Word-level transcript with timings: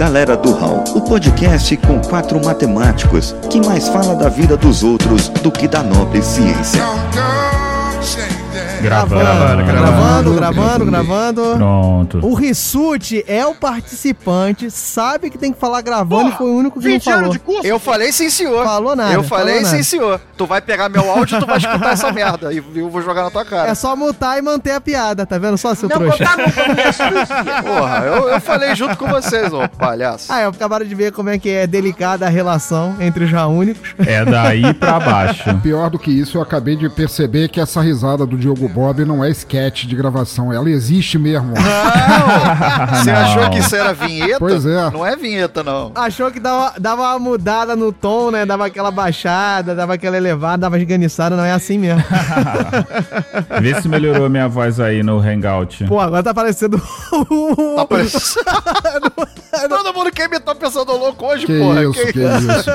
Galera 0.00 0.34
do 0.34 0.54
Hall, 0.54 0.82
o 0.94 1.02
podcast 1.02 1.76
com 1.76 2.00
quatro 2.00 2.42
matemáticos 2.42 3.36
que 3.50 3.60
mais 3.60 3.86
fala 3.86 4.14
da 4.14 4.30
vida 4.30 4.56
dos 4.56 4.82
outros 4.82 5.28
do 5.28 5.52
que 5.52 5.68
da 5.68 5.82
nobre 5.82 6.22
ciência. 6.22 6.82
Gravando, 8.82 9.20
Gravando, 9.20 9.64
gravando. 9.64 10.34
gravando, 10.34 10.84
gravando. 10.86 11.42
Pronto. 11.56 12.18
O 12.26 12.34
Rissuti 12.34 13.24
é 13.26 13.44
o 13.46 13.54
participante, 13.54 14.70
sabe 14.70 15.30
que 15.30 15.38
tem 15.38 15.52
que 15.52 15.58
falar 15.60 15.80
gravando 15.82 16.30
e 16.30 16.32
foi 16.32 16.48
o 16.50 16.54
único 16.56 16.80
que 16.80 16.86
não 16.86 16.92
20 16.94 17.08
anos 17.10 17.20
falou. 17.20 17.32
de 17.32 17.38
curso? 17.38 17.66
Eu 17.66 17.78
falei 17.78 18.12
sim, 18.12 18.30
senhor. 18.30 18.64
Falou 18.64 18.96
nada, 18.96 19.12
Eu 19.12 19.22
falei 19.22 19.64
sim, 19.64 19.82
senhor. 19.82 20.20
Tu 20.36 20.46
vai 20.46 20.60
pegar 20.60 20.88
meu 20.88 21.10
áudio 21.10 21.36
e 21.36 21.40
tu 21.40 21.46
vai 21.46 21.58
escutar 21.58 21.92
essa 21.92 22.10
merda. 22.12 22.52
E 22.52 22.62
eu 22.74 22.88
vou 22.88 23.02
jogar 23.02 23.24
na 23.24 23.30
tua 23.30 23.44
cara. 23.44 23.68
É 23.70 23.74
só 23.74 23.94
mutar 23.94 24.38
e 24.38 24.42
manter 24.42 24.72
a 24.72 24.80
piada, 24.80 25.26
tá 25.26 25.38
vendo 25.38 25.58
só, 25.58 25.74
seu 25.74 25.88
Não, 25.88 25.96
trouxa? 25.96 26.24
não. 26.24 27.62
Porra, 27.62 27.98
eu, 28.06 28.28
eu 28.28 28.40
falei 28.40 28.74
junto 28.74 28.96
com 28.96 29.06
vocês, 29.08 29.52
ô 29.52 29.68
palhaço. 29.68 30.32
Ah, 30.32 30.40
é, 30.40 30.46
acabaram 30.46 30.86
de 30.86 30.94
ver 30.94 31.12
como 31.12 31.28
é 31.30 31.38
que 31.38 31.48
é 31.50 31.66
delicada 31.66 32.26
a 32.26 32.28
relação 32.28 32.96
entre 33.00 33.24
os 33.24 33.30
já 33.30 33.46
únicos. 33.46 33.94
É 34.06 34.24
daí 34.24 34.72
pra 34.74 34.98
baixo. 35.00 35.54
Pior 35.62 35.90
do 35.90 35.98
que 35.98 36.10
isso, 36.10 36.38
eu 36.38 36.42
acabei 36.42 36.76
de 36.76 36.88
perceber 36.88 37.48
que 37.48 37.60
essa 37.60 37.80
risada 37.80 38.24
do 38.26 38.36
Diogo 38.36 38.68
Bob 38.74 39.04
não 39.04 39.24
é 39.24 39.30
sketch 39.30 39.84
de 39.84 39.94
gravação, 39.96 40.52
ela 40.52 40.70
existe 40.70 41.18
mesmo. 41.18 41.54
Não! 41.54 41.60
Você 43.00 43.12
Não. 43.12 43.20
achou 43.20 43.50
que 43.50 43.58
isso 43.58 43.74
era 43.76 43.92
vinheta? 43.92 44.38
Pois 44.38 44.64
é. 44.66 44.90
Não 44.90 45.04
é 45.06 45.16
vinheta, 45.16 45.62
não. 45.62 45.92
Achou 45.94 46.30
que 46.30 46.40
dava, 46.40 46.72
dava 46.78 47.02
uma 47.02 47.18
mudada 47.18 47.74
no 47.76 47.92
tom, 47.92 48.30
né? 48.30 48.44
Dava 48.46 48.66
aquela 48.66 48.90
baixada, 48.90 49.74
dava 49.74 49.94
aquela 49.94 50.16
elevada, 50.16 50.58
dava 50.58 50.78
esganiçada, 50.78 51.36
não 51.36 51.44
é 51.44 51.52
assim 51.52 51.78
mesmo. 51.78 52.02
Vê 53.60 53.80
se 53.80 53.88
melhorou 53.88 54.28
minha 54.28 54.48
voz 54.48 54.80
aí 54.80 55.02
no 55.02 55.18
Hangout. 55.18 55.84
Pô, 55.84 55.98
agora 56.00 56.22
tá 56.22 56.34
parecendo 56.34 56.76
o... 57.30 57.76
Tá 57.76 57.86
parecendo... 57.86 58.44
Todo 59.68 59.92
mundo 59.94 60.10
quer 60.10 60.26
imitar 60.26 60.54
pensando 60.54 60.92
louco 60.96 61.26
hoje, 61.26 61.44
Que 61.46 61.58
porra. 61.58 61.82
isso, 61.84 61.92
que 62.12 62.18
isso. 62.20 62.70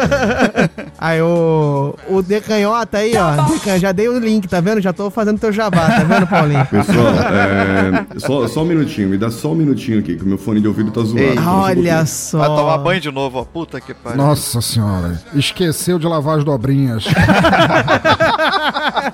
Aí 1.00 1.22
o, 1.22 1.96
o 2.10 2.22
Decanhota 2.22 2.98
aí, 2.98 3.14
ó. 3.18 3.32
Decan, 3.50 3.80
já 3.80 3.92
dei 3.92 4.08
o 4.08 4.20
link, 4.20 4.48
tá 4.48 4.60
vendo? 4.60 4.82
Já 4.82 4.94
tô 4.94 5.10
fazendo 5.10 5.40
teu 5.40 5.52
jabá, 5.52 5.85
tá 5.88 6.04
vendo, 6.04 6.28
Paulinho? 6.28 6.66
Pessoal, 6.66 7.08
é, 7.08 8.20
só, 8.20 8.48
só 8.48 8.62
um 8.64 8.66
minutinho, 8.66 9.10
me 9.10 9.18
dá 9.18 9.30
só 9.32 9.52
um 9.52 9.56
minutinho 9.56 10.00
aqui, 10.00 10.16
que 10.16 10.24
o 10.24 10.28
meu 10.28 10.38
fone 10.38 10.60
de 10.62 10.68
ouvido 10.68 10.92
tá 10.92 11.02
zoado. 11.02 11.20
Ei, 11.20 11.38
um 11.40 11.48
Olha 11.48 11.76
pouquinho. 11.76 12.08
só. 12.08 12.38
Vai 12.40 12.48
tomar 12.48 12.78
banho 12.80 13.02
de 13.02 13.12
novo, 13.12 13.40
ó. 13.40 13.46
Puta 13.46 13.80
que 13.80 13.94
pariu. 13.94 14.18
Nossa 14.18 14.62
senhora, 14.62 15.22
esqueceu 15.34 15.98
de 16.00 16.08
lavar 16.08 16.38
as 16.40 16.44
dobrinhas. 16.44 17.06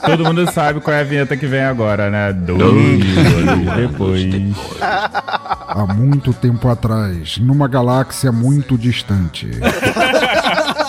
Todo 0.05 0.23
mundo 0.25 0.49
sabe 0.51 0.79
qual 0.81 0.95
é 0.95 1.01
a 1.01 1.03
vinheta 1.03 1.37
que 1.37 1.45
vem 1.45 1.63
agora, 1.63 2.09
né? 2.09 2.33
Dois 2.33 2.59
anos 2.59 3.75
depois. 3.75 4.21
Há 4.79 5.85
muito 5.93 6.33
tempo 6.33 6.67
atrás, 6.67 7.37
numa 7.37 7.67
galáxia 7.67 8.31
muito 8.31 8.77
distante. 8.77 9.49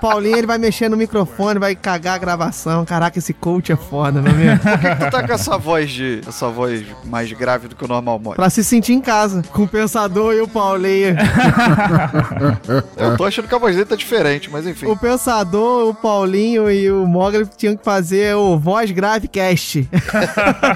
Paulinho, 0.00 0.36
ele 0.36 0.46
vai 0.46 0.58
mexer 0.58 0.88
no 0.88 0.96
microfone, 0.96 1.58
vai 1.58 1.74
cagar 1.74 2.14
a 2.14 2.18
gravação. 2.18 2.84
Caraca, 2.84 3.18
esse 3.18 3.32
coach 3.32 3.72
é 3.72 3.76
foda, 3.76 4.20
não 4.20 4.30
é 4.30 4.34
mesmo? 4.34 4.58
Por 4.60 4.78
que 4.78 4.94
tu 4.96 5.10
tá 5.10 5.26
com 5.26 5.32
essa 5.32 5.58
voz 5.58 5.90
de. 5.90 6.20
essa 6.26 6.48
voz 6.48 6.84
mais 7.04 7.30
grave 7.32 7.68
do 7.68 7.76
que 7.76 7.84
o 7.84 7.88
normal, 7.88 8.18
mole? 8.18 8.36
pra 8.36 8.50
se 8.50 8.64
sentir 8.64 8.92
em 8.92 9.00
casa, 9.00 9.42
com 9.52 9.64
o 9.64 9.68
Pensador 9.68 10.34
e 10.34 10.40
o 10.40 10.48
Paulinho. 10.48 11.16
Eu 12.96 13.16
tô 13.16 13.24
achando 13.24 13.48
que 13.48 13.54
a 13.54 13.58
voz 13.58 13.74
dele 13.74 13.86
tá 13.86 13.96
diferente, 13.96 14.50
mas 14.50 14.66
enfim. 14.66 14.86
O 14.86 14.96
Pensador, 14.96 15.88
o 15.88 15.94
Paulinho 15.94 16.70
e 16.70 16.90
o 16.90 17.06
Mogli 17.06 17.46
tinham 17.56 17.76
que 17.76 17.84
fazer 17.84 18.34
o 18.36 18.58
Voz 18.58 18.90
Grave 18.90 19.28
Cast. 19.28 19.88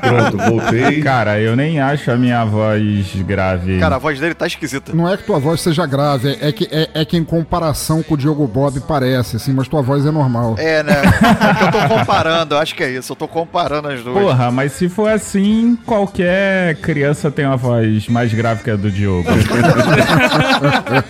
Pronto, 0.00 0.36
voltei. 0.38 1.00
Cara, 1.02 1.40
eu 1.40 1.56
nem 1.56 1.80
acho 1.80 2.10
a 2.10 2.16
minha 2.16 2.44
voz 2.44 3.14
grave. 3.22 3.78
Cara, 3.78 3.96
a 3.96 3.98
voz 3.98 4.18
dele 4.18 4.34
tá 4.34 4.46
esquisita. 4.46 4.92
Não 4.94 5.08
é 5.08 5.16
que 5.16 5.24
tua 5.24 5.38
voz 5.38 5.60
seja 5.60 5.86
grave, 5.86 6.36
é 6.40 6.52
que, 6.52 6.68
é, 6.70 6.90
é 6.94 7.04
que 7.04 7.16
em 7.16 7.24
comparação 7.24 8.02
com 8.02 8.14
o 8.14 8.16
Diogo 8.16 8.46
Bob 8.46 8.80
parece, 8.80 9.13
assim, 9.16 9.52
mas 9.52 9.68
tua 9.68 9.82
voz 9.82 10.04
é 10.04 10.10
normal. 10.10 10.54
É, 10.58 10.82
né? 10.82 10.94
É 11.02 11.54
que 11.54 11.64
eu 11.76 11.80
tô 11.80 11.88
comparando, 11.94 12.54
eu 12.54 12.58
acho 12.58 12.74
que 12.74 12.82
é 12.82 12.90
isso. 12.90 13.12
Eu 13.12 13.16
tô 13.16 13.28
comparando 13.28 13.88
as 13.88 14.02
duas. 14.02 14.22
Porra, 14.22 14.50
mas 14.50 14.72
se 14.72 14.88
for 14.88 15.10
assim, 15.10 15.78
qualquer 15.86 16.76
criança 16.76 17.30
tem 17.30 17.46
uma 17.46 17.56
voz 17.56 18.08
mais 18.08 18.32
grave 18.32 18.62
que 18.62 18.70
a 18.70 18.76
do 18.76 18.90
Diogo. 18.90 19.28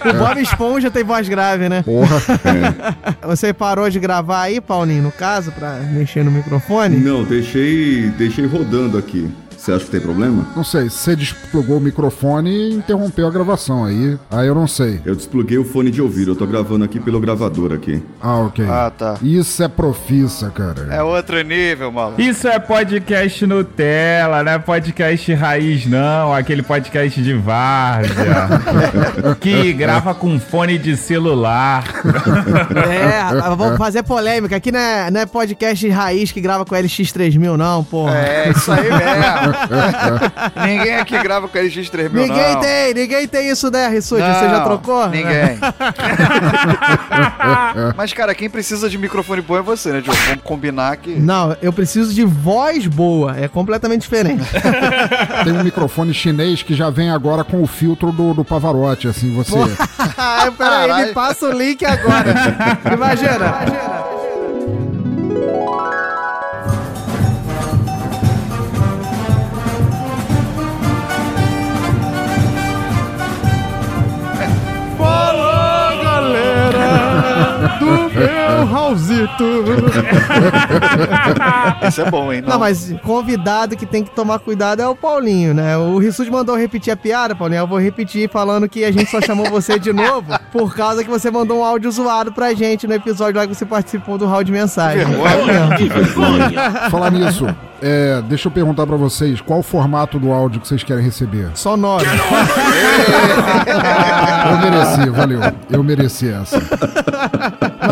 O 0.05 0.19
Bob 0.19 0.41
Esponja 0.41 0.91
tem 0.91 1.05
voz 1.05 1.29
grave, 1.29 1.69
né? 1.69 1.83
Porra, 1.83 2.21
Você 3.23 3.53
parou 3.53 3.89
de 3.89 3.99
gravar 3.99 4.43
aí, 4.43 4.61
Paulinho, 4.61 5.03
no 5.03 5.13
caso, 5.13 5.53
pra 5.53 5.75
mexer 5.93 6.25
no 6.25 6.31
microfone? 6.31 6.97
Não, 6.97 7.25
deixei, 7.25 8.11
deixei 8.11 8.47
rodando 8.47 8.99
aqui. 8.99 9.31
Você 9.65 9.73
acha 9.73 9.85
que 9.87 9.93
tem 9.93 10.01
problema? 10.01 10.47
não 10.55 10.63
sei, 10.63 10.91
você 10.91 11.17
desplugou 11.17 11.79
o 11.79 11.81
microfone 11.81 12.51
e 12.51 12.75
interrompeu 12.75 13.27
a 13.27 13.31
gravação 13.31 13.87
aí. 13.87 14.19
Aí 14.31 14.47
eu 14.47 14.55
não 14.55 14.69
sei. 14.69 15.01
Eu 15.07 15.15
despluguei 15.17 15.57
o 15.57 15.65
fone 15.65 15.91
de 15.91 16.03
ouvido, 16.03 16.33
eu 16.33 16.37
tô 16.37 16.47
gravando 16.47 16.85
aqui 16.85 17.01
pelo 17.01 17.19
gravador 17.19 17.73
aqui. 17.73 18.03
Ah, 18.21 18.41
ok. 18.41 18.67
Ah, 18.69 18.93
tá. 18.95 19.17
Isso 19.23 19.63
é 19.63 19.69
profissa, 19.69 20.51
cara. 20.51 20.89
É 20.91 21.03
outro 21.03 21.41
nível, 21.41 21.91
maluco. 21.91 22.21
Isso 22.21 22.47
é 22.47 22.59
podcast 22.59 23.47
Nutella, 23.47 24.45
não 24.45 24.53
é 24.53 24.59
podcast 24.59 25.33
raiz, 25.33 25.87
não. 25.87 26.35
Aquele 26.35 26.63
podcast 26.63 27.23
de 27.23 27.33
várzea. 27.33 28.49
que 29.41 29.73
grava 29.73 30.15
com 30.15 30.39
fone 30.39 30.77
de 30.77 30.95
celular. 30.95 31.85
É, 32.87 33.57
vamos 33.57 33.79
fazer 33.79 34.03
polêmica. 34.03 34.57
Aqui 34.57 34.71
não 34.71 34.79
é, 34.79 35.11
não 35.11 35.21
é 35.23 35.25
podcast 35.25 35.89
raiz 35.89 36.31
que 36.31 36.41
grava 36.43 36.67
com 36.67 36.75
LX3000, 36.75 37.57
não, 37.57 37.83
porra. 37.83 38.19
É, 38.19 38.51
isso 38.51 38.71
aí 38.71 38.91
mesmo. 38.91 39.54
ninguém 40.67 40.97
aqui 40.97 41.19
grava 41.19 41.49
com 41.49 41.59
LX3000, 41.59 42.11
Ninguém 42.13 42.55
não. 42.55 42.61
tem, 42.61 42.95
ninguém 42.95 43.29
tem 43.29 43.49
isso, 43.51 43.71
né, 43.71 43.89
Rissuti? 43.89 44.23
Você 44.23 44.49
já 44.49 44.61
trocou? 44.61 45.09
Ninguém. 45.09 45.59
Mas, 47.97 48.13
cara, 48.13 48.35
quem 48.35 48.49
precisa 48.51 48.89
de 48.89 48.99
microfone 48.99 49.41
bom 49.41 49.57
é 49.57 49.63
você, 49.63 49.93
né, 49.93 50.01
Diogo? 50.01 50.19
Vamos 50.27 50.43
combinar 50.43 50.97
que. 50.97 51.11
Não, 51.11 51.57
eu 51.61 51.73
preciso 51.73 52.13
de 52.15 52.25
voz 52.25 52.87
boa. 52.87 53.37
É 53.39 53.49
completamente 53.49 54.03
diferente. 54.03 54.45
Tem 55.45 55.53
um 55.53 55.63
microfone 55.63 56.13
chinês 56.15 56.63
que 56.63 56.75
já 56.75 56.91
vem 56.91 57.11
agora 57.11 57.45
com 57.45 57.63
o 57.63 57.67
filtro 57.67 58.13
do, 58.13 58.35
do 58.35 58.45
Pavarotti, 58.45 59.09
assim, 59.09 59.35
você. 59.35 59.55
Peraí, 60.57 61.07
me 61.07 61.13
passa 61.13 61.47
o 61.47 61.53
link 61.53 61.85
agora. 61.85 62.35
Imagina. 62.93 63.53
Fala, 63.53 64.04
Raulzito. 78.95 79.45
Esse 81.87 82.01
é 82.01 82.11
bom, 82.11 82.33
hein? 82.33 82.43
Não, 82.47 82.59
mas 82.59 82.95
convidado 83.03 83.77
que 83.77 83.85
tem 83.85 84.03
que 84.05 84.11
tomar 84.11 84.39
cuidado 84.39 84.81
é 84.81 84.89
o 84.89 84.95
Paulinho, 84.95 85.53
né? 85.53 85.77
O 85.77 85.99
Rissuti 85.99 86.31
mandou 86.31 86.57
repetir 86.57 86.93
a 86.93 86.97
piada, 86.97 87.35
Paulinho. 87.35 87.61
Eu 87.61 87.67
vou 87.67 87.79
repetir 87.79 88.31
falando 88.31 88.69
que 88.69 88.85
a 88.85 88.93
gente 88.93 89.11
só 89.11 89.21
chamou 89.21 89.51
você 89.51 89.79
de 89.79 89.93
novo 89.93 90.33
por 90.53 90.75
causa 90.75 91.03
que 91.03 91.11
você 91.11 91.31
mandou 91.31 91.61
um 91.61 91.65
áudio 91.65 91.91
zoado 91.91 92.33
pra 92.33 92.55
gente 92.55 92.87
no 92.87 92.95
episódio 92.95 93.41
lá 93.41 93.47
que 93.47 93.55
você 93.55 93.67
participou 93.67 94.17
do 94.17 94.27
round 94.27 94.45
de 94.45 94.53
mensagem. 94.53 95.05
Vergonha. 95.05 95.71
Falar 96.91 97.11
nisso, 97.11 97.47
é, 97.83 98.23
deixa 98.23 98.49
eu 98.49 98.53
perguntar 98.53 98.87
pra 98.87 98.97
vocês, 98.97 99.41
qual 99.41 99.59
o 99.59 99.63
formato 99.63 100.19
do 100.19 100.33
áudio 100.33 100.61
que 100.61 100.69
vocês 100.69 100.83
querem 100.83 101.05
receber? 101.05 101.51
Só 101.55 101.77
nove. 101.77 102.07
Eu 104.51 104.59
mereci, 104.59 105.11
valeu. 105.11 105.41
Eu 105.71 105.83
mereci 105.83 106.31
essa. 106.31 106.57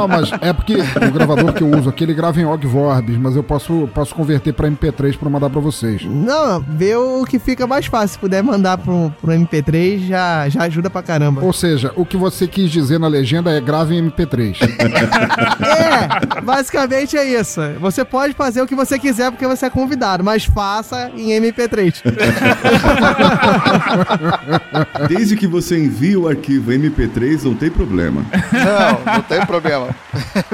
Não, 0.03 0.09
mas 0.09 0.31
é 0.41 0.53
porque 0.53 0.75
o 0.75 1.13
gravador 1.13 1.53
que 1.53 1.63
eu 1.63 1.71
uso 1.71 1.89
aqui, 1.89 2.03
ele 2.05 2.15
grava 2.15 2.41
em 2.41 2.45
OGG 2.45 2.67
Vorbis, 2.67 3.17
mas 3.17 3.37
eu 3.37 3.43
posso, 3.43 3.89
posso 3.95 4.15
converter 4.15 4.53
pra 4.53 4.69
MP3 4.69 5.17
pra 5.17 5.31
mandar 5.31 5.49
pra 5.51 5.61
vocês. 5.61 6.05
Não, 6.05 6.61
vê 6.69 6.97
o 6.97 7.25
que 7.25 7.39
fica 7.39 7.67
mais 7.67 7.87
fácil. 7.87 8.09
Se 8.09 8.19
puder 8.19 8.43
mandar 8.43 8.79
pro, 8.79 9.12
pro 9.21 9.33
MP3, 9.33 10.07
já, 10.07 10.49
já 10.49 10.62
ajuda 10.62 10.91
pra 10.91 11.03
caramba. 11.03 11.45
Ou 11.45 11.53
seja, 11.53 11.93
o 11.97 12.05
que 12.05 12.17
você 12.17 12.49
quis 12.49 12.71
dizer 12.71 12.99
na 12.99 13.09
legenda 13.09 13.50
é 13.50 13.61
grave 13.61 13.97
em 13.97 14.11
MP3. 14.11 14.56
É, 15.62 16.41
basicamente 16.43 17.17
é 17.17 17.25
isso. 17.25 17.61
Você 17.81 18.05
pode 18.05 18.35
fazer 18.35 18.61
o 18.61 18.67
que 18.67 18.75
você 18.75 18.99
quiser 18.99 19.31
porque 19.31 19.47
você 19.47 19.67
é 19.67 19.71
convidado, 19.71 20.25
mas 20.25 20.44
faça 20.44 21.11
em 21.17 21.29
MP3. 21.29 22.03
Desde 25.09 25.37
que 25.37 25.47
você 25.47 25.79
envie 25.79 26.17
o 26.17 26.29
arquivo 26.29 26.73
MP3, 26.73 27.44
não 27.44 27.55
tem 27.55 27.71
problema. 27.71 28.25
Não, 28.53 29.15
não 29.15 29.23
tem 29.23 29.47
problema. 29.47 29.92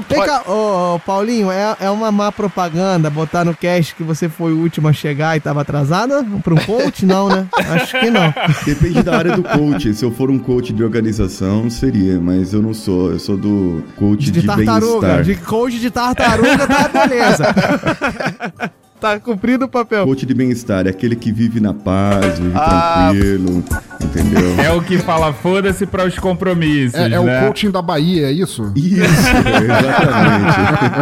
Vem 0.09 0.23
cá, 0.25 0.43
ô, 0.47 0.95
ô, 0.95 0.99
Paulinho, 1.01 1.51
é, 1.51 1.77
é 1.81 1.91
uma 1.91 2.11
má 2.11 2.31
propaganda 2.33 3.11
botar 3.11 3.45
no 3.45 3.55
cast 3.55 3.95
que 3.95 4.03
você 4.03 4.29
foi 4.29 4.53
o 4.53 4.59
último 4.59 4.89
a 4.89 4.93
chegar 4.93 5.37
e 5.37 5.41
tava 5.41 5.61
atrasada? 5.63 6.25
Pra 6.43 6.55
um 6.55 6.59
coach? 6.59 7.05
Não, 7.05 7.29
né? 7.29 7.47
Acho 7.73 7.99
que 7.99 8.11
não. 8.11 8.33
Depende 8.65 9.03
da 9.03 9.17
área 9.17 9.37
do 9.37 9.43
coach. 9.43 9.95
Se 9.95 10.05
eu 10.05 10.11
for 10.11 10.31
um 10.31 10.39
coach 10.39 10.73
de 10.73 10.83
organização, 10.83 11.69
seria, 11.71 12.21
mas 12.21 12.53
eu 12.53 12.63
não 12.63 12.75
sou. 12.75 13.13
Eu 13.13 13.19
sou 13.19 13.37
do 13.37 13.83
coach 13.97 14.31
De, 14.31 14.41
de, 14.41 14.47
tartaruga. 14.47 15.23
De 15.23 15.35
coach 15.37 15.79
de 15.79 15.91
tartaruga, 15.91 16.67
tá 16.67 16.89
beleza. 16.89 17.45
Tá 19.01 19.19
cumprido 19.21 19.67
o 19.67 19.69
papel. 19.69 20.05
Coach 20.05 20.27
de 20.27 20.35
bem-estar 20.35 20.87
é 20.87 20.91
aquele 20.91 21.15
que 21.15 21.31
vive 21.31 21.61
na 21.61 21.73
paz, 21.73 22.39
vive 22.39 22.53
Ah. 22.57 23.11
tranquilo, 23.13 23.63
entendeu? 24.03 24.61
É 24.61 24.73
o 24.73 24.83
que 24.83 24.99
fala 24.99 25.33
foda-se 25.33 25.87
para 25.87 26.05
os 26.05 26.19
compromissos, 26.19 26.99
É, 26.99 27.11
é 27.13 27.21
o 27.21 27.25
né? 27.25 27.43
coaching 27.47 27.71
da 27.71 27.81
Bahia, 27.81 28.27
é 28.27 28.33
isso? 28.33 28.73
Isso, 28.75 28.97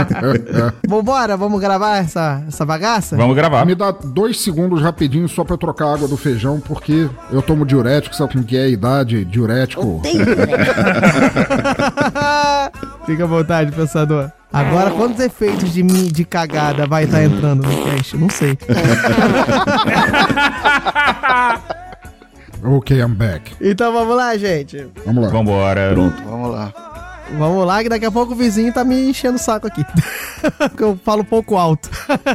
exatamente. 0.02 0.76
Vambora, 0.86 1.36
vamos 1.38 1.58
gravar 1.60 1.96
essa, 1.98 2.42
essa 2.46 2.66
bagaça? 2.66 3.16
Vamos 3.16 3.34
gravar. 3.34 3.64
Me 3.64 3.74
dá 3.74 3.90
dois 3.90 4.38
segundos 4.40 4.82
rapidinho 4.82 5.26
só 5.28 5.42
pra 5.42 5.54
eu 5.54 5.58
trocar 5.58 5.86
a 5.86 5.94
água 5.94 6.06
do 6.06 6.16
feijão, 6.18 6.60
porque 6.60 7.08
eu 7.32 7.40
tomo 7.40 7.64
diurético, 7.64 8.14
sabe 8.14 8.32
como 8.34 8.44
que 8.44 8.56
é 8.58 8.64
a 8.64 8.68
idade? 8.68 9.24
Diurético. 9.24 10.02
Fica 13.06 13.24
à 13.24 13.26
vontade, 13.26 13.72
pensador. 13.72 14.30
Agora, 14.56 14.90
quantos 14.90 15.20
efeitos 15.20 15.72
de, 15.72 15.82
mi- 15.82 16.10
de 16.10 16.24
cagada 16.24 16.86
vai 16.86 17.04
estar 17.04 17.22
entrando 17.22 17.66
no 17.68 17.84
cast? 17.84 18.16
Não 18.16 18.28
sei. 18.30 18.56
Ok, 22.64 22.96
I'm 22.98 23.14
back. 23.14 23.54
Então 23.60 23.92
vamos 23.92 24.16
lá, 24.16 24.36
gente. 24.36 24.88
Vamos 25.04 25.24
lá. 25.24 25.30
Vambora. 25.30 25.90
Pronto. 25.92 26.22
Vamos 26.24 26.50
lá. 26.50 26.72
Vamos 27.38 27.66
lá, 27.66 27.82
que 27.82 27.88
daqui 27.88 28.04
a 28.06 28.10
pouco 28.10 28.32
o 28.32 28.36
vizinho 28.36 28.72
tá 28.72 28.84
me 28.84 29.10
enchendo 29.10 29.36
o 29.36 29.38
saco 29.38 29.66
aqui. 29.66 29.84
Porque 30.58 30.82
eu 30.82 30.98
falo 31.04 31.24
pouco 31.24 31.56
alto. 31.56 31.90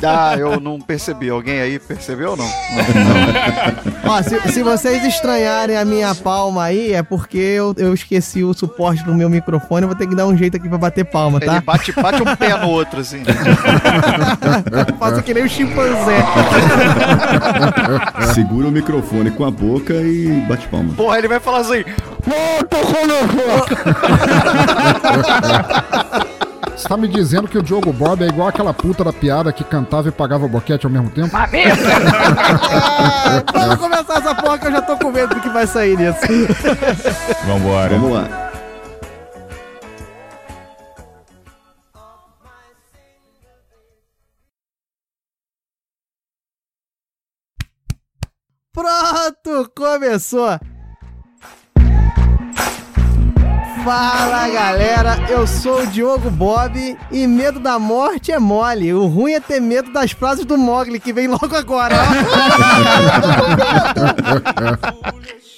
Ah, 0.05 0.35
eu 0.38 0.59
não 0.59 0.79
percebi. 0.79 1.29
Alguém 1.29 1.61
aí 1.61 1.79
percebeu 1.79 2.31
ou 2.31 2.38
não? 2.38 2.45
Ó, 4.05 4.21
se, 4.21 4.39
se 4.51 4.61
vocês 4.63 5.03
estranharem 5.05 5.77
a 5.77 5.85
minha 5.85 6.13
palma 6.13 6.63
aí, 6.65 6.93
é 6.93 7.01
porque 7.01 7.38
eu, 7.38 7.73
eu 7.77 7.93
esqueci 7.93 8.43
o 8.43 8.53
suporte 8.53 9.03
do 9.03 9.13
meu 9.13 9.29
microfone. 9.29 9.83
Eu 9.83 9.88
vou 9.88 9.97
ter 9.97 10.07
que 10.07 10.15
dar 10.15 10.27
um 10.27 10.35
jeito 10.35 10.57
aqui 10.57 10.67
pra 10.67 10.77
bater 10.77 11.05
palma, 11.05 11.37
Ele 11.37 11.45
tá? 11.45 11.61
bate, 11.61 11.91
bate 11.94 12.21
um 12.21 12.35
pé 12.35 12.57
no 12.57 12.69
outro, 12.69 12.99
assim. 12.99 13.23
Faço 14.99 15.23
que 15.23 15.33
nem 15.33 15.45
o 15.45 15.49
chimpanzé. 15.49 16.17
Segura 18.33 18.67
o 18.67 18.71
microfone 18.71 19.31
com 19.31 19.45
a 19.45 19.51
boca 19.51 19.94
e 19.94 20.44
bate 20.47 20.67
palma. 20.67 20.94
Porra, 20.94 21.17
ele 21.17 21.27
vai 21.27 21.39
falar 21.39 21.59
assim. 21.59 21.83
Você 26.75 26.88
tá 26.88 26.98
me 26.98 27.07
dizendo 27.07 27.48
que 27.48 27.57
o 27.57 27.62
Diogo 27.62 27.94
Bob 27.94 28.24
é 28.24 28.28
igual 28.28 28.48
aquela 28.48 28.74
puta 28.74 29.04
da 29.04 29.13
piada 29.13 29.54
que 29.54 29.63
cantava 29.63 30.07
e 30.07 30.12
pagava 30.12 30.48
boquete 30.48 30.86
ao 30.86 30.92
mesmo 30.92 31.12
tempo? 31.12 31.30
Ah, 31.36 31.48
Vamos 33.54 33.75
começar 33.75 34.18
essa 34.18 34.33
porra 34.33 34.57
que 34.57 34.66
eu 34.66 34.72
já 34.72 34.81
tô 34.81 34.98
com 34.98 35.12
medo 35.12 35.36
do 35.36 35.42
que 35.42 35.50
vai 35.50 35.68
sair 35.68 35.95
nisso. 35.95 36.19
Vambora. 37.45 37.89
Vamos 37.89 38.13
lá. 38.13 38.51
Pronto, 48.74 49.72
começou. 49.75 50.60
Fala 53.83 54.48
galera, 54.48 55.18
eu 55.28 55.48
sou 55.48 55.81
o 55.81 55.88
Diogo 55.88 56.30
Bob 56.30 56.95
e 57.12 57.25
medo 57.25 57.60
da 57.60 57.80
morte 57.80 58.31
é 58.31 58.38
mole. 58.38 58.94
O 58.94 59.07
ruim 59.07 59.33
é 59.33 59.39
ter 59.39 59.60
medo 59.60 59.92
das 59.92 60.12
frases 60.12 60.45
do 60.45 60.56
Mogli 60.57 61.00
que 61.00 61.12
vem 61.12 61.28
logo 61.28 61.56
agora. 61.56 61.95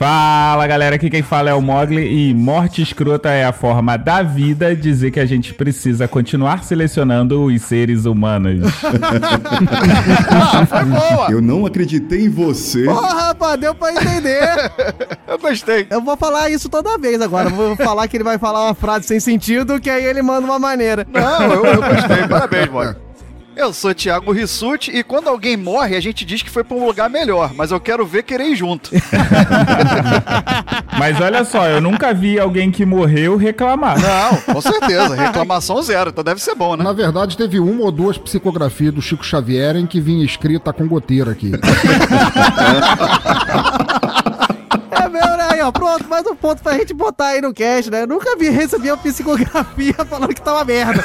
Fala 0.00 0.66
galera, 0.66 0.96
aqui 0.96 1.10
quem 1.10 1.20
fala 1.20 1.50
é 1.50 1.54
o 1.54 1.60
Mogli 1.60 2.30
e 2.30 2.32
morte 2.32 2.80
escrota 2.80 3.28
é 3.28 3.44
a 3.44 3.52
forma 3.52 3.98
da 3.98 4.22
vida 4.22 4.74
dizer 4.74 5.10
que 5.10 5.20
a 5.20 5.26
gente 5.26 5.52
precisa 5.52 6.08
continuar 6.08 6.64
selecionando 6.64 7.44
os 7.44 7.60
seres 7.60 8.06
humanos. 8.06 8.72
Foi 10.70 10.84
boa! 10.86 11.30
Eu 11.30 11.42
não 11.42 11.66
acreditei 11.66 12.24
em 12.24 12.30
você. 12.30 12.86
Porra, 12.86 13.26
rapaz, 13.26 13.60
deu 13.60 13.74
pra 13.74 13.92
entender. 13.92 14.72
Eu 15.28 15.38
gostei. 15.38 15.86
Eu 15.90 16.00
vou 16.00 16.16
falar 16.16 16.48
isso 16.48 16.70
toda 16.70 16.96
vez 16.96 17.20
agora. 17.20 17.50
Vou 17.50 17.76
falar 17.76 18.08
que 18.08 18.16
ele 18.16 18.24
vai 18.24 18.38
falar 18.38 18.68
uma 18.68 18.74
frase 18.74 19.06
sem 19.06 19.20
sentido, 19.20 19.78
que 19.78 19.90
aí 19.90 20.06
ele 20.06 20.22
manda 20.22 20.46
uma 20.46 20.58
maneira. 20.58 21.06
Não, 21.12 21.42
eu, 21.42 21.66
eu 21.66 21.82
gostei. 21.82 22.26
Parabéns, 22.26 22.70
mano. 22.70 23.09
Eu 23.56 23.72
sou 23.72 23.92
Thiago 23.94 24.32
Rissuti 24.32 24.90
e 24.90 25.02
quando 25.02 25.28
alguém 25.28 25.56
morre, 25.56 25.96
a 25.96 26.00
gente 26.00 26.24
diz 26.24 26.42
que 26.42 26.48
foi 26.48 26.62
pra 26.62 26.76
um 26.76 26.86
lugar 26.86 27.10
melhor, 27.10 27.52
mas 27.54 27.70
eu 27.70 27.80
quero 27.80 28.06
ver 28.06 28.22
querer 28.22 28.44
ir 28.44 28.56
junto. 28.56 28.90
Mas 30.98 31.18
olha 31.18 31.44
só, 31.46 31.66
eu 31.66 31.80
nunca 31.80 32.12
vi 32.12 32.38
alguém 32.38 32.70
que 32.70 32.84
morreu 32.84 33.38
reclamar. 33.38 33.96
Não, 33.98 34.54
com 34.54 34.60
certeza. 34.60 35.14
Reclamação 35.14 35.80
zero, 35.82 36.10
então 36.10 36.22
deve 36.22 36.42
ser 36.42 36.54
bom, 36.54 36.76
né? 36.76 36.84
Na 36.84 36.92
verdade, 36.92 37.38
teve 37.38 37.58
uma 37.58 37.84
ou 37.84 37.90
duas 37.90 38.18
psicografias 38.18 38.92
do 38.92 39.00
Chico 39.00 39.24
Xavier 39.24 39.76
em 39.76 39.86
que 39.86 39.98
vinha 39.98 40.22
escrita 40.22 40.74
com 40.74 40.86
goteira 40.86 41.30
aqui. 41.30 41.52
Pronto, 45.72 46.08
mais 46.08 46.26
um 46.26 46.34
ponto 46.34 46.62
pra 46.62 46.74
gente 46.74 46.92
botar 46.92 47.28
aí 47.28 47.40
no 47.40 47.52
cast, 47.52 47.90
né? 47.90 48.02
Eu 48.02 48.06
nunca 48.06 48.36
vi 48.36 48.48
receber 48.48 48.90
uma 48.90 48.96
psicografia 48.98 49.94
falando 50.08 50.34
que 50.34 50.40
tá 50.40 50.54
uma 50.54 50.64
merda. 50.64 51.02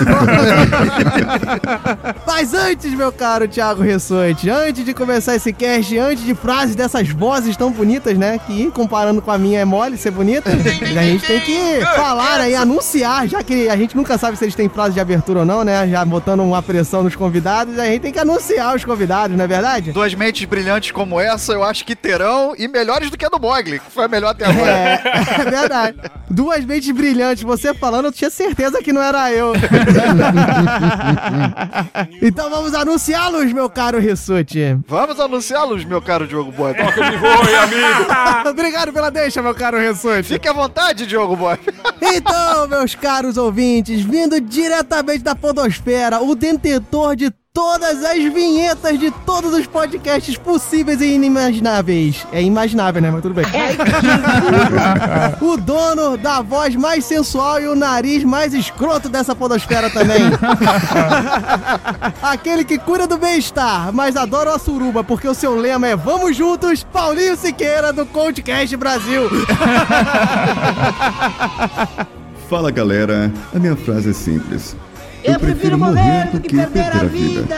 Mas 2.26 2.54
antes, 2.54 2.94
meu 2.94 3.12
caro 3.12 3.48
Thiago 3.48 3.82
Ressonte, 3.82 4.50
antes 4.50 4.84
de 4.84 4.94
começar 4.94 5.36
esse 5.36 5.52
cast, 5.54 5.98
antes 5.98 6.24
de 6.24 6.34
frases 6.34 6.76
dessas 6.76 7.10
vozes 7.10 7.56
tão 7.56 7.72
bonitas, 7.72 8.18
né? 8.18 8.40
Que 8.40 8.72
comparando 8.72 9.22
com 9.22 9.32
a 9.32 9.38
minha 9.38 9.60
é 9.60 9.66
mole 9.66 9.98
ser 9.98 10.12
bonita, 10.12 10.50
a 10.50 11.04
gente 11.04 11.26
tem 11.26 11.40
que 11.42 11.82
falar 11.96 12.40
aí, 12.42 12.56
anunciar, 12.56 13.28
já 13.28 13.44
que 13.44 13.70
a 13.70 13.76
gente 13.76 13.96
nunca 13.96 14.18
sabe 14.18 14.38
se 14.38 14.46
eles 14.46 14.56
têm 14.56 14.70
frase 14.70 14.94
de 14.94 15.00
abertura 15.00 15.40
ou 15.40 15.46
não, 15.46 15.64
né? 15.64 15.88
Já 15.88 16.04
botando 16.04 16.42
uma 16.42 16.62
pressão 16.62 17.04
nos 17.04 17.16
convidados, 17.16 17.78
a 17.78 17.86
gente 17.86 18.02
tem 18.02 18.12
que 18.12 18.20
anunciar 18.20 18.76
os 18.76 18.84
convidados, 18.84 19.36
não 19.36 19.44
é 19.44 19.48
verdade? 19.48 19.92
Duas 19.92 20.14
mentes 20.14 20.46
brilhantes 20.46 20.92
como 20.92 21.20
essa, 21.20 21.54
eu 21.54 21.64
acho 21.64 21.86
que 21.86 21.96
terão, 21.96 22.54
e 22.58 22.68
melhores 22.68 23.10
do 23.10 23.18
que 23.18 23.26
a 23.26 23.30
do 23.30 23.40
Mogli, 23.40 23.80
que 23.80 23.92
foi 23.92 24.06
a 24.06 24.08
melhor 24.08 24.30
até. 24.30 24.46
É, 24.60 25.02
é 25.42 25.50
verdade. 25.50 25.98
Duas 26.30 26.64
mentes 26.66 26.92
brilhantes, 26.92 27.44
você 27.44 27.74
falando, 27.74 28.06
eu 28.06 28.12
tinha 28.12 28.30
certeza 28.30 28.82
que 28.82 28.92
não 28.94 29.02
era 29.02 29.32
eu. 29.32 29.54
então 32.22 32.50
vamos 32.50 32.74
anunciá-los, 32.74 33.52
meu 33.54 33.70
caro 33.70 34.00
Rissuti. 34.00 34.78
Vamos 34.88 35.20
anunciá-los, 35.20 35.86
meu 35.86 36.02
caro 36.02 36.28
Diogo 36.28 36.52
Boy. 36.52 36.74
Obrigado 38.50 38.92
pela 38.92 39.10
deixa, 39.10 39.42
meu 39.42 39.56
caro 39.56 39.78
Rissuti. 39.78 40.24
Fique 40.24 40.48
à 40.48 40.54
vontade, 40.54 41.06
Diogo 41.06 41.36
Boy. 41.36 41.58
Então, 42.02 42.68
meus 42.68 42.94
caros 42.96 43.36
ouvintes, 43.36 44.02
vindo 44.02 44.40
diretamente 44.40 45.24
da 45.24 45.36
Podosfera, 45.36 46.22
o 46.22 46.36
detentor 46.36 47.16
de 47.16 47.32
todas 47.56 48.04
as 48.04 48.22
vinhetas 48.34 49.00
de 49.00 49.10
todos 49.10 49.54
os 49.54 49.66
podcasts 49.66 50.38
possíveis 50.38 51.00
e 51.00 51.14
inimagináveis. 51.14 52.28
É 52.34 52.44
imaginável, 52.44 53.02
né? 53.02 53.10
Mas 53.10 53.22
tudo 53.22 53.34
bem. 53.34 53.46
o 55.40 55.56
dono 55.56 56.18
da 56.18 56.42
voz 56.42 56.76
mais 56.76 57.06
sensual 57.06 57.62
e 57.62 57.68
o 57.70 57.76
nariz 57.76 58.26
mais 58.26 58.54
escroto 58.54 59.08
dessa 59.08 59.34
podosfera 59.34 59.90
também. 59.90 60.24
Aquele 62.22 62.66
que 62.66 62.78
cura 62.78 63.08
do 63.08 63.18
bem-estar, 63.18 63.94
mas 63.94 64.18
adora 64.18 64.54
a 64.54 64.60
suruba, 64.60 65.02
porque 65.02 65.26
o 65.26 65.34
seu 65.34 65.56
lema 65.56 65.88
é 65.88 65.96
Vamos 65.96 66.36
Juntos, 66.36 66.84
Paulinho 66.84 67.38
Siqueira, 67.38 67.94
do 67.94 68.06
Coachcast 68.06 68.76
Brasil. 68.76 69.30
Fala 72.50 72.70
galera, 72.70 73.32
a 73.54 73.60
minha 73.60 73.78
frase 73.78 74.10
é 74.10 74.14
simples. 74.14 74.76
Eu 75.26 75.40
prefiro 75.40 75.78
morrer 75.78 76.30
do 76.32 76.40
que 76.40 76.56
perder 76.56 76.92
a 76.96 77.04
vida. 77.04 77.56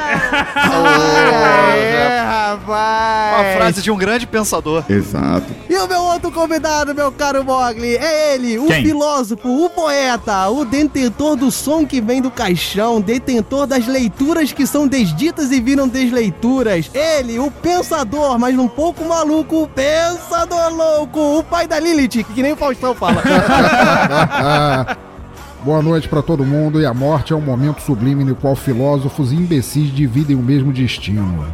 É, 1.76 2.22
rapaz. 2.24 3.36
Uma 3.36 3.58
frase 3.58 3.82
de 3.82 3.92
um 3.92 3.98
grande 3.98 4.26
pensador. 4.26 4.86
Exato. 4.90 5.46
E 5.70 5.76
o 5.76 5.88
meu 5.88 6.02
outro 6.02 6.32
convidado, 6.32 6.96
meu 6.96 7.12
caro 7.12 7.44
Mogli, 7.44 7.98
é 7.98 8.36
ele, 8.36 8.58
o 8.58 8.68
Quem? 8.68 8.86
filósofo, 8.86 9.66
o 9.66 9.70
poeta, 9.70 10.48
o 10.50 10.64
detentor 10.64 11.36
do 11.36 11.52
som 11.52 11.86
que 11.86 12.00
vem 12.00 12.22
do 12.22 12.32
caixão, 12.32 13.02
detentor 13.02 13.68
das 13.68 13.86
leituras 13.86 14.54
que 14.54 14.66
são 14.66 14.88
desditas 14.88 15.52
e 15.52 15.60
viram 15.60 15.88
desleituras. 15.88 16.90
Ele, 16.94 17.38
o 17.38 17.52
pensador, 17.52 18.40
mas 18.40 18.58
um 18.58 18.68
pouco 18.68 19.04
maluco, 19.04 19.64
o 19.64 19.68
pensador 19.68 20.74
louco, 20.74 21.40
o 21.40 21.44
pai 21.44 21.68
da 21.68 21.80
Lilith, 21.80 22.24
que 22.24 22.42
nem 22.42 22.54
o 22.54 22.58
Faustão 22.58 22.96
fala. 22.96 23.22
Boa 25.68 25.82
noite 25.82 26.08
pra 26.08 26.22
todo 26.22 26.46
mundo 26.46 26.80
e 26.80 26.86
a 26.86 26.94
morte 26.94 27.34
é 27.34 27.36
um 27.36 27.42
momento 27.42 27.82
sublime 27.82 28.24
no 28.24 28.34
qual 28.34 28.56
filósofos 28.56 29.34
e 29.34 29.36
imbecis 29.36 29.94
dividem 29.94 30.34
o 30.34 30.42
mesmo 30.42 30.72
destino. 30.72 31.46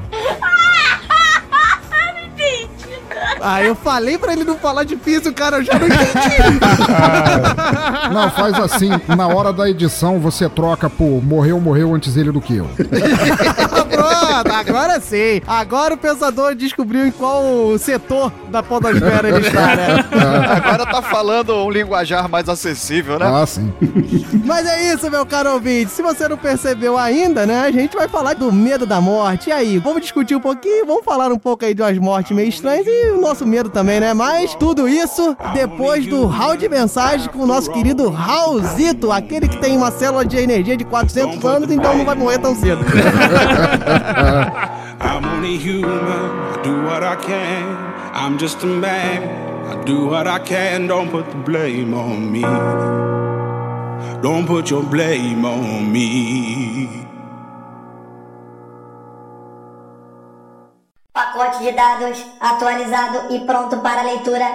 Ah, 3.45 3.61
eu 3.61 3.75
falei 3.75 4.17
pra 4.17 4.31
ele 4.31 4.45
não 4.45 4.57
falar 4.57 4.85
difícil, 4.85 5.33
cara, 5.33 5.57
eu 5.57 5.63
já 5.63 5.77
não 5.77 5.85
entendi. 5.85 6.13
Não, 8.13 8.31
faz 8.31 8.53
assim, 8.55 8.89
na 9.17 9.27
hora 9.27 9.51
da 9.51 9.69
edição 9.69 10.17
você 10.17 10.47
troca 10.47 10.89
por 10.89 11.21
morreu, 11.21 11.59
morreu 11.59 11.93
antes 11.93 12.15
ele 12.15 12.31
do 12.31 12.39
que 12.39 12.55
eu. 12.55 12.69
Pronto, 13.93 14.51
agora 14.51 14.99
sim. 15.01 15.41
Agora 15.45 15.95
o 15.95 15.97
pensador 15.97 16.55
descobriu 16.55 17.05
em 17.05 17.11
qual 17.11 17.77
setor 17.77 18.31
da 18.49 18.63
podosfera 18.63 19.27
ele 19.27 19.45
está, 19.45 19.75
né? 19.75 20.05
Agora 20.55 20.85
tá 20.85 21.01
falando 21.01 21.53
um 21.55 21.69
linguajar 21.69 22.29
mais 22.29 22.47
acessível, 22.47 23.19
né? 23.19 23.25
Ah, 23.25 23.45
sim. 23.45 23.73
Mas 24.45 24.65
é 24.65 24.93
isso, 24.93 25.09
meu 25.11 25.25
caro 25.25 25.53
ouvinte. 25.53 25.91
Se 25.91 26.01
você 26.01 26.27
não 26.27 26.37
percebeu 26.37 26.97
ainda, 26.97 27.45
né? 27.45 27.61
A 27.61 27.71
gente 27.71 27.95
vai 27.95 28.07
falar 28.07 28.33
do 28.35 28.51
medo 28.51 28.85
da 28.85 29.01
morte. 29.01 29.49
E 29.49 29.51
aí, 29.51 29.77
vamos 29.77 30.01
discutir 30.01 30.35
um 30.35 30.39
pouquinho, 30.39 30.85
vamos 30.85 31.03
falar 31.03 31.31
um 31.31 31.39
pouco 31.39 31.65
aí 31.65 31.73
de 31.73 31.81
umas 31.81 31.97
mortes 31.97 32.35
meio 32.35 32.49
estranhas 32.49 32.85
e 32.87 33.11
o 33.11 33.21
nosso 33.21 33.32
medo 33.41 33.69
também, 33.69 33.99
né? 33.99 34.13
Mas 34.13 34.53
tudo 34.55 34.87
isso 34.87 35.35
depois 35.53 36.05
do 36.05 36.25
hall 36.25 36.55
de 36.55 36.69
mensagem 36.69 37.29
com 37.29 37.39
o 37.39 37.47
nosso 37.47 37.71
querido 37.71 38.09
Raulzito, 38.09 39.11
aquele 39.11 39.47
que 39.47 39.57
tem 39.57 39.75
uma 39.75 39.91
célula 39.91 40.23
de 40.23 40.37
energia 40.37 40.77
de 40.77 40.85
400 40.85 41.43
anos, 41.43 41.71
então 41.71 41.97
não 41.97 42.05
vai 42.05 42.15
morrer 42.15 42.37
tão 42.39 42.55
cedo. 42.55 42.83
I'm 45.03 45.25
only 45.25 45.57
human. 45.57 45.89
I 45.89 46.61
do 46.63 46.83
what 46.83 47.03
I 47.03 47.15
can. 47.17 47.93
I'm 48.13 48.37
just 48.37 48.63
a 48.63 48.67
man. 48.67 49.23
I 49.67 49.83
do 49.83 50.07
what 50.07 50.27
I 50.27 50.39
can. 50.39 50.87
Don't 50.87 51.09
put 51.11 51.29
the 51.29 51.37
blame 51.37 51.93
on 51.93 52.31
me. 52.31 52.41
Don't 54.21 54.47
put 54.47 54.69
your 54.69 54.83
blame 54.83 55.43
on 55.45 55.91
me. 55.91 57.12
Pacote 61.13 61.59
de 61.59 61.71
dados 61.73 62.25
atualizado 62.39 63.31
e 63.35 63.41
pronto 63.41 63.77
para 63.81 64.01
leitura. 64.01 64.47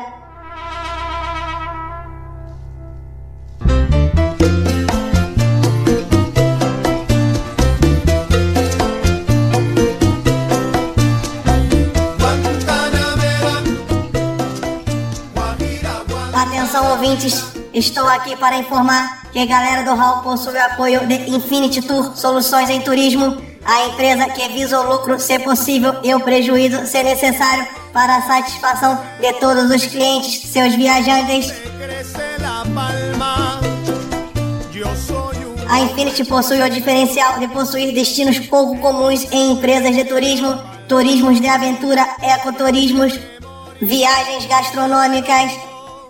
Atenção 16.35 16.91
ouvintes, 16.91 17.53
estou 17.73 18.09
aqui 18.09 18.35
para 18.35 18.57
informar 18.57 19.31
que 19.31 19.39
a 19.39 19.47
galera 19.47 19.85
do 19.85 19.95
Hall 19.95 20.23
possui 20.23 20.55
o 20.55 20.65
apoio 20.65 21.07
de 21.07 21.31
Infinity 21.31 21.83
Tour 21.83 22.17
Soluções 22.17 22.69
em 22.69 22.81
Turismo, 22.81 23.48
a 23.65 23.87
empresa 23.87 24.29
que 24.31 24.49
visa 24.49 24.81
o 24.81 24.93
lucro 24.93 25.19
ser 25.19 25.41
possível 25.41 25.95
e 26.03 26.15
o 26.15 26.21
prejuízo 26.21 26.87
ser 26.87 27.03
necessário 27.05 27.67
para 27.93 28.17
a 28.17 28.23
satisfação 28.23 28.99
de 29.21 29.33
todos 29.35 29.71
os 29.71 29.87
clientes, 29.87 30.43
seus 30.51 30.75
viajantes. 30.75 31.53
A 35.69 35.81
Infinity 35.81 36.25
possui 36.25 36.63
o 36.63 36.71
diferencial 36.71 37.39
de 37.39 37.49
possuir 37.49 37.93
destinos 37.93 38.39
pouco 38.39 38.79
comuns 38.79 39.31
em 39.31 39.53
empresas 39.53 39.95
de 39.95 40.05
turismo, 40.05 40.59
turismos 40.89 41.41
de 41.41 41.47
aventura, 41.47 42.07
ecoturismos, 42.23 43.19
viagens 43.81 44.47
gastronômicas, 44.47 45.53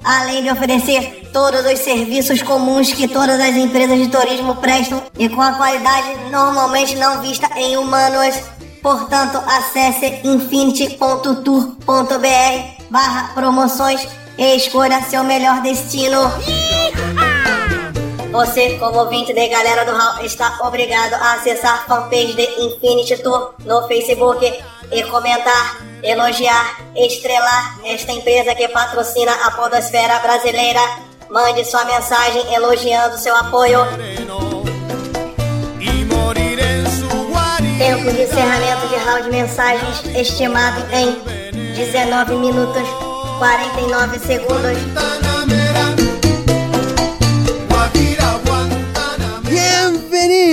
além 0.05 0.43
de 0.43 0.51
oferecer 0.51 1.29
todos 1.33 1.65
os 1.65 1.79
serviços 1.81 2.43
comuns 2.43 2.93
que 2.93 3.09
todas 3.09 3.41
as 3.41 3.57
empresas 3.57 3.99
de 3.99 4.09
turismo 4.09 4.57
prestam 4.57 5.03
e 5.19 5.29
com 5.29 5.43
a 5.43 5.53
qualidade 5.53 6.31
normalmente 6.31 6.97
não 6.97 7.21
vista 7.21 7.49
em 7.57 7.77
humanos. 7.77 8.37
Portanto, 8.83 9.39
acesse 9.47 10.21
infinity.tour.br 10.25 12.89
barra 12.91 13.33
promoções 13.35 14.07
e 14.37 14.57
escolha 14.57 15.03
seu 15.03 15.25
melhor 15.25 15.61
destino. 15.63 16.21
Você, 18.31 18.79
como 18.79 19.01
ouvinte 19.01 19.33
da 19.33 19.49
galera 19.49 19.85
do 19.85 19.97
Hall, 19.97 20.25
está 20.25 20.61
obrigado 20.63 21.15
a 21.15 21.35
acessar 21.35 21.75
a 21.75 21.79
fanpage 21.79 22.35
de 22.35 22.45
Infinity 22.63 23.21
Tour 23.23 23.55
no 23.65 23.87
Facebook 23.89 24.45
e 24.93 25.03
comentar, 25.05 25.88
elogiar, 26.03 26.79
estrelar 26.95 27.79
esta 27.85 28.13
empresa 28.13 28.55
que 28.55 28.69
patrocina 28.69 29.33
a 29.47 29.51
podosfera 29.53 30.19
brasileira. 30.21 30.81
Mande 31.31 31.65
sua 31.65 31.85
mensagem 31.85 32.55
elogiando 32.55 33.19
seu 33.19 33.37
apoio. 33.37 33.81
Tempo 37.79 38.11
de 38.11 38.23
encerramento 38.23 38.89
de 38.89 38.97
round 38.97 39.23
de 39.25 39.31
mensagens 39.31 40.05
estimado 40.17 40.85
em 40.93 41.75
19 41.75 42.37
minutos 42.37 42.83
49 43.39 44.19
segundos. 44.19 45.28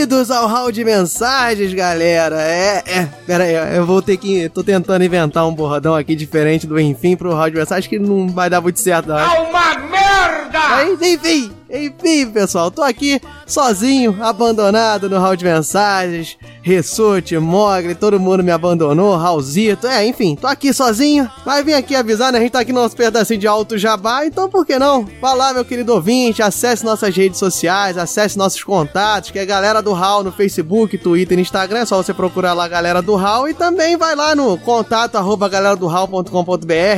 Bem-vindos 0.05 0.29
ao 0.29 0.47
hall 0.47 0.71
de 0.71 0.83
mensagens, 0.83 1.73
galera. 1.73 2.39
É, 2.39 2.83
é, 2.85 3.05
pera 3.25 3.43
aí, 3.43 3.75
eu 3.75 3.87
vou 3.87 4.03
ter 4.03 4.17
que. 4.17 4.47
Tô 4.49 4.63
tentando 4.63 5.03
inventar 5.03 5.47
um 5.47 5.51
borradão 5.51 5.95
aqui 5.95 6.15
diferente 6.15 6.67
do 6.67 6.79
enfim 6.79 7.15
pro 7.15 7.33
hall 7.33 7.49
de 7.49 7.55
mensagens 7.55 7.87
que 7.87 7.97
não 7.97 8.29
vai 8.29 8.47
dar 8.47 8.61
muito 8.61 8.79
certo, 8.79 9.07
não. 9.07 9.17
É 9.17 9.39
uma 9.39 9.75
merda! 9.79 10.59
Mas, 10.59 11.01
enfim, 11.01 11.51
enfim, 11.69 12.27
pessoal, 12.27 12.69
tô 12.69 12.81
aqui 12.83 13.19
sozinho, 13.45 14.17
abandonado 14.21 15.09
no 15.09 15.19
hall 15.19 15.35
de 15.35 15.43
mensagens. 15.43 16.37
Ressute, 16.61 17.37
Mogli, 17.37 17.93
todo 17.93 18.19
mundo 18.19 18.43
me 18.43 18.51
abandonou, 18.51 19.15
Raulzito, 19.15 19.85
é, 19.85 20.05
enfim, 20.05 20.35
tô 20.35 20.47
aqui 20.47 20.73
sozinho. 20.73 21.29
Mas 21.45 21.63
vim 21.63 21.73
aqui 21.73 21.95
avisar, 21.95 22.31
né? 22.31 22.39
A 22.39 22.41
gente 22.41 22.51
tá 22.51 22.59
aqui 22.59 22.73
no 22.73 22.81
nosso 22.81 22.95
pedacinho 22.95 23.39
de 23.39 23.47
alto 23.47 23.77
jabá, 23.77 24.25
então 24.25 24.49
por 24.49 24.65
que 24.65 24.79
não? 24.79 25.07
Vá 25.21 25.33
lá, 25.33 25.53
meu 25.53 25.63
querido 25.63 25.93
ouvinte, 25.93 26.41
acesse 26.41 26.83
nossas 26.83 27.15
redes 27.15 27.37
sociais, 27.37 27.97
acesse 27.97 28.37
nossos 28.37 28.63
contatos, 28.63 29.31
que 29.31 29.39
é 29.39 29.45
galera 29.45 29.81
do 29.81 29.93
Hall 29.93 30.23
no 30.23 30.31
Facebook, 30.31 30.97
Twitter 30.97 31.37
e 31.37 31.41
Instagram, 31.41 31.79
é 31.79 31.85
só 31.85 31.97
você 31.97 32.13
procurar 32.13 32.53
lá 32.53 32.65
a 32.65 32.69
galera 32.69 33.01
do 33.01 33.15
Hall 33.15 33.47
e 33.47 33.53
também 33.53 33.97
vai 33.97 34.15
lá 34.15 34.35
no 34.35 34.57
contato 34.57 35.15
arroba 35.15 35.47
galera 35.47 35.75
do 35.75 35.87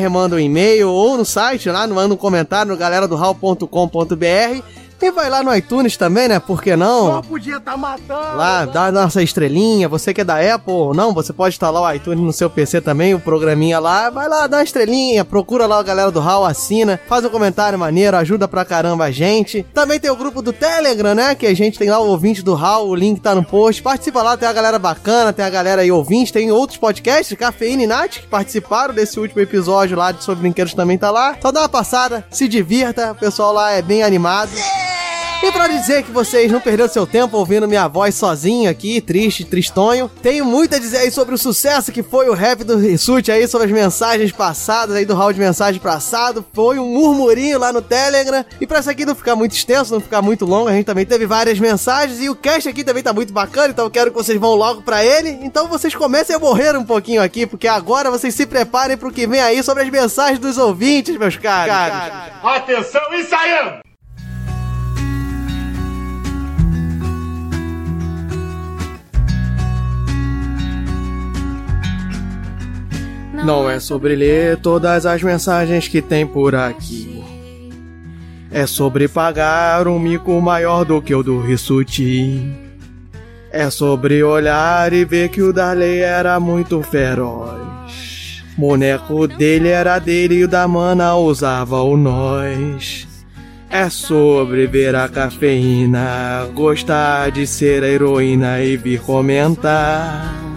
manda 0.09 0.35
um 0.35 0.39
e-mail 0.39 0.89
ou 0.89 1.17
no 1.17 1.25
site 1.25 1.69
lá, 1.69 1.85
manda 1.87 2.13
um 2.13 2.17
comentário 2.17 2.71
no 2.71 2.77
galera 2.77 3.07
do 3.07 3.15
Hall.com.br 3.15 4.66
e 4.99 5.11
vai 5.11 5.29
lá 5.29 5.43
no 5.43 5.55
iTunes 5.55 5.95
também, 5.95 6.27
né? 6.27 6.39
Por 6.39 6.61
que 6.61 6.75
não? 6.75 7.07
Só 7.07 7.21
podia 7.21 7.59
tá 7.59 7.77
matando. 7.77 8.37
Lá, 8.37 8.65
dá 8.65 8.85
a 8.85 8.91
nossa 8.91 9.21
estrelinha. 9.21 9.87
Você 9.87 10.13
que 10.13 10.21
é 10.21 10.23
da 10.23 10.37
Apple 10.55 10.73
ou 10.73 10.93
não, 10.93 11.13
você 11.13 11.31
pode 11.31 11.55
instalar 11.55 11.83
o 11.83 11.95
iTunes 11.95 12.23
no 12.23 12.33
seu 12.33 12.49
PC 12.49 12.81
também, 12.81 13.13
o 13.13 13.19
programinha 13.19 13.79
lá. 13.79 14.09
Vai 14.09 14.27
lá, 14.27 14.47
dá 14.47 14.57
uma 14.57 14.63
estrelinha, 14.63 15.23
procura 15.23 15.65
lá 15.65 15.79
a 15.79 15.83
galera 15.83 16.11
do 16.11 16.19
HAL, 16.19 16.45
assina, 16.45 16.99
faz 17.07 17.23
um 17.23 17.29
comentário 17.29 17.77
maneiro, 17.77 18.17
ajuda 18.17 18.47
pra 18.47 18.65
caramba 18.65 19.05
a 19.05 19.11
gente. 19.11 19.63
Também 19.73 19.99
tem 19.99 20.09
o 20.09 20.15
grupo 20.15 20.41
do 20.41 20.51
Telegram, 20.51 21.13
né? 21.13 21.35
Que 21.35 21.45
a 21.45 21.53
gente 21.53 21.77
tem 21.77 21.89
lá 21.89 21.99
o 21.99 22.07
ouvinte 22.07 22.41
do 22.41 22.55
HAL, 22.55 22.87
o 22.87 22.95
link 22.95 23.21
tá 23.21 23.35
no 23.35 23.43
post. 23.43 23.83
Participa 23.83 24.23
lá, 24.23 24.35
tem 24.35 24.47
a 24.47 24.53
galera 24.53 24.79
bacana, 24.79 25.31
tem 25.31 25.45
a 25.45 25.49
galera 25.49 25.81
aí 25.83 25.91
ouvinte, 25.91 26.33
tem 26.33 26.51
outros 26.51 26.79
podcasts, 26.79 27.37
Cafeína 27.37 27.83
e 27.83 27.87
Nath, 27.87 28.19
que 28.19 28.27
participaram 28.27 28.93
desse 28.93 29.19
último 29.19 29.41
episódio 29.41 29.95
lá 29.95 30.11
de 30.11 30.23
Sobre 30.23 30.41
Brinquedos 30.41 30.73
também 30.73 30.97
tá 30.97 31.11
lá. 31.11 31.35
Só 31.41 31.51
dá 31.51 31.61
uma 31.61 31.69
passada, 31.69 32.25
se 32.31 32.47
divirta, 32.47 33.11
o 33.11 33.15
pessoal 33.15 33.53
lá 33.53 33.71
é 33.71 33.81
bem 33.81 34.01
animado. 34.03 34.51
E 35.43 35.51
pra 35.51 35.67
dizer 35.67 36.03
que 36.03 36.11
vocês 36.11 36.51
não 36.51 36.59
perderam 36.59 36.89
seu 36.89 37.05
tempo 37.05 37.37
ouvindo 37.37 37.67
minha 37.67 37.87
voz 37.87 38.15
sozinho 38.15 38.69
aqui, 38.69 38.99
triste, 38.99 39.45
tristonho, 39.45 40.09
tenho 40.21 40.43
muito 40.43 40.75
a 40.75 40.79
dizer 40.79 40.97
aí 40.97 41.11
sobre 41.11 41.35
o 41.35 41.37
sucesso 41.37 41.91
que 41.91 42.01
foi 42.01 42.27
o 42.27 42.33
rap 42.33 42.63
do 42.63 42.77
Rissuti 42.77 43.31
aí, 43.31 43.47
sobre 43.47 43.67
as 43.67 43.73
mensagens 43.73 44.31
passadas 44.31 44.95
aí 44.95 45.05
do 45.05 45.13
hall 45.13 45.31
de 45.31 45.39
mensagem 45.39 45.79
passado. 45.79 46.43
Foi 46.53 46.79
um 46.79 46.87
murmurinho 46.87 47.59
lá 47.59 47.71
no 47.71 47.81
Telegram. 47.81 48.43
E 48.59 48.65
pra 48.65 48.79
isso 48.79 48.89
aqui 48.89 49.05
não 49.05 49.15
ficar 49.15 49.35
muito 49.35 49.53
extenso, 49.53 49.93
não 49.93 50.01
ficar 50.01 50.21
muito 50.21 50.43
longo, 50.43 50.67
a 50.67 50.73
gente 50.73 50.85
também 50.85 51.05
teve 51.05 51.25
várias 51.25 51.59
mensagens 51.59 52.19
e 52.19 52.29
o 52.29 52.35
cast 52.35 52.67
aqui 52.67 52.83
também 52.83 53.03
tá 53.03 53.13
muito 53.13 53.31
bacana, 53.31 53.69
então 53.69 53.85
eu 53.85 53.91
quero 53.91 54.11
que 54.11 54.17
vocês 54.17 54.39
vão 54.39 54.55
logo 54.55 54.81
pra 54.81 55.05
ele. 55.05 55.29
Então 55.43 55.67
vocês 55.67 55.95
comecem 55.95 56.35
a 56.35 56.39
morrer 56.39 56.75
um 56.75 56.83
pouquinho 56.83 57.21
aqui, 57.21 57.45
porque 57.45 57.67
agora 57.67 58.09
vocês 58.09 58.33
se 58.33 58.45
preparem 58.45 58.97
pro 58.97 59.11
que 59.11 59.27
vem 59.27 59.39
aí 59.39 59.61
sobre 59.61 59.83
as 59.83 59.89
mensagens 59.89 60.39
dos 60.39 60.57
ouvintes, 60.57 61.15
meus 61.15 61.37
caros. 61.37 61.73
Atenção, 62.43 63.01
ensaiando! 63.13 63.86
Não 73.43 73.69
é 73.69 73.79
sobre 73.79 74.15
ler 74.15 74.57
todas 74.57 75.05
as 75.05 75.21
mensagens 75.21 75.87
que 75.87 76.01
tem 76.01 76.25
por 76.25 76.55
aqui. 76.55 77.23
É 78.51 78.65
sobre 78.65 79.07
pagar 79.07 79.87
um 79.87 79.99
mico 79.99 80.39
maior 80.41 80.83
do 80.83 81.01
que 81.01 81.13
o 81.13 81.21
do 81.21 81.39
Rissuti. 81.39 82.55
É 83.51 83.69
sobre 83.69 84.23
olhar 84.23 84.91
e 84.93 85.05
ver 85.05 85.29
que 85.29 85.41
o 85.41 85.53
Darley 85.53 85.99
era 85.99 86.39
muito 86.39 86.81
feroz. 86.81 88.43
Boneco 88.57 89.27
dele 89.27 89.69
era 89.69 89.99
dele 89.99 90.35
e 90.35 90.43
o 90.43 90.47
da 90.47 90.67
mana 90.67 91.15
usava 91.15 91.81
o 91.81 91.95
nós. 91.95 93.07
É 93.69 93.89
sobre 93.89 94.65
ver 94.65 94.95
a 94.95 95.07
cafeína, 95.07 96.47
gostar 96.53 97.31
de 97.31 97.45
ser 97.45 97.83
a 97.83 97.87
heroína 97.87 98.61
e 98.61 98.77
vir 98.77 99.01
comentar. 99.01 100.56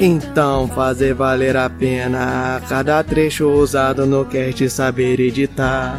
Então 0.00 0.66
fazer 0.68 1.14
valer 1.14 1.56
a 1.56 1.70
pena 1.70 2.60
cada 2.68 3.02
trecho 3.02 3.48
usado 3.48 4.04
no 4.04 4.24
cast 4.24 4.68
saber 4.68 5.20
editar. 5.20 5.98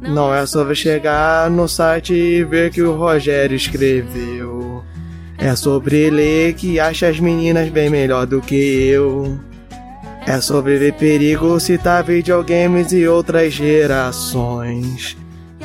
Não 0.00 0.32
é 0.32 0.46
sobre 0.46 0.74
chegar 0.74 1.50
no 1.50 1.68
site 1.68 2.14
e 2.14 2.44
ver 2.44 2.70
que 2.70 2.82
o 2.82 2.96
Rogério 2.96 3.56
escreveu. 3.56 4.82
É 5.36 5.54
sobre 5.56 6.10
ler 6.10 6.54
que 6.54 6.78
acha 6.78 7.08
as 7.08 7.18
meninas 7.18 7.68
bem 7.68 7.88
melhor 7.88 8.26
do 8.26 8.40
que 8.40 8.54
eu. 8.54 9.38
É 10.26 10.40
sobre 10.40 10.76
ver 10.76 10.94
perigo, 10.94 11.58
citar 11.58 12.04
videogames 12.04 12.92
e 12.92 13.06
outras 13.06 13.52
gerações. 13.52 15.16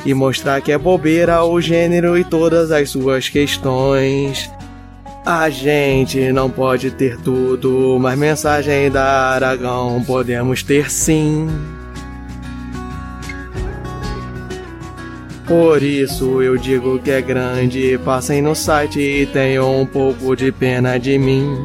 E 0.04 0.14
mostrar 0.14 0.60
que 0.60 0.72
é 0.72 0.78
bobeira 0.78 1.44
o 1.44 1.60
gênero 1.60 2.16
e 2.16 2.24
todas 2.24 2.70
as 2.70 2.90
suas 2.90 3.28
questões. 3.28 4.50
A 5.28 5.50
gente 5.50 6.30
não 6.30 6.48
pode 6.48 6.92
ter 6.92 7.18
tudo, 7.18 7.98
mas 7.98 8.16
mensagem 8.16 8.88
da 8.88 9.32
Aragão 9.32 10.00
podemos 10.06 10.62
ter 10.62 10.88
sim. 10.88 11.48
Por 15.44 15.82
isso 15.82 16.40
eu 16.40 16.56
digo 16.56 17.00
que 17.00 17.10
é 17.10 17.20
grande. 17.20 17.98
Passem 18.04 18.40
no 18.40 18.54
site 18.54 19.00
e 19.00 19.26
tenham 19.26 19.80
um 19.80 19.84
pouco 19.84 20.36
de 20.36 20.52
pena 20.52 20.96
de 20.96 21.18
mim. 21.18 21.58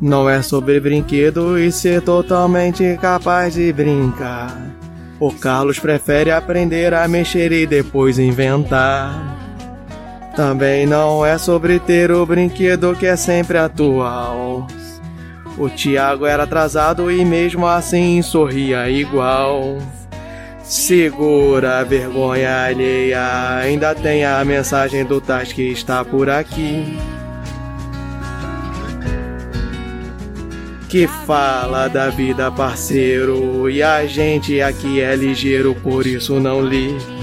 Não 0.00 0.26
é 0.26 0.40
sobre 0.40 0.80
brinquedo 0.80 1.58
e 1.58 1.70
ser 1.70 2.00
totalmente 2.00 2.96
capaz 2.98 3.52
de 3.52 3.70
brincar. 3.74 4.58
O 5.20 5.30
Carlos 5.30 5.78
prefere 5.78 6.30
aprender 6.30 6.94
a 6.94 7.06
mexer 7.06 7.52
e 7.52 7.66
depois 7.66 8.18
inventar. 8.18 9.41
Também 10.34 10.86
não 10.86 11.24
é 11.24 11.36
sobre 11.36 11.78
ter 11.78 12.10
o 12.10 12.24
brinquedo 12.24 12.96
que 12.96 13.06
é 13.06 13.16
sempre 13.16 13.58
atual. 13.58 14.66
O 15.58 15.68
Tiago 15.68 16.24
era 16.24 16.44
atrasado 16.44 17.10
e 17.10 17.24
mesmo 17.24 17.66
assim 17.66 18.22
sorria 18.22 18.88
igual. 18.88 19.76
Segura 20.62 21.80
a 21.80 21.84
vergonha 21.84 22.64
alheia, 22.64 23.58
ainda 23.58 23.94
tem 23.94 24.24
a 24.24 24.42
mensagem 24.42 25.04
do 25.04 25.20
Tais 25.20 25.52
que 25.52 25.70
está 25.70 26.02
por 26.02 26.30
aqui. 26.30 26.98
Que 30.88 31.06
fala 31.06 31.88
da 31.88 32.08
vida, 32.08 32.50
parceiro, 32.50 33.68
e 33.68 33.82
a 33.82 34.06
gente 34.06 34.62
aqui 34.62 35.00
é 35.00 35.14
ligeiro, 35.14 35.74
por 35.74 36.06
isso 36.06 36.40
não 36.40 36.62
li. 36.62 37.21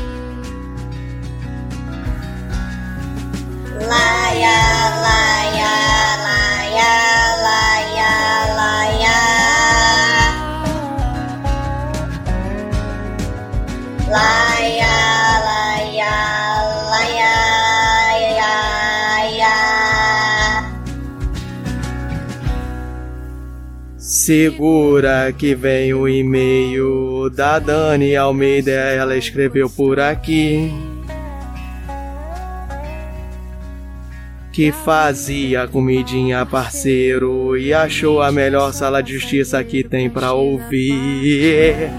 Segura 24.30 25.34
que 25.36 25.56
vem 25.56 25.92
o 25.92 26.08
e-mail 26.08 27.32
da 27.32 27.58
Dani 27.58 28.16
Almeida, 28.16 28.70
ela 28.70 29.18
escreveu 29.18 29.68
por 29.68 30.00
aqui. 30.00 30.72
Que 34.54 34.72
fazia 34.72 35.68
comidinha 35.68 36.46
parceiro 36.46 37.58
e 37.58 37.74
achou 37.74 38.22
a 38.22 38.32
melhor 38.32 38.72
sala 38.72 39.02
de 39.02 39.14
justiça 39.18 39.64
que 39.64 39.84
tem 39.84 40.08
pra 40.08 40.32
ouvir. 40.32 41.90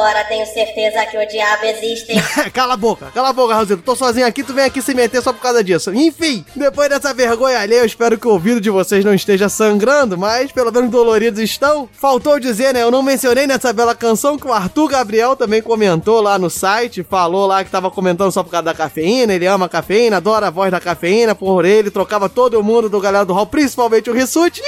Agora 0.00 0.24
tenho 0.24 0.46
certeza 0.46 1.04
que 1.04 1.18
o 1.18 1.28
diabo 1.28 1.66
existe. 1.66 2.14
cala 2.54 2.72
a 2.72 2.76
boca, 2.76 3.10
cala 3.12 3.28
a 3.28 3.32
boca, 3.34 3.52
Raulzito. 3.52 3.82
Tô 3.82 3.94
sozinho 3.94 4.26
aqui, 4.26 4.42
tu 4.42 4.54
vem 4.54 4.64
aqui 4.64 4.80
se 4.80 4.94
meter 4.94 5.20
só 5.20 5.30
por 5.30 5.42
causa 5.42 5.62
disso. 5.62 5.92
Enfim, 5.92 6.42
depois 6.56 6.88
dessa 6.88 7.12
vergonha 7.12 7.60
alheia, 7.60 7.80
eu 7.80 7.84
espero 7.84 8.16
que 8.16 8.26
o 8.26 8.30
ouvido 8.30 8.62
de 8.62 8.70
vocês 8.70 9.04
não 9.04 9.12
esteja 9.12 9.50
sangrando, 9.50 10.16
mas 10.16 10.50
pelo 10.52 10.72
menos 10.72 10.90
doloridos 10.90 11.38
estão. 11.38 11.86
Faltou 11.92 12.40
dizer, 12.40 12.72
né? 12.72 12.82
Eu 12.82 12.90
não 12.90 13.02
mencionei 13.02 13.46
nessa 13.46 13.74
bela 13.74 13.94
canção 13.94 14.38
que 14.38 14.48
o 14.48 14.54
Arthur 14.54 14.88
Gabriel 14.88 15.36
também 15.36 15.60
comentou 15.60 16.22
lá 16.22 16.38
no 16.38 16.48
site, 16.48 17.02
falou 17.02 17.46
lá 17.46 17.62
que 17.62 17.70
tava 17.70 17.90
comentando 17.90 18.32
só 18.32 18.42
por 18.42 18.50
causa 18.50 18.64
da 18.64 18.74
cafeína, 18.74 19.34
ele 19.34 19.46
ama 19.46 19.66
a 19.66 19.68
cafeína, 19.68 20.16
adora 20.16 20.46
a 20.46 20.50
voz 20.50 20.70
da 20.70 20.80
cafeína, 20.80 21.34
por 21.34 21.66
ele 21.66 21.90
trocava 21.90 22.26
todo 22.26 22.62
mundo 22.64 22.88
do 22.88 22.98
galera 23.00 23.26
do 23.26 23.34
hall, 23.34 23.46
principalmente 23.46 24.08
o 24.08 24.14
Rissuti. 24.14 24.62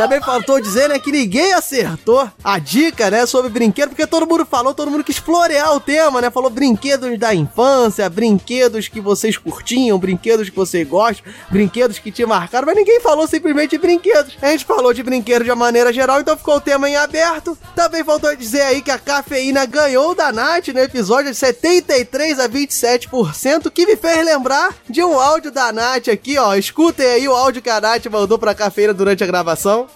Também 0.00 0.18
faltou 0.22 0.58
dizer, 0.58 0.88
né, 0.88 0.98
que 0.98 1.12
ninguém 1.12 1.52
acertou 1.52 2.26
a 2.42 2.58
dica, 2.58 3.10
né, 3.10 3.26
sobre 3.26 3.50
brinquedo, 3.50 3.90
porque 3.90 4.06
todo 4.06 4.26
mundo 4.26 4.46
falou, 4.46 4.72
todo 4.72 4.90
mundo 4.90 5.04
quis 5.04 5.18
florear 5.18 5.74
o 5.76 5.80
tema, 5.80 6.22
né, 6.22 6.30
falou 6.30 6.48
brinquedos 6.48 7.18
da 7.18 7.34
infância, 7.34 8.08
brinquedos 8.08 8.88
que 8.88 8.98
vocês 8.98 9.36
curtiam, 9.36 9.98
brinquedos 9.98 10.48
que 10.48 10.56
você 10.56 10.84
gosta, 10.86 11.22
brinquedos 11.50 11.98
que 11.98 12.10
te 12.10 12.24
marcaram, 12.24 12.64
mas 12.64 12.76
ninguém 12.76 12.98
falou 13.00 13.28
simplesmente 13.28 13.72
de 13.72 13.78
brinquedos. 13.78 14.38
A 14.40 14.46
gente 14.52 14.64
falou 14.64 14.94
de 14.94 15.02
brinquedos 15.02 15.44
de 15.44 15.50
uma 15.50 15.56
maneira 15.56 15.92
geral, 15.92 16.18
então 16.18 16.34
ficou 16.34 16.56
o 16.56 16.60
tema 16.62 16.88
em 16.88 16.96
aberto. 16.96 17.58
Também 17.76 18.02
faltou 18.02 18.34
dizer 18.34 18.62
aí 18.62 18.80
que 18.80 18.90
a 18.90 18.98
cafeína 18.98 19.66
ganhou 19.66 20.14
da 20.14 20.32
Nath 20.32 20.68
no 20.68 20.80
episódio 20.80 21.30
de 21.30 21.36
73 21.36 22.40
a 22.40 22.48
27%, 22.48 23.70
que 23.70 23.84
me 23.84 23.96
fez 23.96 24.24
lembrar 24.24 24.74
de 24.88 25.04
um 25.04 25.20
áudio 25.20 25.50
da 25.50 25.70
Nath 25.70 26.08
aqui, 26.08 26.38
ó. 26.38 26.54
Escutem 26.54 27.04
aí 27.04 27.28
o 27.28 27.34
áudio 27.34 27.60
que 27.60 27.68
a 27.68 27.82
Nath 27.82 28.06
mandou 28.06 28.38
pra 28.38 28.54
cafeína 28.54 28.94
durante 28.94 29.22
a 29.22 29.26
gravação. 29.26 29.89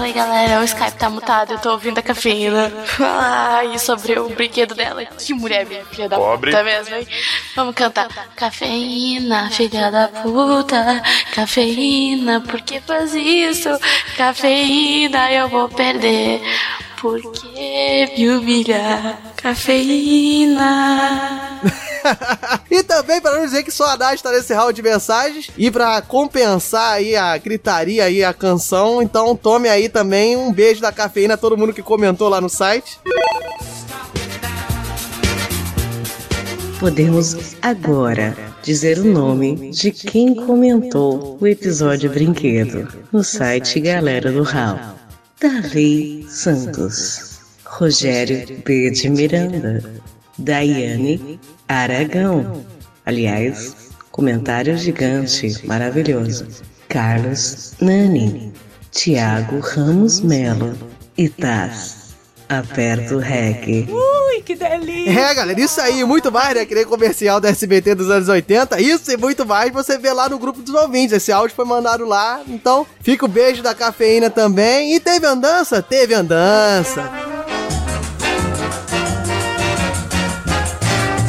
Oi 0.00 0.12
galera, 0.12 0.60
o 0.60 0.64
Skype 0.64 0.98
tá 0.98 1.08
mutado, 1.08 1.52
eu 1.52 1.58
tô 1.58 1.70
ouvindo 1.70 1.98
a 1.98 2.02
cafeína. 2.02 2.70
Ah, 3.00 3.64
e 3.64 3.78
sobre 3.78 4.18
o 4.18 4.28
brinquedo 4.28 4.74
dela. 4.74 5.04
Que 5.06 5.32
mulher 5.32 5.64
minha 5.64 5.84
filha 5.86 6.08
da 6.08 6.16
Pobre. 6.16 6.50
puta 6.50 6.62
mesmo, 6.62 6.94
hein? 6.94 7.08
Vamos 7.56 7.74
cantar. 7.74 8.08
Cafeína, 8.36 9.50
filha 9.50 9.90
da 9.90 10.08
puta. 10.08 11.02
Cafeína, 11.34 12.40
por 12.42 12.60
que 12.60 12.80
faz 12.80 13.14
isso? 13.14 13.70
Cafeína, 14.16 15.32
eu 15.32 15.48
vou 15.48 15.68
perder. 15.70 16.42
Por 17.04 17.20
que 17.20 18.14
me 18.16 18.30
humilhar? 18.30 19.34
Cafeína. 19.36 20.64
e 22.70 22.82
também 22.82 23.20
para 23.20 23.36
não 23.36 23.44
dizer 23.44 23.62
que 23.62 23.70
só 23.70 23.90
a 23.90 23.96
Nath 23.98 24.22
tá 24.22 24.32
nesse 24.32 24.54
round 24.54 24.72
de 24.72 24.80
mensagens 24.80 25.50
e 25.54 25.70
para 25.70 26.00
compensar 26.00 26.94
aí 26.94 27.14
a 27.14 27.36
gritaria 27.36 28.04
aí 28.04 28.24
a 28.24 28.32
canção, 28.32 29.02
então 29.02 29.36
tome 29.36 29.68
aí 29.68 29.90
também 29.90 30.34
um 30.34 30.50
beijo 30.50 30.80
da 30.80 30.90
cafeína 30.90 31.34
a 31.34 31.36
todo 31.36 31.58
mundo 31.58 31.74
que 31.74 31.82
comentou 31.82 32.30
lá 32.30 32.40
no 32.40 32.48
site. 32.48 32.98
Podemos 36.80 37.54
agora 37.60 38.34
dizer 38.62 38.98
o 38.98 39.04
nome 39.04 39.72
de 39.72 39.90
quem 39.90 40.34
comentou 40.34 41.36
o 41.38 41.46
episódio 41.46 42.08
Brinquedo 42.08 42.88
no 43.12 43.22
site 43.22 43.78
Galera 43.78 44.32
do 44.32 44.42
Hall. 44.42 44.93
Darley 45.44 46.24
Santos, 46.26 47.38
Rogério 47.66 48.46
B. 48.64 48.90
de 48.92 49.10
Miranda, 49.10 49.84
Daiane 50.38 51.38
Aragão. 51.68 52.64
Aliás, 53.04 53.76
comentário 54.10 54.74
gigante, 54.78 55.54
maravilhoso. 55.66 56.46
Carlos 56.88 57.74
Nani, 57.78 58.54
Tiago 58.90 59.58
Ramos 59.60 60.20
Melo 60.20 60.74
e 61.18 61.28
Taz. 61.28 62.14
Aperta 62.48 63.14
o 63.14 63.18
REC. 63.18 63.86
Ui, 64.34 64.42
que 64.42 64.54
delícia. 64.54 65.20
É, 65.20 65.34
galera, 65.34 65.60
isso 65.60 65.80
aí, 65.80 66.04
muito 66.04 66.30
mais, 66.32 66.54
né? 66.54 66.64
Que 66.64 66.74
nem 66.74 66.84
comercial 66.84 67.40
da 67.40 67.48
SBT 67.48 67.94
dos 67.94 68.10
anos 68.10 68.28
80. 68.28 68.80
Isso 68.80 69.10
e 69.12 69.16
muito 69.16 69.46
mais 69.46 69.72
você 69.72 69.96
vê 69.96 70.12
lá 70.12 70.28
no 70.28 70.38
grupo 70.38 70.60
dos 70.60 70.74
ouvintes. 70.74 71.16
Esse 71.16 71.30
áudio 71.30 71.54
foi 71.54 71.64
mandado 71.64 72.04
lá. 72.04 72.40
Então, 72.48 72.86
fica 73.00 73.24
o 73.24 73.28
beijo 73.28 73.62
da 73.62 73.74
cafeína 73.74 74.30
também. 74.30 74.94
E 74.94 75.00
teve 75.00 75.26
andança? 75.26 75.80
Teve 75.82 76.14
andança. 76.14 77.10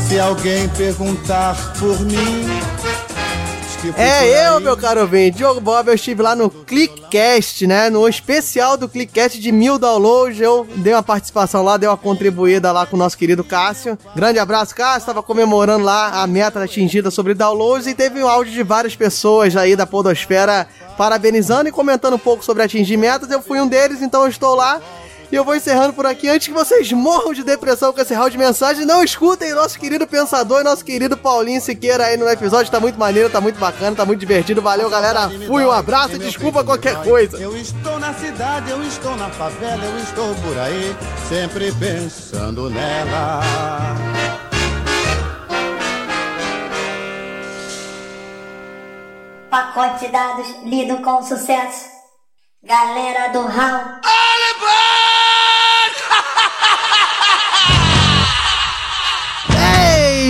Se 0.07 0.19
alguém 0.19 0.67
perguntar 0.69 1.55
por 1.79 1.99
mim. 2.01 2.74
Que 3.93 4.01
É 4.01 4.47
eu, 4.49 4.57
aí- 4.57 4.63
meu 4.63 4.75
caro 4.77 5.01
ouvinte, 5.01 5.37
Diogo 5.37 5.59
Bob, 5.61 5.87
eu 5.87 5.93
estive 5.95 6.21
lá 6.21 6.35
no 6.35 6.49
Clickcast, 6.49 7.65
né? 7.67 7.89
No 7.89 8.07
especial 8.07 8.77
do 8.77 8.87
Clickcast 8.87 9.39
de 9.39 9.51
mil 9.51 9.77
downloads. 9.77 10.39
Eu 10.39 10.67
dei 10.77 10.93
uma 10.93 11.03
participação 11.03 11.63
lá, 11.63 11.77
dei 11.77 11.87
uma 11.87 11.97
contribuída 11.97 12.71
lá 12.71 12.85
com 12.85 12.95
o 12.95 12.99
nosso 12.99 13.17
querido 13.17 13.43
Cássio. 13.43 13.97
Grande 14.15 14.39
abraço, 14.39 14.75
Cássio. 14.75 15.05
Tava 15.07 15.21
comemorando 15.23 15.83
lá 15.83 16.21
a 16.21 16.27
meta 16.27 16.63
atingida 16.63 17.11
sobre 17.11 17.33
downloads 17.33 17.87
e 17.87 17.93
teve 17.93 18.23
um 18.23 18.27
áudio 18.27 18.53
de 18.53 18.63
várias 18.63 18.95
pessoas 18.95 19.55
aí 19.55 19.75
da 19.75 19.85
Podosfera 19.85 20.67
parabenizando 20.97 21.67
e 21.67 21.71
comentando 21.71 22.13
um 22.15 22.19
pouco 22.19 22.43
sobre 22.43 22.63
atingir 22.63 22.97
metas. 22.97 23.29
Eu 23.29 23.41
fui 23.41 23.59
um 23.59 23.67
deles, 23.67 24.01
então 24.01 24.23
eu 24.23 24.29
estou 24.29 24.55
lá. 24.55 24.79
E 25.31 25.35
eu 25.35 25.43
vou 25.43 25.55
encerrando 25.55 25.93
por 25.93 26.05
aqui. 26.05 26.29
Antes 26.29 26.47
que 26.47 26.53
vocês 26.53 26.91
morram 26.91 27.33
de 27.33 27.43
depressão 27.43 27.91
com 27.91 28.01
esse 28.01 28.13
round 28.13 28.31
de 28.31 28.37
mensagem, 28.37 28.85
não 28.85 29.03
escutem 29.03 29.53
nosso 29.53 29.79
querido 29.79 30.05
pensador 30.07 30.61
e 30.61 30.63
nosso 30.63 30.83
querido 30.83 31.17
Paulinho 31.17 31.61
Siqueira 31.61 32.05
aí 32.05 32.17
no 32.17 32.27
episódio. 32.29 32.71
Tá 32.71 32.79
muito 32.79 32.99
maneiro, 32.99 33.29
tá 33.29 33.41
muito 33.41 33.59
bacana, 33.59 33.95
tá 33.95 34.05
muito 34.05 34.19
divertido. 34.19 34.61
Valeu, 34.61 34.89
galera. 34.89 35.29
Fui, 35.47 35.65
um 35.65 35.71
abraço 35.71 36.15
e 36.15 36.19
desculpa 36.19 36.63
qualquer 36.63 37.01
coisa. 37.03 37.37
Eu 37.37 37.55
estou 37.57 37.99
na 37.99 38.13
cidade, 38.13 38.69
eu 38.69 38.81
estou 38.83 39.15
na 39.15 39.29
favela, 39.29 39.83
eu 39.83 39.97
estou 39.99 40.33
por 40.35 40.57
aí, 40.59 40.95
sempre 41.27 41.71
pensando 41.73 42.69
nela. 42.69 43.41
Pacote 49.49 50.05
de 50.05 50.11
dados 50.11 50.47
lido 50.65 50.97
com 50.97 51.21
sucesso. 51.23 51.94
Galera 52.67 53.27
do 53.31 53.45
Raul. 53.45 54.01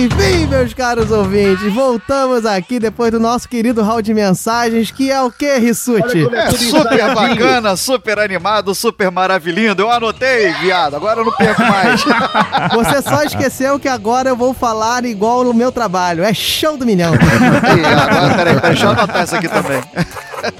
Enfim, 0.04 0.46
meus 0.46 0.74
caros 0.74 1.10
ouvintes, 1.10 1.72
voltamos 1.72 2.44
aqui 2.44 2.78
depois 2.78 3.10
do 3.10 3.18
nosso 3.18 3.48
querido 3.48 3.82
hall 3.82 4.02
de 4.02 4.12
mensagens, 4.12 4.90
que 4.90 5.10
é 5.10 5.18
o 5.22 5.30
que, 5.30 5.56
Rissuti? 5.56 6.28
É 6.34 6.50
super 6.50 7.14
bacana, 7.14 7.74
super 7.74 8.18
animado, 8.18 8.74
super 8.74 9.10
maravilhindo. 9.10 9.80
Eu 9.80 9.90
anotei, 9.90 10.52
viado. 10.60 10.94
Agora 10.94 11.20
eu 11.20 11.24
não 11.24 11.32
perco 11.32 11.62
mais. 11.62 12.04
Você 12.74 13.00
só 13.00 13.22
esqueceu 13.22 13.80
que 13.80 13.88
agora 13.88 14.28
eu 14.28 14.36
vou 14.36 14.52
falar 14.52 15.06
igual 15.06 15.42
no 15.42 15.54
meu 15.54 15.72
trabalho. 15.72 16.22
É 16.22 16.34
show 16.34 16.76
do 16.76 16.84
milhão. 16.84 17.14
Agora, 17.14 18.34
peraí, 18.34 18.36
peraí, 18.36 18.60
deixa 18.60 18.84
eu 18.84 18.90
anotar 18.90 19.24
isso 19.24 19.36
aqui 19.36 19.48
também. 19.48 19.82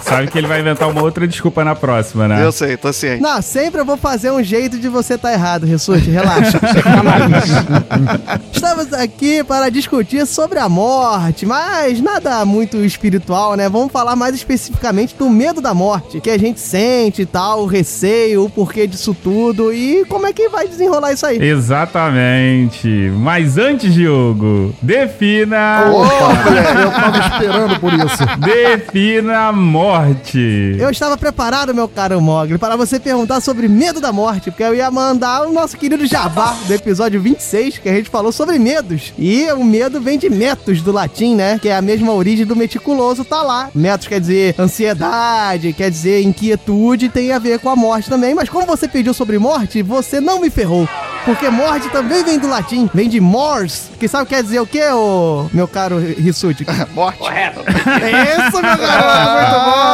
Sabe 0.03 0.29
que 0.29 0.39
ele 0.39 0.47
vai 0.47 0.61
inventar 0.61 0.89
uma 0.89 1.03
outra 1.03 1.27
desculpa 1.27 1.65
na 1.65 1.75
próxima, 1.75 2.29
né? 2.29 2.45
Eu 2.45 2.53
sei, 2.53 2.77
tô 2.77 2.93
ciente. 2.93 3.23
Não, 3.23 3.41
sempre 3.43 3.81
eu 3.81 3.85
vou 3.85 3.97
fazer 3.97 4.31
um 4.31 4.43
jeito 4.43 4.79
de 4.79 4.89
você 4.89 5.15
estar 5.15 5.33
errado, 5.33 5.67
Rissuti, 5.67 6.11
relaxa. 6.11 6.61
Estamos 8.53 8.93
aqui 8.93 9.45
para 9.45 9.69
discutir 9.71 10.27
sobre 10.27 10.59
a 10.59 10.69
morte, 10.69 11.47
mas 11.47 12.01
nada 12.01 12.45
muito 12.45 12.79
espiritual, 12.85 13.55
né? 13.55 13.69
Vamos 13.69 13.93
falar 13.93 14.17
mais 14.17 14.35
especificamente 14.35 15.15
do 15.15 15.29
medo 15.29 15.61
da 15.61 15.75
morte, 15.75 16.21
que 16.21 16.31
a 16.31 16.39
gente 16.39 16.61
sente 16.61 17.23
e 17.23 17.27
tal, 17.27 17.63
o 17.63 17.67
receio, 17.67 18.45
o 18.45 18.51
porquê 18.51 18.87
disso 18.87 19.15
tudo 19.15 19.73
e 19.73 20.05
como 20.07 20.27
é 20.27 20.33
que 20.33 20.49
vai 20.49 20.69
desenrolar 20.69 21.13
isso 21.13 21.27
aí. 21.27 21.43
Exatamente. 21.43 22.89
Mas 23.17 23.59
antes, 23.59 23.93
Diogo, 23.93 24.75
defina. 24.81 25.91
Opa, 25.91 26.81
eu 26.83 26.91
tava 26.91 27.19
esperando 27.19 27.81
por 27.81 27.93
isso. 27.93 28.27
Defina 28.39 29.49
a 29.49 29.53
morte. 29.77 30.75
Eu 30.79 30.89
estava 30.89 31.19
preparado, 31.19 31.75
meu 31.75 31.87
caro 31.87 32.19
Mogli, 32.19 32.57
para 32.57 32.77
você 32.77 32.99
perguntar 32.99 33.43
sobre 33.43 33.69
medo 33.69 34.01
da 34.01 34.11
morte, 34.11 34.51
porque 34.51 34.63
eu 34.63 34.75
ia 34.75 34.91
mandar 34.91 35.47
o 35.47 35.53
nosso 35.53 35.77
querido 35.77 36.07
Jabá 36.07 36.57
do 36.67 36.73
episódio 36.73 37.21
26, 37.21 37.77
que 37.79 37.89
a 37.89 37.93
gente 37.93 38.09
falou 38.09 38.33
sobre 38.33 38.59
medos. 38.59 39.13
E 39.19 39.45
o 39.53 39.63
medo 39.63 40.01
vem 40.01 40.19
de 40.19 40.31
metos 40.31 40.81
do 40.81 40.93
latim, 40.93 41.35
né? 41.35 41.59
Que 41.59 41.69
é 41.69 41.77
a 41.77 41.83
mesma 41.83 42.15
origem 42.15 42.47
do 42.47 42.57
meticuloso, 42.57 43.23
tá 43.23 43.43
lá. 43.43 43.69
Metos 43.75 44.09
quer 44.09 44.19
dizer 44.19 44.55
ansiedade, 44.59 45.75
quer 45.75 45.91
dizer 45.91 46.23
inquietude, 46.23 47.11
tem 47.11 47.33
a 47.33 47.39
ver 47.39 47.59
com 47.59 47.69
a 47.69 47.77
morte 47.77 48.09
também. 48.09 48.35
Mas 48.35 48.49
como 48.49 48.65
você 48.65 48.89
pediu 48.89 49.13
sobre 49.13 49.39
morte, 49.39 49.83
você 49.83 50.23
não 50.23 50.41
me 50.41 50.49
ferrou. 50.49 50.89
Porque 51.27 51.51
morte 51.51 51.89
também 51.89 52.23
vem 52.23 52.39
do 52.39 52.47
latim, 52.49 52.89
vem 52.95 53.09
de 53.09 53.21
mors, 53.21 53.91
que 53.99 54.07
sabe 54.07 54.29
quer 54.29 54.45
dizer 54.45 54.61
o 54.61 54.67
quê, 54.67 54.85
ô, 54.93 55.47
meu 55.53 55.67
caro 55.67 55.99
Rissuti? 55.99 56.65
Morte. 56.95 57.19
Correto. 57.19 57.61
Isso, 57.61 58.63
meu 58.63 58.79
garoto, 58.79 59.31
muito 59.33 59.65
bom! 59.65 59.87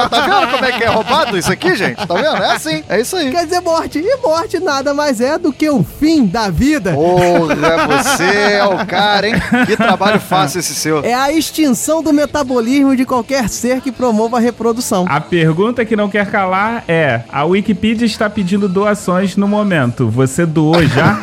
Ah, 0.00 0.08
tá 0.10 0.20
vendo 0.22 0.50
como 0.50 0.64
é 0.64 0.72
que 0.72 0.82
é 0.82 0.88
roubado 0.88 1.38
isso 1.38 1.52
aqui, 1.52 1.76
gente? 1.76 2.04
Tá 2.04 2.14
vendo? 2.14 2.42
É 2.42 2.52
assim, 2.56 2.82
é 2.88 3.00
isso 3.00 3.14
aí. 3.14 3.30
Quer 3.30 3.44
dizer 3.44 3.60
morte. 3.60 4.00
E 4.00 4.16
morte 4.16 4.58
nada 4.58 4.92
mais 4.92 5.20
é 5.20 5.38
do 5.38 5.52
que 5.52 5.70
o 5.70 5.84
fim 5.84 6.26
da 6.26 6.50
vida. 6.50 6.92
Porra, 6.92 7.86
você 7.86 8.24
é 8.24 8.64
o 8.64 8.84
cara, 8.84 9.28
hein? 9.28 9.34
Que 9.66 9.76
trabalho 9.76 10.18
fácil 10.18 10.58
esse 10.58 10.74
seu. 10.74 11.04
É 11.04 11.14
a 11.14 11.30
extinção 11.30 12.02
do 12.02 12.12
metabolismo 12.12 12.96
de 12.96 13.04
qualquer 13.04 13.48
ser 13.48 13.80
que 13.80 13.92
promova 13.92 14.38
a 14.38 14.40
reprodução. 14.40 15.06
A 15.08 15.20
pergunta 15.20 15.84
que 15.84 15.94
não 15.94 16.08
quer 16.08 16.26
calar 16.30 16.82
é: 16.88 17.20
a 17.30 17.44
Wikipedia 17.44 18.06
está 18.06 18.28
pedindo 18.28 18.68
doações 18.68 19.36
no 19.36 19.46
momento. 19.46 20.08
Você 20.08 20.44
doou 20.44 20.79
já? 20.86 21.18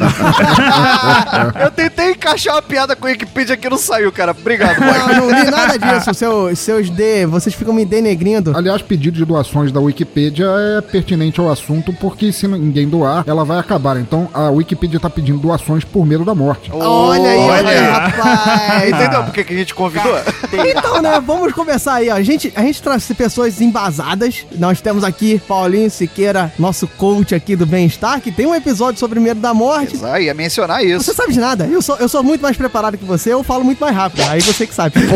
Eu 1.64 1.72
tentei 1.72 2.12
encaixar 2.12 2.56
uma 2.56 2.62
piada 2.62 2.96
com 2.96 3.06
o 3.06 3.10
Wikipedia 3.10 3.58
que 3.58 3.70
não 3.70 3.78
saiu, 3.78 4.12
cara. 4.12 4.32
Obrigado, 4.32 4.80
Não, 4.80 4.88
Mike. 5.08 5.16
não 5.16 5.30
li 5.44 5.50
nada 5.52 5.78
disso. 5.78 6.14
Seu, 6.14 6.56
seus 6.56 6.90
D, 6.90 7.26
vocês 7.26 7.56
ficam 7.56 7.74
me 7.74 7.86
denegrindo. 7.86 8.56
Aliás, 8.56 8.82
pedido 8.82 9.18
de 9.18 9.26
doações 9.26 9.72
da 9.72 9.80
Wikipédia 9.80 10.48
é 10.78 10.82
pertinente 10.82 11.40
ao 11.40 11.50
assunto, 11.52 11.94
porque 11.94 12.32
se 12.32 12.48
ninguém 12.48 12.88
doar, 12.88 13.24
ela 13.28 13.44
vai 13.46 13.60
acabar. 13.60 13.98
Então 13.98 14.30
a 14.34 14.50
Wikipédia 14.50 15.00
tá 15.00 15.10
pedindo 15.10 15.40
doações 15.40 15.84
por 15.84 16.06
medo 16.06 16.24
da 16.26 16.36
morte. 16.36 16.72
Olha 16.74 17.30
aí, 17.30 17.38
olha 17.40 17.70
aí, 17.70 17.86
rapaz. 17.90 18.90
Entendeu 18.94 19.24
por 19.24 19.34
que 19.34 19.44
que 19.44 19.54
a 19.54 19.58
gente 19.58 19.74
convidou? 19.74 20.18
Então, 20.54 21.02
né, 21.02 21.20
vamos 21.26 21.54
começar 21.54 21.96
aí, 21.96 22.10
ó. 22.10 22.16
A 22.16 22.22
gente, 22.24 22.52
a 22.56 22.62
gente 22.62 22.82
traz 22.82 23.06
pessoas 23.12 23.62
embasadas. 23.62 24.46
Nós 24.58 24.82
temos 24.82 25.04
aqui 25.04 25.40
Paulinho 25.48 25.90
Siqueira, 25.90 26.52
nosso 26.58 26.88
coach 26.88 27.34
aqui 27.36 27.56
do 27.56 27.66
bem-estar, 27.66 28.20
que 28.22 28.32
tem 28.32 28.46
um 28.46 28.56
episódio 28.56 29.00
sobre 29.00 29.20
medo 29.20 29.40
da 29.40 29.47
morte. 29.54 29.98
Ah, 30.04 30.20
ia 30.20 30.34
mencionar 30.34 30.84
isso. 30.84 31.04
Você 31.06 31.14
sabe 31.14 31.34
de 31.34 31.40
nada. 31.40 31.66
Eu 31.66 31.82
sou, 31.82 31.96
eu 31.98 32.08
sou 32.10 32.24
muito 32.24 32.42
mais 32.42 32.58
preparado 32.58 32.98
que 32.98 33.06
você, 33.06 33.34
eu 33.34 33.44
falo 33.44 33.64
muito 33.64 33.80
mais 33.80 33.96
rápido. 33.96 34.22
Aí 34.24 34.42
você 34.42 34.66
que 34.68 34.74
sabe. 34.74 34.96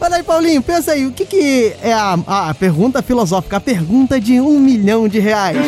Olha 0.00 0.16
aí, 0.16 0.22
Paulinho, 0.22 0.62
pensa 0.62 0.92
aí, 0.92 1.06
o 1.06 1.12
que, 1.12 1.24
que 1.24 1.74
é 1.82 1.92
a, 1.92 2.18
a 2.26 2.54
pergunta 2.54 3.02
filosófica, 3.02 3.56
a 3.56 3.60
pergunta 3.60 4.20
de 4.20 4.40
um 4.40 4.58
milhão 4.58 5.08
de 5.08 5.18
reais? 5.18 5.58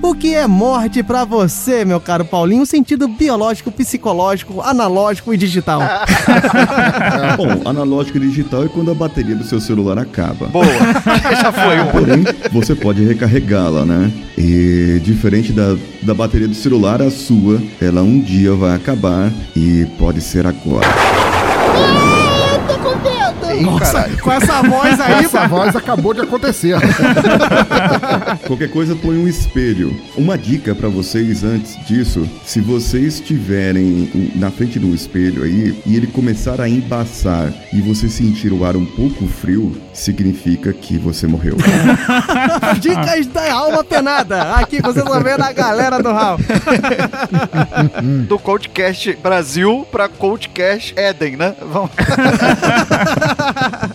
O 0.00 0.14
que 0.14 0.34
é 0.34 0.46
morte 0.46 1.02
pra 1.02 1.24
você, 1.24 1.84
meu 1.84 2.00
caro 2.00 2.24
Paulinho? 2.24 2.62
O 2.62 2.66
sentido 2.66 3.08
biológico, 3.08 3.70
psicológico, 3.70 4.60
analógico 4.60 5.34
e 5.34 5.36
digital. 5.36 5.80
Bom, 7.36 7.68
analógico 7.68 8.16
e 8.18 8.20
digital 8.20 8.64
é 8.64 8.68
quando 8.68 8.90
a 8.92 8.94
bateria 8.94 9.34
do 9.34 9.44
seu 9.44 9.60
celular 9.60 9.98
acaba. 9.98 10.46
Boa. 10.46 10.64
Já 11.42 11.52
foi 11.52 11.80
um. 11.80 11.86
Porém, 11.86 12.24
você 12.52 12.74
pode 12.74 13.04
recarregá-la, 13.04 13.84
né? 13.84 14.12
E 14.36 15.00
diferente 15.04 15.52
da, 15.52 15.76
da 16.02 16.14
bateria 16.14 16.46
do 16.46 16.54
celular, 16.54 17.02
a 17.02 17.10
sua, 17.10 17.60
ela 17.80 18.02
um 18.02 18.20
dia 18.20 18.54
vai 18.54 18.76
acabar 18.76 19.32
e 19.56 19.84
pode 19.98 20.20
ser 20.20 20.46
agora. 20.46 20.86
Ih, 23.60 23.78
caralho. 23.78 24.18
Com 24.18 24.32
essa 24.32 24.62
voz 24.62 25.00
aí, 25.00 25.24
Essa 25.24 25.46
voz 25.46 25.76
acabou 25.76 26.14
de 26.14 26.20
acontecer. 26.20 26.76
Qualquer 28.46 28.70
coisa 28.70 28.94
põe 28.96 29.16
um 29.16 29.28
espelho. 29.28 29.94
Uma 30.16 30.36
dica 30.36 30.74
pra 30.74 30.88
vocês 30.88 31.44
antes 31.44 31.76
disso, 31.86 32.28
se 32.44 32.60
vocês 32.60 33.14
estiverem 33.14 34.32
na 34.34 34.50
frente 34.50 34.78
do 34.78 34.94
espelho 34.94 35.42
aí 35.42 35.78
e 35.86 35.96
ele 35.96 36.06
começar 36.06 36.60
a 36.60 36.68
embaçar 36.68 37.52
e 37.72 37.80
você 37.80 38.08
sentir 38.08 38.52
o 38.52 38.64
ar 38.64 38.76
um 38.76 38.84
pouco 38.84 39.26
frio, 39.26 39.76
significa 39.98 40.72
que 40.72 40.96
você 40.98 41.26
morreu. 41.26 41.56
Dicas 42.80 43.26
da 43.26 43.52
alma 43.52 43.82
penada. 43.84 44.54
Aqui 44.54 44.80
você 44.80 45.02
tá 45.02 45.18
vendo 45.18 45.42
a 45.42 45.52
galera 45.52 46.02
do 46.02 46.12
Raul. 46.12 46.38
Do 48.26 48.38
Coachcast 48.38 49.18
Brasil 49.22 49.86
pra 49.90 50.08
Coachcast 50.08 50.94
Eden, 50.96 51.36
né? 51.36 51.54
Vamos. 51.60 51.90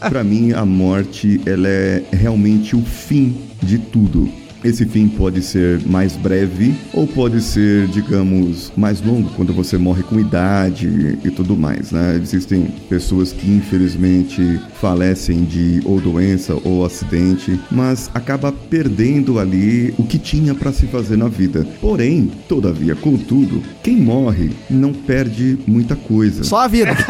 Pra 0.09 0.23
mim, 0.23 0.53
a 0.53 0.65
morte 0.65 1.41
ela 1.45 1.67
é 1.67 2.03
realmente 2.11 2.75
o 2.75 2.83
fim 2.83 3.49
de 3.61 3.77
tudo. 3.77 4.42
Esse 4.63 4.85
fim 4.85 5.07
pode 5.07 5.41
ser 5.41 5.81
mais 5.85 6.15
breve 6.15 6.75
ou 6.93 7.05
pode 7.05 7.41
ser, 7.41 7.87
digamos, 7.87 8.71
mais 8.77 9.01
longo 9.01 9.29
quando 9.31 9.53
você 9.53 9.77
morre 9.77 10.03
com 10.03 10.19
idade 10.19 11.17
e 11.23 11.31
tudo 11.31 11.55
mais, 11.57 11.91
né? 11.91 12.19
Existem 12.21 12.65
pessoas 12.89 13.33
que 13.33 13.49
infelizmente 13.49 14.59
falecem 14.79 15.43
de 15.43 15.81
ou 15.83 15.99
doença 15.99 16.57
ou 16.63 16.85
acidente, 16.85 17.59
mas 17.69 18.09
acaba 18.13 18.51
perdendo 18.51 19.39
ali 19.39 19.93
o 19.97 20.03
que 20.03 20.17
tinha 20.17 20.55
para 20.55 20.71
se 20.71 20.87
fazer 20.87 21.17
na 21.17 21.27
vida. 21.27 21.67
Porém, 21.81 22.31
todavia, 22.47 22.95
contudo, 22.95 23.61
quem 23.83 23.97
morre 23.97 24.51
não 24.69 24.93
perde 24.93 25.57
muita 25.67 25.95
coisa. 25.95 26.43
Só 26.43 26.61
a 26.61 26.67
vida. 26.67 26.95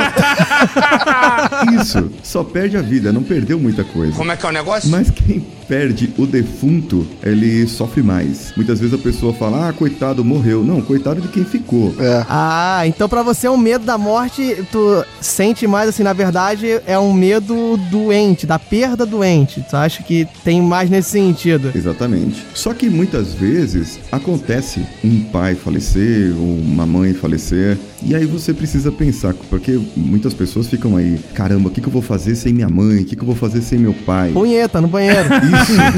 Isso, 1.81 2.11
só 2.23 2.43
perde 2.43 2.77
a 2.77 2.81
vida, 2.81 3.11
não 3.11 3.23
perdeu 3.23 3.59
muita 3.59 3.83
coisa. 3.83 4.13
Como 4.13 4.31
é 4.31 4.37
que 4.37 4.45
é 4.45 4.49
o 4.49 4.51
negócio? 4.51 4.89
Mas 4.89 5.09
quem 5.09 5.45
perde 5.67 6.13
o 6.17 6.25
defunto, 6.25 7.07
ele 7.21 7.42
sofre 7.67 8.01
mais. 8.01 8.53
Muitas 8.55 8.79
vezes 8.79 8.93
a 8.93 8.97
pessoa 8.97 9.33
fala, 9.33 9.69
ah, 9.69 9.73
coitado, 9.73 10.23
morreu. 10.23 10.63
Não, 10.63 10.81
coitado 10.81 11.21
de 11.21 11.27
quem 11.27 11.43
ficou. 11.43 11.93
É. 11.99 12.25
Ah, 12.29 12.83
então 12.85 13.07
pra 13.07 13.23
você 13.23 13.47
o 13.47 13.57
medo 13.57 13.85
da 13.85 13.97
morte, 13.97 14.57
tu 14.71 15.03
sente 15.21 15.65
mais 15.67 15.89
assim, 15.89 16.03
na 16.03 16.13
verdade, 16.13 16.81
é 16.85 16.97
um 16.97 17.13
medo 17.13 17.77
doente, 17.89 18.45
da 18.45 18.59
perda 18.59 19.05
doente. 19.05 19.63
Tu 19.69 19.75
acha 19.75 20.03
que 20.03 20.27
tem 20.43 20.61
mais 20.61 20.89
nesse 20.89 21.11
sentido? 21.11 21.71
Exatamente. 21.75 22.45
Só 22.53 22.73
que 22.73 22.89
muitas 22.89 23.33
vezes 23.33 23.99
acontece 24.11 24.85
um 25.03 25.23
pai 25.23 25.55
falecer 25.55 26.33
ou 26.37 26.57
uma 26.57 26.85
mãe 26.85 27.13
falecer, 27.13 27.77
e 28.05 28.13
aí 28.13 28.25
você 28.25 28.53
precisa 28.53 28.91
pensar, 28.91 29.33
porque 29.49 29.79
muitas 29.95 30.33
pessoas 30.33 30.67
ficam 30.67 30.97
aí, 30.97 31.17
caramba, 31.33 31.69
o 31.69 31.71
que, 31.71 31.79
que 31.79 31.87
eu 31.87 31.91
vou 31.91 32.01
fazer 32.01 32.35
sem 32.35 32.53
minha 32.53 32.67
mãe? 32.67 33.01
O 33.01 33.05
que, 33.05 33.15
que 33.15 33.21
eu 33.21 33.25
vou 33.25 33.35
fazer 33.35 33.61
sem 33.61 33.79
meu 33.79 33.93
pai? 33.93 34.31
Punheta 34.31 34.81
no 34.81 34.87
banheiro. 34.89 35.29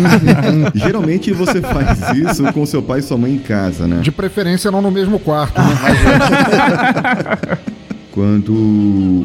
Geralmente 0.76 1.32
você 1.36 1.62
faz 1.62 2.16
isso 2.16 2.52
com 2.54 2.66
seu 2.66 2.82
pai 2.82 3.00
e 3.00 3.04
sua 3.04 3.18
mãe 3.18 3.34
em 3.34 3.40
casa, 3.40 3.88
né? 3.88 4.00
De 4.02 4.12
preferência 4.12 4.72
não 4.72 4.82
no 4.82 4.92
mesmo 4.92 5.20
quarto, 5.20 5.62
né? 5.62 5.68
Quando 8.16 8.54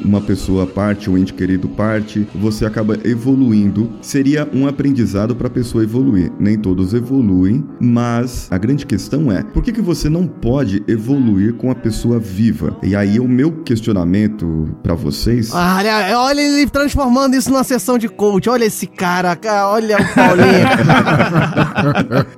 uma 0.04 0.20
pessoa 0.20 0.66
parte, 0.66 1.08
um 1.08 1.16
ente 1.16 1.32
querido 1.32 1.68
parte, 1.68 2.26
você 2.34 2.66
acaba 2.66 2.98
evoluindo. 3.04 3.88
Seria 4.02 4.48
um 4.52 4.66
aprendizado 4.66 5.36
para 5.36 5.46
a 5.46 5.50
pessoa 5.50 5.84
evoluir. 5.84 6.32
Nem 6.40 6.58
todos 6.58 6.92
evoluem, 6.92 7.64
mas 7.80 8.48
a 8.50 8.58
grande 8.58 8.84
questão 8.84 9.30
é: 9.30 9.44
por 9.44 9.62
que, 9.62 9.70
que 9.70 9.80
você 9.80 10.08
não 10.08 10.26
pode 10.26 10.82
evoluir 10.88 11.54
com 11.54 11.70
a 11.70 11.74
pessoa 11.74 12.18
viva? 12.18 12.76
E 12.82 12.96
aí 12.96 13.20
o 13.20 13.28
meu 13.28 13.52
questionamento 13.62 14.68
para 14.82 14.94
vocês. 14.94 15.52
Olha, 15.54 16.18
olha 16.18 16.40
ele 16.40 16.68
transformando 16.68 17.36
isso 17.36 17.48
numa 17.48 17.62
sessão 17.62 17.96
de 17.96 18.08
coach. 18.08 18.50
Olha 18.50 18.64
esse 18.64 18.88
cara, 18.88 19.36
cara, 19.36 19.68
olha 19.68 19.98
o 19.98 20.14
Paulinho. 20.14 20.66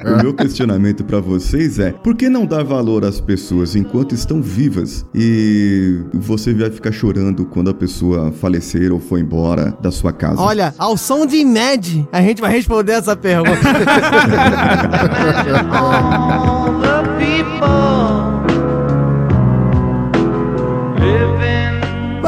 o 0.21 0.23
meu 0.23 0.35
questionamento 0.35 1.03
para 1.03 1.19
vocês 1.19 1.79
é: 1.79 1.93
por 1.93 2.15
que 2.15 2.29
não 2.29 2.45
dar 2.45 2.63
valor 2.63 3.07
às 3.07 3.23
pessoas 3.23 3.75
enquanto 3.75 4.15
estão 4.15 4.43
vivas 4.43 5.07
e 5.15 5.99
você 6.13 6.42
vai 6.51 6.71
ficar 6.71 6.93
chorando 6.93 7.45
quando 7.45 7.71
a 7.71 7.75
pessoa 7.75 8.33
falecer 8.33 8.93
ou 8.93 8.99
for 8.99 9.19
embora 9.19 9.77
da 9.81 9.91
sua 9.91 10.13
casa? 10.13 10.41
Olha, 10.41 10.75
ao 10.79 10.97
som 10.97 11.27
de 11.27 11.45
Mad, 11.45 12.07
a 12.11 12.23
gente 12.23 12.41
vai 12.41 12.53
responder 12.53 12.93
essa 12.93 13.15
pergunta. 13.15 13.53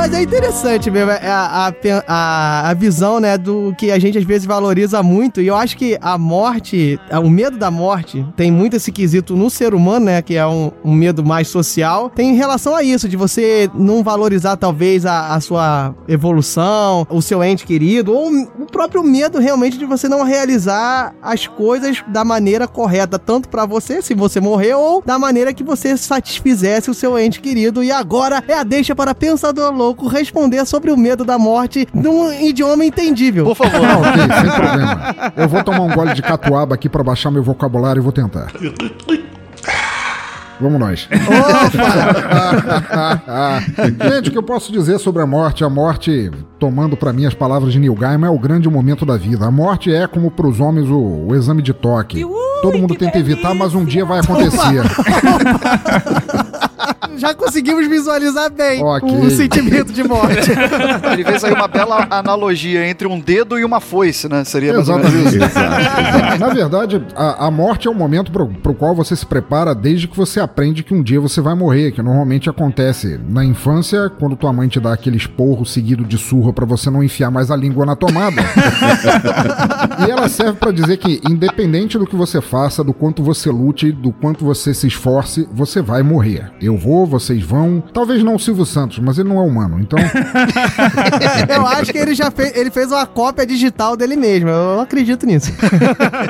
Mas 0.04 0.12
é 0.12 0.22
interessante 0.22 0.90
mesmo 0.90 1.12
é 1.12 1.30
a, 1.30 1.72
a, 2.06 2.68
a, 2.68 2.74
visão, 2.74 3.18
né, 3.18 3.38
do 3.38 3.74
que 3.78 3.90
a 3.90 3.98
gente 3.98 4.18
às 4.18 4.24
vezes 4.24 4.46
valoriza 4.46 5.02
muito. 5.02 5.40
E 5.40 5.46
eu 5.46 5.56
acho 5.56 5.78
que 5.78 5.96
a 5.98 6.18
morte, 6.18 7.00
o 7.10 7.30
medo 7.30 7.56
da 7.56 7.70
morte, 7.70 8.22
tem 8.36 8.50
muito 8.50 8.76
esse 8.76 8.92
quesito 8.92 9.34
no 9.34 9.48
ser 9.48 9.72
humano, 9.72 10.04
né, 10.04 10.20
que 10.20 10.36
é 10.36 10.46
um, 10.46 10.70
um 10.84 10.92
medo 10.92 11.24
mais 11.24 11.48
social. 11.48 12.10
Tem 12.10 12.32
em 12.32 12.36
relação 12.36 12.76
a 12.76 12.82
isso, 12.82 13.08
de 13.08 13.16
você 13.16 13.70
não 13.72 14.02
valorizar 14.02 14.58
talvez 14.58 15.06
a, 15.06 15.34
a 15.34 15.40
sua 15.40 15.94
evolução, 16.06 17.06
o 17.08 17.22
seu 17.22 17.42
ente 17.42 17.64
querido, 17.64 18.12
ou 18.12 18.30
o 18.30 18.66
próprio 18.66 19.02
medo 19.02 19.38
realmente 19.38 19.78
de 19.78 19.86
você 19.86 20.06
não 20.06 20.22
realizar 20.22 21.14
as 21.22 21.46
coisas 21.46 22.04
da 22.08 22.26
maneira 22.26 22.68
correta, 22.68 23.18
tanto 23.18 23.48
para 23.48 23.64
você, 23.64 24.02
se 24.02 24.12
você 24.12 24.38
morrer, 24.38 24.74
ou 24.74 25.00
da 25.00 25.18
maneira 25.18 25.54
que 25.54 25.64
você 25.64 25.96
satisfizesse 25.96 26.90
o 26.90 26.94
seu 26.94 27.18
ente 27.18 27.40
querido. 27.40 27.82
E 27.82 27.90
agora 27.90 28.44
é 28.46 28.52
a 28.52 28.62
deixa 28.62 28.94
para 28.94 29.14
pensador 29.14 29.72
louco 29.72 29.93
responder 30.08 30.64
sobre 30.66 30.90
o 30.90 30.96
medo 30.96 31.24
da 31.24 31.38
morte 31.38 31.86
num 31.92 32.32
idioma 32.32 32.84
entendível. 32.84 33.44
Por 33.44 33.56
favor. 33.56 33.80
Ah, 33.84 33.98
ok, 34.10 34.22
sem 34.22 34.50
problema. 34.50 35.32
Eu 35.36 35.48
vou 35.48 35.62
tomar 35.64 35.80
um 35.80 35.94
gole 35.94 36.14
de 36.14 36.22
catuaba 36.22 36.74
aqui 36.74 36.88
para 36.88 37.02
baixar 37.02 37.30
meu 37.30 37.42
vocabulário 37.42 38.00
e 38.00 38.02
vou 38.02 38.12
tentar. 38.12 38.52
Vamos 40.60 40.78
nós. 40.78 41.08
Gente, 44.10 44.28
o 44.28 44.32
que 44.32 44.38
eu 44.38 44.42
posso 44.42 44.72
dizer 44.72 44.98
sobre 44.98 45.20
a 45.22 45.26
morte? 45.26 45.64
A 45.64 45.70
morte, 45.70 46.30
tomando 46.58 46.96
para 46.96 47.12
mim 47.12 47.26
as 47.26 47.34
palavras 47.34 47.72
de 47.72 47.78
Neil 47.78 47.94
Gaiman, 47.94 48.28
é 48.28 48.30
o 48.30 48.38
grande 48.38 48.68
momento 48.68 49.04
da 49.04 49.16
vida. 49.16 49.46
A 49.46 49.50
morte 49.50 49.92
é, 49.92 50.06
como 50.06 50.30
para 50.30 50.46
os 50.46 50.60
homens, 50.60 50.88
o, 50.88 51.26
o, 51.28 51.34
exame 51.34 51.60
de 51.60 51.72
toque. 51.72 52.24
Todo 52.62 52.78
mundo 52.78 52.94
tenta 52.94 53.18
evitar, 53.18 53.52
mas 53.54 53.74
um 53.74 53.84
dia 53.84 54.04
vai 54.04 54.20
acontecer. 54.20 54.82
Já 57.16 57.34
conseguimos 57.34 57.86
visualizar 57.86 58.50
bem 58.50 58.82
Ok. 58.82 59.08
o 59.10 59.30
sentimento 59.30 59.92
de 59.92 60.02
morte. 60.04 60.50
Ele 61.12 61.24
fez 61.24 61.44
aí 61.44 61.52
uma 61.52 61.68
bela 61.68 62.06
analogia 62.10 62.86
entre 62.86 63.06
um 63.06 63.18
dedo 63.18 63.58
e 63.58 63.64
uma 63.64 63.80
foice, 63.80 64.28
né? 64.28 64.44
Seria 64.44 64.72
Exatamente. 64.72 65.36
isso. 65.36 66.38
Na 66.38 66.48
verdade, 66.48 67.04
a, 67.14 67.46
a 67.46 67.50
morte 67.50 67.86
é 67.88 67.90
o 67.90 67.94
momento 67.94 68.30
pro, 68.32 68.48
pro 68.48 68.74
qual 68.74 68.94
você 68.94 69.14
se 69.16 69.24
prepara 69.26 69.74
desde 69.74 70.08
que 70.08 70.16
você 70.16 70.40
aprende 70.40 70.82
que 70.82 70.94
um 70.94 71.02
dia 71.02 71.20
você 71.20 71.40
vai 71.40 71.54
morrer, 71.54 71.92
que 71.92 72.02
normalmente 72.02 72.48
acontece 72.50 73.20
na 73.28 73.44
infância, 73.44 74.10
quando 74.18 74.36
tua 74.36 74.52
mãe 74.52 74.68
te 74.68 74.80
dá 74.80 74.92
aquele 74.92 75.16
esporro 75.16 75.64
seguido 75.64 76.04
de 76.04 76.18
surra 76.18 76.52
pra 76.52 76.66
você 76.66 76.90
não 76.90 77.02
enfiar 77.02 77.30
mais 77.30 77.50
a 77.50 77.56
língua 77.56 77.86
na 77.86 77.96
tomada. 77.96 78.42
e 80.06 80.10
ela 80.10 80.28
serve 80.28 80.58
pra 80.58 80.70
dizer 80.70 80.96
que, 80.96 81.20
independente 81.28 81.98
do 81.98 82.06
que 82.06 82.16
você 82.16 82.40
faça, 82.40 82.82
do 82.82 82.92
quanto 82.92 83.22
você 83.22 83.50
lute, 83.50 83.92
do 83.92 84.12
quanto 84.12 84.44
você 84.44 84.72
se 84.74 84.86
esforce, 84.86 85.48
você 85.52 85.80
vai 85.82 86.02
morrer. 86.02 86.50
Eu 86.60 86.76
vou, 86.76 87.06
vocês 87.06 87.42
vão. 87.42 87.82
Talvez 87.92 88.22
não 88.22 88.34
o 88.34 88.38
Silvio 88.38 88.64
Santos, 88.64 88.98
mas 88.98 89.18
ele 89.18 89.28
não 89.28 89.38
é 89.38 89.42
humano, 89.42 89.78
então. 89.80 89.98
Eu 91.48 91.66
acho 91.66 91.92
que 91.92 91.98
ele 91.98 92.14
já 92.14 92.30
fez, 92.30 92.56
ele 92.56 92.70
fez 92.70 92.90
uma 92.90 93.06
cópia 93.06 93.46
digital 93.46 93.96
dele 93.96 94.16
mesmo. 94.16 94.48
Eu 94.48 94.80
acredito 94.80 95.26
nisso. 95.26 95.52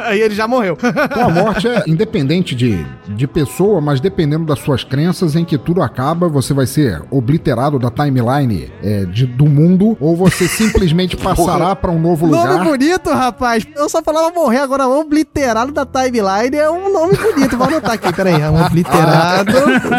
Aí 0.04 0.20
ele 0.22 0.34
já 0.34 0.46
morreu. 0.46 0.76
Então 0.80 1.28
a 1.28 1.30
morte 1.30 1.68
é 1.68 1.84
independente 1.86 2.54
de, 2.54 2.84
de 3.08 3.26
pessoa, 3.26 3.80
mas 3.80 4.00
dependendo 4.00 4.44
das 4.44 4.58
suas 4.58 4.84
crenças, 4.84 5.36
em 5.36 5.44
que 5.44 5.56
tudo 5.58 5.82
acaba, 5.82 6.28
você 6.28 6.52
vai 6.52 6.66
ser 6.66 7.02
obliterado 7.10 7.78
da 7.78 7.90
timeline 7.90 8.72
é, 8.82 9.04
de, 9.04 9.26
do 9.26 9.46
mundo, 9.46 9.96
ou 10.00 10.16
você 10.16 10.48
simplesmente 10.48 11.16
passará 11.18 11.74
pra 11.76 11.90
um 11.90 11.98
novo 12.00 12.26
Nome 12.26 12.52
lugar. 12.52 12.64
bonito, 12.64 13.10
rapaz. 13.10 13.53
Eu 13.76 13.88
só 13.88 14.02
falava 14.02 14.30
morrer, 14.30 14.58
agora 14.58 14.86
obliterado 14.86 15.72
da 15.72 15.84
timeline 15.86 16.56
é 16.56 16.70
um 16.70 16.92
nome 16.92 17.16
bonito. 17.16 17.56
Vou 17.56 17.66
anotar 17.66 17.92
aqui, 17.92 18.12
peraí. 18.12 18.40
É 18.40 18.50
um 18.50 18.64
obliterado 18.64 19.52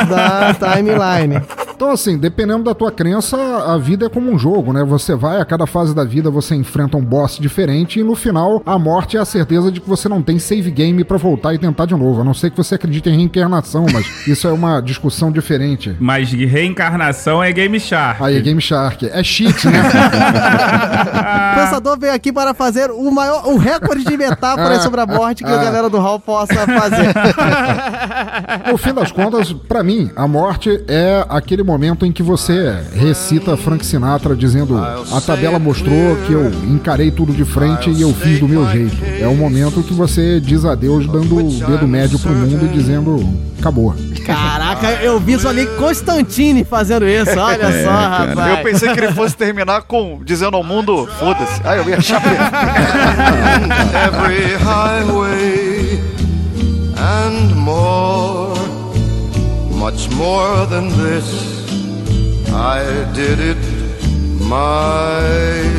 da 0.09 0.53
timeline. 0.53 1.41
Então, 1.75 1.91
assim, 1.91 2.17
dependendo 2.17 2.63
da 2.63 2.73
tua 2.73 2.89
crença, 2.89 3.37
a 3.37 3.77
vida 3.77 4.05
é 4.05 4.09
como 4.09 4.31
um 4.31 4.39
jogo, 4.39 4.71
né? 4.71 4.81
Você 4.85 5.13
vai, 5.13 5.41
a 5.41 5.45
cada 5.45 5.67
fase 5.67 5.93
da 5.93 6.05
vida, 6.05 6.31
você 6.31 6.55
enfrenta 6.55 6.95
um 6.95 7.03
boss 7.03 7.37
diferente 7.37 7.99
e 7.99 8.03
no 8.03 8.15
final, 8.15 8.63
a 8.65 8.79
morte 8.79 9.17
é 9.17 9.19
a 9.19 9.25
certeza 9.25 9.69
de 9.69 9.81
que 9.81 9.89
você 9.89 10.07
não 10.07 10.21
tem 10.21 10.39
save 10.39 10.71
game 10.71 11.03
pra 11.03 11.17
voltar 11.17 11.53
e 11.53 11.59
tentar 11.59 11.85
de 11.85 11.93
novo. 11.93 12.21
A 12.21 12.23
não 12.23 12.33
ser 12.33 12.49
que 12.49 12.55
você 12.55 12.75
acredite 12.75 13.09
em 13.09 13.17
reencarnação, 13.17 13.85
mas 13.91 14.05
isso 14.25 14.47
é 14.47 14.51
uma 14.53 14.79
discussão 14.79 15.31
diferente. 15.31 15.93
Mas 15.99 16.31
reencarnação 16.31 17.43
é 17.43 17.51
Game 17.51 17.77
Shark. 17.77 18.23
Aí 18.23 18.37
é 18.37 18.41
Game 18.41 18.61
Shark. 18.61 19.09
É 19.09 19.21
cheat, 19.21 19.67
né? 19.67 19.81
O 21.25 21.57
pensador 21.57 21.97
veio 21.97 22.13
aqui 22.13 22.31
para 22.33 22.53
fazer 22.53 22.91
o 22.91 23.09
maior, 23.11 23.47
o 23.47 23.57
recorde 23.57 24.03
de 24.03 24.17
metáforas 24.17 24.83
sobre 24.83 24.99
a 25.01 25.05
morte 25.05 25.43
que 25.43 25.49
a 25.49 25.57
galera 25.57 25.89
do 25.89 25.97
Hall 25.99 26.19
possa 26.19 26.53
fazer. 26.53 27.13
No 28.69 28.77
fim 28.77 28.93
das 28.93 29.11
contas, 29.11 29.53
pra 29.53 29.83
mim, 29.83 30.11
a 30.15 30.27
morte 30.27 30.83
é 30.87 31.25
aquele 31.29 31.63
momento 31.65 32.05
em 32.05 32.11
que 32.11 32.23
você 32.23 32.81
recita 32.93 33.57
Frank 33.57 33.85
Sinatra 33.85 34.35
dizendo: 34.35 34.77
A 34.77 35.21
tabela 35.25 35.59
mostrou 35.59 36.15
que 36.25 36.33
eu 36.33 36.49
encarei 36.69 37.11
tudo 37.11 37.33
de 37.33 37.43
frente 37.43 37.89
e 37.89 38.01
eu 38.01 38.13
fiz 38.13 38.39
do 38.39 38.47
meu 38.47 38.69
jeito. 38.69 38.95
É 39.19 39.27
o 39.27 39.35
momento 39.35 39.81
que 39.83 39.93
você 39.93 40.39
diz 40.39 40.63
adeus 40.65 41.05
dando 41.07 41.37
o 41.37 41.49
dedo 41.51 41.87
médio 41.87 42.19
pro 42.19 42.31
mundo 42.31 42.65
e 42.65 42.69
dizendo: 42.69 43.17
Acabou. 43.59 43.95
Caraca, 44.25 44.91
eu 45.03 45.19
visualizei 45.19 45.67
Constantine 45.75 46.63
fazendo 46.63 47.07
isso. 47.07 47.39
Olha 47.39 47.65
É, 47.65 47.83
só, 47.83 47.91
rapaz. 47.91 48.57
Eu 48.57 48.63
pensei 48.63 48.93
que 48.93 48.99
ele 48.99 49.11
fosse 49.11 49.35
terminar 49.35 49.81
com 49.83 50.19
dizendo 50.23 50.57
ao 50.57 50.63
mundo, 50.63 51.07
foda-se. 51.19 51.61
Ah, 51.63 51.75
eu 51.75 51.87
ia 51.89 51.97
achar 51.97 52.21
every 54.07 54.55
highway 54.55 55.99
and 56.97 57.55
more, 57.55 58.59
much 59.71 60.09
more 60.15 60.65
than 60.67 60.87
this. 60.89 61.54
I 62.57 63.11
did 63.13 63.39
it 63.41 63.57
my. 64.39 65.74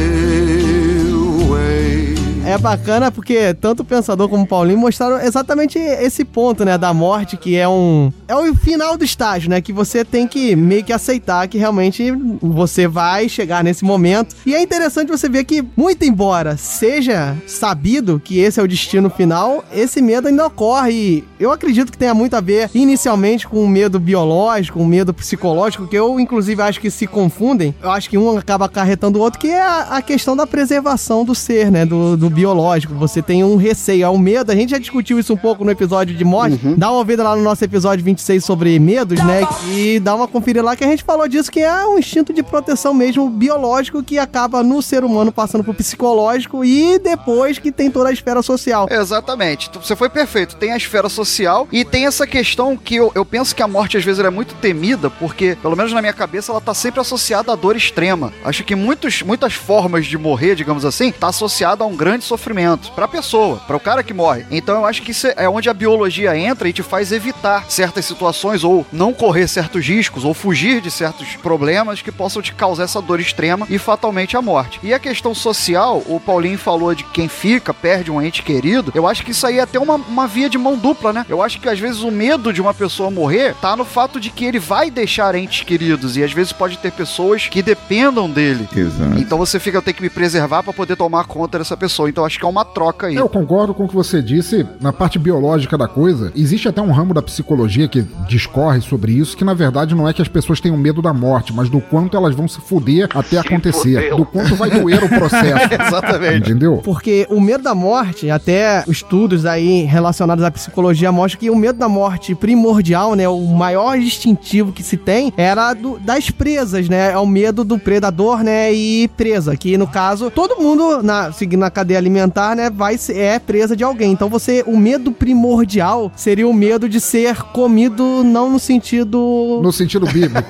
É 2.56 2.58
bacana 2.58 3.12
porque 3.12 3.52
tanto 3.52 3.80
o 3.80 3.84
Pensador 3.84 4.30
como 4.30 4.44
o 4.44 4.46
Paulinho 4.46 4.78
mostraram 4.78 5.20
exatamente 5.20 5.78
esse 5.78 6.24
ponto, 6.24 6.64
né, 6.64 6.78
da 6.78 6.94
morte, 6.94 7.36
que 7.36 7.54
é 7.54 7.68
um 7.68 8.10
é 8.26 8.34
o 8.34 8.54
final 8.54 8.96
do 8.96 9.04
estágio, 9.04 9.50
né, 9.50 9.60
que 9.60 9.74
você 9.74 10.02
tem 10.02 10.26
que 10.26 10.56
meio 10.56 10.82
que 10.82 10.90
aceitar 10.90 11.46
que 11.48 11.58
realmente 11.58 12.10
você 12.40 12.88
vai 12.88 13.28
chegar 13.28 13.62
nesse 13.62 13.84
momento. 13.84 14.34
E 14.46 14.54
é 14.54 14.62
interessante 14.62 15.10
você 15.10 15.28
ver 15.28 15.44
que 15.44 15.62
muito 15.76 16.02
embora 16.06 16.56
seja 16.56 17.36
sabido 17.46 18.18
que 18.24 18.38
esse 18.38 18.58
é 18.58 18.62
o 18.62 18.66
destino 18.66 19.10
final, 19.10 19.62
esse 19.70 20.00
medo 20.00 20.28
ainda 20.28 20.46
ocorre. 20.46 20.92
E 20.92 21.24
eu 21.38 21.52
acredito 21.52 21.92
que 21.92 21.98
tenha 21.98 22.14
muito 22.14 22.36
a 22.36 22.40
ver 22.40 22.70
inicialmente 22.74 23.46
com 23.46 23.62
o 23.62 23.68
medo 23.68 24.00
biológico, 24.00 24.80
um 24.80 24.86
medo 24.86 25.12
psicológico, 25.12 25.86
que 25.86 25.96
eu 25.96 26.18
inclusive 26.18 26.62
acho 26.62 26.80
que 26.80 26.90
se 26.90 27.06
confundem. 27.06 27.74
Eu 27.82 27.90
acho 27.90 28.08
que 28.08 28.16
um 28.16 28.38
acaba 28.38 28.64
acarretando 28.64 29.18
o 29.18 29.22
outro, 29.22 29.38
que 29.38 29.48
é 29.48 29.60
a, 29.60 29.96
a 29.98 30.02
questão 30.02 30.34
da 30.34 30.46
preservação 30.46 31.22
do 31.22 31.34
ser, 31.34 31.70
né, 31.70 31.84
do, 31.84 32.16
do 32.16 32.30
biológico. 32.30 32.45
Você 32.94 33.22
tem 33.22 33.42
um 33.44 33.56
receio, 33.56 34.04
é 34.04 34.10
um 34.10 34.18
medo. 34.18 34.50
A 34.52 34.54
gente 34.54 34.70
já 34.70 34.78
discutiu 34.78 35.18
isso 35.18 35.32
um 35.32 35.36
pouco 35.36 35.64
no 35.64 35.70
episódio 35.70 36.14
de 36.14 36.24
morte. 36.24 36.58
Dá 36.76 36.90
uma 36.90 36.98
ouvida 36.98 37.22
lá 37.22 37.36
no 37.36 37.42
nosso 37.42 37.64
episódio 37.64 38.04
26 38.04 38.44
sobre 38.44 38.78
medos, 38.78 39.18
né? 39.22 39.46
E 39.72 39.98
dá 40.00 40.14
uma 40.14 40.28
conferida 40.28 40.64
lá 40.64 40.76
que 40.76 40.84
a 40.84 40.88
gente 40.88 41.04
falou 41.04 41.26
disso, 41.28 41.50
que 41.50 41.60
é 41.60 41.86
um 41.86 41.98
instinto 41.98 42.32
de 42.32 42.42
proteção 42.42 42.92
mesmo 42.94 43.28
biológico 43.28 44.02
que 44.02 44.18
acaba 44.18 44.62
no 44.62 44.80
ser 44.82 45.04
humano 45.04 45.32
passando 45.32 45.64
pro 45.64 45.74
psicológico 45.74 46.64
e 46.64 46.98
depois 46.98 47.58
que 47.58 47.70
tem 47.72 47.90
toda 47.90 48.08
a 48.10 48.12
esfera 48.12 48.42
social. 48.42 48.86
Exatamente. 48.90 49.70
Você 49.74 49.96
foi 49.96 50.08
perfeito. 50.08 50.56
Tem 50.56 50.72
a 50.72 50.76
esfera 50.76 51.08
social 51.08 51.68
e 51.72 51.84
tem 51.84 52.06
essa 52.06 52.26
questão 52.26 52.76
que 52.76 52.96
eu, 52.96 53.12
eu 53.14 53.24
penso 53.24 53.54
que 53.54 53.62
a 53.62 53.68
morte 53.68 53.96
às 53.96 54.04
vezes 54.04 54.18
ela 54.18 54.28
é 54.28 54.30
muito 54.30 54.54
temida, 54.56 55.10
porque, 55.10 55.56
pelo 55.60 55.76
menos 55.76 55.92
na 55.92 56.00
minha 56.00 56.12
cabeça, 56.12 56.52
ela 56.52 56.60
tá 56.60 56.74
sempre 56.74 57.00
associada 57.00 57.52
à 57.52 57.56
dor 57.56 57.76
extrema. 57.76 58.32
Acho 58.44 58.64
que 58.64 58.74
muitos, 58.74 59.22
muitas 59.22 59.54
formas 59.54 60.06
de 60.06 60.16
morrer, 60.18 60.54
digamos 60.54 60.84
assim, 60.84 61.12
tá 61.12 61.28
associada 61.28 61.84
a 61.84 61.86
um 61.86 61.96
grande 61.96 62.24
sofrimento 62.26 62.92
pra 62.92 63.08
pessoa, 63.08 63.56
para 63.66 63.76
o 63.76 63.80
cara 63.80 64.02
que 64.02 64.14
morre. 64.14 64.44
Então 64.50 64.76
eu 64.76 64.86
acho 64.86 65.02
que 65.02 65.12
isso 65.12 65.26
é 65.36 65.48
onde 65.48 65.68
a 65.68 65.74
biologia 65.74 66.36
entra 66.36 66.68
e 66.68 66.72
te 66.72 66.82
faz 66.82 67.12
evitar 67.12 67.64
certas 67.70 68.04
situações 68.04 68.64
ou 68.64 68.86
não 68.92 69.12
correr 69.12 69.48
certos 69.48 69.86
riscos 69.86 70.24
ou 70.24 70.34
fugir 70.34 70.80
de 70.80 70.90
certos 70.90 71.36
problemas 71.36 72.02
que 72.02 72.12
possam 72.12 72.42
te 72.42 72.52
causar 72.52 72.84
essa 72.84 73.00
dor 73.00 73.20
extrema 73.20 73.66
e 73.70 73.78
fatalmente 73.78 74.36
a 74.36 74.42
morte. 74.42 74.80
E 74.82 74.92
a 74.92 74.98
questão 74.98 75.34
social, 75.34 76.02
o 76.06 76.20
Paulinho 76.20 76.58
falou 76.58 76.94
de 76.94 77.04
quem 77.04 77.28
fica, 77.28 77.72
perde 77.72 78.10
um 78.10 78.20
ente 78.20 78.42
querido, 78.42 78.92
eu 78.94 79.06
acho 79.06 79.24
que 79.24 79.30
isso 79.30 79.46
aí 79.46 79.58
é 79.58 79.62
até 79.62 79.78
uma, 79.78 79.94
uma 79.94 80.26
via 80.26 80.48
de 80.48 80.58
mão 80.58 80.76
dupla, 80.76 81.12
né? 81.12 81.26
Eu 81.28 81.42
acho 81.42 81.60
que 81.60 81.68
às 81.68 81.78
vezes 81.78 82.02
o 82.02 82.10
medo 82.10 82.52
de 82.52 82.60
uma 82.60 82.74
pessoa 82.74 83.10
morrer 83.10 83.54
tá 83.60 83.76
no 83.76 83.84
fato 83.84 84.20
de 84.20 84.30
que 84.30 84.44
ele 84.44 84.58
vai 84.58 84.90
deixar 84.90 85.34
entes 85.34 85.62
queridos 85.62 86.16
e 86.16 86.24
às 86.24 86.32
vezes 86.32 86.52
pode 86.52 86.78
ter 86.78 86.92
pessoas 86.92 87.46
que 87.48 87.62
dependam 87.62 88.28
dele. 88.30 88.68
Exato. 88.74 89.18
Então 89.18 89.38
você 89.38 89.58
fica, 89.58 89.78
eu 89.78 89.82
tenho 89.82 89.96
que 89.96 90.02
me 90.02 90.10
preservar 90.10 90.62
para 90.62 90.72
poder 90.72 90.96
tomar 90.96 91.24
conta 91.24 91.58
dessa 91.58 91.76
pessoa. 91.76 92.08
Então 92.16 92.24
acho 92.24 92.38
que 92.38 92.46
é 92.46 92.48
uma 92.48 92.64
troca 92.64 93.08
aí. 93.08 93.14
Eu 93.14 93.28
concordo 93.28 93.74
com 93.74 93.84
o 93.84 93.88
que 93.88 93.94
você 93.94 94.22
disse 94.22 94.66
na 94.80 94.90
parte 94.90 95.18
biológica 95.18 95.76
da 95.76 95.86
coisa. 95.86 96.32
Existe 96.34 96.66
até 96.66 96.80
um 96.80 96.90
ramo 96.90 97.12
da 97.12 97.20
psicologia 97.20 97.86
que 97.86 98.06
discorre 98.26 98.80
sobre 98.80 99.12
isso, 99.12 99.36
que 99.36 99.44
na 99.44 99.52
verdade 99.52 99.94
não 99.94 100.08
é 100.08 100.14
que 100.14 100.22
as 100.22 100.28
pessoas 100.28 100.58
tenham 100.58 100.78
medo 100.78 101.02
da 101.02 101.12
morte, 101.12 101.52
mas 101.52 101.68
do 101.68 101.78
quanto 101.78 102.16
elas 102.16 102.34
vão 102.34 102.48
se 102.48 102.58
fuder 102.58 103.06
até 103.14 103.36
acontecer. 103.40 104.00
fudeu. 104.04 104.16
Do 104.16 104.24
quanto 104.24 104.56
vai 104.56 104.70
doer 104.70 105.04
o 105.04 105.08
processo. 105.10 105.68
Exatamente. 105.74 106.48
Entendeu? 106.50 106.78
Porque 106.82 107.26
o 107.28 107.38
medo 107.38 107.62
da 107.62 107.74
morte, 107.74 108.30
até 108.30 108.82
estudos 108.88 109.44
aí 109.44 109.82
relacionados 109.82 110.42
à 110.42 110.50
psicologia 110.50 111.12
mostram 111.12 111.38
que 111.40 111.50
o 111.50 111.56
medo 111.56 111.78
da 111.78 111.86
morte 111.88 112.34
primordial, 112.34 113.14
né, 113.14 113.28
o 113.28 113.44
maior 113.44 113.98
instintivo 113.98 114.72
que 114.72 114.82
se 114.82 114.96
tem 114.96 115.34
era 115.36 115.74
do- 115.74 115.98
das 115.98 116.30
presas, 116.30 116.88
né? 116.88 117.12
É 117.12 117.18
o 117.18 117.26
medo 117.26 117.62
do 117.62 117.78
predador, 117.78 118.42
né, 118.42 118.72
e 118.72 119.06
presa, 119.18 119.54
que 119.54 119.76
no 119.76 119.86
caso 119.86 120.30
todo 120.30 120.56
mundo 120.62 121.02
na 121.02 121.30
seguindo 121.30 121.62
a 121.62 121.70
cadeia 121.70 122.05
alimentar, 122.06 122.54
né, 122.54 122.70
vai 122.70 122.96
ser 122.96 123.16
é 123.16 123.38
presa 123.38 123.76
de 123.76 123.82
alguém. 123.82 124.12
Então 124.12 124.28
você 124.28 124.62
o 124.66 124.76
medo 124.76 125.10
primordial 125.10 126.12
seria 126.14 126.46
o 126.46 126.54
medo 126.54 126.88
de 126.88 127.00
ser 127.00 127.36
comido 127.42 128.22
não 128.24 128.50
no 128.50 128.58
sentido 128.58 129.60
No 129.62 129.72
sentido 129.72 130.06
bíblico. 130.06 130.36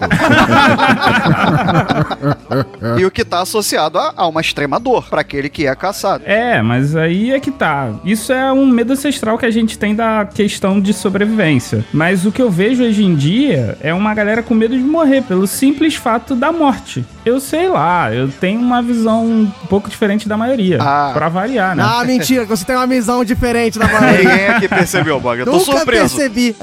E 2.98 3.04
o 3.04 3.10
que 3.10 3.24
tá 3.24 3.40
associado 3.40 3.98
a, 3.98 4.12
a 4.16 4.26
uma 4.26 4.40
extrema 4.40 4.78
dor 4.78 5.08
para 5.08 5.20
aquele 5.20 5.48
que 5.48 5.66
é 5.66 5.74
caçado. 5.74 6.24
É, 6.26 6.62
mas 6.62 6.96
aí 6.96 7.32
é 7.32 7.40
que 7.40 7.50
tá. 7.50 7.90
Isso 8.04 8.32
é 8.32 8.52
um 8.52 8.66
medo 8.66 8.92
ancestral 8.92 9.36
que 9.38 9.46
a 9.46 9.50
gente 9.50 9.78
tem 9.78 9.94
da 9.94 10.26
questão 10.26 10.80
de 10.80 10.92
sobrevivência. 10.92 11.84
Mas 11.92 12.24
o 12.24 12.32
que 12.32 12.40
eu 12.40 12.50
vejo 12.50 12.84
hoje 12.84 13.04
em 13.04 13.14
dia 13.14 13.76
é 13.80 13.92
uma 13.92 14.14
galera 14.14 14.42
com 14.42 14.54
medo 14.54 14.76
de 14.76 14.84
morrer 14.84 15.22
pelo 15.22 15.46
simples 15.46 15.94
fato 15.94 16.34
da 16.34 16.52
morte. 16.52 17.04
Eu 17.24 17.40
sei 17.40 17.68
lá, 17.68 18.12
eu 18.12 18.28
tenho 18.28 18.60
uma 18.60 18.80
visão 18.80 19.24
um 19.24 19.50
pouco 19.68 19.90
diferente 19.90 20.28
da 20.28 20.36
maioria. 20.36 20.78
Ah. 20.80 21.10
Pra 21.12 21.28
variar, 21.46 21.76
né? 21.76 21.82
Ah, 21.86 22.04
mentira, 22.04 22.44
você 22.44 22.64
tem 22.64 22.76
uma 22.76 22.86
visão 22.86 23.24
diferente 23.24 23.78
da 23.78 23.86
maioria. 23.86 24.28
Ninguém 24.28 24.46
aqui 24.48 24.68
percebeu, 24.68 25.20
Bog. 25.20 25.38
Eu 25.40 25.46
tô 25.46 25.52
Nunca 25.52 25.64
surpreso. 25.64 26.16
percebi. 26.16 26.56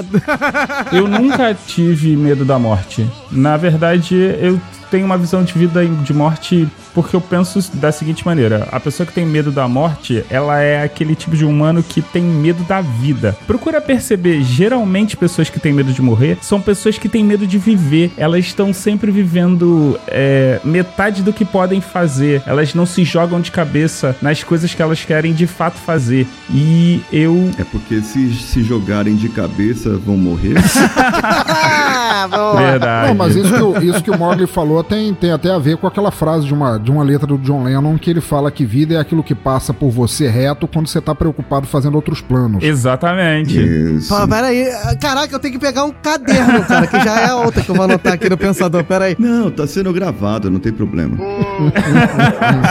Eu 0.92 1.08
nunca 1.08 1.54
tive 1.54 2.16
medo 2.16 2.44
da 2.46 2.60
morte. 2.60 3.10
Na 3.32 3.58
verdade, 3.58 4.16
eu 4.40 4.60
tenho 4.94 5.08
uma 5.08 5.18
visão 5.18 5.44
de 5.44 5.52
vida 5.54 5.84
e 5.84 5.88
de 5.88 6.14
morte 6.14 6.70
porque 6.94 7.16
eu 7.16 7.22
penso 7.22 7.60
da 7.78 7.92
seguinte 7.92 8.24
maneira: 8.24 8.68
a 8.72 8.80
pessoa 8.80 9.08
que 9.08 9.12
tem 9.12 9.26
medo 9.26 9.52
da 9.52 9.68
morte, 9.68 10.24
ela 10.30 10.62
é 10.62 10.84
aquele 10.84 11.16
tipo 11.16 11.36
de 11.36 11.44
humano 11.44 11.82
que 11.82 12.00
tem 12.00 12.22
medo 12.22 12.64
da 12.66 12.80
vida. 12.80 13.36
Procura 13.48 13.82
perceber, 13.82 14.44
geralmente 14.44 15.18
pessoas 15.18 15.50
que 15.50 15.60
têm 15.60 15.74
medo 15.74 15.92
de 15.92 16.00
morrer 16.00 16.38
são 16.44 16.62
pessoas 16.62 17.00
que 17.00 17.10
têm 17.10 17.24
medo 17.24 17.48
de 17.48 17.58
viver. 17.58 18.12
Elas 18.16 18.46
estão 18.46 18.72
sempre 18.72 19.10
vivendo 19.10 20.00
é, 20.08 20.60
metade 20.64 21.24
do 21.24 21.34
que 21.34 21.44
podem 21.44 21.82
fazer. 21.82 22.44
Elas 22.46 22.76
não 22.76 22.86
se 22.86 23.04
jogam 23.04 23.42
de 23.42 23.52
cabeça 23.52 24.16
nas 24.22 24.44
coisas 24.44 24.76
que 24.76 24.82
elas 24.82 25.04
querem 25.04 25.34
de 25.34 25.48
fato 25.48 25.80
fazer. 25.80 26.28
E 26.52 27.02
eu 27.12 27.50
É 27.58 27.64
porque 27.64 28.00
se 28.02 28.32
se 28.36 28.62
jogarem 28.62 29.16
de 29.16 29.30
cabeça 29.30 29.98
vão 29.98 30.18
morrer. 30.18 30.54
Ah, 32.04 32.28
boa. 32.28 32.56
Verdade. 32.56 33.08
Não, 33.08 33.16
mas 33.16 33.36
isso 33.36 33.54
que, 33.54 33.62
o, 33.62 33.78
isso 33.84 34.04
que 34.04 34.12
o 34.12 34.18
Mogli 34.18 34.46
falou 34.46 34.84
tem, 34.84 35.14
tem 35.14 35.32
até 35.32 35.52
a 35.52 35.58
ver 35.58 35.78
com 35.78 35.88
aquela 35.88 36.12
frase 36.12 36.46
de 36.46 36.54
uma, 36.54 36.78
de 36.78 36.92
uma 36.92 37.04
letra 37.04 37.26
do 37.26 37.38
John 37.38 37.64
Lennon 37.64 37.98
que 37.98 38.10
ele 38.10 38.20
fala 38.22 38.52
que 38.52 38.66
vida 38.66 38.96
é 38.96 38.98
aquilo 39.00 39.24
que 39.24 39.34
passa 39.34 39.74
por 39.74 39.90
você 39.90 40.28
reto 40.28 40.68
quando 40.68 40.88
você 40.88 41.00
tá 41.00 41.16
preocupado 41.16 41.66
fazendo 41.66 41.96
outros 41.96 42.20
planos. 42.22 42.64
Exatamente. 42.64 43.58
Isso. 43.58 44.14
Pô, 44.14 44.28
peraí. 44.28 44.68
Caraca, 45.00 45.34
eu 45.34 45.40
tenho 45.40 45.54
que 45.54 45.60
pegar 45.60 45.86
um 45.86 45.92
caderno, 45.92 46.64
cara, 46.66 46.88
que 46.88 47.00
já 47.00 47.20
é 47.22 47.34
outra 47.34 47.62
que 47.62 47.70
eu 47.70 47.76
vou 47.76 47.86
anotar 47.86 48.14
aqui 48.14 48.30
no 48.30 48.38
pensador. 48.38 48.84
Peraí. 48.84 49.16
Não, 49.18 49.50
tá 49.50 49.66
sendo 49.66 49.94
gravado, 49.94 50.50
não 50.50 50.60
tem 50.60 50.74
problema. 50.74 51.18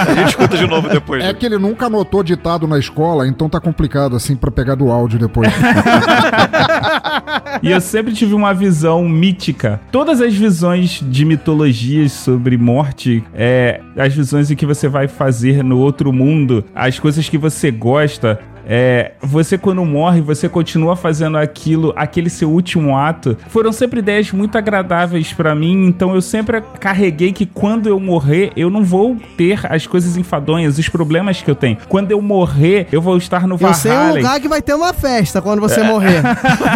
A 0.08 0.14
gente 0.14 0.28
escuta 0.28 0.56
de 0.56 0.66
novo 0.66 0.88
depois. 0.88 1.24
É 1.24 1.32
que 1.32 1.46
ele 1.46 1.58
nunca 1.58 1.86
anotou 1.86 2.22
ditado 2.22 2.66
na 2.66 2.78
escola, 2.78 3.26
então 3.26 3.48
tá 3.48 3.60
complicado 3.60 4.16
assim 4.16 4.36
pra 4.36 4.50
pegar 4.50 4.74
do 4.74 4.90
áudio 4.90 5.18
depois. 5.18 5.50
E 7.62 7.70
eu 7.70 7.80
sempre 7.80 8.12
tive 8.12 8.34
uma 8.34 8.52
visão 8.52 9.08
mítica. 9.22 9.80
Todas 9.92 10.20
as 10.20 10.34
visões 10.34 11.00
de 11.00 11.24
mitologias 11.24 12.10
sobre 12.10 12.56
morte, 12.56 13.22
é, 13.32 13.80
as 13.96 14.12
visões 14.12 14.50
em 14.50 14.56
que 14.56 14.66
você 14.66 14.88
vai 14.88 15.06
fazer 15.06 15.62
no 15.62 15.78
outro 15.78 16.12
mundo, 16.12 16.64
as 16.74 16.98
coisas 16.98 17.28
que 17.28 17.38
você 17.38 17.70
gosta. 17.70 18.40
É, 18.66 19.12
você 19.20 19.58
quando 19.58 19.84
morre, 19.84 20.20
você 20.20 20.48
continua 20.48 20.96
fazendo 20.96 21.36
aquilo, 21.36 21.92
aquele 21.96 22.30
seu 22.30 22.50
último 22.50 22.96
ato. 22.96 23.36
Foram 23.48 23.72
sempre 23.72 24.00
ideias 24.00 24.30
muito 24.32 24.56
agradáveis 24.56 25.32
pra 25.32 25.54
mim, 25.54 25.86
então 25.86 26.14
eu 26.14 26.20
sempre 26.20 26.62
carreguei 26.80 27.32
que 27.32 27.46
quando 27.46 27.88
eu 27.88 27.98
morrer, 27.98 28.52
eu 28.56 28.70
não 28.70 28.84
vou 28.84 29.16
ter 29.36 29.60
as 29.68 29.86
coisas 29.86 30.16
enfadonhas, 30.16 30.78
os 30.78 30.88
problemas 30.88 31.42
que 31.42 31.50
eu 31.50 31.54
tenho. 31.54 31.76
Quando 31.88 32.10
eu 32.10 32.20
morrer, 32.20 32.86
eu 32.92 33.00
vou 33.00 33.16
estar 33.16 33.46
no 33.46 33.56
Eu 33.60 33.74
sei 33.74 33.90
um 33.90 33.94
Valhalla. 33.94 34.16
lugar 34.16 34.40
que 34.40 34.48
vai 34.48 34.62
ter 34.62 34.74
uma 34.74 34.92
festa 34.92 35.40
quando 35.40 35.60
você 35.60 35.82
morrer. 35.82 36.22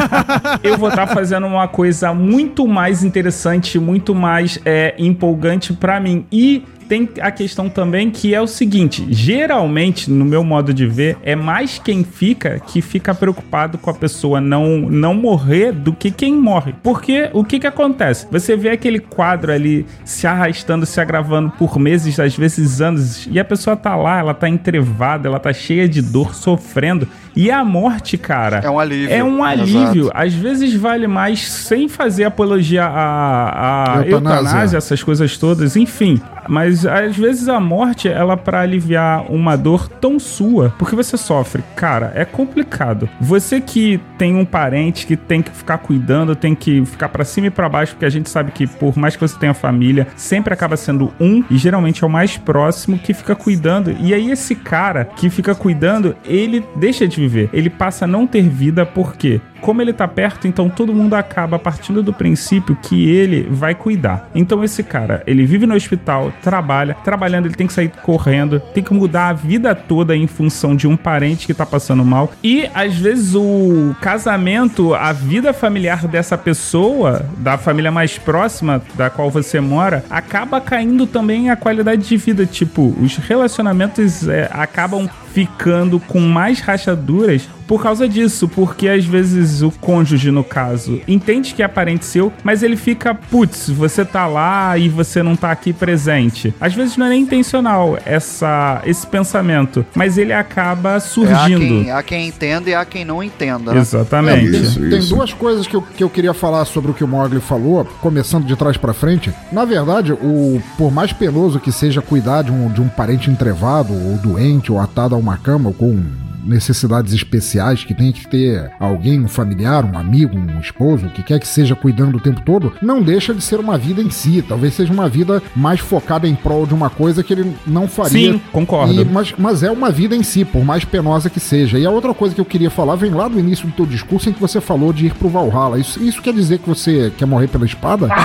eu 0.63 0.77
vou 0.77 0.89
estar 0.89 1.07
fazendo 1.07 1.47
uma 1.47 1.69
coisa 1.69 2.13
muito 2.13 2.67
mais 2.67 3.05
interessante, 3.05 3.79
muito 3.79 4.15
mais 4.15 4.59
é, 4.65 4.95
empolgante 4.99 5.73
pra 5.73 6.01
mim. 6.01 6.27
E 6.31 6.65
tem 6.89 7.09
a 7.21 7.31
questão 7.31 7.69
também 7.69 8.11
que 8.11 8.35
é 8.35 8.41
o 8.41 8.47
seguinte: 8.47 9.07
geralmente, 9.11 10.11
no 10.11 10.25
meu 10.25 10.43
modo 10.43 10.73
de 10.73 10.87
ver, 10.87 11.17
é 11.23 11.35
mais 11.35 11.79
quem 11.79 12.05
fica 12.05 12.59
que 12.61 12.81
fica 12.81 13.15
preocupado 13.15 13.79
com 13.79 13.91
a 13.91 13.95
pessoa 13.95 14.41
não, 14.41 14.79
não 14.79 15.15
morrer 15.15 15.73
do 15.73 15.93
que 15.93 16.11
quem 16.11 16.35
morre. 16.35 16.75
Porque 16.83 17.31
o 17.33 17.45
que 17.45 17.59
que 17.59 17.67
acontece? 17.67 18.27
Você 18.31 18.57
vê 18.57 18.71
aquele 18.71 18.99
quadro 18.99 19.53
ali 19.53 19.87
se 20.05 20.27
arrastando, 20.27 20.87
se 20.87 21.01
agravando 21.01 21.51
por 21.51 21.79
meses, 21.79 22.19
às 22.19 22.37
vezes 22.37 22.81
anos, 22.81 23.29
e 23.31 23.39
a 23.39 23.45
pessoa 23.45 23.77
tá 23.77 23.95
lá, 23.97 24.19
ela 24.19 24.35
tá 24.35 24.49
entrevada, 24.49 25.29
ela 25.29 25.39
tá 25.39 25.53
cheia 25.53 25.89
de 25.89 26.01
dor, 26.01 26.35
sofrendo. 26.35 27.09
E 27.37 27.51
a 27.51 27.63
morte, 27.63 28.17
cara. 28.17 28.61
É 28.65 28.71
um 28.71 28.79
alívio. 28.81 29.15
É 29.15 29.23
um 29.23 29.45
alívio. 29.45 30.05
Exato. 30.05 30.11
Às 30.15 30.33
vezes 30.33 30.75
vale 30.75 31.07
mais 31.07 31.47
sem 31.47 31.87
fazer 31.87 32.25
apologia 32.25 32.85
à, 32.85 33.99
à 33.99 34.07
Eutanásia. 34.07 34.11
eutanásia, 34.11 34.77
essas 34.79 35.03
coisas 35.03 35.37
todas, 35.37 35.77
enfim. 35.77 36.21
Mas 36.49 36.87
às 36.87 37.17
vezes 37.17 37.49
a 37.49 37.61
morte, 37.61 38.09
ela 38.09 38.37
pra 38.37 38.61
aliviar 38.61 39.31
uma 39.31 39.57
dor 39.57 39.89
tão 39.89 40.19
sua, 40.19 40.73
porque 40.79 40.97
você 40.97 41.17
sofre, 41.17 41.63
cara, 41.75 42.13
é 42.15 42.25
complicado. 42.25 43.09
Você 43.21 43.61
que 43.61 44.01
tem 44.17 44.37
um 44.37 44.45
parente 44.45 45.07
que 45.07 45.17
tem 45.17 45.43
que 45.43 45.51
ficar 45.51 45.79
cuidando, 45.79 46.35
tem 46.37 46.55
que 46.55 46.85
ficar 46.87 47.09
pra 47.09 47.25
cima 47.25 47.49
e 47.49 47.51
pra 47.51 47.69
baixo, 47.69 47.93
porque 47.93 48.05
a 48.05 48.11
gente 48.11 48.31
sabe 48.31 48.53
que 48.53 48.67
por 48.67 48.97
mais 48.97 49.15
que 49.17 49.21
você 49.21 49.37
tenha 49.39 49.53
família, 49.53 50.07
sempre 50.17 50.55
acaba 50.55 50.77
sendo 50.77 51.13
um 51.21 51.45
e 51.51 51.59
geralmente 51.59 52.03
é 52.03 52.07
o 52.07 52.11
mais 52.11 52.37
próximo 52.37 52.99
que 52.99 53.13
fica 53.13 53.35
cuidando. 53.35 53.95
E 54.01 54.15
aí 54.15 54.31
esse 54.31 54.55
cara 54.55 55.05
que 55.05 55.29
fica 55.29 55.55
cuidando, 55.55 56.17
ele 56.25 56.65
deixa 56.77 57.07
de 57.07 57.26
viver. 57.29 57.51
Ele 57.53 57.71
passa 57.71 58.05
a 58.05 58.09
não 58.09 58.27
ter 58.27 58.43
vida 58.49 58.85
porque 58.85 59.41
como 59.61 59.83
ele 59.83 59.93
tá 59.93 60.07
perto, 60.07 60.47
então 60.47 60.69
todo 60.69 60.95
mundo 60.95 61.15
acaba 61.15 61.59
partindo 61.59 62.03
do 62.03 62.13
princípio 62.13 62.77
que 62.81 63.09
ele 63.09 63.47
vai 63.51 63.75
cuidar. 63.75 64.29
Então 64.35 64.63
esse 64.63 64.83
cara, 64.83 65.23
ele 65.27 65.45
vive 65.45 65.67
no 65.67 65.75
hospital, 65.75 66.33
trabalha, 66.43 66.97
trabalhando 67.05 67.47
ele 67.47 67.55
tem 67.55 67.67
que 67.67 67.73
sair 67.73 67.91
correndo, 68.03 68.61
tem 68.75 68.83
que 68.83 68.93
mudar 68.93 69.29
a 69.29 69.33
vida 69.33 69.75
toda 69.75 70.17
em 70.17 70.27
função 70.27 70.75
de 70.75 70.87
um 70.87 70.97
parente 70.97 71.47
que 71.47 71.55
tá 71.55 71.67
passando 71.67 72.05
mal. 72.05 72.33
E 72.43 72.69
às 72.75 72.95
vezes 72.95 73.35
o 73.35 73.95
casamento, 74.01 74.95
a 74.95 75.13
vida 75.13 75.53
familiar 75.53 76.07
dessa 76.07 76.37
pessoa, 76.37 77.27
da 77.39 77.59
família 77.59 77.91
mais 77.91 78.19
próxima 78.19 78.83
da 78.95 79.11
qual 79.11 79.31
você 79.31 79.61
mora, 79.61 80.05
acaba 80.11 80.61
caindo 80.61 81.07
também 81.07 81.51
a 81.51 81.57
qualidade 81.57 82.07
de 82.07 82.17
vida. 82.17 82.47
Tipo, 82.47 82.95
os 83.01 83.17
relacionamentos 83.17 84.29
é, 84.29 84.49
acabam 84.53 85.09
ficando 85.33 86.01
com 86.01 86.21
mais 86.21 86.61
rachaduras 86.61 87.49
por 87.67 87.83
causa 87.83 88.09
disso, 88.09 88.49
porque 88.49 88.89
às 88.89 89.05
vezes 89.05 89.63
o 89.63 89.71
cônjuge, 89.71 90.31
no 90.31 90.45
caso, 90.45 91.01
entende 91.07 91.55
que 91.55 91.63
é 91.63 91.69
parente 91.69 92.05
seu, 92.05 92.33
mas 92.45 92.63
ele 92.63 92.77
fica, 92.77 93.15
putz, 93.15 93.69
você 93.71 94.05
tá 94.05 94.27
lá 94.27 94.77
e 94.79 94.89
você 94.89 95.23
não 95.23 95.35
tá 95.37 95.51
aqui 95.51 95.73
presente. 95.73 96.55
Às 96.61 96.75
vezes 96.75 96.97
não 96.97 97.07
é 97.07 97.11
nem 97.11 97.23
intencional 97.23 97.99
essa, 98.05 98.81
esse 98.85 99.07
pensamento, 99.07 99.85
mas 99.95 100.17
ele 100.19 100.33
acaba 100.33 100.93
É, 100.93 100.97
há, 100.97 101.01
surgindo. 101.01 101.59
quem, 101.61 101.91
há 101.91 102.03
quem 102.03 102.29
entenda 102.29 102.71
e 102.71 102.75
há 102.75 102.85
quem 102.85 103.05
não 103.05 103.23
entenda. 103.23 103.73
né? 103.73 103.81
Exatamente. 103.81 104.51
tem, 104.51 104.61
Isso, 104.63 104.81
tem 104.81 104.99
isso. 104.99 105.15
duas 105.15 105.33
coisas 105.33 105.67
que 105.67 105.75
eu, 105.77 105.83
que 105.83 106.03
eu 106.05 106.11
queria 106.11 106.33
falar 106.35 106.65
sobre 106.65 106.91
o 106.91 106.95
que 106.95 107.05
o 107.05 107.09
Mogli 107.09 107.41
falou, 107.41 107.85
começando 108.01 108.45
de 108.47 108.55
trás 108.57 108.77
pra 108.77 108.93
frente. 108.93 109.33
Na 109.53 109.65
verdade, 109.65 110.13
o 110.13 110.61
por 110.79 110.93
mais 110.93 111.13
penoso 111.13 111.59
que 111.61 111.73
seja 111.73 112.01
cuidar 112.03 112.43
de 112.43 112.51
um, 112.53 112.69
de 112.71 112.81
um 112.81 112.89
parente 112.89 113.31
entrevado, 113.31 113.93
ou 113.93 114.17
doente, 114.19 114.71
ou 114.71 114.79
atado 114.81 115.15
a 115.15 115.19
uma 115.19 115.37
cama, 115.37 115.69
ou 115.69 115.75
com 115.75 116.03
necessidades 116.47 117.13
especiais, 117.13 117.85
que 117.85 117.95
tem 117.95 118.13
que 118.13 118.27
ter 118.29 118.71
alguém, 118.79 119.23
um 119.23 119.29
familiar, 119.29 119.85
um 119.85 119.99
amigo, 119.99 120.37
um 120.37 120.61
esposo, 120.61 121.07
o 121.07 121.11
que 121.11 121.23
quer 121.23 121.39
que 121.41 121.47
seja 121.49 121.75
cuidando 121.75 122.17
o 122.17 122.21
tempo 122.21 122.41
todo, 122.43 122.73
não 122.81 123.03
deixa 123.03 123.35
de 123.35 123.43
ser 123.43 123.59
uma 123.61 123.77
vida 123.77 124.01
em 124.01 124.11
si. 124.11 124.43
Talvez 124.47 124.75
seja 124.75 124.93
uma 124.93 125.09
vida 125.09 125.43
mais 125.55 125.81
focada 125.81 126.27
em 126.29 126.35
prol 126.35 126.67
de 126.67 126.75
uma 126.75 126.89
coisa 126.91 127.23
que 127.23 127.33
ele 127.33 127.55
não 127.67 127.89
faria. 127.89 128.33
Sim, 128.33 128.41
concordo. 128.53 129.03
E- 129.03 129.05
mas, 129.05 129.35
mas 129.37 129.63
é 129.63 129.71
uma 129.71 129.91
vida 129.91 130.15
em 130.15 130.23
si, 130.23 130.45
por 130.45 130.65
mais 130.65 130.85
penosa 130.85 131.29
que 131.29 131.41
seja. 131.41 131.79
E 131.79 131.87
a 131.87 131.91
outra 131.91 132.15
coisa 132.15 132.35
que 132.35 132.41
eu 132.41 132.45
queria 132.45 132.71
falar 132.71 132.97
vem 132.97 133.11
lá 133.11 133.29
do 133.29 133.39
início 133.39 133.67
do 133.67 133.73
teu 133.73 133.87
discurso 133.87 134.29
em 134.29 134.33
que 134.33 134.41
você 134.41 134.61
falou 134.61 134.93
de 134.93 135.07
ir 135.07 135.15
pro 135.15 135.29
Valhalla. 135.29 135.79
Isso, 135.79 136.03
isso 136.03 136.23
quer 136.23 136.33
dizer 136.33 136.59
que 136.59 136.69
você 136.69 137.13
quer 137.17 137.27
morrer 137.27 137.49
pela 137.49 137.65
espada? 137.67 138.09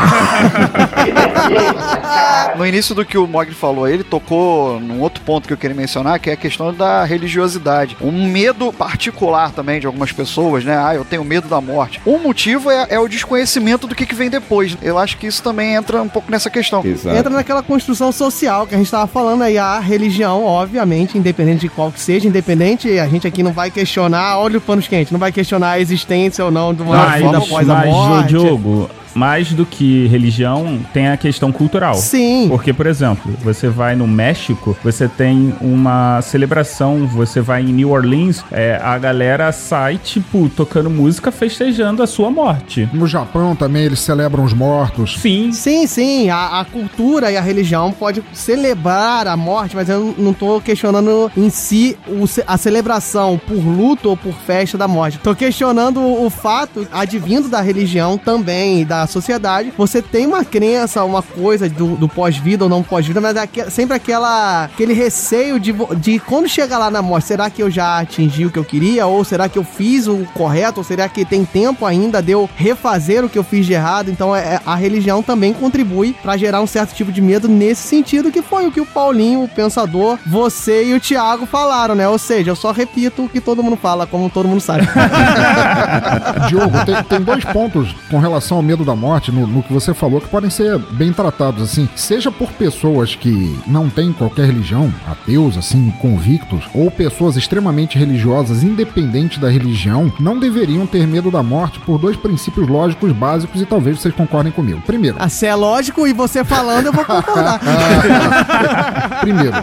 No 2.57 2.65
início 2.67 2.93
do 2.93 3.05
que 3.05 3.17
o 3.17 3.26
Mogli 3.26 3.53
falou, 3.53 3.88
ele 3.88 4.03
tocou 4.03 4.80
num 4.80 4.99
outro 4.99 5.24
ponto 5.24 5.47
que 5.47 5.53
eu 5.53 5.57
queria 5.57 5.76
mencionar, 5.76 6.19
que 6.19 6.30
é 6.30 6.34
a 6.34 6.38
questão 6.38 6.74
da 6.74 7.03
religiosidade. 7.03 7.95
Um 8.01 8.11
medo 8.12 8.72
particular 8.74 9.51
também 9.51 9.80
de 9.80 9.88
algumas 9.88 10.12
pessoas, 10.12 10.64
né? 10.64 10.78
Ah, 10.78 10.95
eu 10.95 11.05
tenho 11.05 11.24
medo 11.24 11.47
da 11.47 11.62
morte. 11.62 12.01
Um 12.05 12.20
motivo 12.20 12.70
é, 12.70 12.88
é 12.89 12.99
o 12.99 13.07
desconhecimento 13.07 13.88
do 13.88 13.95
que, 13.95 14.05
que 14.05 14.16
vem 14.16 14.30
depois. 14.30 14.78
Eu 14.82 14.97
acho 14.97 15.18
que 15.18 15.28
isso 15.28 15.41
também 15.41 15.76
entra 15.76 16.01
um 16.01 16.09
pouco 16.09 16.32
nessa 16.32 16.49
questão. 16.49 16.84
Exato. 16.86 17.16
Entra 17.16 17.30
naquela 17.30 17.64
construção 17.64 18.12
social 18.12 18.68
que 18.68 18.76
a 18.76 18.78
gente 18.78 18.91
tava 18.91 19.07
falando 19.07 19.43
aí, 19.43 19.57
a 19.57 19.80
religião, 19.80 20.43
obviamente, 20.43 21.18
independente 21.18 21.62
de 21.62 21.70
qual 21.70 21.91
que 21.91 21.99
seja, 21.99 22.28
independente, 22.28 22.99
a 22.99 23.07
gente 23.07 23.28
aqui 23.28 23.43
não 23.43 23.51
vai 23.51 23.72
questionar, 23.72 24.38
olha 24.38 24.57
o 24.57 24.62
panos 24.62 24.88
quentes, 24.88 25.12
não 25.12 25.20
vai 25.20 25.32
questionar 25.32 25.72
a 25.72 25.80
existência 25.80 26.43
ou 26.43 26.51
não 26.51 26.74
de 26.74 26.82
uma 26.82 26.95
Mas, 26.95 27.22
vida 27.22 27.38
após 27.38 27.70
a 27.70 27.74
mas, 27.76 27.86
morte. 27.88 28.30
Diogo, 28.30 28.89
mais 29.14 29.53
do 29.53 29.66
que 29.66 30.07
religião, 30.07 30.80
tem 30.93 31.09
a 31.09 31.18
questão 31.18 31.51
cultural. 31.51 31.95
Sim. 31.95 32.47
Porque, 32.49 32.74
por 32.74 32.86
exemplo, 32.86 33.34
você 33.43 33.70
vai 33.70 33.95
no 33.95 34.07
México, 34.07 34.76
você 34.84 35.07
tem 35.07 35.53
uma 35.62 36.22
celebração, 36.22 37.07
você 37.07 37.41
vai 37.41 37.62
em 37.62 37.74
New 37.74 37.91
Orleans, 37.91 38.43
é, 38.51 38.80
a 38.82 38.97
galera 38.97 39.51
sai, 39.51 39.97
tipo, 39.97 40.49
tocando 40.49 40.89
música, 40.89 41.32
festejando 41.32 42.01
a 42.01 42.07
sua 42.07 42.30
morte. 42.30 42.89
No 42.93 43.07
Japão 43.07 43.55
também 43.55 43.84
eles 43.84 43.99
celebram 43.99 44.43
os 44.43 44.53
mortos. 44.53 45.18
Sim. 45.20 45.51
Sim, 45.51 45.86
sim, 45.88 46.30
a, 46.30 46.59
a 46.59 46.66
cultura 46.66 47.32
e 47.32 47.38
a 47.38 47.41
religião 47.41 47.91
pode 47.91 48.24
celebrar 48.34 49.28
a 49.28 49.38
morte, 49.38 49.76
mas 49.76 49.89
eu 49.89 50.16
não 50.18 50.34
tô 50.34 50.59
questionando 50.62 51.32
em 51.36 51.49
si 51.49 51.97
o 52.07 52.26
a 52.47 52.57
celebração 52.57 53.39
por 53.45 53.57
luto 53.57 54.09
ou 54.09 54.18
por 54.18 54.34
festa 54.34 54.78
da 54.78 54.88
morte. 54.88 55.20
Tô 55.20 55.36
questionando 55.36 56.01
o, 56.01 56.30
fato, 56.30 56.88
advindo 56.91 57.49
da 57.49 57.62
religião 57.62 58.18
também 58.18 58.82
e 58.82 58.86
da 59.02 59.08
sociedade, 59.08 59.74
você 59.78 60.02
tem 60.02 60.28
uma 60.28 60.45
crença, 60.45 61.04
uma 61.04 61.22
coisa 61.24 61.68
do, 61.68 61.95
do 61.95 62.08
pós-vida 62.08 62.64
ou 62.66 62.70
não 62.70 62.84
pós-vida, 62.84 63.20
mas 63.20 63.36
é 63.36 63.39
aque- 63.41 63.70
sempre 63.72 63.95
aquela, 63.95 64.66
aquele 64.66 64.93
receio 64.93 65.60
de, 65.60 65.74
de 65.97 66.20
quando 66.20 66.47
chega 66.47 66.78
lá 66.78 66.91
na 66.91 67.02
morte, 67.02 67.28
será 67.28 67.49
que 67.49 67.64
eu 67.64 67.70
já 67.70 67.99
atingi 67.99 68.45
o 68.45 68.52
que 68.52 68.60
eu 68.60 68.64
queria? 68.66 69.08
Ou 69.08 69.24
será 69.24 69.49
que 69.49 69.58
eu 69.58 69.64
fiz 69.64 70.08
o 70.08 70.26
correto? 70.36 70.80
Ou 70.80 70.84
será 70.84 71.10
que 71.10 71.26
tem 71.26 71.43
tempo 71.43 71.86
ainda 71.86 72.22
de 72.22 72.32
eu 72.32 72.49
refazer 72.56 73.26
o 73.26 73.30
que 73.30 73.38
eu 73.38 73.43
fiz 73.43 73.66
de 73.66 73.74
errado? 73.74 74.10
Então 74.12 74.36
é, 74.36 74.39
é- 74.56 74.62
a 74.66 74.76
religião 74.76 75.24
também 75.24 75.54
contribui 75.54 76.14
pra 76.22 76.38
gerar 76.38 76.62
um 76.62 76.68
certo 76.68 76.93
tipo 76.93 77.12
de 77.12 77.22
medo 77.22 77.47
nesse 77.47 77.88
sentido, 77.88 78.32
que 78.32 78.41
foi 78.41 78.68
o 78.68 78.72
que 78.72 78.80
o 78.82 78.86
Paulinho, 78.86 79.43
o 79.43 79.47
pensador, 79.47 80.18
você 80.28 80.86
e 80.86 80.93
o 80.93 80.99
Thiago 80.99 81.45
falaram, 81.45 81.95
né? 81.95 82.08
Ou 82.08 82.20
seja, 82.20 82.52
eu 82.52 82.56
só 82.56 82.72
repito 82.72 83.26
o 83.26 83.30
que 83.30 83.41
todo 83.41 83.64
mundo 83.64 83.76
fala, 83.78 84.06
como 84.06 84.30
todo 84.30 84.47
mundo 84.47 84.62
sabe. 84.62 84.88
Diogo, 86.47 86.86
tem, 86.86 87.04
tem 87.04 87.22
dois 87.22 87.43
pontos 87.45 87.95
com 88.10 88.20
relação 88.20 88.58
ao 88.58 88.64
medo 88.64 88.84
da 88.84 88.91
morte 88.96 89.32
no, 89.32 89.46
no 89.48 89.64
que 89.64 89.74
você 89.74 89.94
falou 89.94 90.22
que 90.22 90.28
podem 90.28 90.50
ser 90.50 90.78
bem 90.92 91.12
tratados, 91.14 91.62
assim. 91.64 91.88
Seja 91.96 92.32
por 92.32 92.52
pessoas 92.52 93.16
que 93.16 93.58
não 93.68 93.89
têm 93.89 94.12
qualquer 94.14 94.46
religião, 94.46 94.94
ateus, 95.08 95.58
assim, 95.58 95.92
convictos, 96.00 96.64
ou 96.74 96.89
pessoas 96.92 97.36
extremamente 97.36 97.98
religiosas, 97.98 98.64
independente 98.64 99.39
da 99.39 99.50
religião, 99.50 100.12
não 100.20 100.39
deveriam 100.39 100.86
ter 100.86 101.08
medo 101.08 101.30
da 101.32 101.44
morte 101.44 101.80
por 101.80 101.98
dois 102.00 102.16
princípios 102.18 102.68
lógicos 102.68 103.12
básicos 103.12 103.62
e 103.62 103.66
talvez 103.66 104.00
vocês 104.00 104.14
concordem 104.14 104.52
comigo. 104.52 104.82
Primeiro, 104.86 105.18
Ah, 105.20 105.30
se 105.30 105.46
é 105.46 105.56
lógico 105.56 106.08
e 106.08 106.14
você 106.14 106.44
falando, 106.44 106.88
eu 106.88 106.94
vou 106.94 107.06
concordar. 107.06 107.60
Primeiro, 109.22 109.54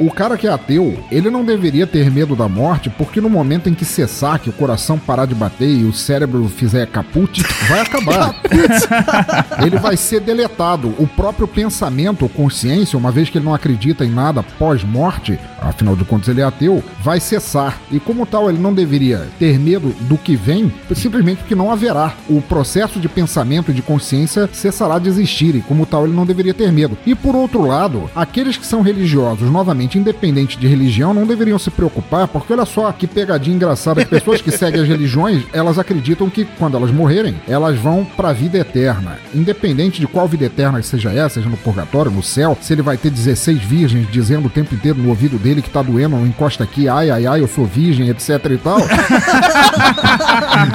o, 0.00 0.06
o 0.06 0.10
cara 0.10 0.36
que 0.36 0.46
é 0.46 0.50
ateu, 0.50 0.98
ele 1.10 1.30
não 1.30 1.44
deveria 1.44 1.86
ter 1.86 2.10
medo 2.10 2.34
da 2.36 2.48
morte, 2.48 2.90
porque 2.90 3.20
no 3.20 3.28
momento 3.30 3.68
em 3.68 3.74
que 3.74 3.84
cessar, 3.84 4.38
que 4.38 4.50
o 4.50 4.52
coração 4.52 4.98
parar 4.98 5.26
de 5.26 5.34
bater 5.34 5.68
e 5.68 5.84
o 5.84 5.92
cérebro 5.92 6.48
fizer 6.48 6.86
caput, 6.86 7.42
vai 7.68 7.80
acabar. 7.80 8.34
ele 9.64 9.78
vai 9.78 9.96
ser 9.96 10.20
deletado. 10.20 10.94
O 10.98 11.06
próprio 11.06 11.46
pensamento 11.46 12.28
consciência, 12.28 12.98
uma 12.98 13.10
vez 13.10 13.28
que 13.28 13.38
ele 13.38 13.44
não 13.44 13.54
acredita 13.54 14.04
em 14.04 14.10
nada 14.10 14.42
pós-morte, 14.42 15.38
afinal 15.60 15.96
de 15.96 16.04
contas 16.04 16.28
ele 16.28 16.40
é 16.40 16.44
ateu, 16.44 16.82
vai 17.02 17.20
cessar. 17.20 17.78
E 17.90 18.00
como 18.00 18.26
tal, 18.26 18.48
ele 18.48 18.58
não 18.58 18.72
deveria 18.72 19.28
ter 19.38 19.58
medo 19.58 19.94
do 20.02 20.16
que 20.16 20.36
vem, 20.36 20.72
simplesmente 20.94 21.38
porque 21.38 21.54
não 21.54 21.70
haverá. 21.70 22.14
O 22.28 22.40
processo 22.40 22.98
de 22.98 23.08
pensamento 23.08 23.70
e 23.70 23.74
de 23.74 23.82
consciência 23.82 24.48
cessará 24.52 24.98
de 24.98 25.08
existir, 25.08 25.54
e 25.54 25.60
como 25.60 25.86
tal, 25.86 26.04
ele 26.04 26.14
não 26.14 26.26
deveria 26.26 26.54
ter 26.54 26.72
medo. 26.72 26.96
E 27.06 27.14
por 27.14 27.34
outro 27.34 27.66
lado, 27.66 28.10
aqueles 28.14 28.56
que 28.56 28.66
são 28.66 28.82
religiosos, 28.82 29.50
novamente, 29.50 29.98
independente 29.98 30.58
de 30.58 30.66
religião, 30.66 31.12
não 31.12 31.26
deveriam 31.26 31.58
se 31.58 31.70
preocupar, 31.70 32.28
porque 32.28 32.52
olha 32.52 32.64
só 32.64 32.90
que 32.92 33.06
pegadinha 33.06 33.56
engraçada. 33.56 34.02
As 34.02 34.08
pessoas 34.08 34.40
que 34.40 34.50
seguem 34.50 34.80
as 34.80 34.88
religiões, 34.88 35.44
elas 35.52 35.78
acreditam 35.78 36.30
que 36.30 36.44
quando 36.44 36.76
elas 36.76 36.90
morrerem, 36.90 37.36
elas 37.48 37.78
vão 37.78 38.04
pra 38.04 38.32
vida 38.32 38.49
eterna. 38.58 39.18
Independente 39.34 40.00
de 40.00 40.06
qual 40.06 40.26
vida 40.28 40.44
eterna 40.44 40.82
seja 40.82 41.10
essa, 41.10 41.36
seja 41.36 41.48
no 41.48 41.56
purgatório, 41.56 42.10
no 42.10 42.22
céu, 42.22 42.56
se 42.60 42.72
ele 42.72 42.82
vai 42.82 42.96
ter 42.96 43.10
16 43.10 43.58
virgens 43.62 44.08
dizendo 44.10 44.46
o 44.46 44.50
tempo 44.50 44.74
inteiro 44.74 44.98
no 44.98 45.08
ouvido 45.08 45.38
dele 45.38 45.62
que 45.62 45.70
tá 45.70 45.82
doendo, 45.82 46.16
não 46.16 46.26
encosta 46.26 46.64
aqui, 46.64 46.88
ai, 46.88 47.10
ai, 47.10 47.26
ai, 47.26 47.40
eu 47.40 47.48
sou 47.48 47.64
virgem, 47.64 48.08
etc 48.08 48.28
e 48.50 48.58
tal. 48.58 48.80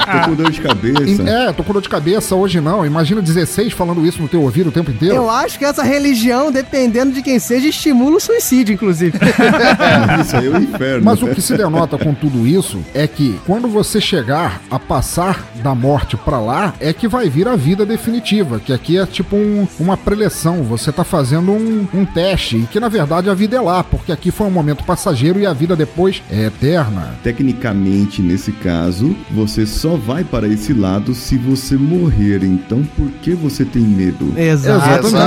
Tô 0.06 0.30
com 0.30 0.34
dor 0.34 0.50
de 0.50 0.60
cabeça. 0.60 1.22
É, 1.28 1.52
tô 1.52 1.62
com 1.62 1.72
dor 1.72 1.82
de 1.82 1.88
cabeça 1.88 2.34
hoje 2.34 2.60
não. 2.60 2.84
Imagina 2.84 3.20
16 3.20 3.72
falando 3.72 4.04
isso 4.06 4.20
no 4.20 4.28
teu 4.28 4.42
ouvido 4.42 4.68
o 4.68 4.72
tempo 4.72 4.90
inteiro. 4.90 5.14
Eu 5.14 5.30
acho 5.30 5.58
que 5.58 5.64
essa 5.64 5.82
religião, 5.82 6.50
dependendo 6.50 7.12
de 7.12 7.22
quem 7.22 7.38
seja, 7.38 7.68
estimula 7.68 8.16
o 8.16 8.20
suicídio, 8.20 8.72
inclusive. 8.72 9.18
Isso 10.20 10.36
aí 10.36 10.46
é 10.46 10.50
o 10.50 10.56
inferno. 10.56 11.04
Mas 11.04 11.22
o 11.22 11.28
que 11.28 11.40
se 11.40 11.56
denota 11.56 11.98
com 11.98 12.14
tudo 12.14 12.46
isso 12.46 12.82
é 12.94 13.06
que 13.06 13.38
quando 13.46 13.68
você 13.68 14.00
chegar 14.00 14.60
a 14.70 14.78
passar 14.78 15.44
da 15.62 15.74
morte 15.74 16.16
pra 16.16 16.40
lá, 16.40 16.74
é 16.80 16.92
que 16.92 17.08
vai 17.08 17.28
vir 17.28 17.48
a 17.48 17.56
vida 17.56 17.65
definitiva, 17.74 18.60
que 18.60 18.72
aqui 18.72 18.98
é 18.98 19.06
tipo 19.06 19.34
um- 19.34 19.66
uma 19.80 19.96
preleção, 19.96 20.62
você 20.62 20.92
tá 20.92 21.02
fazendo 21.04 21.50
um, 21.52 21.86
um 21.92 22.04
teste, 22.04 22.56
e 22.58 22.62
que 22.66 22.78
na 22.78 22.88
verdade 22.88 23.28
a 23.30 23.34
vida 23.34 23.56
é 23.56 23.60
lá, 23.60 23.82
porque 23.82 24.12
aqui 24.12 24.30
foi 24.30 24.46
um 24.46 24.50
momento 24.50 24.84
passageiro 24.84 25.40
e 25.40 25.46
a 25.46 25.52
vida 25.52 25.74
depois 25.74 26.22
é 26.30 26.44
eterna. 26.46 27.14
Tecnicamente, 27.22 28.22
nesse 28.22 28.52
caso, 28.52 29.16
você 29.30 29.66
só 29.66 29.96
vai 29.96 30.22
para 30.24 30.46
esse 30.46 30.72
lado 30.72 31.14
se 31.14 31.36
você 31.36 31.76
morrer. 31.76 32.44
Então, 32.44 32.82
por 32.96 33.08
que 33.22 33.32
você 33.34 33.64
tem 33.64 33.82
medo? 33.82 34.32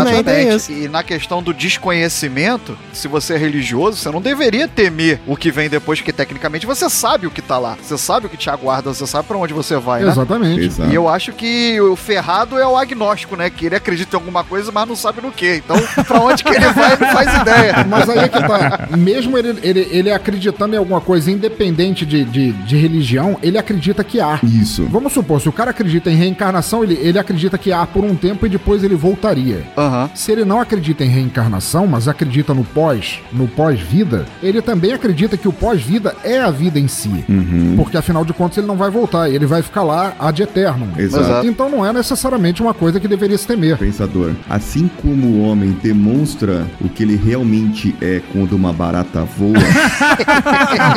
Também 0.05 0.23
tem 0.23 0.49
isso. 0.55 0.71
E 0.71 0.87
na 0.87 1.03
questão 1.03 1.41
do 1.41 1.53
desconhecimento, 1.53 2.77
se 2.93 3.07
você 3.07 3.33
é 3.33 3.37
religioso, 3.37 3.97
você 3.97 4.09
não 4.11 4.21
deveria 4.21 4.67
temer 4.67 5.19
o 5.27 5.35
que 5.35 5.51
vem 5.51 5.69
depois, 5.69 5.99
porque 5.99 6.13
tecnicamente 6.13 6.65
você 6.65 6.89
sabe 6.89 7.25
o 7.27 7.31
que 7.31 7.41
tá 7.41 7.57
lá. 7.57 7.77
Você 7.81 7.97
sabe 7.97 8.25
o 8.27 8.29
que 8.29 8.37
te 8.37 8.49
aguarda, 8.49 8.93
você 8.93 9.05
sabe 9.07 9.27
pra 9.27 9.37
onde 9.37 9.53
você 9.53 9.77
vai, 9.77 10.03
né? 10.03 10.09
Exatamente. 10.11 10.65
Exato. 10.65 10.91
E 10.91 10.95
eu 10.95 11.07
acho 11.07 11.31
que 11.33 11.79
o 11.81 11.95
ferrado 12.29 12.57
é 12.57 12.67
o 12.67 12.77
agnóstico, 12.77 13.35
né? 13.35 13.49
Que 13.49 13.65
ele 13.65 13.75
acredita 13.75 14.15
em 14.15 14.19
alguma 14.19 14.43
coisa, 14.43 14.71
mas 14.71 14.87
não 14.87 14.95
sabe 14.95 15.21
no 15.21 15.31
que. 15.31 15.55
Então, 15.55 15.75
pra 16.05 16.19
onde 16.21 16.43
que 16.43 16.53
ele 16.53 16.69
vai, 16.69 16.93
ele 16.93 17.05
não 17.05 17.11
faz 17.11 17.41
ideia. 17.41 17.85
Mas 17.89 18.09
aí 18.09 18.19
é 18.19 18.27
que 18.27 18.39
tá. 18.39 18.87
Mesmo 18.95 19.37
ele, 19.37 19.57
ele, 19.63 19.87
ele 19.91 20.11
acreditando 20.11 20.75
em 20.75 20.77
alguma 20.77 21.01
coisa, 21.01 21.31
independente 21.31 22.05
de, 22.05 22.23
de, 22.23 22.51
de 22.51 22.77
religião, 22.77 23.37
ele 23.41 23.57
acredita 23.57 24.03
que 24.03 24.19
há. 24.19 24.39
Isso. 24.43 24.85
Vamos 24.85 25.13
supor, 25.13 25.41
se 25.41 25.49
o 25.49 25.51
cara 25.51 25.71
acredita 25.71 26.11
em 26.11 26.15
reencarnação, 26.15 26.83
ele, 26.83 26.95
ele 27.01 27.17
acredita 27.17 27.57
que 27.57 27.71
há 27.71 27.85
por 27.85 28.03
um 28.03 28.15
tempo 28.15 28.45
e 28.45 28.49
depois 28.49 28.83
ele 28.83 28.95
voltaria. 28.95 29.65
Aham. 29.77 30.09
Se 30.13 30.31
ele 30.31 30.45
não 30.45 30.59
acredita 30.59 31.03
em 31.03 31.07
reencarnação, 31.07 31.87
mas 31.87 32.07
acredita 32.07 32.53
no 32.53 32.63
pós, 32.63 33.19
no 33.31 33.47
pós-vida, 33.47 34.25
ele 34.43 34.61
também 34.61 34.93
acredita 34.93 35.37
que 35.37 35.47
o 35.47 35.53
pós-vida 35.53 36.15
é 36.23 36.39
a 36.39 36.51
vida 36.51 36.79
em 36.79 36.87
si. 36.87 37.25
Uhum. 37.27 37.73
Porque 37.75 37.97
afinal 37.97 38.23
de 38.23 38.33
contas 38.33 38.57
ele 38.57 38.67
não 38.67 38.77
vai 38.77 38.89
voltar, 38.89 39.29
ele 39.29 39.45
vai 39.45 39.61
ficar 39.61 39.83
lá 39.83 40.13
ad 40.19 40.41
eterno. 40.41 40.89
Exato. 40.97 41.47
Então 41.47 41.69
não 41.69 41.85
é 41.85 41.91
necessariamente 42.09 42.61
uma 42.61 42.73
coisa 42.73 42.99
que 42.99 43.07
deveria 43.07 43.37
se 43.37 43.45
temer. 43.45 43.77
Pensador, 43.77 44.33
assim 44.49 44.89
como 45.01 45.27
o 45.27 45.41
homem 45.43 45.71
demonstra 45.71 46.65
o 46.81 46.89
que 46.89 47.03
ele 47.03 47.15
realmente 47.15 47.95
é 48.01 48.21
quando 48.31 48.53
uma 48.53 48.73
barata 48.73 49.23
voa, 49.23 49.53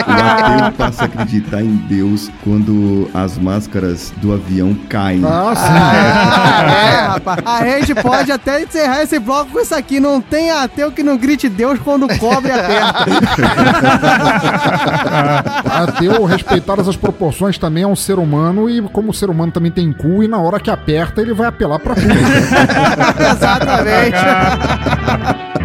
o 0.09 0.13
ateu 0.13 0.73
passa 0.73 1.03
a 1.03 1.05
acreditar 1.05 1.63
em 1.63 1.77
Deus 1.89 2.31
quando 2.43 3.11
as 3.13 3.37
máscaras 3.39 4.13
do 4.19 4.33
avião 4.33 4.75
caem. 4.89 5.23
Ah, 5.25 5.55
sim. 5.55 6.73
É, 6.73 6.92
rapaz. 7.13 7.39
A 7.45 7.65
gente 7.65 7.95
pode 7.95 8.31
até 8.33 8.63
encerrar 8.63 9.03
esse 9.03 9.19
bloco 9.19 9.53
com 9.53 9.61
isso 9.61 9.75
aqui. 9.75 10.01
Não 10.01 10.21
tem 10.21 10.51
ateu 10.51 10.91
que 10.93 11.03
não 11.03 11.17
grite 11.17 11.49
Deus 11.49 11.79
quando 11.79 12.07
cobre 12.19 12.53
aperta. 12.53 13.07
Ateu, 15.83 16.25
respeitadas 16.25 16.89
as 16.89 16.97
proporções, 16.97 17.59
também 17.59 17.83
é 17.83 17.87
um 17.87 17.97
ser 17.97 18.19
humano 18.19 18.69
e 18.69 18.81
como 18.83 19.11
o 19.11 19.15
ser 19.15 19.31
humano 19.31 19.53
também 19.53 19.71
tem 19.71 19.93
cu 19.93 20.23
e 20.23 20.29
na 20.29 20.39
hora 20.39 20.61
que 20.61 20.71
aperta 20.71 21.21
ele 21.21 21.33
vai 21.33 21.49
apelar 21.49 21.79
pra 21.79 21.95
tudo. 21.95 22.07
Exatamente. 23.33 24.19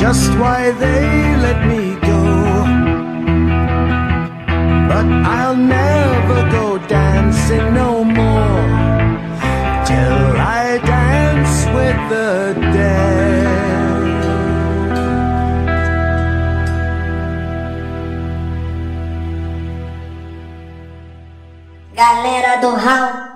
just 0.00 0.30
why 0.38 0.70
they 0.70 1.36
let 1.36 1.60
me 1.68 1.94
go. 2.00 2.22
But 4.88 5.06
I'll 5.36 5.54
never 5.54 6.40
go 6.50 6.78
dancing 6.88 7.74
no 7.74 8.02
more 8.02 8.64
till 9.84 10.22
I 10.40 10.80
dance 10.86 11.66
with 11.76 12.00
the 12.08 12.54
dead. 12.72 13.10
Galera 21.94 22.54
do 22.62 22.70
Hall. 22.86 23.29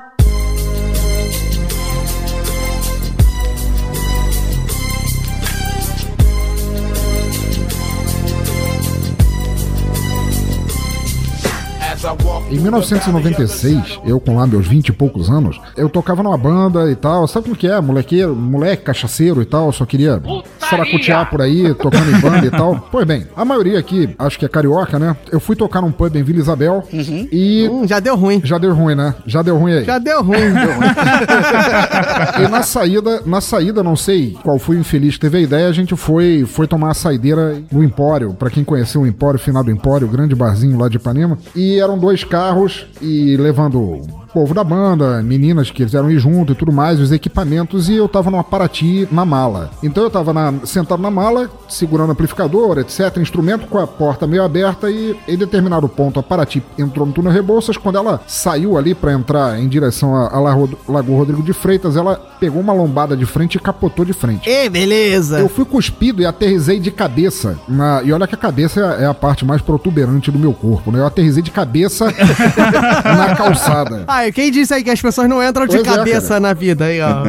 Em 12.51 12.59
1996, 12.59 14.01
eu 14.05 14.21
com 14.21 14.37
lá 14.37 14.47
meus 14.47 14.67
20 14.67 14.89
e 14.89 14.93
poucos 14.93 15.31
anos, 15.31 15.59
eu 15.77 15.89
tocava 15.89 16.23
numa 16.23 16.37
banda 16.37 16.91
e 16.91 16.95
tal. 16.95 17.27
Sabe 17.27 17.45
como 17.45 17.57
que 17.57 17.67
é? 17.67 17.81
Molequeiro, 17.81 18.35
moleque, 18.35 18.85
cachaceiro 18.85 19.41
e 19.41 19.47
tal. 19.47 19.73
Só 19.73 19.87
queria 19.87 20.23
saracutear 20.61 21.31
por 21.31 21.41
aí, 21.41 21.73
tocando 21.75 22.11
em 22.11 22.21
banda 22.21 22.47
e 22.47 22.51
tal. 22.51 22.89
Pois 22.95 23.07
bem, 23.07 23.27
a 23.37 23.45
maioria 23.45 23.79
aqui, 23.79 24.15
acho 24.19 24.39
que 24.39 24.45
é 24.45 24.49
carioca, 24.49 24.99
né? 24.99 25.17
Eu 25.33 25.41
fui 25.41 25.57
tocar 25.57 25.81
num 25.81 25.91
pub 25.91 26.15
em 26.15 26.23
Vila 26.23 26.39
Isabel 26.39 26.85
e. 26.93 27.69
Hum, 27.69 27.89
já 27.89 27.99
deu 27.99 28.15
ruim. 28.15 28.41
Já 28.45 28.57
deu 28.57 28.73
ruim, 28.73 28.95
né? 28.95 29.15
Já 29.27 29.43
deu 29.43 29.59
ruim 29.59 29.73
aí. 29.73 29.85
Já 29.85 29.99
deu 29.99 30.23
ruim. 30.23 30.39
E 32.45 32.49
na 32.49 32.63
saída, 32.63 33.23
na 33.27 33.41
saída, 33.41 33.83
não 33.83 33.97
sei 33.97 34.37
qual 34.43 34.59
foi 34.59 34.77
o 34.77 34.81
infeliz 34.81 35.15
que 35.15 35.21
teve 35.21 35.39
a 35.39 35.41
ideia, 35.41 35.69
a 35.69 35.73
gente 35.73 35.95
foi, 35.97 36.45
foi 36.47 36.67
tomar 36.67 36.91
a 36.91 36.95
saideira 36.95 37.63
no 37.71 37.83
Empório. 37.83 38.35
Pra 38.35 38.51
quem 38.51 38.65
conheceu 38.65 39.03
o 39.03 39.07
Empório, 39.07 39.39
final 39.39 39.63
do 39.63 39.71
Empório, 39.71 40.07
o 40.07 40.11
grande 40.11 40.35
barzinho 40.35 40.79
lá 40.79 40.89
de 40.89 40.97
Ipanema. 40.97 41.39
E 41.55 41.79
dois 41.99 42.25
carros 42.25 42.87
e 43.01 43.37
levando 43.37 44.24
povo 44.35 44.53
da 44.53 44.65
banda, 44.65 45.23
meninas 45.23 45.71
que 45.71 45.85
quiseram 45.85 46.11
ir 46.11 46.19
junto 46.19 46.53
e 46.53 46.57
tudo 46.57 46.73
mais, 46.73 46.99
os 47.01 47.13
equipamentos, 47.13 47.89
e 47.89 47.95
eu 47.95 48.09
tava 48.09 48.31
numa 48.31 48.43
Paraty 48.45 49.09
na 49.13 49.25
mala. 49.25 49.71
Então 49.83 50.03
eu 50.03 50.11
tava 50.11 50.33
na- 50.33 50.53
sentado 50.65 51.01
na 51.01 51.11
mala, 51.11 51.49
segurando 51.69 52.11
amplificador, 52.13 52.79
etc, 52.79 53.17
instrumento 53.19 53.67
com 53.69 53.79
a 53.79 53.87
porta 53.87 54.27
meio 54.27 54.43
aberta 54.43 54.91
e 54.91 55.17
em 55.29 55.37
determinado 55.39 55.89
ponto 55.89 56.19
a 56.19 56.23
Paraty 56.23 56.63
entrou 56.77 57.07
no 57.07 57.13
túnel 57.13 57.33
Rebouças, 57.33 57.77
quando 57.77 57.97
ela 57.97 58.21
saiu 58.27 58.77
ali 58.77 58.95
pra 58.95 59.13
entrar 59.13 59.59
em 59.61 59.69
direção 59.69 60.15
a, 60.17 60.35
a 60.35 60.41
Lago 60.41 60.69
Lagoa 60.89 61.19
Rodrigo 61.19 61.43
de 61.43 61.53
Freitas, 61.53 61.97
ela 61.97 62.17
pegou 62.41 62.61
uma 62.61 62.73
lombada 62.73 63.17
de 63.17 63.25
frente 63.25 63.55
e 63.55 63.61
capotou 63.61 64.05
de 64.05 64.13
frente. 64.13 64.49
Ê, 64.51 64.69
beleza. 64.69 65.39
Eu 65.39 65.49
fui 65.49 65.65
cuspido 65.65 66.21
e 66.21 66.27
aterrisei 66.27 66.81
de 66.81 66.91
cabeça. 66.91 67.57
Na... 67.69 68.03
E 68.03 68.13
olha 68.13 68.27
que 68.27 68.35
a 68.35 68.39
cabeça 68.39 68.81
é 68.99 69.07
a 69.07 69.15
parte 69.15 69.45
mais 69.45 69.63
protuberante 69.63 70.31
do 70.31 70.39
meu 70.39 70.53
corpo, 70.53 70.91
né? 70.91 70.99
Eu 70.99 71.07
aterrisei 71.07 71.43
de 71.43 71.51
cabeça 71.53 72.07
na 73.17 73.35
calçada. 73.37 74.05
Ah, 74.07 74.24
quem 74.33 74.51
disse 74.51 74.73
aí 74.75 74.83
que 74.85 74.91
as 74.91 75.01
pessoas 75.01 75.29
não 75.29 75.43
entram 75.43 75.67
de 75.67 75.77
Pois 75.77 75.87
é, 75.87 75.97
cabeça 75.97 76.29
cara. 76.29 76.41
na 76.41 76.53
vida 76.53 76.85
aí, 76.87 77.01
ó. 77.01 77.25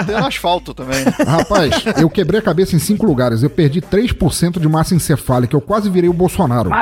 Até 0.00 0.18
no 0.20 0.26
asfalto 0.26 0.72
também. 0.74 1.04
Rapaz, 1.26 1.74
eu 2.00 2.08
quebrei 2.10 2.40
a 2.40 2.42
cabeça 2.42 2.74
em 2.76 2.78
cinco 2.78 3.04
lugares. 3.06 3.42
Eu 3.42 3.50
perdi 3.50 3.80
3% 3.80 4.58
de 4.60 4.68
massa 4.68 4.94
encefálica. 4.94 5.56
Eu 5.56 5.60
quase 5.60 5.88
virei 5.90 6.08
o 6.08 6.12
Bolsonaro. 6.12 6.70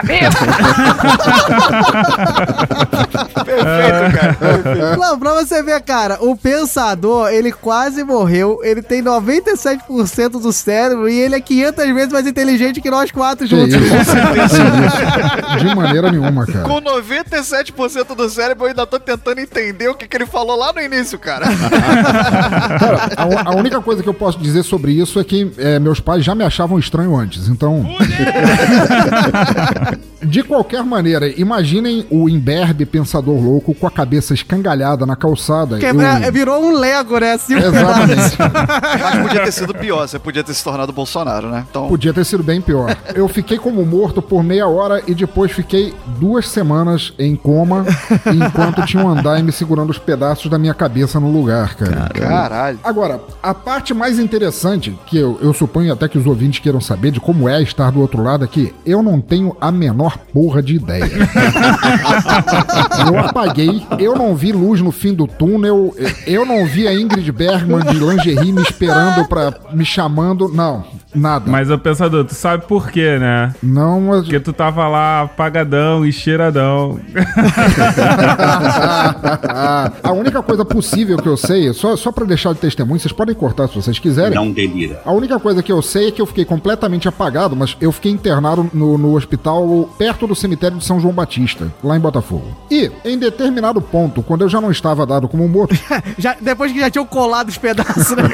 Perfeito, 3.45 4.17
cara. 4.19 4.97
Não, 4.97 5.19
pra 5.19 5.35
você 5.35 5.63
ver, 5.63 5.81
cara, 5.83 6.19
o 6.21 6.37
pensador, 6.37 7.29
ele 7.31 7.53
quase 7.53 8.03
morreu, 8.05 8.61
ele 8.63 8.83
tem 8.83 9.03
97% 9.03 10.31
do 10.41 10.53
cérebro 10.53 11.09
e 11.09 11.19
ele 11.19 11.35
é 11.37 11.41
500 11.41 11.85
vezes 11.95 12.13
mais 12.13 12.27
inteligente 12.27 12.81
que 12.81 12.91
nós 12.91 13.11
quatro 13.11 13.47
Que 13.47 13.55
juntos. 13.57 13.75
isso? 13.75 13.85
Que 13.93 14.41
isso? 14.45 15.65
De 15.65 15.75
maneira 15.75 16.11
nenhuma, 16.11 16.47
cara. 16.47 16.65
Com 16.65 16.81
97% 16.81 18.15
do 18.15 18.29
cérebro, 18.29 18.65
eu 18.65 18.69
ainda 18.69 18.87
tô 18.87 18.99
tentando 18.99 19.16
entender 19.39 19.89
o 19.89 19.95
que, 19.95 20.07
que 20.07 20.17
ele 20.17 20.27
falou 20.27 20.57
lá 20.57 20.73
no 20.73 20.81
início, 20.81 21.19
cara. 21.19 21.47
Cara, 22.79 23.11
a, 23.17 23.51
a 23.51 23.55
única 23.57 23.81
coisa 23.81 24.03
que 24.03 24.09
eu 24.09 24.15
posso 24.15 24.39
dizer 24.39 24.63
sobre 24.63 24.93
isso 24.93 25.19
é 25.21 25.25
que 25.25 25.51
é, 25.59 25.79
meus 25.79 26.01
pais 26.01 26.25
já 26.25 26.35
me 26.35 26.45
achavam 26.45 26.79
estranho 26.79 27.17
antes, 27.17 27.49
então. 27.49 27.85
De 30.23 30.43
qualquer 30.43 30.83
maneira, 30.83 31.29
imaginem 31.29 32.05
o 32.11 32.29
imberbe 32.29 32.85
pensador 32.87 33.39
louco 33.41 33.75
com 33.75 33.87
a 33.87 33.91
cabeça 33.91 34.35
escangalhada 34.35 35.07
na 35.07 35.15
calçada. 35.15 35.79
Quebra- 35.79 36.21
Eu- 36.25 36.33
Virou 36.33 36.63
um 36.65 36.73
Lego, 36.79 37.19
né? 37.19 37.33
Assim, 37.33 37.55
Exatamente. 37.55 38.37
Mas 39.01 39.19
podia 39.23 39.45
ter 39.45 39.53
sido 39.53 39.75
pior, 39.75 40.07
você 40.09 40.19
podia 40.19 40.43
ter 40.43 40.53
se 40.55 40.65
tornado 40.65 40.93
Bolsonaro, 40.93 41.49
né? 41.49 41.65
Então, 41.71 41.87
Podia 41.89 42.13
ter 42.13 42.25
sido 42.25 42.43
bem 42.43 42.61
pior. 42.61 42.97
Eu 43.15 43.29
fiquei 43.29 43.59
como 43.59 43.85
morto 43.85 44.21
por 44.21 44.43
meia 44.43 44.67
hora 44.67 45.03
e 45.07 45.15
depois 45.15 45.53
fiquei 45.53 45.95
duas 46.19 46.49
semanas 46.49 47.13
em 47.19 47.37
coma 47.37 47.85
enquanto 48.35 48.85
tinha 48.85 49.03
um 49.05 49.06
andaime 49.09 49.53
segurando 49.53 49.91
os 49.91 49.99
pedaços 49.99 50.51
da 50.51 50.59
minha 50.59 50.75
cabeça 50.75 51.21
no 51.21 51.31
lugar, 51.31 51.75
cara. 51.75 52.11
caralho. 52.13 52.79
Agora, 52.83 53.21
a 53.43 53.55
parte 53.55 53.95
mais 53.95 54.19
interessante, 54.19 54.97
que 55.07 55.17
eu, 55.17 55.39
eu 55.41 55.53
suponho 55.53 55.93
até 55.93 56.09
que 56.09 56.19
os 56.19 56.27
ouvintes 56.27 56.61
queiram 56.61 56.81
saber 56.81 57.11
de 57.11 57.21
como 57.21 57.49
é 57.49 57.63
estar 57.63 57.91
do 57.91 58.01
outro 58.01 58.23
lado, 58.23 58.45
é 58.45 58.49
que 58.49 58.75
eu 58.85 59.03
não 59.03 59.21
tenho 59.21 59.57
a 59.61 59.71
menor 59.71 60.19
porra 60.33 60.63
de 60.63 60.77
ideia. 60.77 61.07
eu 63.07 63.19
apaguei, 63.19 63.87
eu 63.99 64.15
não 64.15 64.35
vi 64.35 64.53
luz 64.53 64.81
no 64.81 64.93
fim 64.93 65.15
do 65.15 65.27
túnel, 65.27 65.95
eu 66.27 66.45
não 66.45 66.67
vi 66.67 66.87
a 66.87 66.95
Ingrid 66.95 67.31
Bergman 67.33 67.81
de 67.81 67.99
lingerie 67.99 68.53
me 68.53 68.63
esperando 68.63 69.27
pra. 69.29 69.55
me 69.73 69.85
chamando. 69.85 70.49
Não, 70.49 70.85
nada. 71.15 71.51
Mas, 71.51 71.71
ô 71.71 71.79
pensador, 71.79 72.25
tu 72.25 72.35
sabe 72.35 72.67
por 72.67 72.91
quê, 72.91 73.19
né? 73.19 73.55
Não, 73.63 74.01
mas. 74.01 74.23
Porque 74.23 74.41
tu 74.41 74.53
tava 74.53 74.87
lá 74.89 75.23
apagadão 75.23 76.05
e 76.05 76.13
cheiradão. 76.13 76.99
a 80.03 80.13
única 80.13 80.43
coisa 80.43 80.65
possível 80.65 81.17
que 81.19 81.29
eu 81.29 81.37
sei, 81.37 81.73
só, 81.73 81.97
só 81.97 82.13
pra 82.13 82.25
deixar 82.25 82.53
de 82.53 82.61
testemunho, 82.61 82.99
vocês 83.01 83.13
podem 83.13 83.35
cortar 83.35 83.69
se 83.69 83.75
vocês 83.75 83.99
quiserem. 83.99 84.35
Não 84.35 84.51
delira. 84.51 85.01
A 85.05 85.13
única 85.13 85.39
coisa 85.39 85.63
que 85.63 85.73
eu 85.73 85.83
sei 85.83 86.09
é 86.09 86.11
que 86.11 86.21
eu 86.21 86.27
fiquei 86.27 86.45
completamente 86.45 87.09
apagado, 87.09 87.57
mas 87.57 87.77
eu 87.81 87.91
fiquei 87.93 88.13
internado 88.13 88.71
no, 88.73 88.97
no 88.97 89.15
hospital 89.17 89.89
perto 89.99 90.27
do 90.27 90.35
cemitério 90.35 90.79
de 90.79 90.85
São 90.85 91.01
João 91.01 91.15
Batista, 91.15 91.73
lá 91.83 91.97
em 91.97 92.01
Botafogo. 92.01 92.45
E, 92.71 92.91
em 93.05 93.19
determinado 93.19 93.81
ponto, 93.81 94.23
quando 94.23 94.43
eu 94.43 94.49
já 94.49 94.61
não 94.61 94.71
estava 94.71 95.07
dado 95.07 95.29
como 95.29 95.49
morto, 95.49 95.77
já, 96.19 96.37
depois 96.41 96.73
que 96.73 96.81
já 96.81 96.91
tinham 96.91 97.07
colado 97.07 97.49
os 97.49 97.59
pedaços, 97.59 98.17
né? 98.17 98.25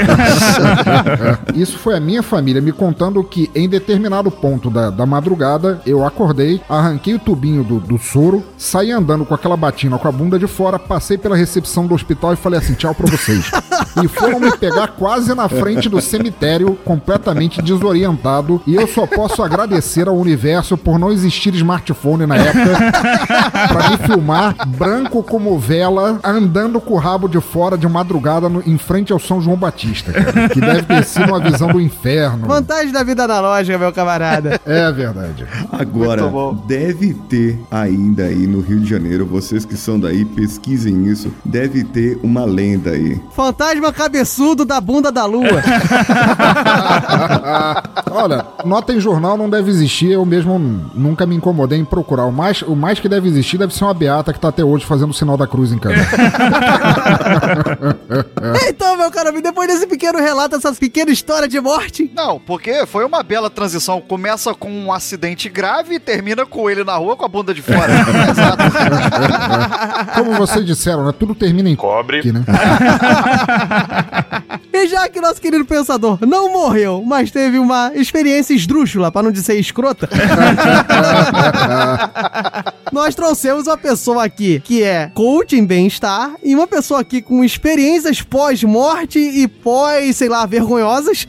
isso 1.54 1.78
foi 1.78 1.96
a 1.96 2.00
minha 2.00 2.22
família 2.22 2.60
me 2.60 2.72
contando 2.72 3.22
que, 3.24 3.50
em 3.54 3.68
determinado 3.68 4.30
ponto 4.30 4.70
da, 4.70 4.90
da 4.90 5.06
madrugada, 5.06 5.80
eu 5.86 6.04
acordei, 6.04 6.60
arranquei 6.68 7.14
o 7.14 7.18
tubinho 7.18 7.62
do, 7.64 7.80
do 7.80 7.98
soro, 7.98 8.42
saí 8.56 8.90
andando 8.90 9.24
com 9.24 9.34
aquela 9.34 9.56
batina 9.56 9.98
com 9.98 10.08
a 10.08 10.12
bunda 10.12 10.38
de 10.42 10.52
fora, 10.52 10.78
passei 10.78 11.16
pela 11.16 11.36
recepção 11.36 11.86
do 11.86 11.94
hospital 11.94 12.32
e 12.32 12.36
falei 12.36 12.58
assim: 12.58 12.74
tchau 12.74 12.94
pra 12.94 13.06
vocês. 13.10 13.50
E 14.02 14.08
foram 14.08 14.40
me 14.40 14.56
pegar 14.56 14.88
quase 14.88 15.34
na 15.34 15.48
frente 15.48 15.88
do 15.88 16.00
cemitério, 16.00 16.76
completamente 16.84 17.60
desorientado. 17.62 18.60
E 18.66 18.74
eu 18.74 18.86
só 18.86 19.06
posso 19.06 19.42
agradecer 19.42 20.08
ao 20.08 20.16
universo 20.16 20.76
por 20.76 20.98
não 20.98 21.12
existir 21.12 21.54
smartphone 21.54 22.26
na 22.26 22.36
época 22.36 22.92
pra 23.68 23.90
me 23.90 23.96
filmar 23.98 24.54
branco 24.68 25.22
como 25.22 25.58
vela, 25.58 26.18
andando 26.24 26.80
com 26.80 26.94
o 26.94 26.98
rabo 26.98 27.28
de 27.28 27.40
fora 27.40 27.76
de 27.78 27.86
madrugada 27.88 28.48
no- 28.48 28.62
em 28.66 28.78
frente 28.78 29.12
ao 29.12 29.18
São 29.18 29.40
João 29.40 29.56
Batista, 29.56 30.12
cara, 30.12 30.48
que 30.48 30.60
deve 30.60 30.82
ter 30.82 31.04
sido 31.04 31.26
uma 31.28 31.38
visão 31.40 31.68
do 31.68 31.80
inferno. 31.80 32.46
Vantagem 32.46 32.92
da 32.92 33.02
vida 33.04 33.24
analógica, 33.24 33.78
meu 33.78 33.92
camarada. 33.92 34.60
É 34.66 34.90
verdade. 34.90 35.46
Agora, 35.70 36.22
deve 36.66 37.14
ter 37.28 37.58
ainda 37.70 38.24
aí 38.24 38.46
no 38.46 38.60
Rio 38.60 38.80
de 38.80 38.88
Janeiro, 38.88 39.24
vocês 39.26 39.64
que 39.64 39.76
são 39.76 39.98
daí, 40.00 40.24
pesquisem 40.34 41.06
isso, 41.06 41.32
deve 41.44 41.84
ter 41.84 42.18
uma 42.22 42.44
lenda 42.44 42.90
aí. 42.90 43.20
Fantasma 43.34 43.92
cabeçudo 43.92 44.64
da 44.64 44.80
bunda 44.80 45.12
da 45.12 45.24
lua. 45.24 45.44
Olha, 48.10 48.44
nota 48.64 48.92
em 48.92 49.00
jornal 49.00 49.36
não 49.36 49.50
deve 49.50 49.70
existir, 49.70 50.12
eu 50.12 50.24
mesmo 50.24 50.58
nunca 50.94 51.26
me 51.26 51.36
incomodei 51.36 51.78
em 51.78 51.84
procurar. 51.84 52.24
O 52.26 52.32
mais, 52.32 52.62
o 52.62 52.74
mais 52.74 52.98
que 52.98 53.08
deve 53.08 53.28
existir 53.28 53.58
deve 53.58 53.74
ser 53.74 53.84
uma 53.84 53.94
beata 53.94 54.32
que 54.32 54.40
tá 54.40 54.48
até 54.48 54.64
hoje 54.64 54.84
fazendo 54.84 55.10
o 55.10 55.14
sinal 55.14 55.36
da 55.36 55.46
cruz 55.46 55.70
em 55.72 55.78
casa. 55.78 55.94
então, 58.68 58.96
meu 58.96 59.10
caro 59.10 59.32
depois 59.42 59.68
desse 59.68 59.86
pequeno 59.86 60.18
relato, 60.18 60.56
essa 60.56 60.72
pequena 60.74 61.10
história 61.10 61.48
de 61.48 61.60
morte. 61.60 62.10
Não, 62.14 62.38
porque 62.38 62.86
foi 62.86 63.04
uma 63.04 63.22
bela 63.22 63.50
transição. 63.50 64.00
Começa 64.00 64.54
com 64.54 64.70
um 64.70 64.92
acidente 64.92 65.48
grave 65.48 65.96
e 65.96 66.00
termina 66.00 66.46
com 66.46 66.70
ele 66.70 66.84
na 66.84 66.96
rua 66.96 67.16
com 67.16 67.24
a 67.24 67.28
bunda 67.28 67.52
de 67.52 67.62
fora. 67.62 67.92
Exato. 68.30 68.62
Como 70.14 70.32
vocês 70.36 70.64
disseram, 70.64 71.04
né? 71.06 71.12
Tudo 71.18 71.34
termina 71.34 71.68
em 71.68 71.76
cobre. 71.76 72.18
Aqui, 72.20 72.32
né? 72.32 72.44
E 74.82 74.88
já 74.88 75.08
que 75.08 75.20
nosso 75.20 75.40
querido 75.40 75.64
pensador 75.64 76.18
não 76.26 76.52
morreu, 76.52 77.04
mas 77.06 77.30
teve 77.30 77.56
uma 77.56 77.92
experiência 77.94 78.52
esdrúxula, 78.52 79.12
pra 79.12 79.22
não 79.22 79.30
dizer 79.30 79.54
escrota, 79.54 80.08
nós 82.90 83.14
trouxemos 83.14 83.68
uma 83.68 83.78
pessoa 83.78 84.24
aqui 84.24 84.58
que 84.58 84.82
é 84.82 85.08
coach 85.14 85.54
em 85.54 85.64
bem-estar 85.64 86.32
e 86.42 86.56
uma 86.56 86.66
pessoa 86.66 86.98
aqui 86.98 87.22
com 87.22 87.44
experiências 87.44 88.22
pós-morte 88.22 89.20
e 89.20 89.46
pós, 89.46 90.16
sei 90.16 90.28
lá, 90.28 90.44
vergonhosas, 90.46 91.28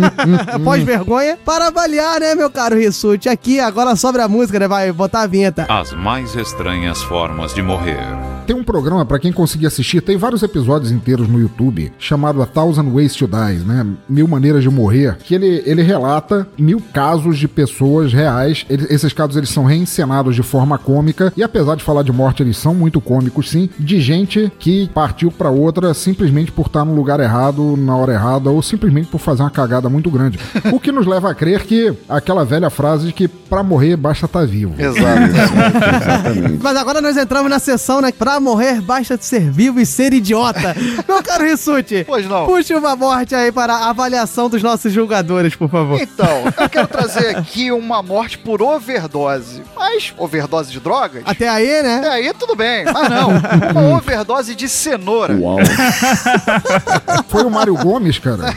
pós-vergonha, 0.64 1.38
para 1.44 1.66
avaliar, 1.66 2.20
né, 2.20 2.34
meu 2.34 2.50
caro 2.50 2.74
Rissuti? 2.74 3.28
Aqui, 3.28 3.60
agora 3.60 3.96
sobre 3.96 4.22
a 4.22 4.28
música, 4.28 4.58
né? 4.58 4.66
Vai 4.66 4.90
botar 4.92 5.20
a 5.20 5.26
vinheta. 5.26 5.66
As 5.68 5.92
mais 5.92 6.34
estranhas 6.34 7.02
formas 7.02 7.52
de 7.52 7.60
morrer. 7.60 8.33
Tem 8.46 8.54
um 8.54 8.62
programa, 8.64 9.04
pra 9.06 9.18
quem 9.18 9.32
conseguir 9.32 9.66
assistir, 9.66 10.00
tem 10.02 10.16
vários 10.16 10.42
episódios 10.42 10.90
inteiros 10.92 11.26
no 11.28 11.40
YouTube, 11.40 11.90
chamado 11.98 12.42
A 12.42 12.46
Thousand 12.46 12.90
Ways 12.92 13.14
to 13.14 13.26
Die, 13.26 13.64
né? 13.64 13.86
Mil 14.08 14.28
Maneiras 14.28 14.62
de 14.62 14.68
Morrer, 14.70 15.16
que 15.24 15.34
ele, 15.34 15.62
ele 15.64 15.82
relata 15.82 16.46
mil 16.58 16.80
casos 16.92 17.38
de 17.38 17.48
pessoas 17.48 18.12
reais. 18.12 18.66
Ele- 18.68 18.86
esses 18.90 19.12
casos 19.12 19.36
eles 19.36 19.48
são 19.48 19.64
reencenados 19.64 20.34
de 20.36 20.42
forma 20.42 20.76
cômica, 20.76 21.32
e 21.36 21.42
apesar 21.42 21.74
de 21.76 21.82
falar 21.82 22.02
de 22.02 22.12
morte, 22.12 22.42
eles 22.42 22.56
são 22.58 22.74
muito 22.74 23.00
cômicos, 23.00 23.48
sim, 23.50 23.68
de 23.78 24.00
gente 24.00 24.52
que 24.58 24.88
partiu 24.92 25.30
pra 25.32 25.48
outra 25.50 25.94
simplesmente 25.94 26.52
por 26.52 26.66
estar 26.66 26.84
no 26.84 26.94
lugar 26.94 27.20
errado, 27.20 27.76
na 27.78 27.96
hora 27.96 28.12
errada, 28.12 28.50
ou 28.50 28.60
simplesmente 28.62 29.08
por 29.08 29.18
fazer 29.18 29.42
uma 29.42 29.50
cagada 29.50 29.88
muito 29.88 30.10
grande. 30.10 30.38
O 30.72 30.78
que 30.78 30.92
nos 30.92 31.06
leva 31.06 31.30
a 31.30 31.34
crer 31.34 31.64
que 31.64 31.92
aquela 32.08 32.44
velha 32.44 32.68
frase 32.68 33.06
de 33.06 33.12
que 33.12 33.26
pra 33.26 33.62
morrer 33.62 33.96
basta 33.96 34.26
estar 34.26 34.46
vivo. 34.46 34.74
Exatamente. 34.78 36.58
Mas 36.62 36.76
agora 36.76 37.00
nós 37.00 37.16
entramos 37.16 37.48
na 37.50 37.58
sessão, 37.58 38.00
né? 38.00 38.12
Pra 38.12 38.33
morrer 38.40 38.80
basta 38.80 39.16
ser 39.20 39.50
vivo 39.50 39.80
e 39.80 39.86
ser 39.86 40.12
idiota. 40.12 40.74
Meu 41.08 41.22
caro 41.22 41.44
Rissuti, 41.44 42.04
Pois 42.06 42.26
não. 42.26 42.46
puxe 42.46 42.74
uma 42.74 42.94
morte 42.96 43.34
aí 43.34 43.50
para 43.52 43.74
a 43.74 43.90
avaliação 43.90 44.48
dos 44.48 44.62
nossos 44.62 44.92
julgadores, 44.92 45.54
por 45.54 45.68
favor. 45.70 46.00
Então, 46.00 46.44
eu 46.58 46.68
quero 46.68 46.86
trazer 46.88 47.36
aqui 47.36 47.70
uma 47.72 48.02
morte 48.02 48.38
por 48.38 48.60
overdose. 48.62 49.62
Mas 49.76 50.12
overdose 50.18 50.70
de 50.70 50.80
drogas? 50.80 51.22
Até 51.26 51.48
aí, 51.48 51.82
né? 51.82 51.98
Até 51.98 52.08
aí 52.10 52.32
tudo 52.34 52.54
bem. 52.56 52.84
Mas 52.84 53.08
não. 53.08 53.30
Uma 53.84 53.96
overdose 53.96 54.54
de 54.54 54.68
cenoura. 54.68 55.34
Uau. 55.34 55.58
Foi 57.28 57.44
o 57.44 57.50
Mário 57.50 57.74
Gomes, 57.76 58.18
cara. 58.18 58.54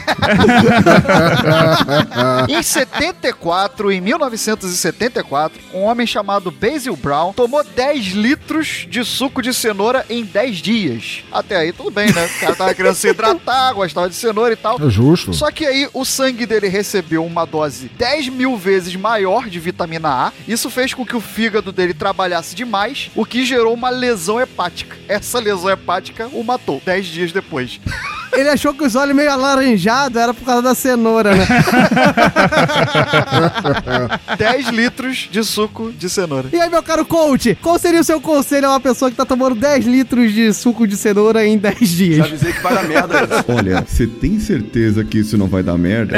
Em 2.48 2.62
74, 2.62 3.90
em 3.92 4.00
1974, 4.00 5.58
um 5.74 5.82
homem 5.84 6.06
chamado 6.06 6.50
Basil 6.50 6.96
Brown 6.96 7.32
tomou 7.32 7.62
10 7.64 8.06
litros 8.12 8.86
de 8.88 9.04
suco 9.04 9.42
de 9.42 9.52
cenoura 9.52 9.67
em 10.08 10.24
10 10.24 10.56
dias. 10.56 11.24
Até 11.30 11.56
aí 11.56 11.72
tudo 11.72 11.90
bem, 11.90 12.12
né? 12.12 12.26
O 12.26 12.40
cara 12.40 12.56
tava 12.56 12.74
querendo 12.74 12.94
se 12.94 13.08
hidratar, 13.08 13.72
gostava 13.74 14.08
de 14.08 14.14
cenoura 14.14 14.52
e 14.52 14.56
tal. 14.56 14.78
É 14.80 14.90
justo. 14.90 15.32
Só 15.32 15.50
que 15.50 15.66
aí 15.66 15.88
o 15.92 16.04
sangue 16.04 16.46
dele 16.46 16.68
recebeu 16.68 17.24
uma 17.24 17.44
dose 17.44 17.90
10 17.96 18.28
mil 18.28 18.56
vezes 18.56 18.94
maior 18.96 19.48
de 19.48 19.58
vitamina 19.60 20.08
A. 20.08 20.32
Isso 20.46 20.70
fez 20.70 20.94
com 20.94 21.04
que 21.04 21.16
o 21.16 21.20
fígado 21.20 21.72
dele 21.72 21.94
trabalhasse 21.94 22.54
demais, 22.54 23.10
o 23.14 23.24
que 23.24 23.44
gerou 23.44 23.74
uma 23.74 23.90
lesão 23.90 24.40
hepática. 24.40 24.96
Essa 25.06 25.38
lesão 25.38 25.70
hepática 25.70 26.28
o 26.32 26.42
matou 26.42 26.80
10 26.84 27.06
dias 27.06 27.32
depois. 27.32 27.80
Ele 28.32 28.48
achou 28.48 28.74
que 28.74 28.84
os 28.84 28.94
olhos 28.94 29.14
meio 29.14 29.30
alaranjados 29.30 30.16
era 30.16 30.34
por 30.34 30.44
causa 30.44 30.62
da 30.62 30.74
cenoura, 30.74 31.34
né? 31.34 31.46
10 34.36 34.68
litros 34.68 35.28
de 35.30 35.42
suco 35.44 35.92
de 35.92 36.08
cenoura. 36.08 36.48
E 36.52 36.60
aí, 36.60 36.70
meu 36.70 36.82
caro 36.82 37.04
coach, 37.04 37.56
qual 37.62 37.78
seria 37.78 38.00
o 38.00 38.04
seu 38.04 38.20
conselho 38.20 38.66
a 38.66 38.70
uma 38.70 38.80
pessoa 38.80 39.10
que 39.10 39.16
tá 39.16 39.24
tomando 39.24 39.54
10 39.54 39.86
litros 39.86 40.32
de 40.32 40.52
suco 40.52 40.86
de 40.86 40.96
cenoura 40.96 41.46
em 41.46 41.58
10 41.58 41.88
dias? 41.88 42.26
avisei 42.26 42.52
que 42.52 42.62
vai 42.62 42.74
dar 42.74 42.84
merda. 42.84 43.44
Olha, 43.48 43.84
você 43.86 44.06
tem 44.06 44.38
certeza 44.38 45.04
que 45.04 45.18
isso 45.18 45.36
não 45.36 45.46
vai 45.46 45.62
dar 45.62 45.76
merda? 45.78 46.16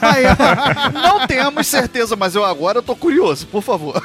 Aí. 0.00 0.24
Não 0.92 1.26
temos 1.26 1.66
certeza, 1.66 2.16
mas 2.16 2.34
eu 2.34 2.44
agora 2.44 2.78
eu 2.78 2.82
tô 2.82 2.94
curioso, 2.96 3.46
por 3.46 3.62
favor. 3.62 4.02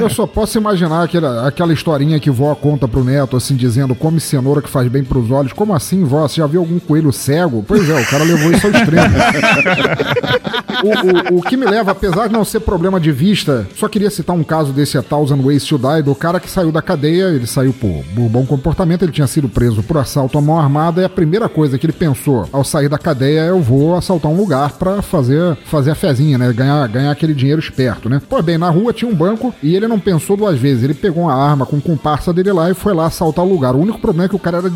Eu 0.00 0.08
só 0.10 0.26
posso 0.26 0.58
imaginar 0.58 1.04
aquela, 1.04 1.48
aquela 1.48 1.72
historinha 1.72 2.18
que 2.20 2.30
vó 2.30 2.54
conta 2.54 2.86
pro 2.88 3.04
neto, 3.04 3.36
assim, 3.36 3.56
dizendo 3.56 3.94
come 3.94 4.20
cenoura 4.20 4.62
que 4.62 4.68
faz 4.68 4.88
bem 4.88 5.04
pros 5.04 5.31
olhos. 5.32 5.52
Como 5.52 5.74
assim, 5.74 6.04
vó? 6.04 6.26
Você 6.26 6.36
já 6.36 6.46
viu 6.46 6.60
algum 6.60 6.78
coelho 6.78 7.12
cego? 7.12 7.64
Pois 7.66 7.88
é, 7.88 8.00
o 8.00 8.06
cara 8.06 8.24
levou 8.24 8.52
isso 8.52 8.66
ao 8.66 8.72
extremo. 8.72 9.14
o, 10.82 11.34
o, 11.34 11.38
o 11.38 11.42
que 11.42 11.56
me 11.56 11.66
leva, 11.66 11.92
apesar 11.92 12.26
de 12.26 12.32
não 12.32 12.44
ser 12.44 12.60
problema 12.60 12.98
de 12.98 13.12
vista, 13.12 13.66
só 13.74 13.88
queria 13.88 14.10
citar 14.10 14.34
um 14.34 14.44
caso 14.44 14.72
desse 14.72 14.98
A 14.98 15.02
Thousand 15.02 15.40
Ways 15.42 15.64
to 15.64 15.78
Die, 15.78 16.02
do 16.02 16.14
cara 16.14 16.40
que 16.40 16.50
saiu 16.50 16.72
da 16.72 16.82
cadeia, 16.82 17.28
ele 17.30 17.46
saiu 17.46 17.72
por, 17.72 18.04
por 18.14 18.28
bom 18.28 18.44
comportamento, 18.44 19.02
ele 19.02 19.12
tinha 19.12 19.26
sido 19.26 19.48
preso 19.48 19.82
por 19.82 19.98
assalto 19.98 20.38
à 20.38 20.40
mão 20.40 20.58
armada, 20.58 21.02
e 21.02 21.04
a 21.04 21.08
primeira 21.08 21.48
coisa 21.48 21.78
que 21.78 21.86
ele 21.86 21.92
pensou 21.92 22.48
ao 22.52 22.64
sair 22.64 22.88
da 22.88 22.98
cadeia 22.98 23.40
é 23.40 23.50
eu 23.50 23.60
vou 23.60 23.96
assaltar 23.96 24.30
um 24.30 24.36
lugar 24.36 24.72
pra 24.72 25.02
fazer, 25.02 25.56
fazer 25.64 25.92
a 25.92 25.94
fezinha, 25.94 26.38
né? 26.38 26.52
Ganhar, 26.52 26.88
ganhar 26.88 27.10
aquele 27.10 27.34
dinheiro 27.34 27.60
esperto, 27.60 28.08
né? 28.08 28.20
Pois 28.28 28.44
bem, 28.44 28.58
na 28.58 28.70
rua 28.70 28.92
tinha 28.92 29.10
um 29.10 29.14
banco 29.14 29.54
e 29.62 29.74
ele 29.76 29.86
não 29.86 29.98
pensou 29.98 30.36
duas 30.36 30.58
vezes. 30.58 30.82
Ele 30.82 30.94
pegou 30.94 31.24
uma 31.24 31.34
arma 31.34 31.66
com 31.66 31.76
o 31.76 31.80
comparsa 31.80 32.32
dele 32.32 32.52
lá 32.52 32.70
e 32.70 32.74
foi 32.74 32.94
lá 32.94 33.06
assaltar 33.06 33.44
o 33.44 33.48
lugar. 33.48 33.74
O 33.74 33.80
único 33.80 33.98
problema 33.98 34.24
é 34.24 34.28
que 34.28 34.36
o 34.36 34.38
cara 34.38 34.58
era 34.58 34.70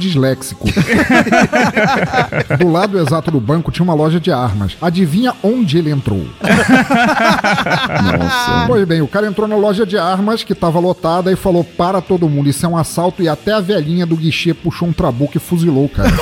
do 2.59 2.69
lado 2.69 2.99
exato 2.99 3.31
do 3.31 3.41
banco 3.41 3.71
tinha 3.73 3.85
uma 3.85 3.95
loja 3.95 4.21
de 4.21 4.31
armas. 4.31 4.77
Adivinha 4.81 5.35
onde 5.43 5.79
ele 5.79 5.91
entrou? 5.91 6.27
Nossa. 8.19 8.65
Pois 8.67 8.85
bem, 8.87 9.01
o 9.01 9.09
cara 9.09 9.27
entrou 9.27 9.49
na 9.49 9.57
loja 9.57 9.87
de 9.87 9.97
armas 9.99 10.43
que 10.43 10.55
tava 10.55 10.79
lotada 10.79 11.33
e 11.33 11.37
falou: 11.37 11.65
para 11.65 12.01
todo 12.01 12.29
mundo, 12.29 12.49
isso 12.49 12.65
é 12.65 12.69
um 12.69 12.77
assalto. 12.77 13.23
E 13.23 13.29
até 13.29 13.53
a 13.53 13.61
velhinha 13.61 14.07
do 14.07 14.17
guichê 14.17 14.53
puxou 14.55 14.89
um 14.89 14.93
trabuco 14.93 15.37
e 15.37 15.41
fuzilou 15.41 15.85
o 15.87 15.89
cara. 15.89 16.13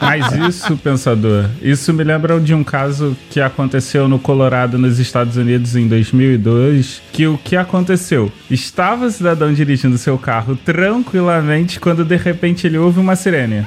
Mas 0.00 0.32
isso, 0.48 0.76
pensador, 0.76 1.46
isso 1.62 1.92
me 1.92 2.04
lembra 2.04 2.38
de 2.40 2.54
um 2.54 2.62
caso 2.64 3.16
que 3.30 3.40
aconteceu 3.40 4.08
no 4.08 4.18
Colorado, 4.18 4.78
nos 4.78 4.98
Estados 4.98 5.36
Unidos, 5.36 5.76
em 5.76 5.88
2002. 5.88 7.02
Que 7.12 7.26
o 7.26 7.38
que 7.38 7.56
aconteceu? 7.56 8.30
Estava 8.50 9.06
o 9.06 9.10
cidadão 9.10 9.52
dirigindo 9.52 9.96
seu 9.98 10.18
carro 10.18 10.56
tranquilamente 10.56 11.80
quando 11.80 12.03
de 12.04 12.16
repente 12.16 12.66
ele 12.66 12.78
ouve 12.78 13.00
uma 13.00 13.16
sirene. 13.16 13.66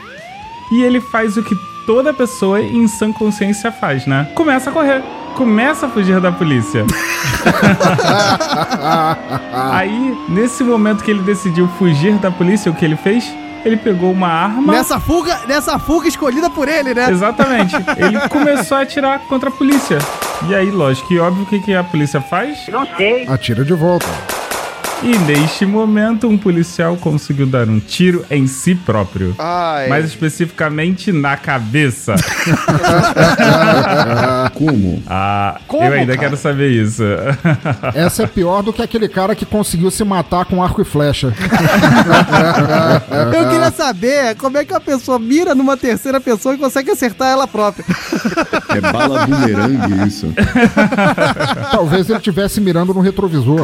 E 0.72 0.84
ele 0.84 1.00
faz 1.00 1.38
o 1.38 1.44
que 1.44 1.56
toda 1.86 2.14
pessoa 2.14 2.62
em 2.62 2.88
sã 2.88 3.12
consciência 3.12 3.72
faz, 3.72 4.06
né? 4.06 4.30
Começa 4.36 4.70
a 4.70 4.74
correr. 4.74 5.02
Começa 5.36 5.86
a 5.86 5.90
fugir 5.90 6.20
da 6.20 6.32
polícia. 6.32 6.84
Aí, 9.72 10.18
nesse 10.28 10.64
momento 10.64 11.04
que 11.04 11.12
ele 11.12 11.22
decidiu 11.22 11.68
fugir 11.78 12.16
da 12.16 12.32
polícia, 12.32 12.72
o 12.72 12.76
que 12.76 12.84
ele 12.84 12.98
fez? 12.98 13.32
Ele 13.64 13.78
pegou 13.78 14.12
uma 14.12 14.28
arma. 14.28 14.74
Nessa 14.74 15.00
fuga, 15.00 15.40
nessa 15.48 15.78
fuga 15.78 16.08
escolhida 16.08 16.50
por 16.50 16.68
ele, 16.68 16.94
né? 16.94 17.10
Exatamente. 17.10 17.76
Ele 17.98 18.20
começou 18.30 18.78
a 18.78 18.82
atirar 18.82 19.20
contra 19.22 19.50
a 19.50 19.52
polícia. 19.52 19.98
E 20.48 20.56
aí, 20.56 20.72
lógico, 20.72 21.12
e 21.12 21.20
óbvio 21.20 21.44
o 21.44 21.46
que, 21.46 21.60
que 21.60 21.76
a 21.76 21.84
polícia 21.84 22.22
faz? 22.22 22.68
Não 22.70 22.88
sei. 22.96 23.28
Atira 23.28 23.66
de 23.66 23.74
volta. 23.74 24.08
E 25.04 25.16
neste 25.20 25.66
momento, 25.66 26.28
um 26.28 26.38
policial 26.38 26.98
conseguiu 26.98 27.45
dar 27.45 27.68
um 27.70 27.80
tiro 27.80 28.26
em 28.32 28.48
si 28.48 28.74
próprio. 28.74 29.36
Ai. 29.38 29.88
Mais 29.88 30.06
especificamente 30.06 31.12
na 31.12 31.38
cabeça. 31.38 32.16
Como? 34.56 35.04
Ah, 35.08 35.60
Como, 35.68 35.84
eu 35.84 35.93
ainda 35.93 36.16
cara? 36.16 36.30
quero 36.30 36.38
saber 36.38 36.72
isso. 36.72 37.04
Essa 37.93 38.24
é 38.24 38.28
pior 38.28 38.64
do 38.64 38.74
que 38.74 38.82
aquele 38.82 39.08
cara 39.08 39.36
que 39.36 39.45
conseguiu 39.45 39.91
se 39.91 40.04
matar 40.04 40.45
com 40.45 40.64
arco 40.64 40.82
e 40.82 40.86
flecha. 40.86 41.32
Eu 43.36 43.50
queria 43.50 43.72
saber 43.72 44.36
como 44.36 44.58
é 44.58 44.66
que 44.66 44.74
a 44.74 44.80
pessoa 44.80 45.20
mira 45.20 45.54
numa 45.54 45.78
terceira 45.78 46.20
pessoa 46.20 46.56
e 46.56 46.58
consegue 46.58 46.89
acertar 46.89 47.30
ela 47.30 47.48
própria. 47.48 47.86
É 48.70 48.82
bala 48.82 49.28
bumerangue 49.28 50.08
isso. 50.08 50.34
Talvez 51.72 52.10
ele 52.10 52.18
estivesse 52.18 52.60
mirando 52.60 52.93
no 52.93 53.00
retrovisor. 53.00 53.62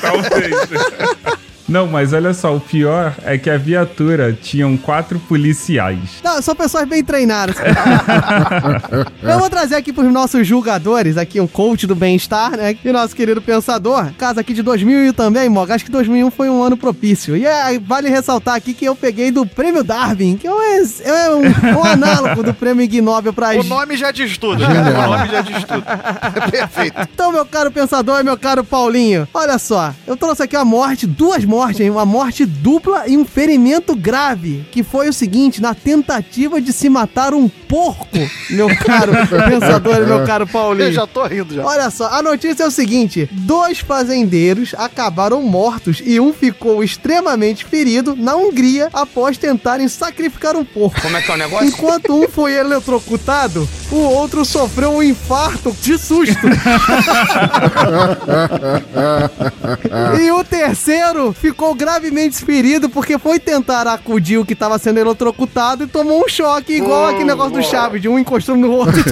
Talvez. 0.00 0.45
Please. 0.46 1.36
Não, 1.68 1.86
mas 1.86 2.12
olha 2.12 2.32
só, 2.32 2.54
o 2.54 2.60
pior 2.60 3.14
é 3.24 3.36
que 3.36 3.50
a 3.50 3.58
viatura 3.58 4.32
tinham 4.32 4.76
quatro 4.76 5.18
policiais. 5.18 6.20
Não, 6.22 6.40
são 6.40 6.54
pessoas 6.54 6.86
bem 6.88 7.02
treinadas. 7.02 7.56
Eu 9.22 9.38
vou 9.38 9.50
trazer 9.50 9.74
aqui 9.74 9.92
pros 9.92 10.12
nossos 10.12 10.46
julgadores, 10.46 11.16
aqui 11.16 11.40
um 11.40 11.46
coach 11.46 11.86
do 11.86 11.94
bem-estar, 11.94 12.56
né? 12.56 12.76
E 12.84 12.92
nosso 12.92 13.16
querido 13.16 13.42
pensador. 13.42 14.10
Caso 14.18 14.38
aqui 14.38 14.54
de 14.54 14.62
2001 14.62 15.12
também, 15.12 15.48
Mog. 15.48 15.70
Acho 15.70 15.84
que 15.84 15.90
2001 15.90 16.30
foi 16.30 16.48
um 16.48 16.62
ano 16.62 16.76
propício. 16.76 17.36
E 17.36 17.44
é, 17.44 17.78
vale 17.78 18.08
ressaltar 18.08 18.54
aqui 18.54 18.72
que 18.72 18.84
eu 18.84 18.94
peguei 18.94 19.30
do 19.30 19.44
Prêmio 19.44 19.82
Darwin, 19.82 20.36
que 20.36 20.46
é 20.46 20.52
um, 20.52 20.62
é 20.62 21.30
um, 21.34 21.78
um 21.78 21.84
análogo 21.84 22.42
do 22.42 22.54
Prêmio 22.54 22.84
Ig 22.84 23.00
Nobel 23.00 23.32
pra... 23.32 23.50
O 23.58 23.64
nome 23.64 23.96
já 23.96 24.10
diz 24.10 24.38
tudo, 24.38 24.60
cara. 24.66 25.08
O 25.08 25.10
nome 25.10 25.28
já 25.28 25.40
diz 25.40 25.64
tudo. 25.64 25.82
Perfeito. 26.50 26.96
Então, 27.12 27.32
meu 27.32 27.44
caro 27.44 27.70
pensador 27.70 28.20
e 28.20 28.24
meu 28.24 28.36
caro 28.36 28.62
Paulinho, 28.62 29.26
olha 29.34 29.58
só, 29.58 29.92
eu 30.06 30.16
trouxe 30.16 30.42
aqui 30.42 30.56
uma 30.56 30.64
morte, 30.64 31.06
duas 31.06 31.44
mortes, 31.44 31.55
hein? 31.82 31.90
Uma 31.90 32.04
morte 32.04 32.44
dupla 32.44 33.04
e 33.06 33.16
um 33.16 33.24
ferimento 33.24 33.94
grave, 33.94 34.66
que 34.70 34.82
foi 34.82 35.08
o 35.08 35.12
seguinte, 35.12 35.60
na 35.60 35.74
tentativa 35.74 36.60
de 36.60 36.72
se 36.72 36.88
matar 36.88 37.34
um 37.34 37.48
porco, 37.48 38.06
meu 38.50 38.68
caro 38.76 39.12
pensador 39.48 40.02
e 40.02 40.06
meu 40.06 40.24
caro 40.24 40.46
Paulinho. 40.46 40.88
Eu 40.88 40.92
já 40.92 41.06
tô 41.06 41.24
rindo 41.24 41.54
já. 41.54 41.64
Olha 41.64 41.90
só, 41.90 42.08
a 42.08 42.22
notícia 42.22 42.64
é 42.64 42.66
o 42.66 42.70
seguinte: 42.70 43.28
dois 43.32 43.78
fazendeiros 43.78 44.74
acabaram 44.76 45.42
mortos 45.42 46.02
e 46.04 46.18
um 46.20 46.32
ficou 46.32 46.82
extremamente 46.82 47.64
ferido 47.64 48.16
na 48.16 48.36
Hungria 48.36 48.88
após 48.92 49.38
tentarem 49.38 49.88
sacrificar 49.88 50.56
um 50.56 50.64
porco. 50.64 51.00
Como 51.00 51.16
é 51.16 51.22
que 51.22 51.30
é 51.30 51.34
o 51.34 51.38
negócio? 51.38 51.66
Enquanto 51.66 52.14
um 52.14 52.28
foi 52.28 52.54
eletrocutado, 52.54 53.68
o 53.90 53.96
outro 53.96 54.44
sofreu 54.44 54.90
um 54.90 55.02
infarto 55.02 55.74
de 55.80 55.98
susto. 55.98 56.46
e 60.20 60.30
o 60.30 60.44
terceiro 60.44 61.32
ficou 61.46 61.74
gravemente 61.76 62.44
ferido 62.44 62.88
porque 62.88 63.18
foi 63.18 63.38
tentar 63.38 63.86
acudir 63.86 64.36
o 64.36 64.44
que 64.44 64.52
estava 64.52 64.76
sendo 64.78 64.98
eletrocutado 64.98 65.84
e 65.84 65.86
tomou 65.86 66.24
um 66.24 66.28
choque, 66.28 66.72
igual 66.72 67.06
aquele 67.06 67.24
negócio 67.24 67.52
do 67.52 67.62
Chaves, 67.62 68.02
de 68.02 68.08
um 68.08 68.18
encostando 68.18 68.66
no 68.66 68.72
outro. 68.72 68.96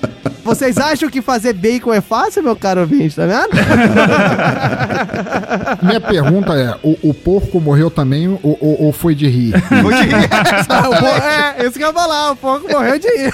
Vocês 0.54 0.76
acham 0.78 1.08
que 1.08 1.20
fazer 1.22 1.52
bacon 1.52 1.92
é 1.92 2.00
fácil, 2.00 2.42
meu 2.42 2.56
caro 2.56 2.80
ouvinte, 2.82 3.16
tá 3.16 3.26
vendo? 3.26 3.50
Minha 5.82 6.00
pergunta 6.00 6.54
é: 6.54 6.74
o, 6.82 6.96
o 7.10 7.14
porco 7.14 7.60
morreu 7.60 7.90
também 7.90 8.28
ou, 8.28 8.40
ou- 8.60 8.82
ou 8.86 8.92
foi 8.92 9.14
de 9.14 9.26
rir? 9.28 9.54
O 9.80 10.96
po- 10.96 11.06
é, 11.06 11.66
isso 11.66 11.78
que 11.78 11.82
eu 11.84 11.88
ia 11.88 11.92
falar, 11.94 12.32
o 12.32 12.36
porco 12.36 12.70
morreu 12.70 12.98
de 12.98 13.06
ir. 13.08 13.32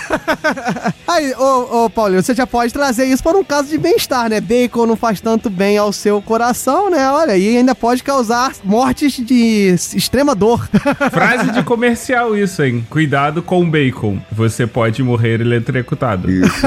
Aí, 1.06 1.32
ô, 1.34 1.84
ô 1.84 1.90
Paulinho, 1.90 2.22
você 2.22 2.34
já 2.34 2.46
pode 2.46 2.72
trazer 2.72 3.04
isso 3.06 3.22
para 3.22 3.36
um 3.36 3.44
caso 3.44 3.68
de 3.68 3.78
bem-estar, 3.78 4.28
né? 4.28 4.40
Bacon 4.40 4.86
não 4.86 4.96
faz 4.96 5.20
tanto 5.20 5.48
bem 5.50 5.76
ao 5.78 5.92
seu 5.92 6.20
coração, 6.22 6.90
né? 6.90 7.08
Olha, 7.10 7.36
e 7.36 7.56
ainda 7.56 7.74
pode 7.74 8.02
causar 8.02 8.52
mortes 8.64 9.14
de 9.16 9.74
extrema 9.94 10.34
dor. 10.34 10.68
Frase 11.10 11.50
de 11.52 11.62
comercial 11.62 12.36
isso, 12.36 12.62
hein? 12.62 12.86
Cuidado 12.90 13.42
com 13.42 13.62
o 13.62 13.66
bacon. 13.66 14.18
Você 14.32 14.66
pode 14.66 15.02
morrer 15.02 15.40
eletrocutado. 15.40 16.30
Isso. 16.30 16.66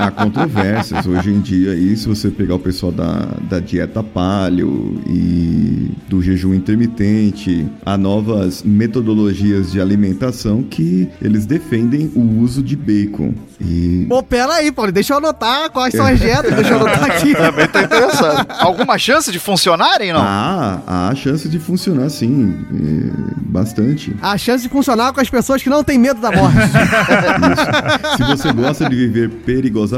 Há 0.00 0.10
controvérsias 0.10 1.04
hoje 1.04 1.28
em 1.28 1.40
dia 1.40 1.72
aí, 1.72 1.94
se 1.94 2.08
você 2.08 2.30
pegar 2.30 2.54
o 2.54 2.58
pessoal 2.58 2.90
da, 2.90 3.28
da 3.42 3.60
dieta 3.60 4.02
paleo 4.02 4.98
e 5.06 5.90
do 6.08 6.22
jejum 6.22 6.54
intermitente, 6.54 7.68
há 7.84 7.98
novas 7.98 8.62
metodologias 8.62 9.72
de 9.72 9.78
alimentação 9.78 10.62
que 10.62 11.06
eles 11.20 11.44
defendem 11.44 12.10
o 12.14 12.40
uso 12.40 12.62
de 12.62 12.74
bacon. 12.74 13.34
E 13.60 14.06
Pô, 14.08 14.22
pera 14.22 14.54
aí, 14.54 14.72
Paulinho, 14.72 14.94
deixa 14.94 15.12
eu 15.12 15.18
anotar 15.18 15.68
quais 15.70 15.94
são 15.94 16.06
as 16.06 16.18
dietas, 16.18 16.54
deixa 16.54 16.70
eu 16.70 16.76
anotar 16.76 17.04
aqui. 17.04 17.34
Também 17.36 17.68
tá 17.68 17.82
interessante. 17.82 18.46
Alguma 18.58 18.96
chance 18.96 19.30
de 19.30 19.38
funcionarem, 19.38 20.14
não? 20.14 20.20
há, 20.22 20.80
há 20.86 21.14
chance 21.14 21.46
de 21.46 21.58
funcionar 21.58 22.08
sim, 22.08 22.54
é, 22.72 23.32
bastante. 23.36 24.16
A 24.22 24.38
chance 24.38 24.62
de 24.62 24.70
funcionar 24.70 25.12
com 25.12 25.20
as 25.20 25.28
pessoas 25.28 25.62
que 25.62 25.68
não 25.68 25.84
têm 25.84 25.98
medo 25.98 26.22
da 26.22 26.32
morte. 26.32 26.56
Se 28.16 28.22
você 28.24 28.52
gosta 28.52 28.88
de 28.88 28.96
viver 28.96 29.28
perigosamente, 29.28 29.89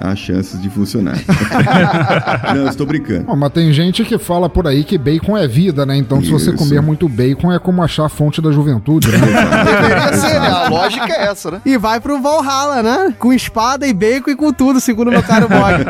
há 0.00 0.14
chances 0.14 0.60
de 0.60 0.68
funcionar. 0.68 1.18
Não, 2.54 2.68
estou 2.68 2.86
brincando. 2.86 3.24
Bom, 3.24 3.36
mas 3.36 3.52
tem 3.52 3.72
gente 3.72 4.04
que 4.04 4.18
fala 4.18 4.48
por 4.48 4.66
aí 4.66 4.84
que 4.84 4.98
bacon 4.98 5.36
é 5.36 5.46
vida, 5.46 5.86
né? 5.86 5.96
Então, 5.96 6.22
se 6.22 6.30
você 6.30 6.50
Isso. 6.50 6.58
comer 6.58 6.80
muito 6.80 7.08
bacon, 7.08 7.52
é 7.52 7.58
como 7.58 7.82
achar 7.82 8.06
a 8.06 8.08
fonte 8.08 8.40
da 8.40 8.50
juventude, 8.50 9.08
né? 9.08 9.18
Deveria 9.18 10.12
ser, 10.14 10.40
né? 10.40 10.48
A 10.48 10.68
lógica 10.68 11.12
é 11.12 11.26
essa, 11.26 11.50
né? 11.50 11.60
E 11.64 11.76
vai 11.76 12.00
pro 12.00 12.20
Valhalla, 12.20 12.82
né? 12.82 13.14
Com 13.18 13.32
espada 13.32 13.86
e 13.86 13.92
bacon 13.92 14.30
e 14.30 14.36
com 14.36 14.52
tudo, 14.52 14.80
segundo 14.80 15.10
meu 15.10 15.22
caro 15.22 15.48
Mog. 15.48 15.84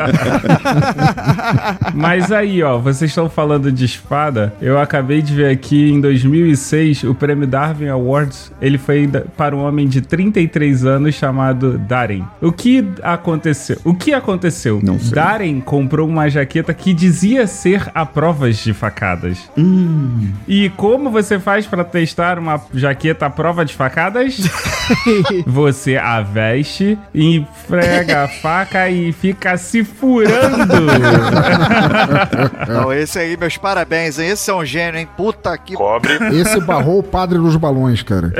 Mas 1.93 2.31
aí, 2.31 2.61
ó, 2.63 2.77
vocês 2.77 3.11
estão 3.11 3.29
falando 3.29 3.71
de 3.71 3.85
espada. 3.85 4.53
Eu 4.61 4.79
acabei 4.79 5.21
de 5.21 5.33
ver 5.33 5.51
aqui 5.51 5.91
em 5.91 6.01
2006 6.01 7.03
o 7.03 7.15
prêmio 7.15 7.47
Darwin 7.47 7.87
Awards. 7.87 8.51
Ele 8.61 8.77
foi 8.77 9.07
para 9.37 9.55
um 9.55 9.63
homem 9.63 9.87
de 9.87 10.01
33 10.01 10.85
anos 10.85 11.15
chamado 11.15 11.77
Darren. 11.77 12.23
O 12.41 12.51
que 12.51 12.85
aconteceu? 13.15 13.77
O 13.83 13.93
que 13.93 14.13
aconteceu? 14.13 14.79
Não 14.83 14.99
sei. 14.99 15.11
Darren 15.11 15.59
comprou 15.59 16.07
uma 16.07 16.29
jaqueta 16.29 16.73
que 16.73 16.93
dizia 16.93 17.47
ser 17.47 17.89
a 17.93 18.05
provas 18.05 18.57
de 18.57 18.73
facadas. 18.73 19.49
Hum, 19.57 20.31
E 20.47 20.69
como 20.71 21.09
você 21.09 21.39
faz 21.39 21.65
para 21.65 21.83
testar 21.83 22.37
uma 22.37 22.61
jaqueta 22.73 23.25
à 23.25 23.29
prova 23.29 23.65
de 23.65 23.73
facadas? 23.73 24.37
você 25.45 25.97
a 25.97 26.21
veste, 26.21 26.97
enfrega 27.13 28.23
a 28.23 28.27
faca 28.27 28.89
e 28.89 29.11
fica 29.11 29.57
se 29.57 29.83
furando. 29.83 30.75
Não, 32.67 32.93
esse 32.93 33.17
aí, 33.19 33.37
meus 33.37 33.57
parabéns, 33.57 34.19
hein? 34.19 34.29
Esse 34.29 34.49
é 34.49 34.53
um 34.53 34.65
gênio, 34.65 34.99
hein? 34.99 35.07
Puta 35.17 35.57
que. 35.57 35.73
Cobre. 35.73 36.13
Esse 36.39 36.59
barrou 36.61 36.99
o 36.99 37.03
padre 37.03 37.37
dos 37.37 37.55
balões, 37.55 38.01
cara. 38.03 38.31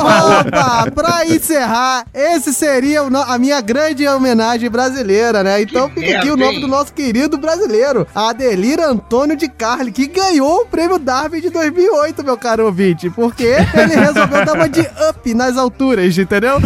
Opa, 0.00 0.90
pra 0.90 1.26
encerrar, 1.26 2.04
esse 2.14 2.52
seria 2.54 3.02
a 3.02 3.38
minha 3.38 3.60
grande 3.60 4.06
homenagem 4.14 4.70
brasileira, 4.70 5.42
né? 5.42 5.62
Então 5.62 5.90
fica 5.90 6.18
aqui 6.18 6.30
o 6.30 6.36
nome 6.36 6.60
do 6.60 6.68
nosso 6.68 6.92
querido 6.92 7.36
brasileiro, 7.38 8.06
Adelir 8.14 8.80
Antônio 8.80 9.36
de 9.36 9.48
Carli, 9.48 9.92
que 9.92 10.06
ganhou 10.06 10.62
o 10.62 10.66
prêmio 10.66 10.98
Darwin 10.98 11.40
de 11.40 11.50
2008, 11.50 12.24
meu 12.24 12.36
caro 12.36 12.66
ouvinte, 12.66 13.10
porque 13.10 13.44
ele 13.44 13.94
resolveu 13.94 14.44
dar 14.44 14.54
uma 14.54 14.68
de 14.68 14.80
up 14.80 15.34
nas 15.34 15.56
alturas, 15.56 16.16
entendeu? 16.16 16.58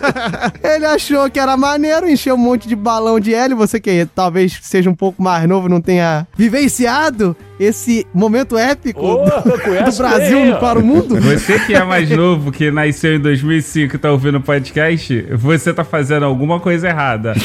ele 0.62 0.86
achou 0.86 1.30
que 1.30 1.38
era 1.38 1.56
maneiro, 1.56 2.08
encheu 2.08 2.34
um 2.34 2.38
monte 2.38 2.68
de 2.68 2.76
balão 2.76 3.20
de 3.20 3.34
hélio, 3.34 3.56
você 3.56 3.80
que 3.80 4.06
talvez 4.14 4.58
seja 4.62 4.88
um 4.88 4.94
pouco 4.94 5.22
mais 5.22 5.48
novo, 5.48 5.68
não 5.68 5.80
tenha 5.80 6.26
vivenciado 6.36 7.36
esse 7.58 8.06
momento 8.12 8.58
épico 8.58 9.04
Ô, 9.04 9.24
do, 9.24 9.30
do 9.30 9.96
Brasil 9.96 10.38
bem, 10.38 10.58
para 10.58 10.78
o 10.78 10.82
mundo. 10.82 11.20
Você 11.20 11.58
que 11.60 11.74
é 11.74 11.84
mais 11.84 12.10
novo, 12.10 12.50
que 12.50 12.70
nasceu 12.70 13.14
em 13.14 13.20
2005 13.20 13.94
e 13.94 13.98
tá 13.98 14.10
ouvindo 14.10 14.38
o 14.38 14.42
podcast, 14.42 15.22
você 15.32 15.72
tá 15.72 15.84
fazendo 15.84 16.24
alguma 16.24 16.58
coisa 16.58 16.71
errada. 16.82 17.34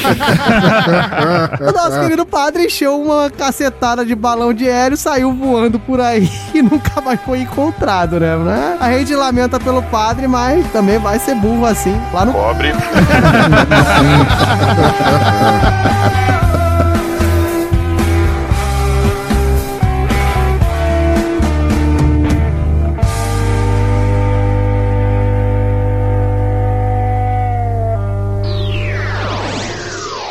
O 1.60 1.72
nosso 1.72 2.00
querido 2.00 2.24
padre 2.24 2.66
encheu 2.66 3.00
uma 3.00 3.30
cacetada 3.30 4.04
de 4.04 4.14
balão 4.14 4.52
de 4.52 4.68
hélio, 4.68 4.96
saiu 4.96 5.32
voando 5.32 5.78
por 5.78 6.00
aí 6.00 6.30
e 6.54 6.62
nunca 6.62 7.00
mais 7.00 7.20
foi 7.20 7.40
encontrado, 7.40 8.20
né? 8.20 8.36
né? 8.36 8.76
A 8.80 8.92
gente 8.92 9.14
lamenta 9.14 9.58
pelo 9.58 9.82
padre, 9.84 10.28
mas 10.28 10.66
também 10.72 10.98
vai 10.98 11.18
ser 11.18 11.34
burro 11.34 11.66
assim, 11.66 11.98
lá 12.12 12.24
no... 12.24 12.32
Cobre. 12.32 12.72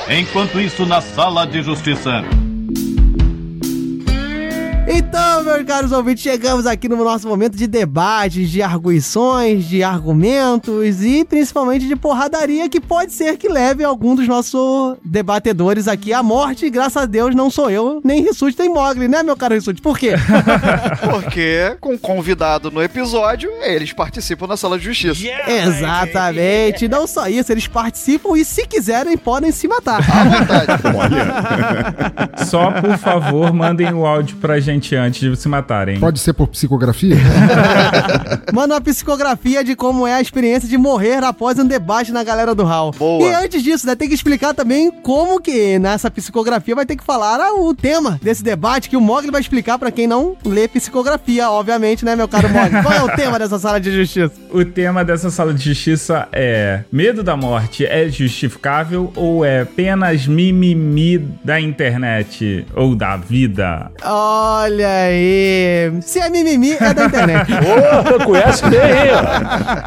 Enquanto 0.10 0.60
isso, 0.60 0.86
na 0.86 1.01
sala 1.01 1.45
de 1.45 1.62
justiça. 1.62 2.24
Então, 4.90 5.44
meus 5.44 5.64
caros 5.64 5.92
ouvintes, 5.92 6.24
chegamos 6.24 6.66
aqui 6.66 6.88
no 6.88 6.96
nosso 7.04 7.28
momento 7.28 7.58
de 7.58 7.68
debates, 7.68 8.50
de 8.50 8.62
arguições, 8.62 9.66
de 9.66 9.84
argumentos 9.84 11.04
e 11.04 11.26
principalmente 11.26 11.86
de 11.86 11.96
porradaria 11.96 12.70
que 12.70 12.80
pode 12.80 13.12
ser 13.12 13.38
que 13.38 13.50
leve 13.50 13.84
algum 13.84 14.16
dos 14.16 14.28
nossos 14.28 14.96
debatedores 15.04 15.90
aqui 15.90 16.14
à 16.14 16.24
morte. 16.24 16.66
E, 16.66 16.70
graças 16.70 17.04
a 17.04 17.06
Deus 17.06 17.36
não 17.36 17.50
sou 17.50 17.70
eu, 17.70 18.00
nem 18.02 18.24
Rissuti 18.24 18.58
nem 18.58 18.70
Mogli, 18.70 19.10
né, 19.10 19.22
meu 19.24 19.36
caro 19.36 19.56
Rissuti? 19.56 19.82
Por 19.82 20.00
quê? 20.00 20.14
Porque, 21.10 21.76
com 21.82 21.98
convidado 21.98 22.72
no 22.72 22.82
episódio, 22.82 23.52
eles 23.64 23.92
participam 23.92 24.48
da 24.48 24.56
sala 24.56 24.80
de 24.80 24.86
justiça. 24.86 25.22
Exatamente. 25.48 26.88
Não 26.88 27.06
só 27.06 27.28
isso, 27.28 27.52
eles 27.52 27.68
participam 27.68 28.38
e, 28.38 28.46
se 28.46 28.66
quiserem, 28.66 29.18
podem 29.18 29.52
se 29.52 29.68
matar. 29.68 30.00
À 30.00 30.24
vontade. 30.24 30.72
olha. 30.96 32.38
Só, 32.46 32.72
por 32.72 32.98
favor, 32.98 33.52
mandem 33.52 33.92
o 33.94 34.06
áudio 34.06 34.38
pra 34.38 34.60
gente 34.60 34.77
mente 34.78 34.96
antes 34.96 35.20
de 35.20 35.36
se 35.36 35.50
matarem. 35.50 36.00
Pode 36.00 36.20
ser 36.20 36.34
por 36.34 36.48
psicografia? 36.48 37.18
Manda 38.54 38.76
uma 38.76 38.82
psicografia 38.82 39.64
de 39.64 39.76
como 39.76 40.06
é 40.06 40.14
a 40.14 40.22
experiência 40.22 40.70
de 40.70 40.78
morrer 40.78 41.24
após 41.24 41.58
um 41.58 41.66
debate 41.66 42.12
na 42.12 42.24
galera 42.24 42.54
do 42.54 42.64
Hall. 42.64 42.92
Boa. 42.92 43.24
E 43.24 43.34
antes 43.34 43.64
disso, 43.64 43.88
né, 43.88 43.96
tem 43.96 44.08
que 44.08 44.14
explicar 44.14 44.54
também 44.54 44.92
como 44.92 45.42
que 45.42 45.80
nessa 45.80 46.10
psicografia 46.12 46.76
vai 46.76 46.86
ter 46.86 46.96
que 46.96 47.04
falar 47.04 47.40
ah, 47.40 47.54
o 47.54 47.74
tema 47.74 48.20
desse 48.22 48.44
debate 48.44 48.90
que 48.90 48.96
o 48.96 49.02
Mogli 49.02 49.32
vai 49.32 49.42
explicar 49.42 49.78
pra 49.80 49.92
quem 49.92 50.08
não 50.08 50.38
lê 50.46 50.68
psicografia, 50.68 51.50
obviamente, 51.50 52.06
né, 52.06 52.16
meu 52.16 52.28
caro 52.28 52.50
Mogli? 52.50 52.82
Qual 52.84 52.94
é 52.94 53.04
o 53.04 53.16
tema 53.16 53.40
dessa 53.40 53.58
sala 53.58 53.80
de 53.80 53.92
justiça? 53.92 54.32
O 54.52 54.64
tema 54.64 55.04
dessa 55.04 55.30
sala 55.32 55.54
de 55.54 55.64
justiça 55.64 56.28
é: 56.32 56.84
medo 56.92 57.24
da 57.24 57.36
morte 57.36 57.86
é 57.86 58.08
justificável 58.10 59.12
ou 59.16 59.44
é 59.44 59.62
apenas 59.62 60.28
mimimi 60.28 61.18
da 61.44 61.60
internet 61.60 62.66
ou 62.76 62.96
da 62.96 63.18
vida? 63.18 63.92
Olha 64.68 64.88
aí. 65.03 65.93
Se 66.01 66.20
é 66.20 66.30
mimimi, 66.30 66.74
é 66.74 66.93
da 66.93 67.05
internet. 67.05 67.49
Ô, 68.22 68.26
conhece 68.26 68.65
bem, 68.68 68.80
hein? 68.80 69.11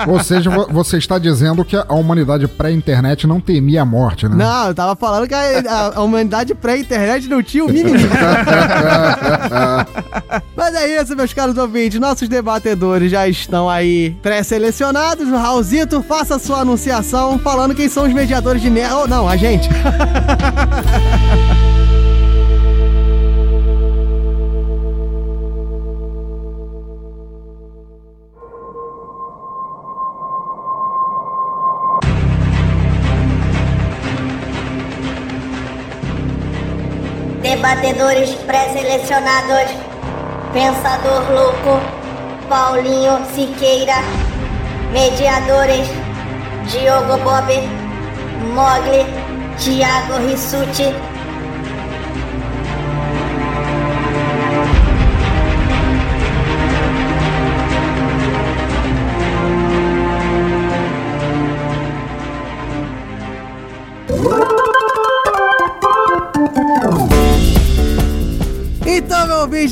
Ou 0.09 0.19
seja, 0.23 0.49
vo- 0.49 0.67
você 0.71 0.97
está 0.97 1.19
dizendo 1.19 1.63
que 1.67 1.77
a 1.77 1.93
humanidade 1.95 2.49
pré-internet 2.49 3.27
não 3.27 3.41
temia 3.41 3.83
a 3.83 3.85
morte, 3.85 4.27
né? 4.27 4.35
Não, 4.37 4.69
eu 4.69 4.75
tava 4.75 4.97
falando 4.97 5.29
que 5.29 5.35
a, 5.35 5.41
a- 5.69 5.93
a 5.97 6.01
humanidade 6.03 6.55
pré-internet 6.55 7.29
não 7.29 7.43
tinha 7.43 7.63
o 7.65 7.69
mimimi. 7.71 8.09
Mas 10.57 10.75
é 10.75 11.01
isso, 11.03 11.15
meus 11.15 11.33
caros 11.35 11.57
ouvintes. 11.59 12.01
Nossos 12.01 12.27
debatedores 12.29 13.11
já 13.11 13.29
estão 13.29 13.69
aí 13.69 14.17
pré-selecionados. 14.23 15.29
O 15.29 15.37
Raulzito, 15.37 16.03
faça 16.03 16.39
sua 16.39 16.61
anunciação 16.61 17.39
falando 17.39 17.75
quem 17.75 17.89
são 17.89 18.05
os 18.07 18.13
mediadores 18.15 18.63
de 18.63 18.71
merda. 18.71 18.97
Ou 18.97 19.07
não, 19.09 19.29
a 19.29 19.37
gente. 19.37 19.69
Debatedores 37.61 38.31
pré-selecionados: 38.47 39.71
Pensador 40.55 41.31
Louco, 41.31 41.79
Paulinho 42.49 43.21
Siqueira. 43.35 43.97
Mediadores: 44.95 45.87
Diogo 46.73 47.19
Bob, 47.19 47.49
Mogli, 48.55 49.05
Thiago 49.59 50.17
Rissuti. 50.27 51.10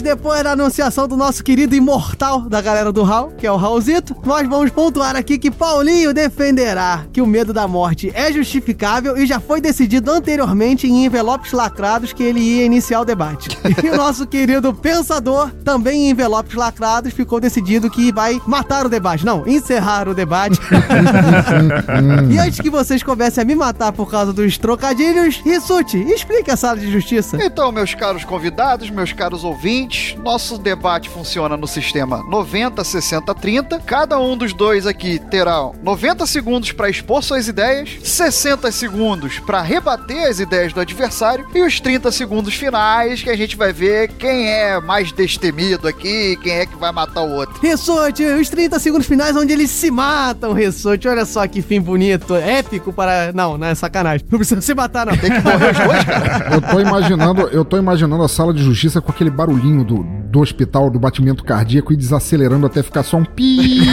Depois 0.09 0.42
da 0.42 0.52
anunciação 0.52 1.06
do 1.06 1.18
nosso 1.18 1.44
querido 1.44 1.74
imortal 1.74 2.40
da 2.40 2.62
galera 2.62 2.90
do 2.90 3.02
Raul, 3.02 3.32
que 3.32 3.46
é 3.46 3.52
o 3.52 3.56
Raulzito, 3.56 4.16
nós 4.24 4.48
vamos 4.48 4.70
pontuar 4.70 5.14
aqui 5.14 5.36
que 5.36 5.50
Paulinho 5.50 6.14
defenderá 6.14 7.04
que 7.12 7.20
o 7.20 7.26
medo 7.26 7.52
da 7.52 7.68
morte 7.68 8.11
é 8.14 8.32
justificável 8.32 9.18
e 9.18 9.26
já 9.26 9.38
foi 9.38 9.61
decidido 9.61 10.11
anteriormente 10.11 10.86
em 10.86 11.04
envelopes 11.04 11.52
lacrados 11.52 12.14
que 12.14 12.22
ele 12.22 12.40
ia 12.40 12.64
iniciar 12.64 13.02
o 13.02 13.04
debate. 13.04 13.50
E 13.84 13.90
o 13.90 13.96
nosso 13.96 14.26
querido 14.26 14.74
pensador, 14.74 15.50
também 15.64 16.06
em 16.06 16.11
envelopes 16.11 16.54
lacrados, 16.54 17.12
ficou 17.12 17.38
decidido 17.38 17.90
que 17.90 18.12
vai 18.12 18.40
matar 18.46 18.86
o 18.86 18.88
debate. 18.88 19.24
Não, 19.24 19.46
encerrar 19.46 20.09
o 20.09 20.14
debate. 20.14 20.59
e 22.30 22.38
antes 22.38 22.61
que 22.61 22.68
vocês 22.68 23.02
comecem 23.02 23.42
a 23.42 23.44
me 23.44 23.54
matar 23.54 23.92
por 23.92 24.11
causa 24.11 24.32
dos 24.32 24.59
trocadilhos, 24.59 25.40
Rissuti, 25.44 25.98
explique 25.98 26.50
a 26.50 26.56
sala 26.56 26.78
de 26.78 26.90
justiça. 26.90 27.38
Então, 27.40 27.70
meus 27.70 27.94
caros 27.94 28.24
convidados, 28.24 28.90
meus 28.90 29.12
caros 29.12 29.44
ouvintes, 29.44 29.97
nosso 30.22 30.59
debate 30.59 31.09
funciona 31.09 31.57
no 31.57 31.66
sistema 31.66 32.22
90, 32.28 32.82
60, 32.82 33.34
30. 33.34 33.78
Cada 33.80 34.18
um 34.18 34.36
dos 34.36 34.53
dois 34.53 34.86
aqui 34.86 35.18
terá 35.18 35.70
90 35.82 36.26
segundos 36.26 36.72
para 36.72 36.90
expor 36.90 37.22
suas 37.22 37.49
ideias, 37.49 37.96
60 38.03 38.70
segundos 38.72 39.38
para 39.38 39.62
rebater 39.62 40.28
as 40.28 40.40
ideias 40.40 40.72
do 40.72 40.80
adversário 40.80 41.46
e 41.55 41.62
os 41.62 41.80
30 41.80 42.11
segundos 42.12 42.55
finais 42.55 43.22
que 43.22 43.30
a 43.30 43.36
gente 43.36 43.57
vai 43.57 43.72
ver 43.72 44.09
quem 44.12 44.49
é 44.49 44.80
mais 44.80 45.12
destemido 45.12 45.88
aqui, 45.88 46.36
quem 46.42 46.53
é 46.53 46.66
que 46.66 46.76
vai 46.76 46.92
matar 46.92 47.22
o 47.22 47.30
outro. 47.30 47.61
Rissuti, 47.61 48.24
os 48.24 48.49
30 48.49 48.78
segundos 48.78 49.07
finais 49.07 49.36
onde 49.36 49.53
eles 49.53 49.70
se 49.70 49.90
matam, 49.90 50.53
Rissuti. 50.53 51.09
Olha 51.09 51.24
só 51.24 51.46
que 51.46 51.62
fim 51.62 51.80
bonito, 51.80 52.34
épico 52.34 52.92
para... 52.92 53.32
Não, 53.32 53.57
não 53.57 53.66
é 53.66 53.74
sacanagem. 53.74 54.26
Não 54.30 54.38
precisa 54.38 54.61
se 54.61 54.74
matar, 54.74 55.07
não. 55.07 55.16
Tem 55.16 55.30
que 55.30 55.40
morrer 55.40 55.72
os 55.72 55.78
dois, 55.78 56.05
cara. 56.05 56.55
Eu 56.55 56.61
tô 56.61 56.80
imaginando, 56.80 57.42
eu 57.49 57.64
tô 57.64 57.76
imaginando 57.76 58.22
a 58.22 58.28
sala 58.28 58.53
de 58.53 58.62
justiça 58.62 59.01
com 59.01 59.11
aquele 59.11 59.30
barulhinho 59.30 59.84
do, 59.89 60.03
do 60.30 60.41
hospital, 60.41 60.91
do 60.91 60.99
batimento 60.99 61.43
cardíaco 61.43 61.93
e 61.93 61.97
desacelerando 61.97 62.66
até 62.66 62.82
ficar 62.82 63.03
só 63.03 63.16
um 63.16 63.24
pi. 63.24 63.86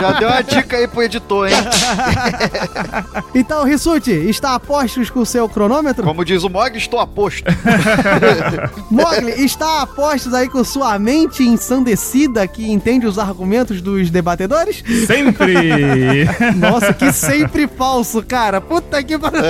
Já 0.00 0.12
deu 0.18 0.28
uma 0.28 0.42
dica 0.42 0.76
aí 0.76 0.86
pro 0.86 1.02
editor, 1.02 1.48
hein? 1.48 1.54
Então, 3.34 3.64
Rissuti, 3.64 4.10
está 4.10 4.54
a 4.54 4.60
postos 4.60 5.08
com 5.08 5.20
o 5.20 5.26
seu 5.26 5.48
cronômetro? 5.48 6.04
Como 6.04 6.22
diz 6.24 6.44
o 6.44 6.50
Mog, 6.50 6.76
estou 6.76 7.00
a 7.00 7.06
posto. 7.06 7.50
Mogli, 8.90 9.44
está 9.44 9.82
a 9.82 9.86
postos 9.86 10.34
aí 10.34 10.48
com 10.48 10.62
sua 10.62 10.98
mente 10.98 11.42
ensandecida 11.42 12.46
que 12.46 12.70
entende 12.70 13.06
os 13.06 13.18
argumentos 13.18 13.80
dos 13.80 14.10
debatedores? 14.10 14.84
Sempre! 15.06 16.26
Nossa, 16.56 16.92
que 16.92 17.10
sempre 17.10 17.66
falso, 17.66 18.22
cara. 18.22 18.60
Puta 18.60 19.02
que 19.02 19.18
pariu. 19.18 19.42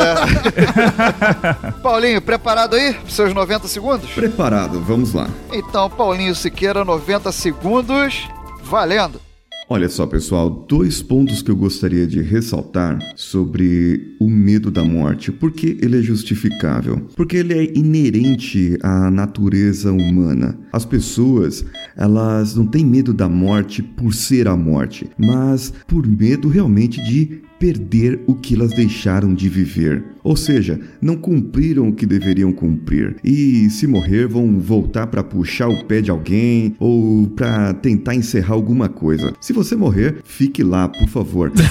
Paulinho, 1.83 2.23
preparado 2.23 2.77
aí 2.77 2.95
pros 2.95 3.15
seus 3.15 3.35
90 3.35 3.67
segundos? 3.67 4.11
Preparado, 4.11 4.62
vamos 4.69 5.13
lá. 5.13 5.29
Então, 5.53 5.89
Paulinho 5.89 6.35
Siqueira, 6.35 6.85
90 6.85 7.31
segundos, 7.33 8.29
valendo. 8.65 9.21
Olha 9.69 9.89
só, 9.89 10.07
pessoal, 10.07 10.51
dois 10.69 11.01
pontos 11.01 11.41
que 11.41 11.51
eu 11.51 11.57
gostaria 11.57 12.07
de 12.07 12.21
ressaltar 12.21 12.99
sobre 13.17 14.17
o 14.21 14.29
medo 14.29 14.71
da 14.71 14.85
morte. 14.85 15.33
Por 15.33 15.51
que 15.51 15.79
ele 15.81 15.99
é 15.99 16.03
justificável? 16.03 17.07
Porque 17.17 17.39
ele 17.39 17.55
é 17.55 17.73
inerente 17.75 18.77
à 18.83 19.11
natureza 19.11 19.91
humana. 19.91 20.59
As 20.73 20.85
pessoas, 20.85 21.65
elas 21.97 22.55
não 22.55 22.67
têm 22.67 22.85
medo 22.85 23.15
da 23.15 23.31
morte 23.31 23.83
por 23.83 24.13
ser 24.13 24.47
a 24.47 24.55
morte, 24.55 25.09
mas 25.17 25.73
por 25.87 26.07
medo 26.07 26.49
realmente 26.49 27.03
de 27.03 27.41
perder 27.63 28.21
o 28.27 28.35
que 28.35 28.57
elas 28.57 28.71
deixaram 28.71 29.33
de 29.33 29.49
viver. 29.49 30.03
Ou 30.25 30.35
seja, 30.35 30.81
não 31.01 31.17
cumpriram 31.17 31.89
o 31.89 31.93
que 31.93 32.05
deveriam 32.05 32.53
cumprir. 32.53 33.17
E 33.23 33.71
se 33.71 33.87
morrer, 33.87 34.27
vão 34.27 34.59
voltar 34.59 35.07
para 35.07 35.23
puxar 35.23 35.69
o 35.69 35.85
pé 35.85 36.01
de 36.01 36.11
alguém 36.11 36.75
ou 36.81 37.29
para 37.29 37.73
tentar 37.75 38.17
encerrar 38.17 38.55
alguma 38.55 38.89
coisa. 38.89 39.33
Se 39.41 39.53
você 39.53 39.77
morrer, 39.77 40.17
fique 40.25 40.63
lá, 40.65 40.89
por 40.89 41.09
favor. 41.09 41.53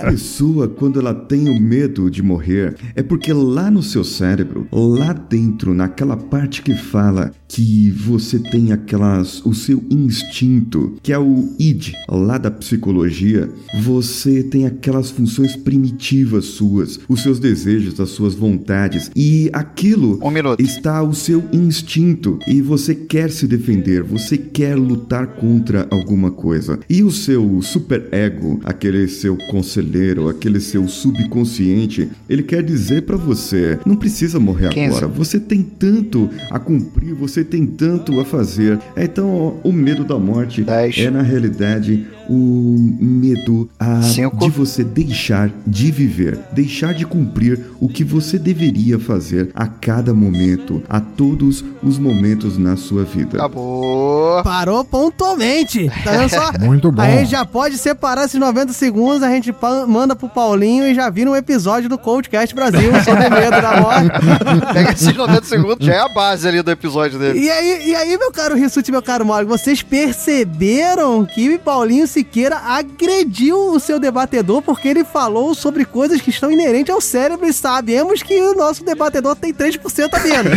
A 0.00 0.10
pessoa, 0.10 0.66
quando 0.66 0.98
ela 0.98 1.14
tem 1.14 1.48
o 1.48 1.60
medo 1.60 2.10
de 2.10 2.22
morrer, 2.22 2.74
é 2.96 3.04
porque 3.04 3.32
lá 3.32 3.70
no 3.70 3.84
seu 3.84 4.02
cérebro, 4.02 4.66
lá 4.72 5.12
dentro, 5.12 5.74
naquela 5.74 6.16
parte 6.16 6.60
que 6.60 6.74
fala 6.74 7.30
que 7.48 7.90
você 7.90 8.38
tem 8.38 8.72
aquelas 8.72 9.44
o 9.44 9.54
seu 9.54 9.82
instinto, 9.90 10.96
que 11.02 11.12
é 11.12 11.18
o 11.18 11.48
id, 11.58 11.92
lá 12.08 12.38
da 12.38 12.50
psicologia, 12.50 13.48
você 13.82 14.42
tem 14.42 14.66
aquelas 14.66 15.10
funções 15.10 15.56
primitivas 15.56 16.44
suas, 16.46 16.98
os 17.08 17.22
seus 17.22 17.38
desejos, 17.38 18.00
as 18.00 18.10
suas 18.10 18.34
vontades 18.34 19.10
e 19.14 19.50
aquilo 19.52 20.18
está 20.58 21.02
o 21.02 21.14
seu 21.14 21.44
instinto 21.52 22.38
e 22.46 22.60
você 22.60 22.94
quer 22.94 23.30
se 23.30 23.46
defender, 23.46 24.02
você 24.02 24.36
quer 24.36 24.76
lutar 24.76 25.26
contra 25.26 25.86
alguma 25.90 26.30
coisa. 26.30 26.78
E 26.88 27.02
o 27.02 27.10
seu 27.10 27.60
super 27.62 28.08
ego, 28.12 28.60
aquele 28.64 29.06
seu 29.08 29.36
conselheiro, 29.50 30.28
aquele 30.28 30.60
seu 30.60 30.88
subconsciente, 30.88 32.08
ele 32.28 32.42
quer 32.42 32.62
dizer 32.62 33.02
para 33.02 33.16
você, 33.16 33.78
não 33.86 33.96
precisa 33.96 34.38
morrer 34.38 34.70
15. 34.70 34.86
agora. 34.86 35.08
Você 35.08 35.38
tem 35.38 35.62
tanto 35.62 36.28
a 36.50 36.58
cumprir, 36.58 37.14
você 37.14 37.35
tem 37.44 37.66
tanto 37.66 38.18
a 38.20 38.24
fazer. 38.24 38.78
Então, 38.96 39.58
o 39.62 39.72
medo 39.72 40.04
da 40.04 40.18
morte 40.18 40.64
é 40.96 41.10
na 41.10 41.22
realidade 41.22 42.06
o 42.28 42.76
medo 43.00 43.68
a, 43.78 44.00
de 44.00 44.50
você 44.50 44.82
deixar 44.82 45.50
de 45.66 45.90
viver, 45.90 46.38
deixar 46.52 46.92
de 46.92 47.06
cumprir 47.06 47.60
o 47.80 47.88
que 47.88 48.02
você 48.02 48.38
deveria 48.38 48.98
fazer 48.98 49.50
a 49.54 49.66
cada 49.66 50.12
momento, 50.12 50.82
a 50.88 51.00
todos 51.00 51.64
os 51.82 51.98
momentos 51.98 52.58
na 52.58 52.76
sua 52.76 53.04
vida. 53.04 53.38
Acabou. 53.38 54.42
Parou 54.42 54.84
pontualmente. 54.84 55.90
Tá 56.02 56.12
vendo 56.12 56.28
só? 56.28 56.52
Muito 56.60 56.90
bom. 56.90 57.02
A 57.02 57.10
gente 57.10 57.30
já 57.30 57.44
pode 57.44 57.78
separar 57.78 58.24
esses 58.24 58.38
90 58.38 58.72
segundos, 58.72 59.22
a 59.22 59.30
gente 59.30 59.54
manda 59.86 60.16
pro 60.16 60.28
Paulinho 60.28 60.86
e 60.86 60.94
já 60.94 61.08
vira 61.10 61.30
um 61.30 61.36
episódio 61.36 61.88
do 61.88 61.98
Coldcast 61.98 62.54
Brasil 62.54 62.92
sobre 63.04 63.28
medo 63.30 63.50
da 63.50 63.80
morte. 63.80 64.10
Pega 64.72 64.92
esses 64.92 65.14
90 65.14 65.44
segundos, 65.44 65.86
já 65.86 65.94
é 65.94 66.00
a 66.00 66.08
base 66.08 66.48
ali 66.48 66.62
do 66.62 66.70
episódio 66.70 67.18
dele. 67.18 67.25
E 67.34 67.50
aí, 67.50 67.88
e 67.88 67.94
aí, 67.94 68.18
meu 68.18 68.30
caro 68.30 68.54
Rissuti, 68.54 68.92
meu 68.92 69.02
caro 69.02 69.24
Mauro, 69.24 69.46
vocês 69.46 69.82
perceberam 69.82 71.24
que 71.24 71.58
Paulinho 71.58 72.06
Siqueira 72.06 72.56
agrediu 72.56 73.70
o 73.70 73.80
seu 73.80 73.98
debatedor 73.98 74.62
porque 74.62 74.88
ele 74.88 75.04
falou 75.04 75.54
sobre 75.54 75.84
coisas 75.84 76.20
que 76.20 76.30
estão 76.30 76.50
inerentes 76.50 76.94
ao 76.94 77.00
cérebro 77.00 77.46
e 77.46 77.52
sabemos 77.52 78.22
que 78.22 78.40
o 78.40 78.54
nosso 78.54 78.84
debatedor 78.84 79.36
tem 79.36 79.52
3% 79.52 80.08
a 80.12 80.20
menos. 80.20 80.52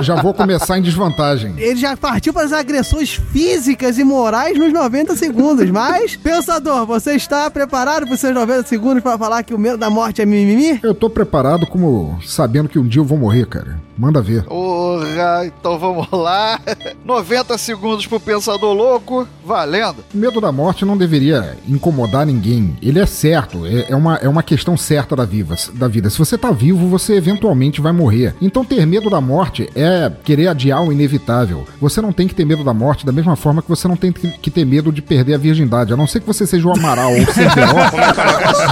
Já 0.04 0.16
vou 0.20 0.34
começar 0.34 0.78
em 0.78 0.82
desvantagem. 0.82 1.54
Ele 1.56 1.76
já 1.76 1.96
partiu 1.96 2.32
para 2.32 2.44
as 2.44 2.52
agressões 2.52 3.14
físicas 3.32 3.98
e 3.98 4.04
morais 4.04 4.58
nos 4.58 4.72
90 4.72 5.16
segundos. 5.16 5.70
Mas, 5.70 6.16
pensador, 6.16 6.84
você 6.84 7.12
está 7.12 7.50
preparado 7.50 8.04
para 8.04 8.14
os 8.14 8.20
seus 8.20 8.34
90 8.34 8.68
segundos 8.68 9.02
para 9.02 9.16
falar 9.16 9.42
que 9.42 9.54
o 9.54 9.58
medo 9.58 9.78
da 9.78 9.88
morte 9.88 10.20
é 10.20 10.26
mimimi? 10.26 10.80
Eu 10.82 10.94
tô 10.94 11.08
preparado 11.08 11.66
como 11.66 12.18
sabendo 12.24 12.68
que 12.68 12.78
um 12.78 12.86
dia 12.86 13.00
eu 13.00 13.04
vou 13.04 13.18
morrer, 13.18 13.46
cara. 13.46 13.78
Manda 13.96 14.20
ver. 14.20 14.42
Porra, 14.44 15.46
então 15.46 15.78
vamos 15.78 16.08
lá. 16.10 16.60
90 17.04 17.56
segundos 17.58 18.06
pro 18.06 18.18
Pensador 18.18 18.74
Louco, 18.74 19.28
valendo. 19.44 20.04
O 20.12 20.18
medo 20.18 20.40
da 20.40 20.50
morte 20.50 20.84
não 20.84 20.96
deveria 20.96 21.56
incomodar 21.68 22.26
ninguém. 22.26 22.76
Ele 22.82 22.98
é 22.98 23.06
certo, 23.06 23.64
é, 23.66 23.86
é 23.90 23.96
uma, 23.96 24.16
é 24.16 24.28
uma 24.28 24.42
questão 24.42 24.76
certa 24.76 25.14
da, 25.14 25.24
viva, 25.24 25.54
da 25.74 25.86
vida. 25.88 26.10
Se 26.10 26.18
você 26.18 26.36
tá 26.36 26.50
vivo, 26.50 26.88
você 26.88 27.14
eventualmente 27.14 27.80
vai 27.80 27.92
morrer. 27.92 28.34
Então 28.40 28.64
ter 28.64 28.86
medo 28.86 29.08
da 29.08 29.20
morte 29.20 29.68
é 29.74 30.10
querer 30.24 30.48
adiar 30.48 30.82
o 30.82 30.92
inevitável. 30.92 31.66
Você 31.80 32.00
não 32.00 32.12
tem 32.12 32.26
que 32.26 32.34
ter 32.34 32.44
medo 32.44 32.64
da 32.64 32.74
morte 32.74 33.06
da 33.06 33.12
mesma 33.12 33.36
forma 33.36 33.62
que 33.62 33.68
você 33.68 33.86
não 33.86 33.96
tem 33.96 34.12
que 34.12 34.50
ter 34.50 34.64
medo 34.64 34.90
de 34.92 35.02
perder 35.02 35.34
a 35.34 35.38
virgindade. 35.38 35.92
A 35.92 35.96
não 35.96 36.06
ser 36.06 36.20
que 36.20 36.26
você 36.26 36.46
seja 36.46 36.66
o 36.66 36.72
Amaral 36.72 37.12
ou 37.12 37.22
o 37.22 37.32
Cerveró, 37.32 37.74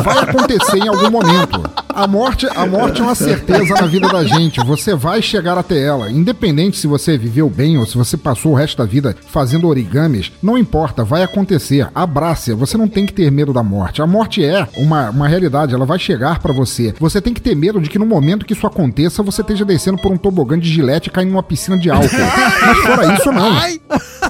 vai 0.03 0.19
acontecer 0.19 0.79
em 0.79 0.89
algum 0.89 1.11
momento. 1.11 1.63
A 1.95 2.07
morte, 2.07 2.49
a 2.55 2.67
morte 2.67 3.01
é 3.01 3.05
uma 3.05 3.15
certeza 3.15 3.75
na 3.75 3.87
vida 3.87 4.09
da 4.09 4.25
gente. 4.25 4.65
Você 4.65 4.95
vai 4.95 5.12
chegar 5.21 5.59
até 5.59 5.79
ela. 5.79 6.11
Independente 6.11 6.79
se 6.79 6.87
você 6.87 7.19
viveu 7.19 7.51
bem 7.51 7.77
ou 7.77 7.85
se 7.85 7.99
você 7.99 8.17
passou 8.17 8.53
o 8.53 8.55
resto 8.55 8.79
da 8.79 8.85
vida 8.85 9.15
fazendo 9.27 9.69
origamis, 9.69 10.33
não 10.43 10.57
importa, 10.57 11.05
vai 11.05 11.23
acontecer. 11.23 11.89
Abrace, 11.95 12.53
você 12.55 12.79
não 12.79 12.89
tem 12.89 13.05
que 13.05 13.13
ter 13.13 13.31
medo 13.31 13.53
da 13.53 13.63
morte. 13.63 14.01
A 14.01 14.07
morte 14.07 14.45
é 14.45 14.67
uma, 14.77 15.11
uma 15.11 15.29
realidade, 15.29 15.75
ela 15.75 15.85
vai 15.85 15.99
chegar 15.99 16.39
pra 16.39 16.53
você. 16.53 16.95
Você 16.99 17.21
tem 17.21 17.35
que 17.35 17.41
ter 17.41 17.55
medo 17.55 17.81
de 17.81 17.91
que 17.91 17.99
no 17.99 18.07
momento 18.07 18.47
que 18.47 18.53
isso 18.53 18.67
aconteça, 18.67 19.23
você 19.23 19.43
esteja 19.43 19.65
descendo 19.65 19.99
por 19.99 20.13
um 20.13 20.17
tobogã 20.17 20.59
de 20.59 20.69
gilete 20.69 21.09
e 21.09 21.13
caindo 21.13 21.31
numa 21.31 21.43
piscina 21.43 21.77
de 21.77 21.91
álcool. 21.91 22.09
Mas 22.65 22.79
fora 22.79 23.15
isso, 23.15 23.33
não. 23.33 23.53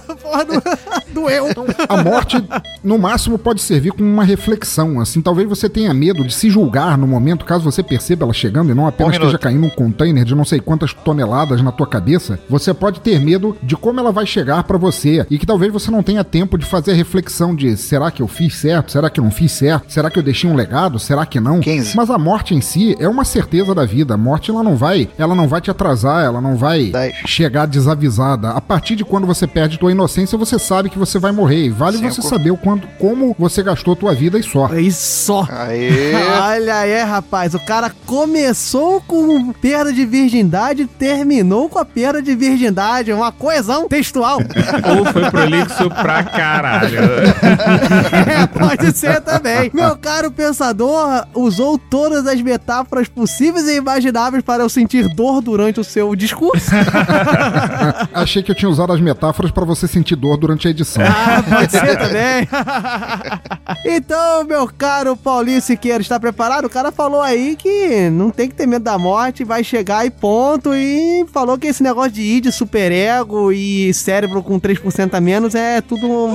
Porra, 0.22 0.45
do- 0.45 0.62
doeu. 1.12 1.47
A 1.88 2.03
morte, 2.03 2.43
no 2.82 2.99
máximo, 2.99 3.38
pode 3.38 3.61
servir 3.61 3.93
como 3.93 4.09
uma 4.09 4.24
reflexão. 4.24 5.01
Assim, 5.01 5.20
talvez 5.20 5.49
você 5.49 5.68
tenha 5.68 5.93
medo 5.93 6.24
de 6.24 6.32
se 6.34 6.51
julgar 6.51 6.97
no 6.99 7.07
momento, 7.07 7.45
caso 7.45 7.64
você 7.64 7.82
perceba 7.82 8.24
ela 8.24 8.32
chegando 8.32 8.70
e 8.70 8.74
não 8.74 8.86
apenas 8.86 9.12
Um 9.14 9.18
esteja 9.20 9.38
caindo 9.38 9.66
um 9.66 9.70
container 9.70 10.24
de 10.24 10.34
não 10.34 10.45
sei 10.45 10.61
quantas 10.61 10.93
toneladas 10.95 11.61
na 11.62 11.72
tua 11.72 11.86
cabeça. 11.86 12.38
Você 12.49 12.72
pode 12.72 13.01
ter 13.01 13.20
medo 13.20 13.57
de 13.62 13.76
como 13.76 14.01
ela 14.01 14.12
vai 14.12 14.26
chegar 14.26 14.62
pra 14.64 14.78
você 14.78 15.26
e 15.30 15.38
que 15.38 15.47
talvez 15.47 15.72
você 15.72 15.90
não 15.90 16.03
tenha 16.03 16.24
tempo 16.24 16.57
de 16.57 16.64
fazer 16.64 16.93
a 16.93 16.95
reflexão 16.95 17.55
de 17.55 17.76
será 17.76 18.11
que 18.11 18.22
eu 18.22 18.28
fiz 18.28 18.55
certo? 18.57 18.93
Será 18.93 19.11
que 19.11 19.20
eu 19.20 19.24
não 19.24 19.30
fiz 19.30 19.53
certo? 19.53 19.93
Será 19.93 20.11
que 20.11 20.18
eu 20.18 20.22
deixei 20.22 20.49
um 20.49 20.55
legado? 20.55 20.99
Será 20.99 21.26
que 21.26 21.40
não? 21.40 21.61
15. 21.61 21.97
Mas 21.97 22.11
a 22.11 22.18
morte 22.18 22.55
em 22.55 22.61
si 22.61 22.97
é 22.99 23.09
uma 23.09 23.24
certeza 23.24 23.74
da 23.74 23.84
vida. 23.84 24.14
A 24.14 24.16
morte 24.16 24.51
ela 24.51 24.62
não 24.62 24.76
vai, 24.76 25.09
ela 25.18 25.34
não 25.34 25.49
vai 25.49 25.61
te 25.61 25.70
atrasar, 25.70 26.24
ela 26.24 26.40
não 26.40 26.57
vai 26.57 26.86
Dez. 26.86 27.14
chegar 27.26 27.66
desavisada. 27.66 28.51
A 28.51 28.61
partir 28.61 28.97
de 28.97 29.05
quando 29.05 29.26
você 29.26 29.47
perde 29.47 29.78
tua 29.83 29.91
inocência, 29.91 30.39
você 30.39 30.61
sabe 30.61 30.89
que 30.89 30.97
você 30.97 31.18
vai 31.18 31.33
morrer. 31.33 31.64
E 31.64 31.68
vale 31.68 31.99
Cinco. 31.99 32.12
você 32.12 32.22
saber 32.22 32.53
o 32.53 32.57
quanto, 32.57 32.87
como 33.01 33.35
você 33.37 33.64
gastou 33.64 33.97
tua 33.97 34.14
vida 34.14 34.39
e 34.39 34.43
só. 34.45 34.72
Isso 34.74 35.24
só. 35.24 35.49
Aê. 35.51 36.14
Olha 36.41 36.76
aí, 36.76 37.03
rapaz. 37.03 37.53
O 37.53 37.59
cara 37.59 37.91
começou 38.07 39.01
com 39.01 39.53
perda 39.55 39.93
de 39.93 40.07
virgindade 40.07 40.83
e 40.83 40.87
terminou 40.87 41.68
com 41.68 41.80
a 41.80 41.85
perda 41.85 42.22
de 42.22 42.33
virgindade. 42.33 43.12
Uma 43.12 43.33
coesão 43.33 43.89
textual. 43.89 44.39
Ou 44.97 45.05
foi 45.07 45.28
prolixo 45.28 45.91
pra 45.91 46.22
caralho. 46.22 47.01
É, 48.28 48.47
pode 48.47 48.97
ser 48.97 49.20
também. 49.20 49.68
Meu 49.74 49.97
caro 49.97 50.30
pensador 50.30 51.26
usou 51.35 51.76
todas 51.76 52.24
as 52.28 52.41
metáforas 52.41 53.09
possíveis 53.09 53.66
e 53.66 53.78
imagináveis 53.78 54.45
para 54.45 54.62
eu 54.62 54.68
sentir 54.68 55.09
dor 55.09 55.41
durante 55.41 55.80
o 55.80 55.85
seu 55.85 56.14
discurso. 56.14 56.70
Achei 58.14 58.45
que 58.45 58.53
eu 58.53 58.55
tinha 58.55 58.70
usado 58.70 58.93
as 58.93 59.01
metáforas 59.01 59.51
pra 59.51 59.64
você 59.64 59.72
sentir 59.75 60.16
dor 60.16 60.37
durante 60.37 60.66
a 60.66 60.70
edição. 60.70 61.03
Ah, 61.05 61.43
pode 61.43 61.73
ser 61.73 61.99
também. 61.99 62.49
então, 63.97 64.45
meu 64.45 64.66
caro 64.66 65.16
Paulinho 65.16 65.61
Siqueira, 65.61 66.01
está 66.01 66.18
preparado? 66.18 66.66
O 66.66 66.70
cara 66.70 66.91
falou 66.93 67.20
aí 67.20 67.57
que 67.57 68.11
não 68.11 68.31
tem 68.31 68.49
que 68.49 68.55
ter 68.55 68.66
medo 68.66 68.83
da 68.83 68.99
morte, 68.99 69.45
vai 69.45 69.62
chegar 69.62 70.07
e 70.07 70.11
ponto. 70.11 70.75
E 70.75 71.27
falou 71.33 71.59
que 71.59 71.66
esse 71.66 71.83
negócio 71.83 72.12
de 72.12 72.23
id, 72.23 72.51
superego 72.51 73.53
e 73.53 73.93
cérebro 73.95 74.43
com 74.43 74.61
3% 74.61 75.14
a 75.14 75.20
menos 75.20 75.55
é 75.55 75.81
tudo 75.81 76.07
um... 76.07 76.35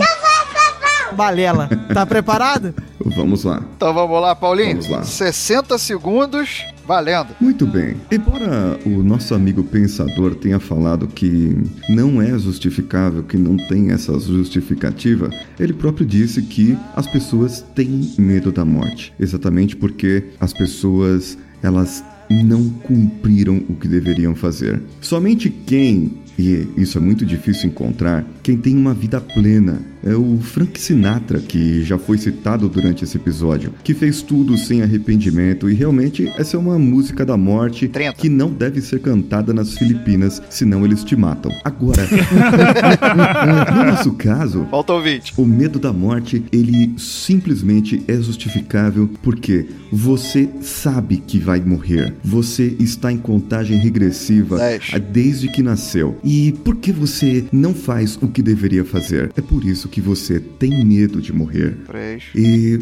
balela. 1.14 1.70
Tá 1.94 2.06
preparado? 2.06 2.74
Vamos 3.16 3.44
lá. 3.44 3.64
Então 3.76 3.94
vamos 3.94 4.22
lá, 4.22 4.36
Paulinho. 4.36 4.82
Vamos 4.82 4.90
lá. 4.90 5.04
60 5.04 5.78
segundos, 5.78 6.66
valendo. 6.86 7.30
Muito 7.40 7.66
bem. 7.66 7.96
Embora 8.12 8.80
o 8.86 9.04
nosso 9.04 9.34
amigo 9.34 9.64
pensador 9.64 10.36
tenha 10.36 10.60
falado 10.60 11.08
que 11.08 11.58
não 11.90 12.22
é 12.22 12.38
justificável, 12.38 13.24
que 13.24 13.38
não 13.38 13.58
tem 13.58 13.92
essa 13.92 14.18
justificativa, 14.20 15.30
ele 15.60 15.74
próprio 15.74 16.06
disse 16.06 16.42
que 16.42 16.78
as 16.96 17.08
pessoas 17.08 17.66
têm 17.76 18.14
medo 18.18 18.52
da 18.52 18.66
morte. 18.66 19.14
Exatamente 19.20 19.76
porque 19.76 20.24
as 20.40 20.54
pessoas, 20.54 21.38
elas 21.62 22.04
não 22.30 22.70
cumpriram 22.70 23.64
o 23.70 23.76
que 23.76 23.88
deveriam 23.88 24.36
fazer. 24.36 24.82
Somente 25.02 25.50
quem, 25.50 26.14
e 26.38 26.68
isso 26.78 26.98
é 26.98 27.02
muito 27.02 27.26
difícil 27.26 27.70
encontrar, 27.70 28.26
quem 28.44 28.58
tem 28.58 28.76
uma 28.76 28.94
vida 28.94 29.20
plena, 29.20 29.82
é 30.08 30.16
o 30.16 30.38
Frank 30.40 30.80
Sinatra, 30.80 31.40
que 31.40 31.84
já 31.84 31.98
foi 31.98 32.18
citado 32.18 32.68
durante 32.70 33.04
esse 33.04 33.18
episódio, 33.18 33.74
que 33.84 33.94
fez 33.94 34.22
tudo 34.22 34.58
sem 34.58 34.82
arrependimento 34.82 35.70
e 35.70 35.74
realmente 35.74 36.28
essa 36.38 36.56
é 36.56 36.60
uma 36.60 36.80
música 36.80 37.26
da 37.26 37.36
morte 37.38 37.90
que 38.18 38.30
não 38.30 38.50
deve 38.52 38.82
ser 38.82 39.00
cantada 39.02 39.54
nas 39.54 39.78
Filipinas, 39.78 40.42
senão 40.50 40.86
eles 40.86 41.04
te 41.04 41.16
matam. 41.16 41.52
Agora, 41.64 42.08
no 43.76 43.84
nosso 43.92 44.14
caso, 44.14 44.66
Falta 44.70 44.94
ouvinte. 44.94 45.34
o 45.38 45.46
medo 45.46 45.80
da 45.80 45.92
morte, 45.92 46.44
ele 46.52 46.94
simplesmente 46.98 48.02
é 48.08 48.16
justificável 48.16 49.10
porque 49.22 49.68
você 49.92 50.50
sabe 50.62 51.18
que 51.18 51.40
vai 51.40 51.60
morrer. 51.60 52.14
Você 52.24 52.76
está 52.80 53.12
em 53.12 53.18
contagem 53.18 53.78
regressiva 53.78 54.58
Dez. 54.58 54.92
desde 55.12 55.48
que 55.50 55.62
nasceu. 55.62 56.18
E 56.24 56.52
por 56.64 56.76
que 56.78 56.92
você 56.92 57.46
não 57.52 57.74
faz 57.74 58.18
o 58.22 58.28
que 58.28 58.42
deveria 58.42 58.84
fazer? 58.84 59.32
É 59.36 59.42
por 59.42 59.64
isso 59.64 59.88
que 59.88 59.97
você 60.02 60.40
tem 60.40 60.84
medo 60.86 61.22
de 61.22 61.34
morrer. 61.34 61.78
3. 61.86 62.24
E. 62.36 62.80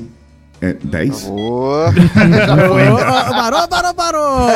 É 0.61 0.73
10? 0.73 1.23
Boa. 1.25 1.91
Já 1.93 2.57
foi. 2.67 2.87
Ô, 2.89 2.95
ô, 2.95 2.97
Parou, 3.35 3.67
parou, 3.67 3.93
parou! 3.93 4.49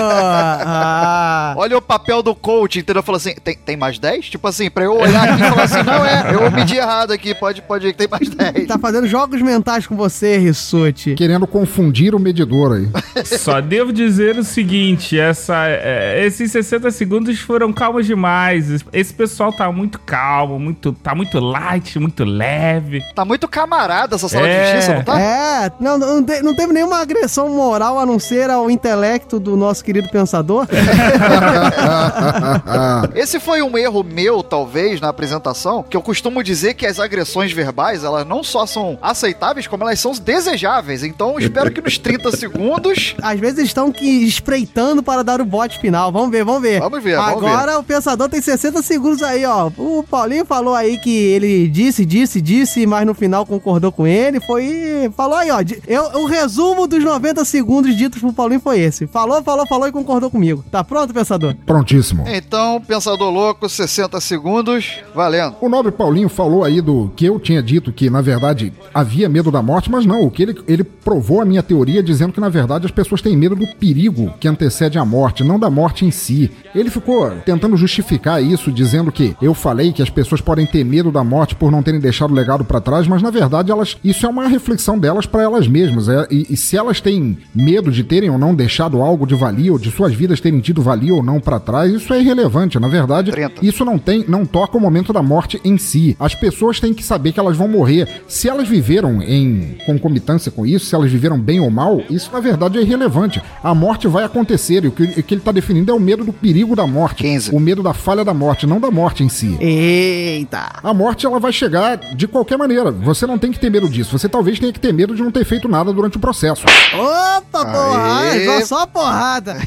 Ah. 0.66 1.54
Olha 1.58 1.78
o 1.78 1.82
papel 1.82 2.22
do 2.24 2.34
coach, 2.34 2.80
entendeu? 2.80 3.04
Falou 3.04 3.18
assim, 3.18 3.34
tem, 3.44 3.56
tem 3.56 3.78
mais 3.78 4.00
10? 4.00 4.30
Tipo 4.30 4.48
assim, 4.48 4.70
pra 4.70 4.86
eu 4.86 4.94
olhar 4.98 5.30
aqui 5.30 5.44
e 5.44 5.50
falar 5.50 5.64
assim, 5.64 5.84
não 5.84 6.06
é, 6.06 6.34
eu 6.34 6.52
medi 6.52 6.78
errado 6.78 7.12
aqui, 7.12 7.34
pode, 7.36 7.62
pode 7.62 7.88
ir 7.88 7.92
que 7.94 7.98
tem 7.98 8.08
mais 8.08 8.30
10. 8.30 8.68
Tá 8.68 8.78
fazendo 8.78 9.08
jogos 9.08 9.42
mentais 9.42 9.86
com 9.88 9.96
você, 9.96 10.38
Rissuti. 10.38 11.16
Querendo 11.16 11.46
confundir 11.48 12.16
o 12.16 12.20
medidor 12.20 12.74
aí. 12.78 12.90
Só 13.26 13.60
devo 13.62 13.92
dizer 13.92 14.38
o 14.38 14.44
seguinte: 14.44 15.20
essa, 15.20 15.68
é, 15.68 16.26
esses 16.26 16.52
60 16.52 16.92
segundos 16.92 17.40
foram 17.40 17.72
calmos 17.74 18.06
demais. 18.06 18.84
Esse 18.94 19.14
pessoal 19.14 19.52
tá 19.52 19.72
muito 19.72 20.00
calmo, 20.00 20.60
muito, 20.60 20.94
tá 20.94 21.14
muito 21.14 21.40
light, 21.40 22.00
muito 22.00 22.24
leve. 22.24 23.02
Tá 23.16 23.26
muito 23.26 23.48
camarada 23.48 24.16
essa 24.16 24.28
sala 24.30 24.48
É. 24.48 24.60
de 24.64 24.72
justiça, 24.72 24.96
não 24.96 25.04
tá? 25.04 25.20
É, 25.20 25.72
Não, 25.80 25.89
não, 25.98 26.24
te- 26.24 26.42
não 26.42 26.56
teve 26.56 26.74
nenhuma 26.74 26.98
agressão 26.98 27.50
moral 27.50 28.00
a 28.00 28.06
não 28.06 28.20
ser 28.20 28.50
ao 28.50 28.70
intelecto 28.70 29.40
do 29.40 29.56
nosso 29.56 29.84
querido 29.84 30.10
pensador? 30.10 30.68
Esse 33.16 33.40
foi 33.40 33.62
um 33.62 33.78
erro 33.78 34.04
meu, 34.04 34.44
talvez, 34.44 35.00
na 35.02 35.10
apresentação, 35.10 35.84
que 35.84 35.96
eu 35.96 36.02
costumo 36.02 36.44
dizer 36.44 36.74
que 36.74 36.86
as 36.86 37.00
agressões 37.00 37.52
verbais, 37.52 38.04
elas 38.04 38.26
não 38.26 38.44
só 38.44 38.66
são 38.66 38.98
aceitáveis, 39.02 39.68
como 39.68 39.84
elas 39.84 40.00
são 40.00 40.12
desejáveis. 40.12 41.04
Então, 41.04 41.32
eu 41.34 41.40
espero 41.40 41.72
que 41.72 41.82
nos 41.82 41.98
30 41.98 42.32
segundos... 42.36 43.16
Às 43.22 43.40
vezes 43.40 43.66
estão 43.66 43.92
que 43.92 44.06
espreitando 44.26 45.04
para 45.04 45.24
dar 45.24 45.42
o 45.42 45.46
bote 45.46 45.80
final. 45.80 46.12
Vamos 46.12 46.32
ver, 46.32 46.44
vamos 46.44 46.62
ver. 46.62 46.80
Vamos 46.80 47.04
ver, 47.04 47.16
vamos 47.16 47.44
Agora 47.44 47.80
o 47.80 47.84
pensador 47.84 48.30
tem 48.30 48.42
60 48.42 48.82
segundos 48.82 49.22
aí, 49.24 49.46
ó. 49.46 49.70
O 49.78 50.04
Paulinho 50.04 50.46
falou 50.46 50.74
aí 50.76 50.98
que 50.98 51.16
ele 51.16 51.68
disse, 51.68 52.06
disse, 52.06 52.42
disse, 52.42 52.86
mas 52.86 53.06
no 53.06 53.14
final 53.14 53.46
concordou 53.46 53.92
com 53.92 54.06
ele. 54.08 54.40
Foi. 54.42 55.12
Falou 55.16 55.38
aí, 55.38 55.50
ó. 55.52 55.60
Eu, 55.88 56.22
o 56.22 56.26
resumo 56.26 56.88
dos 56.88 57.04
90 57.04 57.44
segundos 57.46 57.96
ditos 57.96 58.20
pro 58.20 58.34
Paulinho 58.34 58.60
foi 58.60 58.80
esse. 58.80 59.08
Falou, 59.08 59.42
falou, 59.44 59.68
falou 59.68 59.88
e 59.88 59.92
concordou 59.92 60.30
comigo. 60.30 60.64
Tá 60.72 60.84
pronto, 60.84 61.14
pensador? 61.14 61.56
Prontíssimo. 61.66 62.26
Então, 62.28 62.82
Pensador 62.82 63.30
Louco, 63.32 63.68
60 63.68 64.20
segundos, 64.22 65.00
valendo. 65.14 65.56
O 65.62 65.70
nobre 65.70 65.92
Paulinho 65.92 66.30
falou 66.30 66.64
aí 66.64 66.82
do 66.82 67.12
que 67.16 67.26
eu 67.26 67.40
tinha 67.40 67.62
dito 67.62 67.92
que, 67.92 68.10
na 68.10 68.22
verdade, 68.22 68.74
havia 68.94 69.30
medo 69.30 69.52
da 69.52 69.62
morte, 69.62 69.92
mas 69.92 70.06
não, 70.06 70.24
o 70.24 70.32
que 70.32 70.44
ele, 70.44 70.56
ele 70.68 70.84
provou 70.84 71.42
a 71.42 71.46
minha 71.46 71.64
teoria 71.64 72.04
dizendo 72.04 72.34
que, 72.34 72.40
na 72.40 72.50
verdade, 72.50 72.86
as 72.86 72.92
pessoas 72.92 73.22
têm 73.22 73.36
medo 73.36 73.56
do 73.56 73.68
perigo 73.76 74.34
que 74.40 74.48
antecede 74.48 74.98
a 74.98 75.06
morte, 75.06 75.44
não 75.44 75.60
da 75.60 75.70
morte 75.70 76.06
em 76.06 76.12
si. 76.12 76.52
Ele 76.74 76.90
ficou 76.90 77.30
tentando 77.46 77.76
justificar 77.78 78.44
isso, 78.44 78.72
dizendo 78.72 79.12
que 79.12 79.36
eu 79.42 79.54
falei 79.54 79.92
que 79.92 80.02
as 80.02 80.10
pessoas 80.10 80.42
podem 80.42 80.66
ter 80.66 80.84
medo 80.84 81.12
da 81.12 81.24
morte 81.24 81.56
por 81.56 81.72
não 81.72 81.84
terem 81.84 82.00
deixado 82.00 82.32
o 82.32 82.36
legado 82.36 82.64
pra 82.64 82.82
trás, 82.82 83.08
mas 83.08 83.22
na 83.22 83.30
verdade 83.32 83.72
elas 83.72 83.98
isso 84.04 84.26
é 84.26 84.30
uma 84.30 84.48
reflexão 84.48 84.98
delas 84.98 85.26
pra 85.26 85.44
elas 85.44 85.68
mesmas. 85.70 86.10
É, 86.10 86.28
e, 86.30 86.48
e 86.50 86.58
se 86.58 86.76
elas 86.76 87.00
têm 87.00 87.38
medo 87.54 87.92
de 87.92 88.04
terem 88.04 88.30
ou 88.30 88.38
não 88.38 88.54
deixado 88.54 89.02
algo 89.02 89.26
de 89.26 89.36
valia, 89.36 89.72
ou 89.72 89.80
de 89.80 89.92
suas 89.92 90.14
vidas 90.14 90.42
terem 90.42 90.60
tido 90.60 90.82
valia 90.82 91.14
ou 91.14 91.24
não 91.24 91.40
pra 91.40 91.60
trás, 91.60 91.94
isso 91.94 92.14
é 92.14 92.20
irrelevante. 92.20 92.80
Na 92.80 92.88
verdade, 92.88 93.32
isso 93.62 93.86
não 93.86 93.98
tem, 93.98 94.26
não 94.28 94.46
toca 94.46 94.78
o 94.78 94.82
momento 94.82 95.14
da 95.14 95.22
morte 95.22 95.60
em 95.64 95.78
si. 95.78 96.16
As 96.20 96.36
pessoas 96.36 96.80
têm 96.80 96.94
que 96.94 97.04
saber 97.04 97.32
que 97.32 97.40
elas 97.40 97.56
vão 97.56 97.68
morrer. 97.68 98.24
Se 98.28 98.50
elas 98.50 98.68
viveram 98.68 99.22
em 99.22 99.78
concomitância 99.86 100.52
com 100.52 100.66
isso, 100.66 100.88
se 100.88 100.96
elas 100.96 101.12
viveram 101.12 101.40
bem 101.40 101.60
ou 101.60 101.70
mal, 101.70 102.02
isso 102.10 102.32
na 102.32 102.40
verdade 102.40 102.78
é 102.78 102.82
irrelevante. 102.82 103.42
A 103.64 103.74
morte 103.76 104.08
vai 104.08 104.24
acontecer 104.24 104.84
e 104.84 104.88
o 104.88 104.92
que, 104.92 105.04
o 105.04 105.24
que 105.24 105.34
ele 105.34 105.42
está 105.42 105.52
definindo 105.52 105.92
é 105.92 105.94
o 105.94 106.00
medo 106.00 106.24
do 106.24 106.34
perigo 106.34 106.76
da 106.76 106.88
morte, 106.88 107.26
o 107.52 107.60
medo 107.60 107.84
da 107.84 107.94
falha 107.94 108.24
da 108.24 108.34
morte, 108.34 108.66
não 108.66 108.80
da 108.80 108.90
morte 108.90 109.24
em 109.24 109.30
si. 109.30 109.58
Eita! 109.60 110.80
A 110.84 110.94
morte 110.94 111.26
ela 111.26 111.40
vai 111.40 111.52
chegar 111.52 111.98
de 111.98 112.28
qualquer 112.28 112.58
maneira. 112.58 112.92
Você 112.92 113.26
não 113.26 113.38
tem 113.38 113.52
que 113.52 113.60
ter 113.60 113.70
medo 113.70 113.90
disso. 113.90 114.18
Você 114.18 114.30
talvez 114.30 114.60
tenha 114.60 114.72
que 114.72 114.80
ter 114.80 114.94
medo 114.94 115.16
de 115.16 115.22
não 115.22 115.32
ter 115.32 115.46
feito 115.46 115.59
nada 115.68 115.92
durante 115.92 116.18
o 116.18 116.20
processo. 116.20 116.64
Opa, 116.94 117.66
porrada! 117.66 118.46
Só, 118.46 118.66
só 118.66 118.86
porrada! 118.86 119.58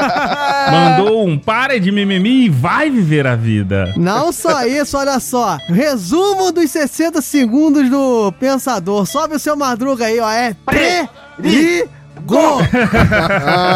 Mandou 0.70 1.26
um 1.26 1.38
para 1.38 1.78
de 1.78 1.90
mimimi 1.92 2.46
e 2.46 2.48
vai 2.48 2.90
viver 2.90 3.26
a 3.26 3.36
vida. 3.36 3.92
Não 3.96 4.32
só 4.32 4.64
isso, 4.64 4.96
olha 4.96 5.18
só. 5.20 5.58
Resumo 5.68 6.52
dos 6.52 6.70
60 6.70 7.20
segundos 7.20 7.88
do 7.90 8.32
Pensador. 8.38 9.06
Sobe 9.06 9.36
o 9.36 9.38
seu 9.38 9.56
madruga 9.56 10.06
aí, 10.06 10.20
ó. 10.20 10.30
É 10.30 10.54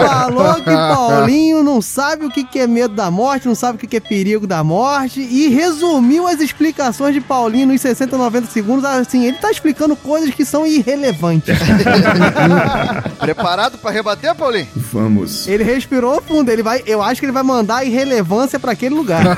Falou 0.08 0.54
que 0.56 0.64
Paulinho 0.64 1.62
não 1.62 1.80
sabe 1.80 2.26
o 2.26 2.30
que 2.30 2.58
é 2.58 2.66
medo 2.66 2.94
da 2.94 3.10
morte, 3.10 3.46
não 3.46 3.54
sabe 3.54 3.76
o 3.76 3.88
que 3.88 3.96
é 3.96 4.00
perigo 4.00 4.46
da 4.46 4.62
morte 4.62 5.20
e 5.20 5.48
resumiu 5.48 6.26
as 6.26 6.40
explicações 6.40 7.14
de 7.14 7.20
Paulinho 7.20 7.68
nos 7.68 7.80
60, 7.80 8.16
90 8.16 8.46
segundos. 8.48 8.84
Assim, 8.84 9.24
ele 9.24 9.38
tá 9.38 9.50
explicando 9.50 9.96
coisas 9.96 10.34
que 10.34 10.44
são 10.44 10.66
irrelevantes. 10.66 11.56
Preparado 13.18 13.78
pra 13.78 13.90
rebater, 13.90 14.34
Paulinho? 14.34 14.68
Vamos. 14.74 15.46
Ele 15.46 15.64
respirou 15.64 16.20
fundo, 16.22 16.50
ele 16.50 16.62
vai, 16.62 16.82
eu 16.86 17.02
acho 17.02 17.20
que 17.20 17.26
ele 17.26 17.32
vai 17.32 17.42
mandar 17.42 17.76
a 17.76 17.84
irrelevância 17.84 18.58
pra 18.58 18.72
aquele 18.72 18.94
lugar. 18.94 19.22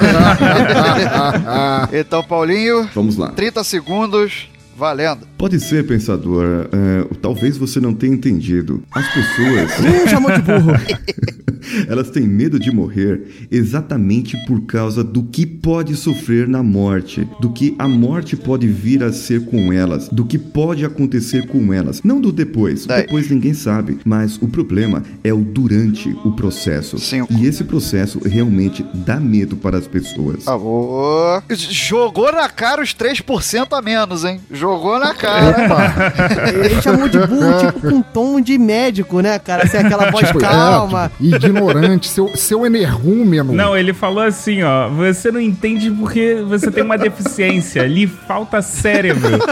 então, 1.92 2.22
Paulinho, 2.22 2.88
Vamos 2.94 3.16
lá. 3.16 3.30
30 3.30 3.64
segundos, 3.64 4.48
valendo. 4.76 5.26
Pode 5.38 5.58
ser, 5.60 5.86
pensador. 5.86 6.68
é, 6.72 7.14
talvez 7.20 7.56
você 7.56 7.80
não 7.80 7.94
tenha 7.94 8.14
entendido. 8.14 8.82
As 8.92 9.06
pessoas. 9.08 9.72
Hum, 9.86 10.08
chamou 10.08 10.30
de 10.32 10.42
burro. 10.42 10.72
Elas 11.88 12.10
têm 12.10 12.26
medo 12.26 12.58
de 12.58 12.70
morrer 12.70 13.48
exatamente 13.50 14.36
por 14.46 14.62
causa 14.66 15.02
do 15.02 15.22
que 15.24 15.44
pode 15.46 15.96
sofrer 15.96 16.46
na 16.48 16.62
morte, 16.62 17.28
do 17.40 17.50
que 17.52 17.74
a 17.78 17.88
morte 17.88 18.36
pode 18.36 18.66
vir 18.68 19.02
a 19.02 19.12
ser 19.12 19.44
com 19.46 19.72
elas, 19.72 20.08
do 20.08 20.24
que 20.24 20.38
pode 20.38 20.84
acontecer 20.84 21.46
com 21.48 21.72
elas. 21.72 22.02
Não 22.02 22.20
do 22.20 22.30
depois. 22.30 22.84
O 22.84 22.88
depois 22.88 23.30
ninguém 23.30 23.54
sabe. 23.54 23.98
Mas 24.04 24.36
o 24.40 24.48
problema 24.48 25.02
é 25.24 25.32
o 25.32 25.38
durante 25.38 26.10
o 26.24 26.32
processo. 26.32 26.96
E 27.30 27.46
esse 27.46 27.64
processo 27.64 28.20
realmente 28.20 28.84
dá 28.94 29.18
medo 29.18 29.56
para 29.56 29.78
as 29.78 29.86
pessoas. 29.86 30.46
Alô? 30.46 31.42
Jogou 31.50 32.30
na 32.32 32.48
cara 32.48 32.82
os 32.82 32.94
3% 32.94 33.66
a 33.72 33.82
menos, 33.82 34.24
hein? 34.24 34.40
Jogou 34.50 34.65
na 34.98 35.14
cara. 35.14 36.12
Ele 36.64 36.82
chamou 36.82 37.08
de 37.08 37.18
burro, 37.18 37.58
tipo, 37.66 37.80
com 37.90 38.02
tom 38.02 38.40
de 38.40 38.58
médico, 38.58 39.20
né, 39.20 39.38
cara? 39.38 39.64
Assim, 39.64 39.76
aquela 39.78 40.10
voz 40.12 40.26
Tipo, 40.26 40.38
é, 40.38 40.42
calma. 40.42 41.10
tipo, 41.20 41.36
ignorante, 41.36 42.08
seu, 42.08 42.36
seu 42.36 42.66
energúmeno. 42.66 43.52
Não, 43.52 43.76
ele 43.76 43.92
falou 43.92 44.24
assim, 44.24 44.62
ó. 44.62 44.88
Você 44.88 45.30
não 45.30 45.40
entende 45.40 45.90
porque 45.90 46.42
você 46.46 46.70
tem 46.70 46.82
uma 46.82 46.98
deficiência. 46.98 47.86
Lhe 47.86 48.06
falta 48.06 48.60
cérebro. 48.62 49.38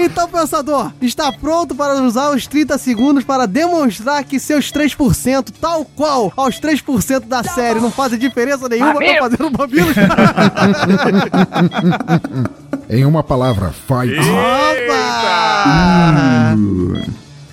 Então, 0.00 0.28
pensador, 0.28 0.90
está 1.00 1.30
pronto 1.32 1.74
para 1.74 1.94
usar 2.02 2.30
os 2.30 2.46
30 2.46 2.78
segundos 2.78 3.24
para 3.24 3.46
demonstrar 3.46 4.24
que 4.24 4.38
seus 4.40 4.72
3%, 4.72 5.48
tal 5.60 5.84
qual 5.84 6.32
aos 6.36 6.58
3% 6.58 7.26
da 7.26 7.42
série, 7.42 7.80
não 7.80 7.90
fazem 7.90 8.18
diferença 8.18 8.68
nenhuma, 8.68 8.94
tá 8.94 9.16
fazendo 9.20 9.50
mamilos. 9.50 9.94
em 12.88 13.04
uma 13.04 13.22
palavra, 13.22 13.70
fight. 13.70 14.14
Opa! 14.18 15.64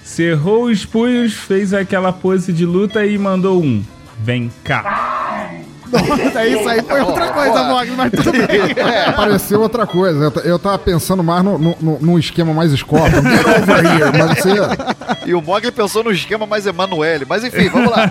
Cerrou 0.04 0.66
os 0.66 0.86
punhos, 0.86 1.34
fez 1.34 1.74
aquela 1.74 2.12
pose 2.12 2.52
de 2.52 2.66
luta 2.66 3.06
e 3.06 3.18
mandou 3.18 3.62
um. 3.62 3.84
Vem 4.20 4.52
cá. 4.64 5.52
Nossa, 5.92 6.46
isso 6.46 6.68
aí 6.68 6.82
foi 6.82 7.00
outra 7.00 7.30
coisa, 7.32 7.64
Mogli, 7.64 7.92
mas 7.96 8.12
tudo 8.12 8.32
bem. 8.32 8.76
Pareceu 9.16 9.62
outra 9.62 9.88
coisa. 9.88 10.26
Eu, 10.26 10.34
eu 10.44 10.60
tava 10.60 10.78
pensando 10.80 11.24
mais 11.24 11.44
no, 11.44 11.58
no, 11.58 11.78
no- 11.80 12.00
num 12.02 12.20
esquema 12.20 12.54
mais. 12.54 12.72
Mas 12.72 12.82
você... 12.82 14.50
E 15.26 15.34
o 15.34 15.42
Mogli 15.42 15.72
pensou 15.72 16.04
no 16.04 16.12
esquema 16.12 16.46
mais 16.46 16.66
Emanuele. 16.66 17.26
Mas 17.28 17.44
enfim, 17.44 17.70
vamos 17.70 17.90
lá. 17.92 18.10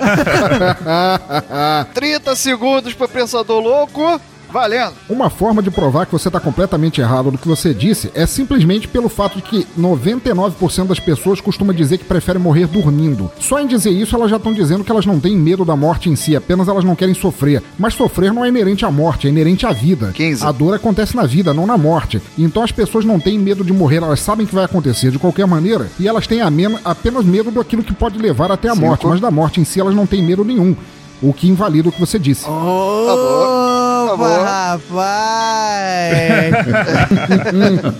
30 1.92 2.34
segundos 2.36 2.94
pro 2.94 3.08
Pensador 3.08 3.60
Louco. 3.60 4.20
Valendo. 4.50 4.94
Uma 5.08 5.28
forma 5.28 5.62
de 5.62 5.70
provar 5.70 6.06
que 6.06 6.12
você 6.12 6.28
está 6.28 6.40
completamente 6.40 7.00
errado 7.00 7.30
do 7.30 7.38
que 7.38 7.48
você 7.48 7.74
disse 7.74 8.10
é 8.14 8.26
simplesmente 8.26 8.88
pelo 8.88 9.08
fato 9.08 9.36
de 9.36 9.42
que 9.42 9.66
99% 9.78 10.86
das 10.86 11.00
pessoas 11.00 11.40
costuma 11.40 11.72
dizer 11.72 11.98
que 11.98 12.04
preferem 12.04 12.40
morrer 12.40 12.66
dormindo. 12.66 13.30
Só 13.38 13.60
em 13.60 13.66
dizer 13.66 13.90
isso 13.90 14.14
elas 14.16 14.30
já 14.30 14.36
estão 14.36 14.52
dizendo 14.52 14.84
que 14.84 14.90
elas 14.90 15.06
não 15.06 15.18
têm 15.20 15.36
medo 15.36 15.64
da 15.64 15.76
morte 15.76 16.08
em 16.08 16.16
si, 16.16 16.36
apenas 16.36 16.68
elas 16.68 16.84
não 16.84 16.94
querem 16.96 17.14
sofrer. 17.14 17.62
Mas 17.78 17.94
sofrer 17.94 18.32
não 18.32 18.44
é 18.44 18.48
inerente 18.48 18.84
à 18.84 18.90
morte, 18.90 19.26
é 19.26 19.30
inerente 19.30 19.66
à 19.66 19.72
vida. 19.72 20.12
A 20.42 20.52
dor 20.52 20.74
acontece 20.74 21.16
na 21.16 21.24
vida, 21.24 21.52
não 21.52 21.66
na 21.66 21.76
morte. 21.76 22.20
Então 22.38 22.62
as 22.62 22.72
pessoas 22.72 23.04
não 23.04 23.18
têm 23.18 23.38
medo 23.38 23.64
de 23.64 23.72
morrer, 23.72 23.96
elas 23.96 24.20
sabem 24.20 24.46
que 24.46 24.54
vai 24.54 24.64
acontecer 24.64 25.10
de 25.10 25.18
qualquer 25.18 25.46
maneira 25.46 25.88
e 25.98 26.06
elas 26.08 26.26
têm 26.26 26.40
apenas 26.84 27.24
medo 27.24 27.50
daquilo 27.50 27.82
que 27.82 27.92
pode 27.92 28.18
levar 28.18 28.50
até 28.52 28.68
a 28.68 28.74
Cinco. 28.74 28.86
morte, 28.86 29.06
mas 29.06 29.20
da 29.20 29.30
morte 29.30 29.60
em 29.60 29.64
si 29.64 29.80
elas 29.80 29.94
não 29.94 30.06
têm 30.06 30.22
medo 30.22 30.44
nenhum. 30.44 30.74
O 31.22 31.32
que 31.32 31.48
invalida 31.48 31.88
o 31.88 31.92
que 31.92 31.98
você 31.98 32.18
disse. 32.18 32.44
Opa, 32.46 34.16
rapaz! 34.44 34.76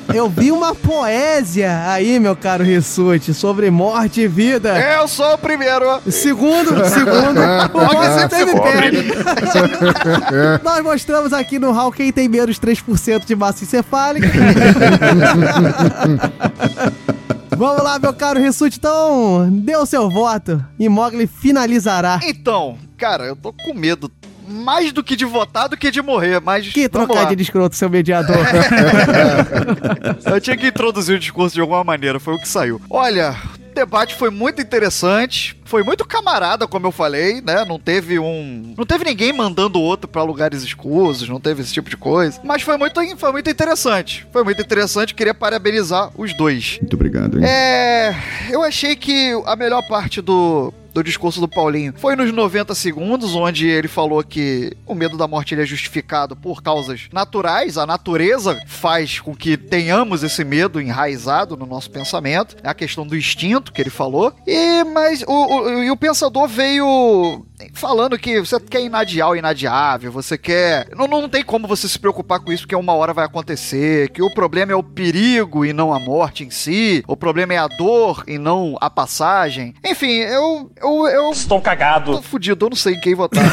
Eu 0.14 0.28
vi 0.28 0.52
uma 0.52 0.74
poesia 0.74 1.88
aí, 1.88 2.20
meu 2.20 2.36
caro 2.36 2.62
Rissuti, 2.62 3.32
sobre 3.32 3.70
morte 3.70 4.20
e 4.20 4.28
vida. 4.28 4.78
Eu 4.78 5.08
sou 5.08 5.32
o 5.34 5.38
primeiro. 5.38 5.98
Segundo, 6.10 6.74
segundo, 6.88 7.40
o 7.74 8.18
ser 8.18 8.28
teve 8.28 8.52
pele. 8.60 9.14
Nós 10.62 10.82
mostramos 10.82 11.32
aqui 11.32 11.58
no 11.58 11.72
Hall 11.72 11.90
quem 11.90 12.12
tem 12.12 12.28
menos 12.28 12.60
3% 12.60 13.24
de 13.24 13.34
massa 13.34 13.64
encefálica. 13.64 14.28
Vamos 17.56 17.82
lá, 17.82 17.98
meu 17.98 18.12
caro 18.12 18.38
Rissuti, 18.38 18.76
então 18.76 19.48
dê 19.50 19.74
o 19.76 19.86
seu 19.86 20.10
voto 20.10 20.62
e 20.78 20.90
Mogli 20.90 21.26
finalizará. 21.26 22.20
Então, 22.22 22.76
cara, 22.98 23.24
eu 23.24 23.34
tô 23.34 23.50
com 23.50 23.72
medo. 23.72 24.12
Mais 24.46 24.92
do 24.92 25.02
que 25.02 25.16
de 25.16 25.24
votar 25.24 25.68
do 25.68 25.76
que 25.76 25.90
de 25.90 26.02
morrer, 26.02 26.38
mas. 26.40 26.68
Que 26.68 26.88
trocadilho 26.88 27.34
de 27.34 27.42
escroto, 27.42 27.74
seu 27.74 27.90
mediador. 27.90 28.36
Eu 30.24 30.40
tinha 30.40 30.56
que 30.56 30.68
introduzir 30.68 31.16
o 31.16 31.18
discurso 31.18 31.54
de 31.56 31.60
alguma 31.60 31.82
maneira, 31.82 32.20
foi 32.20 32.34
o 32.34 32.38
que 32.38 32.46
saiu. 32.46 32.80
Olha, 32.88 33.34
debate 33.76 34.14
foi 34.14 34.30
muito 34.30 34.60
interessante. 34.60 35.56
Foi 35.64 35.82
muito 35.82 36.04
camarada, 36.04 36.66
como 36.66 36.86
eu 36.86 36.92
falei, 36.92 37.40
né? 37.40 37.64
Não 37.64 37.78
teve 37.78 38.18
um. 38.18 38.74
Não 38.76 38.86
teve 38.86 39.04
ninguém 39.04 39.32
mandando 39.32 39.78
o 39.78 39.82
outro 39.82 40.08
pra 40.08 40.22
lugares 40.22 40.62
escusos, 40.62 41.28
não 41.28 41.40
teve 41.40 41.62
esse 41.62 41.72
tipo 41.72 41.90
de 41.90 41.96
coisa. 41.96 42.40
Mas 42.42 42.62
foi 42.62 42.76
muito, 42.76 43.00
foi 43.16 43.32
muito 43.32 43.50
interessante. 43.50 44.26
Foi 44.32 44.42
muito 44.42 44.62
interessante. 44.62 45.14
Queria 45.14 45.34
parabenizar 45.34 46.10
os 46.16 46.36
dois. 46.36 46.78
Muito 46.80 46.94
obrigado, 46.94 47.38
hein? 47.38 47.44
É. 47.44 48.14
Eu 48.50 48.62
achei 48.62 48.96
que 48.96 49.32
a 49.44 49.54
melhor 49.56 49.82
parte 49.86 50.20
do. 50.20 50.72
Do 50.96 51.04
discurso 51.04 51.42
do 51.42 51.46
Paulinho 51.46 51.92
foi 51.98 52.16
nos 52.16 52.32
90 52.32 52.74
segundos, 52.74 53.34
onde 53.34 53.68
ele 53.68 53.86
falou 53.86 54.24
que 54.24 54.74
o 54.86 54.94
medo 54.94 55.18
da 55.18 55.28
morte 55.28 55.52
ele 55.52 55.60
é 55.60 55.66
justificado 55.66 56.34
por 56.34 56.62
causas 56.62 57.02
naturais. 57.12 57.76
A 57.76 57.84
natureza 57.84 58.58
faz 58.66 59.20
com 59.20 59.36
que 59.36 59.58
tenhamos 59.58 60.22
esse 60.22 60.42
medo 60.42 60.80
enraizado 60.80 61.54
no 61.54 61.66
nosso 61.66 61.90
pensamento. 61.90 62.56
É 62.62 62.70
a 62.70 62.72
questão 62.72 63.06
do 63.06 63.14
instinto 63.14 63.74
que 63.74 63.82
ele 63.82 63.90
falou. 63.90 64.32
E 64.46 64.84
mas 64.84 65.22
o, 65.28 65.32
o, 65.32 65.84
e 65.84 65.90
o 65.90 65.96
pensador 65.98 66.48
veio 66.48 67.44
falando 67.72 68.18
que 68.18 68.40
você 68.40 68.58
quer 68.60 68.82
inadiar 68.82 69.30
o 69.30 69.36
inadiável, 69.36 70.12
você 70.12 70.36
quer. 70.36 70.88
Não, 70.94 71.06
não 71.06 71.28
tem 71.28 71.42
como 71.42 71.66
você 71.66 71.88
se 71.88 71.98
preocupar 71.98 72.40
com 72.40 72.52
isso, 72.52 72.62
porque 72.64 72.76
uma 72.76 72.92
hora 72.94 73.12
vai 73.12 73.24
acontecer, 73.24 74.10
que 74.10 74.22
o 74.22 74.32
problema 74.32 74.72
é 74.72 74.74
o 74.74 74.82
perigo 74.82 75.64
e 75.64 75.72
não 75.72 75.92
a 75.92 75.98
morte 75.98 76.44
em 76.44 76.50
si, 76.50 77.04
o 77.06 77.16
problema 77.16 77.54
é 77.54 77.58
a 77.58 77.68
dor 77.68 78.24
e 78.26 78.38
não 78.38 78.76
a 78.80 78.90
passagem. 78.90 79.74
Enfim, 79.84 80.18
eu. 80.18 80.70
eu, 80.80 81.06
eu 81.08 81.30
Estou 81.30 81.60
cagado. 81.60 82.12
Tô 82.12 82.22
fudido, 82.22 82.66
eu 82.66 82.70
não 82.70 82.76
sei 82.76 82.94
em 82.94 83.00
quem 83.00 83.14
votar. 83.14 83.44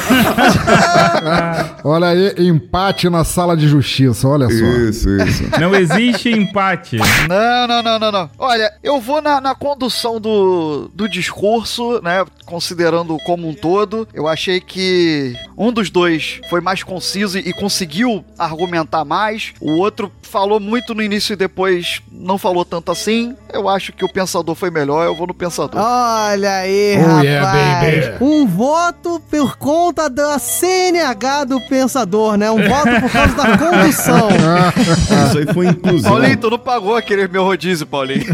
Olha 1.83 2.07
aí, 2.07 2.33
empate 2.37 3.09
na 3.09 3.23
sala 3.23 3.55
de 3.55 3.67
justiça, 3.67 4.27
olha 4.27 4.47
só. 4.47 4.53
Isso, 4.53 5.09
isso. 5.09 5.43
Não 5.59 5.75
existe 5.75 6.29
empate. 6.29 6.97
Não, 7.27 7.67
não, 7.67 7.83
não, 7.83 7.99
não, 7.99 8.11
não. 8.11 8.29
Olha, 8.37 8.73
eu 8.81 8.99
vou 8.99 9.21
na, 9.21 9.41
na 9.41 9.55
condução 9.55 10.19
do, 10.19 10.89
do 10.93 11.07
discurso, 11.09 12.01
né? 12.01 12.25
Considerando 12.45 13.17
como 13.25 13.47
um 13.47 13.53
todo. 13.53 13.92
Eu 14.13 14.27
achei 14.27 14.59
que 14.59 15.33
um 15.57 15.71
dos 15.71 15.89
dois 15.89 16.39
foi 16.49 16.61
mais 16.61 16.83
conciso 16.83 17.37
e 17.37 17.53
conseguiu 17.53 18.23
argumentar 18.37 19.03
mais. 19.05 19.53
O 19.59 19.71
outro 19.73 20.11
falou 20.21 20.59
muito 20.59 20.93
no 20.95 21.01
início 21.01 21.33
e 21.33 21.35
depois 21.35 22.01
não 22.11 22.37
falou 22.37 22.65
tanto 22.65 22.91
assim. 22.91 23.35
Eu 23.51 23.69
acho 23.69 23.93
que 23.93 24.03
o 24.03 24.11
pensador 24.11 24.55
foi 24.55 24.71
melhor, 24.71 25.05
eu 25.05 25.15
vou 25.15 25.27
no 25.27 25.33
pensador. 25.33 25.79
Olha 25.81 26.51
aí, 26.57 26.95
Oh, 26.97 27.01
rapaz. 27.07 27.23
yeah, 27.23 28.11
baby. 28.11 28.23
Um 28.23 28.47
voto 28.47 29.21
por 29.29 29.55
conta 29.57 30.09
da 30.09 30.39
CNH 30.39 31.43
do 31.45 31.61
pensador, 31.61 32.35
né? 32.37 32.49
Um 32.49 32.67
voto 32.67 33.01
por 33.01 33.11
causa 33.11 33.35
da 33.35 33.57
condução. 33.57 34.29
Isso 35.27 35.37
aí 35.37 35.53
foi 35.53 35.67
inclusão. 35.67 36.11
Paulinho, 36.11 36.37
tu 36.37 36.49
não 36.49 36.59
pagou 36.59 36.95
aquele 36.95 37.27
meu 37.27 37.43
rodízio, 37.43 37.85
Paulinho. 37.85 38.23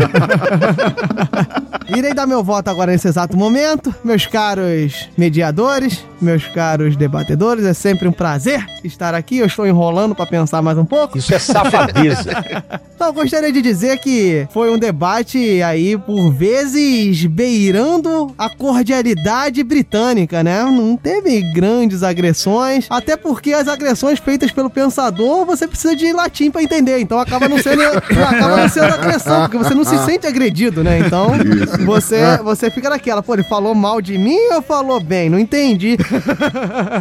Irei 1.96 2.14
dar 2.14 2.28
meu 2.28 2.44
voto 2.44 2.70
agora 2.70 2.92
nesse 2.92 3.08
exato 3.08 3.36
momento. 3.36 3.94
Meus 4.04 4.28
caros 4.28 5.10
mediadores, 5.18 6.06
meus 6.22 6.46
caros 6.48 6.96
debatedores, 6.96 7.66
é 7.66 7.74
sempre 7.74 8.08
um 8.08 8.12
prazer 8.12 8.66
estar 8.84 9.14
aqui. 9.14 9.38
Eu 9.38 9.46
estou 9.46 9.66
enrolando 9.66 10.16
para 10.16 10.26
pensar 10.26 10.62
mais 10.62 10.78
um 10.78 10.86
pouco. 10.86 11.18
Isso 11.18 11.34
é 11.34 11.40
safadeza. 11.40 12.30
Então, 13.00 13.08
eu 13.08 13.14
gostaria 13.14 13.50
de 13.50 13.62
dizer 13.62 13.98
que 14.00 14.46
foi 14.52 14.70
um 14.70 14.78
debate 14.78 15.62
aí, 15.62 15.98
por 15.98 16.34
vezes, 16.34 17.26
beirando 17.28 18.36
a 18.38 18.50
cordialidade 18.50 19.64
britânica, 19.64 20.44
né? 20.44 20.66
Não 20.66 20.98
teve 20.98 21.42
grandes 21.54 22.04
agressões, 22.04 22.88
até 22.90 23.16
porque 23.16 23.54
as 23.54 23.70
agressões 23.70 24.20
feitas 24.20 24.52
pelo 24.52 24.70
pensador, 24.70 25.46
você 25.46 25.66
precisa 25.66 25.96
de 25.96 26.12
latim 26.12 26.52
pra 26.52 26.62
entender, 26.62 27.00
então 27.00 27.18
acaba 27.18 27.48
não 27.48 27.58
sendo, 27.60 27.84
acaba 27.84 28.58
não 28.58 28.68
sendo 28.68 28.94
agressão, 28.94 29.42
porque 29.44 29.58
você 29.58 29.74
não 29.74 29.86
se 29.86 29.98
sente 30.00 30.28
agredido, 30.28 30.84
né? 30.84 31.00
Então, 31.00 31.32
você, 31.86 32.38
você 32.44 32.70
fica 32.70 32.90
naquela, 32.90 33.24
pô, 33.24 33.34
ele 33.34 33.44
falou 33.44 33.74
mal 33.74 34.02
de 34.02 34.18
mim 34.18 34.40
ou 34.56 34.62
falou 34.62 35.00
bem? 35.00 35.30
Não 35.30 35.40
entendi. 35.40 35.98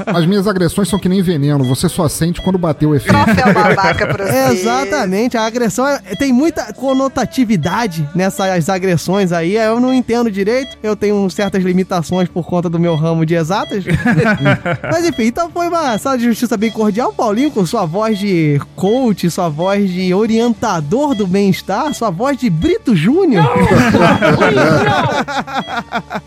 As 0.07 0.27
minhas 0.27 0.47
agressões 0.47 0.89
são 0.89 0.99
que 0.99 1.09
nem 1.09 1.23
veneno, 1.23 1.65
você 1.65 1.89
só 1.89 2.09
sente 2.09 2.41
quando 2.41 2.59
bateu 2.59 2.91
o 2.91 2.95
efeito. 2.95 3.15
Troféu 3.25 3.53
babaca 3.55 4.07
pra 4.07 4.27
você. 4.27 4.53
Exatamente, 4.53 5.37
a 5.37 5.45
agressão 5.45 5.87
é- 5.87 5.99
tem 6.19 6.33
muita 6.33 6.73
conotatividade 6.73 8.09
nessas 8.15 8.69
agressões 8.69 9.33
aí, 9.33 9.57
eu 9.57 9.81
não 9.81 9.93
entendo 9.93 10.31
direito, 10.31 10.77
eu 10.83 10.95
tenho 10.97 11.29
certas 11.31 11.63
limitações 11.63 12.29
por 12.29 12.47
conta 12.47 12.69
do 12.69 12.79
meu 12.79 12.95
ramo 12.95 13.25
de 13.27 13.35
exatas. 13.35 13.85
Mas 14.91 15.07
enfim, 15.07 15.25
então 15.25 15.51
foi 15.51 15.69
uma 15.69 15.97
sala 15.99 16.19
de 16.19 16.25
justiça 16.25 16.57
bem 16.57 16.71
cordial, 16.71 17.13
Paulinho, 17.13 17.51
com 17.51 17.65
sua 17.67 17.85
voz 17.87 18.19
de 18.19 18.61
coach, 18.77 19.31
sua 19.31 19.49
voz 19.49 19.91
de 19.91 20.13
orientador 20.15 21.15
do 21.15 21.27
bem-estar, 21.27 21.93
sua 21.95 22.11
voz 22.11 22.37
de 22.39 22.49
Brito 22.51 22.95
Júnior. 22.97 23.45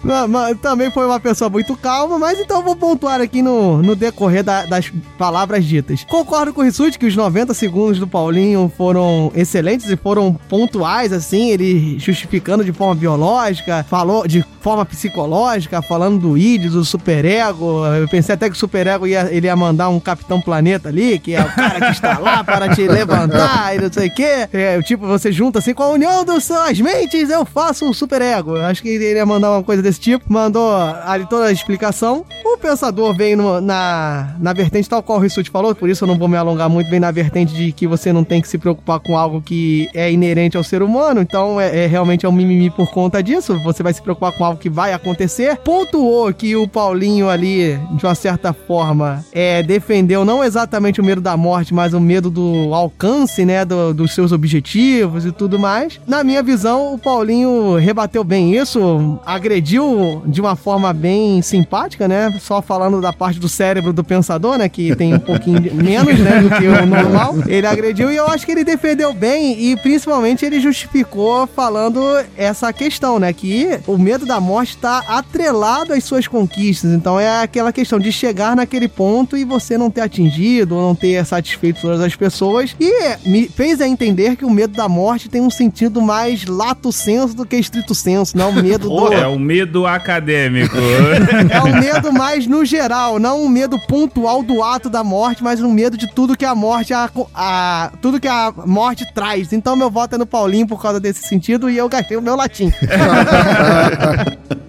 Não, 0.04 0.56
também 0.62 0.92
foi 0.92 1.06
uma 1.06 1.20
pessoa 1.20 1.50
muito 1.50 1.76
calma, 1.76 2.18
mas 2.20 2.40
então 2.40 2.58
eu 2.58 2.64
vou 2.72 2.76
pontuar 2.76 3.20
aqui 3.22 3.42
no, 3.42 3.82
no 3.82 3.96
decorrer 3.96 4.44
da- 4.44 4.66
das 4.66 4.92
palavras 5.18 5.66
ditas. 5.66 6.04
Concordo 6.06 6.54
com 6.54 6.62
o 6.62 6.64
Rissuti 6.64 6.98
que 6.98 7.06
os 7.06 7.16
90 7.16 7.54
segundos 7.54 8.00
do 8.00 8.08
Paulinho 8.08 8.72
foram 8.78 9.32
excelentes 9.36 9.90
e 9.90 9.96
foram 9.98 10.34
pontuais, 10.50 11.12
assim, 11.12 11.50
ele 11.52 12.00
justificando 12.00 12.64
de 12.64 12.72
forma 12.72 12.96
biológica, 12.96 13.86
falou 13.90 14.26
de 14.28 14.46
forma 14.62 14.86
psicológica, 14.86 15.82
falando 15.82 16.20
do 16.20 16.38
id, 16.38 16.70
do 16.70 16.86
superego. 16.86 17.86
Eu 18.00 18.08
pensei 18.08 18.36
até 18.36 18.50
que 18.50 18.56
o 18.56 18.60
superego 18.60 19.06
ia, 19.08 19.28
ele 19.32 19.48
ia 19.48 19.56
mandar 19.56 19.90
um 19.90 20.00
Capitão 20.00 20.40
Planeta 20.40 20.90
ali, 20.90 21.20
que 21.20 21.34
é 21.34 21.42
o 21.42 21.50
cara 21.54 21.80
que 21.82 21.92
está 21.92 22.18
lá 22.20 22.44
para 22.44 22.70
te 22.74 22.88
levantar 22.88 23.76
e 23.76 23.82
não 23.82 23.92
sei 23.92 24.08
o 24.08 24.14
quê. 24.14 24.48
É, 24.54 24.82
tipo, 24.82 25.06
você 25.08 25.32
junta 25.32 25.60
assim 25.60 25.74
com 25.74 25.84
a 25.84 25.90
união 25.90 26.24
das 26.24 26.44
suas 26.46 26.80
mentes, 26.80 27.30
eu 27.30 27.44
faço 27.46 27.86
um 27.86 27.94
superego. 27.94 28.56
Acho 28.58 28.82
que 28.82 28.90
ele 28.90 29.16
ia 29.18 29.26
mandar 29.26 29.52
uma 29.52 29.64
coisa 29.64 29.82
desse 29.82 30.00
tipo. 30.00 30.26
Mandou 30.32 30.72
ali 31.06 31.26
toda 31.28 31.46
a 31.46 31.52
explicação. 31.52 32.24
O 32.46 32.58
pensador 32.62 33.14
veio 33.16 33.36
no- 33.38 33.60
na, 33.62 34.36
na 34.40 34.54
vertente 34.54 34.88
tal 34.90 35.02
qual 35.04 35.18
o 35.18 35.22
Rissuti 35.22 35.50
falou, 35.50 35.74
por 35.76 35.90
isso 35.90 36.04
eu 36.04 36.08
não 36.08 36.18
vou 36.18 36.28
me 36.28 36.38
alongar 36.38 36.70
muito, 36.70 36.90
vem 36.90 37.00
na 37.00 37.12
vertente 37.12 37.54
de 37.54 37.72
que 37.72 37.88
você 37.88 38.14
não 38.14 38.24
tem 38.24 38.42
que 38.42 38.48
se 38.48 38.58
preocupar 38.58 39.00
com 39.00 39.18
algo 39.18 39.42
que 39.42 39.90
é 39.94 40.12
inerente 40.12 40.56
ao 40.56 40.64
ser 40.64 40.82
humano, 40.84 41.22
então 41.22 41.60
é, 41.60 41.84
é 41.84 41.88
realmente 41.88 42.26
é 42.26 42.30
um 42.30 42.32
mimimi 42.32 42.70
por 42.70 42.90
conta 42.92 43.22
disso, 43.22 43.60
você 43.64 43.82
vai 43.84 43.94
se 43.94 44.02
preocupar 44.02 44.32
com 44.32 44.46
algo 44.46 44.60
que 44.60 44.70
vai 44.70 44.94
acontecer. 44.94 45.58
Pontuou 45.58 46.32
que 46.34 46.56
o 46.56 46.68
Paulinho 46.68 47.30
ali, 47.30 47.78
de 47.98 48.06
uma 48.06 48.16
certa 48.16 48.54
forma, 48.54 49.26
é, 49.34 49.64
defendeu 49.64 50.24
não 50.24 50.44
exatamente 50.44 51.02
o 51.02 51.04
medo 51.04 51.20
da 51.22 51.36
morte, 51.36 51.74
mas 51.74 51.94
o 51.94 52.00
medo 52.00 52.30
do 52.30 52.74
alcance, 52.74 53.44
né, 53.44 53.66
do- 53.66 53.94
dos 53.94 54.14
seus 54.14 54.32
objetivos 54.32 55.26
e 55.26 55.32
tudo 55.32 55.58
mais. 55.58 56.00
Na 56.06 56.24
minha 56.24 56.44
visão, 56.44 56.94
o 56.94 56.98
Paulinho 57.00 57.76
rebateu 57.78 58.24
bem 58.24 58.56
isso, 58.56 59.20
agrediu 59.26 60.22
de 60.26 60.40
uma 60.40 60.56
forma 60.56 60.94
bem 60.94 61.42
simpática, 61.42 62.08
né, 62.08 62.32
só 62.52 62.62
falando 62.62 63.00
da 63.00 63.14
parte 63.14 63.40
do 63.40 63.48
cérebro 63.48 63.94
do 63.94 64.04
pensador, 64.04 64.58
né, 64.58 64.68
que 64.68 64.94
tem 64.94 65.14
um 65.14 65.20
pouquinho 65.20 65.74
menos, 65.74 66.20
né, 66.20 66.42
do 66.42 66.50
que 66.50 66.68
o 66.68 66.86
normal. 66.86 67.36
Ele 67.48 67.66
agrediu 67.66 68.12
e 68.12 68.18
eu 68.18 68.28
acho 68.28 68.46
que 68.46 68.52
ele 68.52 68.66
defendeu 68.66 69.14
bem 69.14 69.58
e 69.58 69.78
principalmente 69.78 70.44
ele 70.44 70.60
justificou 70.60 71.48
falando 71.48 72.02
essa 72.36 72.74
questão, 72.74 73.20
né, 73.20 73.32
que 73.32 73.80
o 73.88 73.98
medo 73.98 74.26
da 74.26 74.42
morte 74.42 74.76
está 74.76 75.00
atrelado 75.08 75.94
às 75.94 76.04
suas 76.04 76.28
conquistas. 76.28 76.92
Então 76.92 77.18
é 77.18 77.42
aquela 77.42 77.72
questão 77.72 77.98
de 77.98 78.12
chegar 78.12 78.54
naquele 78.54 78.90
ponto 78.90 79.38
e 79.38 79.46
você 79.46 79.78
não 79.78 79.90
ter 79.90 80.02
atingido 80.02 80.76
ou 80.76 80.82
não 80.82 80.94
ter 80.94 81.26
satisfeito 81.26 81.80
todas 81.80 82.02
as 82.02 82.18
pessoas. 82.18 82.76
E 82.82 83.16
me 83.26 83.48
fez 83.48 83.80
a 83.80 83.88
entender 83.88 84.36
que 84.36 84.44
o 84.44 84.50
medo 84.50 84.74
da 84.74 84.90
morte 84.90 85.30
tem 85.30 85.40
um 85.40 85.50
sentido 85.50 86.02
mais 86.02 86.46
lato 86.46 86.92
senso 86.92 87.34
do 87.34 87.46
que 87.46 87.56
estrito 87.56 87.96
senso, 87.96 88.36
não 88.36 88.50
o 88.50 88.54
medo 88.62 88.90
do 88.92 89.14
É 89.14 89.26
o 89.26 89.40
medo 89.40 89.88
acadêmico. 89.88 90.76
é 91.50 91.62
um 91.64 91.80
medo 91.80 92.12
mais 92.12 92.41
no 92.48 92.64
geral, 92.66 93.20
não 93.20 93.44
um 93.44 93.50
medo 93.50 93.80
pontual 93.88 94.44
do 94.44 94.64
ato 94.64 94.90
da 94.90 95.04
morte, 95.04 95.44
mas 95.44 95.62
um 95.62 95.72
medo 95.72 95.98
de 95.98 96.08
tudo 96.14 96.38
que 96.38 96.46
a 96.46 96.54
morte 96.56 96.94
a, 96.94 97.10
a- 97.34 97.92
tudo 98.02 98.20
que 98.20 98.28
a 98.28 98.54
morte 98.66 99.06
traz. 99.14 99.54
Então 99.54 99.76
meu 99.76 99.90
voto 99.90 100.16
é 100.16 100.18
no 100.18 100.26
Paulinho 100.26 100.68
por 100.68 100.82
causa 100.82 101.00
desse 101.00 101.28
sentido 101.28 101.70
e 101.70 101.78
eu 101.78 101.88
gastei 101.90 102.18
o 102.18 102.22
meu 102.22 102.36
latim. 102.36 102.72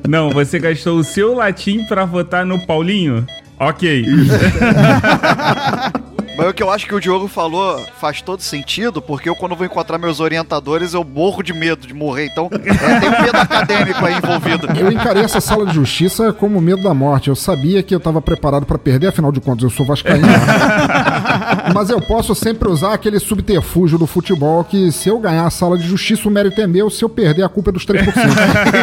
Não, 0.09 0.31
você 0.31 0.59
gastou 0.59 0.99
o 0.99 1.05
seu 1.05 1.35
latim 1.35 1.85
pra 1.85 2.05
votar 2.05 2.45
no 2.45 2.59
Paulinho? 2.67 3.25
Ok. 3.59 4.05
Mas 6.37 6.49
o 6.49 6.55
que 6.55 6.63
eu 6.63 6.71
acho 6.71 6.87
que 6.87 6.95
o 6.95 7.01
Diogo 7.01 7.29
falou 7.29 7.79
faz 8.01 8.23
todo 8.23 8.41
sentido, 8.41 9.03
porque 9.03 9.29
eu, 9.29 9.37
quando 9.37 9.55
vou 9.55 9.67
encontrar 9.67 9.99
meus 9.99 10.21
orientadores, 10.21 10.95
eu 10.95 11.05
morro 11.05 11.43
de 11.43 11.53
medo 11.53 11.87
de 11.87 11.95
morrer. 11.95 12.27
Então, 12.27 12.49
é, 12.53 13.01
tem 13.01 13.09
um 13.09 13.23
medo 13.23 13.37
acadêmico 13.37 14.05
aí 14.05 14.15
envolvido. 14.15 14.67
Eu 14.79 14.91
encarei 14.91 15.23
essa 15.23 15.41
sala 15.41 15.67
de 15.67 15.75
justiça 15.75 16.33
como 16.33 16.61
medo 16.61 16.83
da 16.83 16.95
morte. 16.95 17.29
Eu 17.29 17.37
sabia 17.37 17.83
que 17.83 17.95
eu 17.95 18.01
tava 18.01 18.21
preparado 18.21 18.65
pra 18.65 18.79
perder, 18.79 19.09
afinal 19.09 19.31
de 19.31 19.41
contas, 19.41 19.65
eu 19.65 19.71
sou 19.71 19.85
vascaíno. 19.85 20.27
Mas 21.75 21.91
eu 21.91 22.01
posso 22.01 22.35
sempre 22.35 22.69
usar 22.69 22.95
aquele 22.95 23.19
subterfúgio 23.19 23.99
do 23.99 24.07
futebol 24.07 24.65
que 24.65 24.91
se 24.91 25.09
eu 25.09 25.19
ganhar 25.19 25.47
a 25.47 25.51
sala 25.51 25.79
de 25.79 25.87
justiça, 25.87 26.29
o 26.29 26.31
mérito 26.31 26.61
é 26.61 26.67
meu, 26.67 26.91
se 26.91 27.05
eu 27.05 27.09
perder, 27.09 27.43
a 27.43 27.49
culpa 27.49 27.71
é 27.71 27.73
dos 27.73 27.87
3%. 27.87 28.13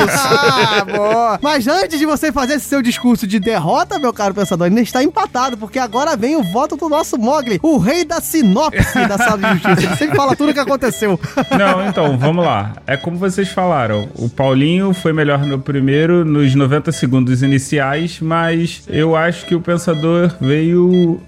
ah, 0.09 0.85
boa. 0.85 1.39
Mas 1.41 1.67
antes 1.67 1.99
de 1.99 2.05
você 2.05 2.31
fazer 2.31 2.53
esse 2.53 2.65
seu 2.65 2.81
discurso 2.81 3.27
de 3.27 3.39
derrota, 3.39 3.99
meu 3.99 4.13
caro 4.13 4.33
pensador, 4.33 4.67
ainda 4.67 4.81
está 4.81 5.03
empatado, 5.03 5.57
porque 5.57 5.79
agora 5.79 6.15
vem 6.15 6.35
o 6.35 6.43
voto 6.43 6.75
do 6.75 6.89
nosso 6.89 7.17
Mogli, 7.39 7.59
o 7.63 7.77
rei 7.77 8.03
da 8.03 8.19
sinopse 8.19 9.07
da 9.07 9.17
sala 9.17 9.37
de 9.37 9.53
justiça. 9.53 9.87
Ele 9.87 9.95
sempre 9.95 10.15
fala 10.15 10.35
tudo 10.35 10.51
o 10.51 10.53
que 10.53 10.59
aconteceu. 10.59 11.19
Não, 11.57 11.87
então, 11.87 12.17
vamos 12.17 12.45
lá. 12.45 12.73
É 12.85 12.97
como 12.97 13.17
vocês 13.17 13.49
falaram. 13.49 14.09
O 14.15 14.29
Paulinho 14.29 14.93
foi 14.93 15.13
melhor 15.13 15.39
no 15.45 15.59
primeiro, 15.59 16.25
nos 16.25 16.53
90 16.53 16.91
segundos 16.91 17.41
iniciais, 17.41 18.19
mas 18.19 18.83
eu 18.89 19.15
acho 19.15 19.45
que 19.45 19.55
o 19.55 19.61
Pensador 19.61 20.35
veio 20.41 21.21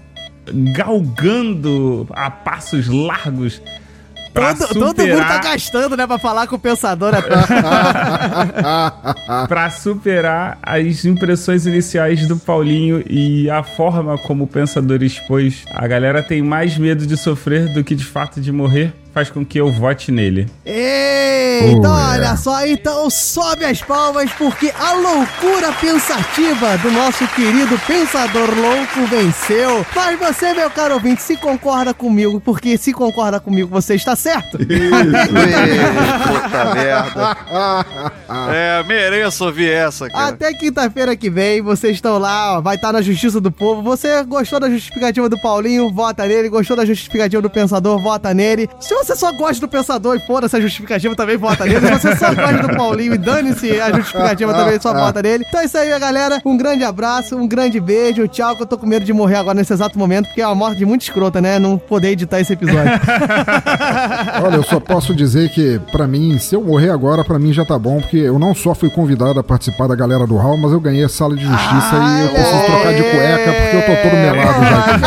galgando 0.76 2.06
a 2.10 2.30
passos 2.30 2.88
largos. 2.88 3.62
Todo, 4.34 4.66
todo 4.68 4.82
mundo 4.84 4.94
tá 4.94 5.02
superar- 5.02 5.42
gastando, 5.44 5.96
né, 5.96 6.06
pra 6.06 6.18
falar 6.18 6.46
com 6.46 6.56
o 6.56 6.58
pensador. 6.58 7.12
Pra 9.48 9.70
superar 9.70 10.58
as 10.62 11.04
impressões 11.04 11.66
iniciais 11.66 12.26
do 12.26 12.36
Paulinho 12.36 13.02
e 13.08 13.50
a 13.50 13.62
forma 13.62 14.16
como 14.18 14.44
o 14.44 14.46
pensador 14.46 15.02
expôs, 15.02 15.64
a 15.74 15.86
galera 15.86 16.22
tem 16.22 16.42
mais 16.42 16.76
medo 16.78 17.06
de 17.06 17.16
sofrer 17.16 17.72
do 17.72 17.84
que 17.84 17.94
de 17.94 18.04
fato 18.04 18.40
de 18.40 18.50
morrer, 18.52 18.94
faz 19.12 19.30
com 19.30 19.44
que 19.44 19.60
eu 19.60 19.70
vote 19.72 20.10
nele. 20.10 20.48
Eita, 20.64 21.88
Oh, 21.88 21.92
olha 21.92 22.16
yeah. 22.16 22.36
só, 22.36 22.66
então 22.66 23.08
sobe 23.10 23.64
as 23.64 23.80
palmas 23.82 24.30
porque 24.32 24.72
a 24.78 24.92
loucura 24.94 25.72
pensativa 25.80 26.76
do 26.78 26.90
nosso 26.90 27.26
querido 27.28 27.78
pensador 27.86 28.48
louco 28.54 29.06
venceu. 29.08 29.84
Mas 29.94 30.18
você, 30.18 30.52
meu 30.54 30.70
caro 30.70 30.94
ouvinte, 30.94 31.22
se 31.22 31.36
concorda 31.36 31.94
comigo, 31.94 32.40
porque 32.40 32.76
se 32.76 32.92
concorda 32.92 33.38
comigo, 33.38 33.68
você 33.68 33.94
está 33.94 34.16
certo. 34.16 34.58
Puta 34.58 36.74
merda. 36.74 37.36
É, 38.54 38.82
mereço 38.84 39.44
ouvir 39.44 39.70
essa, 39.70 40.08
cara. 40.08 40.28
Até 40.28 40.52
quinta-feira 40.54 41.14
que 41.14 41.28
vem, 41.28 41.60
vocês 41.60 41.96
estão 41.96 42.18
lá, 42.18 42.58
ó, 42.58 42.60
vai 42.60 42.76
estar 42.76 42.92
na 42.92 43.02
Justiça 43.02 43.40
do 43.40 43.50
Povo. 43.50 43.82
Você 43.82 44.22
gostou 44.24 44.58
da 44.58 44.70
justificativa 44.70 45.28
do 45.28 45.40
Paulinho, 45.40 45.92
vota 45.92 46.26
nele. 46.26 46.48
Gostou 46.48 46.76
da 46.76 46.84
justificativa 46.84 47.42
do 47.42 47.50
Pensador, 47.50 48.00
vota 48.02 48.32
nele. 48.32 48.68
Se 48.80 48.94
você 49.04 49.16
só 49.16 49.32
gosta 49.32 49.60
do 49.60 49.68
Pensador 49.68 50.16
e 50.16 50.20
foda-se 50.20 50.56
a 50.56 50.60
justificativa, 50.60 51.14
também 51.16 51.36
vota 51.36 51.64
nele. 51.64 51.80
Se 51.86 51.92
você 51.92 52.16
só 52.16 52.34
gosta 52.34 52.68
do 52.68 52.76
Paulinho 52.76 53.14
e 53.14 53.18
dane-se 53.18 53.80
a 53.80 53.92
justificativa, 53.92 54.54
também 54.54 54.80
só 54.80 54.94
vota 54.94 55.22
nele. 55.22 55.44
Então 55.46 55.60
é 55.60 55.64
isso 55.64 55.76
aí, 55.76 55.86
minha 55.86 55.98
galera. 55.98 56.40
Um 56.44 56.56
grande 56.56 56.84
abraço, 56.84 57.36
um 57.36 57.46
grande 57.46 57.80
beijo. 57.80 58.26
Tchau, 58.28 58.56
que 58.56 58.62
eu 58.62 58.66
tô 58.66 58.78
com 58.78 58.86
medo 58.86 59.04
de 59.04 59.12
morrer 59.12 59.36
agora 59.36 59.54
nesse 59.54 59.72
exato 59.72 59.98
momento, 59.98 60.26
porque 60.26 60.40
é 60.40 60.46
uma 60.46 60.54
morte 60.54 60.84
muito 60.84 61.02
escrota, 61.02 61.40
né? 61.40 61.58
Não 61.58 61.76
poder 61.78 62.10
editar 62.10 62.40
esse 62.40 62.52
episódio. 62.52 62.92
Olha, 64.44 64.56
eu 64.56 64.62
só 64.62 64.78
posso 64.78 65.14
dizer 65.14 65.50
que, 65.50 65.80
pra 65.90 66.06
mim, 66.06 66.38
se 66.38 66.54
eu 66.54 66.62
morrer 66.62 66.90
agora, 66.90 67.24
pra 67.24 67.38
mim 67.38 67.52
já 67.52 67.64
tá 67.64 67.78
bom, 67.78 68.00
porque 68.00 68.18
eu 68.18 68.38
não 68.38 68.54
só 68.54 68.74
fui 68.74 68.90
convidado 68.90 69.38
a 69.40 69.44
participar 69.44 69.88
da 69.88 69.94
galera 69.94 70.26
do 70.26 70.36
Hall, 70.36 70.56
mas 70.56 70.72
eu 70.72 70.80
ganhei 70.80 71.04
a 71.04 71.08
sala 71.08 71.34
de 71.34 71.44
justiça 71.44 71.96
e 71.96 72.22
eu 72.22 72.28
preciso 72.28 72.64
trocar 72.66 72.94
de 72.94 73.02
cueca 73.02 73.52
porque 73.52 73.76
eu 73.76 73.82
tô 73.82 74.02
todo 74.02 74.16
melado 74.16 74.64
já 74.64 74.78
aqui. 74.78 75.02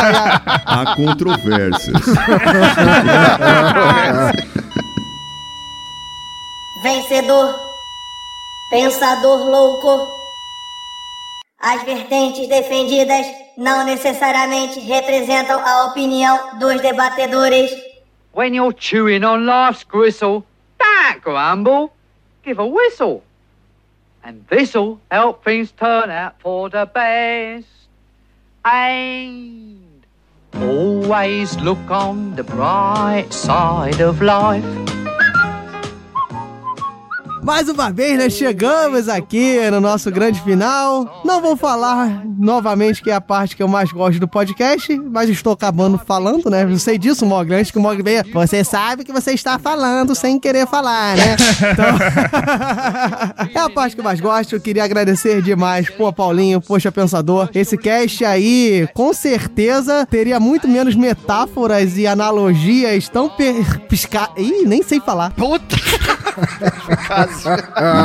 Há 0.66 0.96
controvérsias. 0.96 2.02
Vencedor, 6.82 7.56
pensador 8.70 9.50
louco. 9.50 10.08
As 11.60 11.84
vertentes 11.84 12.48
defendidas 12.48 13.26
não 13.58 13.86
necessariamente 13.86 14.80
representam 14.80 15.60
a 15.60 15.86
opinião 15.86 16.58
dos 16.60 16.82
debatedores. 16.82 17.72
When 18.34 18.56
you're 18.56 18.74
chewing 18.74 19.24
on 19.24 19.46
life's 19.46 19.84
gristle, 19.84 20.44
don't 20.80 21.22
grumble. 21.22 21.92
Give 22.44 22.60
a 22.60 22.66
whistle. 22.66 23.24
And 24.24 24.46
this'll 24.50 25.00
help 25.12 25.44
things 25.44 25.72
turn 25.72 26.10
out 26.10 26.36
for 26.40 26.70
the 26.70 26.86
best. 26.86 27.68
And 28.64 29.85
always 30.62 31.58
look 31.58 31.90
on 31.90 32.36
the 32.36 32.44
bright 32.44 33.28
side 33.32 34.02
of 34.02 34.22
life. 34.22 34.95
Mais 37.46 37.70
uma 37.70 37.92
vez, 37.92 38.18
né? 38.18 38.28
Chegamos 38.28 39.08
aqui 39.08 39.60
no 39.70 39.80
nosso 39.80 40.10
grande 40.10 40.42
final. 40.42 41.22
Não 41.24 41.40
vou 41.40 41.56
falar 41.56 42.26
novamente 42.40 43.04
que 43.04 43.12
é 43.12 43.14
a 43.14 43.22
parte 43.22 43.56
que 43.56 43.62
eu 43.62 43.68
mais 43.68 43.92
gosto 43.92 44.20
do 44.20 44.28
podcast, 44.28 45.00
mas 45.00 45.30
estou 45.30 45.54
acabando 45.54 45.96
falando, 46.00 46.50
né? 46.50 46.64
Eu 46.64 46.80
sei 46.80 46.98
disso, 46.98 47.24
Mogli. 47.24 47.54
Antes 47.54 47.70
que 47.70 47.78
o 47.78 47.82
Mogli 47.82 48.02
venha, 48.02 48.26
você 48.34 48.64
sabe 48.64 49.04
que 49.04 49.14
você 49.14 49.34
está 49.34 49.60
falando 49.60 50.16
sem 50.16 50.40
querer 50.40 50.66
falar, 50.66 51.16
né? 51.16 51.36
Então, 51.72 51.86
é 53.62 53.64
a 53.64 53.70
parte 53.70 53.94
que 53.94 54.02
eu 54.02 54.06
mais 54.06 54.20
gosto. 54.20 54.56
Eu 54.56 54.60
queria 54.60 54.84
agradecer 54.84 55.44
demais, 55.44 55.88
pô, 55.88 56.12
Paulinho, 56.12 56.60
poxa, 56.60 56.92
pensador. 56.92 57.52
Esse 57.54 57.78
cast 57.78 58.26
aí, 58.26 58.90
com 58.92 59.14
certeza, 59.14 60.08
teria 60.10 60.40
muito 60.40 60.68
menos 60.68 60.96
metáforas 60.96 61.96
e 61.96 62.08
analogias 62.08 63.08
tão 63.08 63.30
per... 63.30 63.82
pisca... 63.82 64.32
Ih, 64.36 64.66
nem 64.66 64.82
sei 64.82 65.00
falar. 65.00 65.30
Puta! 65.30 66.15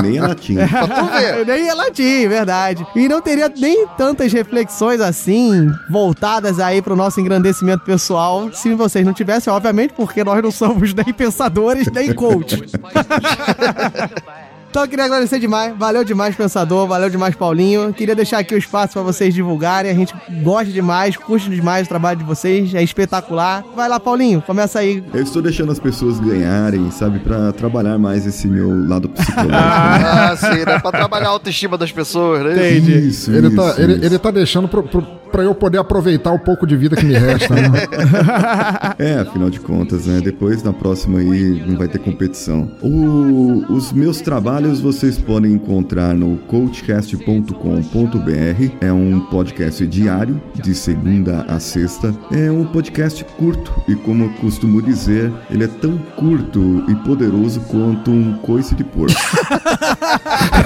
Nem 0.03 0.19
é 0.19 0.23
latim. 0.23 0.57
nem 1.47 1.69
é 1.69 1.75
latim, 1.75 2.29
verdade. 2.29 2.87
E 2.95 3.09
não 3.09 3.21
teria 3.21 3.49
nem 3.49 3.87
tantas 3.97 4.33
reflexões 4.33 5.01
assim, 5.01 5.71
voltadas 5.89 6.59
aí 6.59 6.83
pro 6.83 6.97
nosso 6.97 7.21
engrandecimento 7.21 7.85
pessoal, 7.85 8.53
se 8.53 8.75
vocês 8.75 9.05
não 9.05 9.13
tivessem, 9.13 9.53
obviamente, 9.53 9.95
porque 9.95 10.23
nós 10.25 10.43
não 10.43 10.51
somos 10.51 10.93
nem 10.95 11.13
pensadores, 11.13 11.87
nem 11.93 12.13
coaches. 12.13 12.73
Então 14.71 14.83
eu 14.85 14.89
queria 14.89 15.05
agradecer 15.05 15.41
demais, 15.41 15.75
valeu 15.77 16.05
demais, 16.05 16.37
Pensador, 16.37 16.87
valeu 16.87 17.11
demais, 17.11 17.35
Paulinho. 17.35 17.93
Queria 17.93 18.15
deixar 18.15 18.39
aqui 18.39 18.55
o 18.55 18.59
espaço 18.59 18.93
pra 18.93 19.03
vocês 19.03 19.35
divulgarem, 19.35 19.91
a 19.91 19.95
gente 19.95 20.15
gosta 20.45 20.71
demais, 20.73 21.17
curte 21.17 21.51
demais 21.51 21.87
o 21.87 21.89
trabalho 21.89 22.21
de 22.21 22.25
vocês, 22.25 22.73
é 22.73 22.81
espetacular. 22.81 23.65
Vai 23.75 23.89
lá, 23.89 23.99
Paulinho, 23.99 24.41
começa 24.41 24.79
aí. 24.79 25.03
Eu 25.13 25.25
estou 25.25 25.43
deixando 25.43 25.73
as 25.73 25.81
pessoas 25.81 26.21
ganharem, 26.21 26.89
sabe, 26.93 27.19
pra 27.19 27.51
trabalhar 27.51 27.99
mais 27.99 28.25
esse 28.25 28.47
meu 28.47 28.87
lado 28.89 29.09
psicológico. 29.09 29.51
Ah, 29.61 30.37
sim, 30.37 30.65
né? 30.65 30.79
Pra 30.79 30.93
trabalhar 30.93 31.27
a 31.27 31.31
autoestima 31.31 31.77
das 31.77 31.91
pessoas, 31.91 32.43
né? 32.45 32.71
Isso, 32.71 33.31
Ele, 33.31 33.49
isso, 33.49 33.57
tá, 33.57 33.75
ele, 33.83 33.95
isso. 33.95 34.05
ele 34.05 34.19
tá 34.19 34.31
deixando 34.31 34.69
pro, 34.69 34.83
pro, 34.85 35.03
pra 35.31 35.43
eu 35.43 35.55
poder 35.55 35.79
aproveitar 35.79 36.33
o 36.33 36.39
pouco 36.39 36.67
de 36.67 36.77
vida 36.77 36.97
que 36.97 37.05
me 37.05 37.15
resta, 37.15 37.55
né? 37.55 37.71
É, 38.99 39.15
afinal 39.21 39.49
de 39.51 39.61
contas, 39.61 40.07
né? 40.07 40.21
Depois 40.23 40.63
na 40.63 40.73
próxima 40.73 41.19
aí 41.21 41.63
não 41.67 41.77
vai 41.79 41.89
ter 41.89 41.99
competição. 41.99 42.71
O- 42.83 43.65
os 43.71 43.93
meus 43.93 44.21
trabalhos 44.21 44.81
vocês 44.81 45.17
podem 45.19 45.53
encontrar 45.53 46.15
no 46.15 46.37
coachcast.com.br. 46.49 48.75
É 48.81 48.93
um 48.93 49.21
podcast 49.31 49.87
diário, 49.87 50.41
de 50.63 50.75
segunda 50.75 51.45
a 51.49 51.59
sexta. 51.61 52.15
É 52.33 52.51
um 52.51 52.65
podcast 52.67 53.25
curto 53.39 53.73
e, 53.89 53.95
como 53.95 54.25
eu 54.25 54.31
costumo 54.41 54.83
dizer, 54.83 55.33
ele 55.51 55.65
é 55.65 55.69
tão 55.69 55.97
curto 56.17 56.85
e 56.89 56.95
poderoso 56.97 57.61
quanto 57.61 58.11
um 58.11 58.35
coice 58.39 58.75
de 58.75 58.85
porco. 58.85 59.15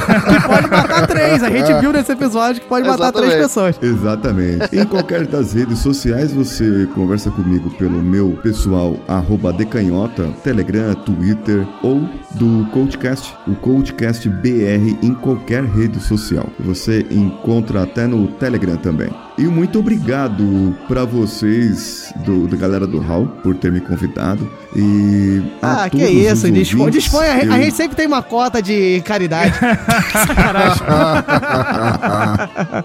Que 0.05 0.47
pode 0.47 0.69
matar 1.05 1.15
três, 1.15 1.43
a 1.43 1.51
gente 1.51 1.81
viu 1.81 1.93
nesse 1.93 2.13
episódio 2.13 2.61
que 2.61 2.69
pode 2.69 2.87
matar 2.87 3.13
três 3.13 3.35
pessoas. 3.35 3.79
Exatamente. 3.81 4.77
Em 4.77 4.85
qualquer 4.85 5.27
das 5.27 5.53
redes 5.53 5.79
sociais, 5.79 6.33
você 6.33 6.89
conversa 6.95 7.31
comigo 7.31 7.71
pelo 7.71 8.03
meu 8.03 8.39
pessoal, 8.43 8.97
arroba 9.09 9.53
decanhota, 9.53 10.29
Telegram, 10.43 10.95
Twitter 10.95 11.67
ou 11.83 12.09
do 12.33 12.67
Coachcast, 12.73 13.35
o 13.47 13.55
Coachcast 13.57 14.29
BR 14.29 14.99
em 15.03 15.15
qualquer 15.15 15.65
rede 15.65 16.01
social. 16.01 16.47
Você 16.61 17.07
encontra 17.11 17.83
até 17.83 18.07
no 18.07 18.27
Telegram 18.29 18.77
também. 18.77 19.11
E 19.36 19.43
muito 19.47 19.81
obrigado 19.81 20.77
pra 20.86 21.05
vocês, 21.05 22.12
do, 22.24 22.47
da 22.47 22.56
galera 22.56 22.86
do 22.86 23.01
Hall, 23.01 23.27
por 23.43 23.56
ter 23.56 23.73
me 23.73 23.81
convidado. 23.81 24.48
E 24.77 25.43
a 25.61 25.85
Ah, 25.85 25.90
que 25.90 26.05
isso, 26.05 26.48
dispõe, 26.52 26.90
dispõe 26.93 27.27
a, 27.27 27.32
a 27.35 27.44
eu- 27.44 27.52
gente 27.65 27.74
sempre 27.74 27.97
tem 27.97 28.06
uma 28.06 28.23
cota 28.23 28.62
de 28.62 29.02
caridade. 29.05 29.52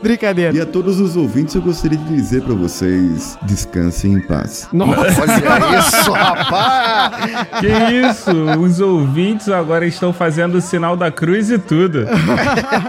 Brincadeira. 0.01 0.55
E 0.57 0.61
a 0.61 0.65
todos 0.65 0.99
os 0.99 1.15
ouvintes, 1.15 1.53
eu 1.55 1.61
gostaria 1.61 1.97
de 1.97 2.15
dizer 2.15 2.41
pra 2.41 2.53
vocês: 2.55 3.37
descansem 3.43 4.13
em 4.13 4.19
paz. 4.19 4.67
Nossa, 4.73 5.21
Olha 5.21 5.79
isso, 5.79 6.11
rapaz! 6.11 7.13
Que 7.59 7.67
isso? 8.09 8.31
Os 8.59 8.79
ouvintes 8.79 9.49
agora 9.49 9.85
estão 9.85 10.11
fazendo 10.11 10.55
o 10.55 10.61
sinal 10.61 10.97
da 10.97 11.11
cruz 11.11 11.51
e 11.51 11.59
tudo. 11.59 12.07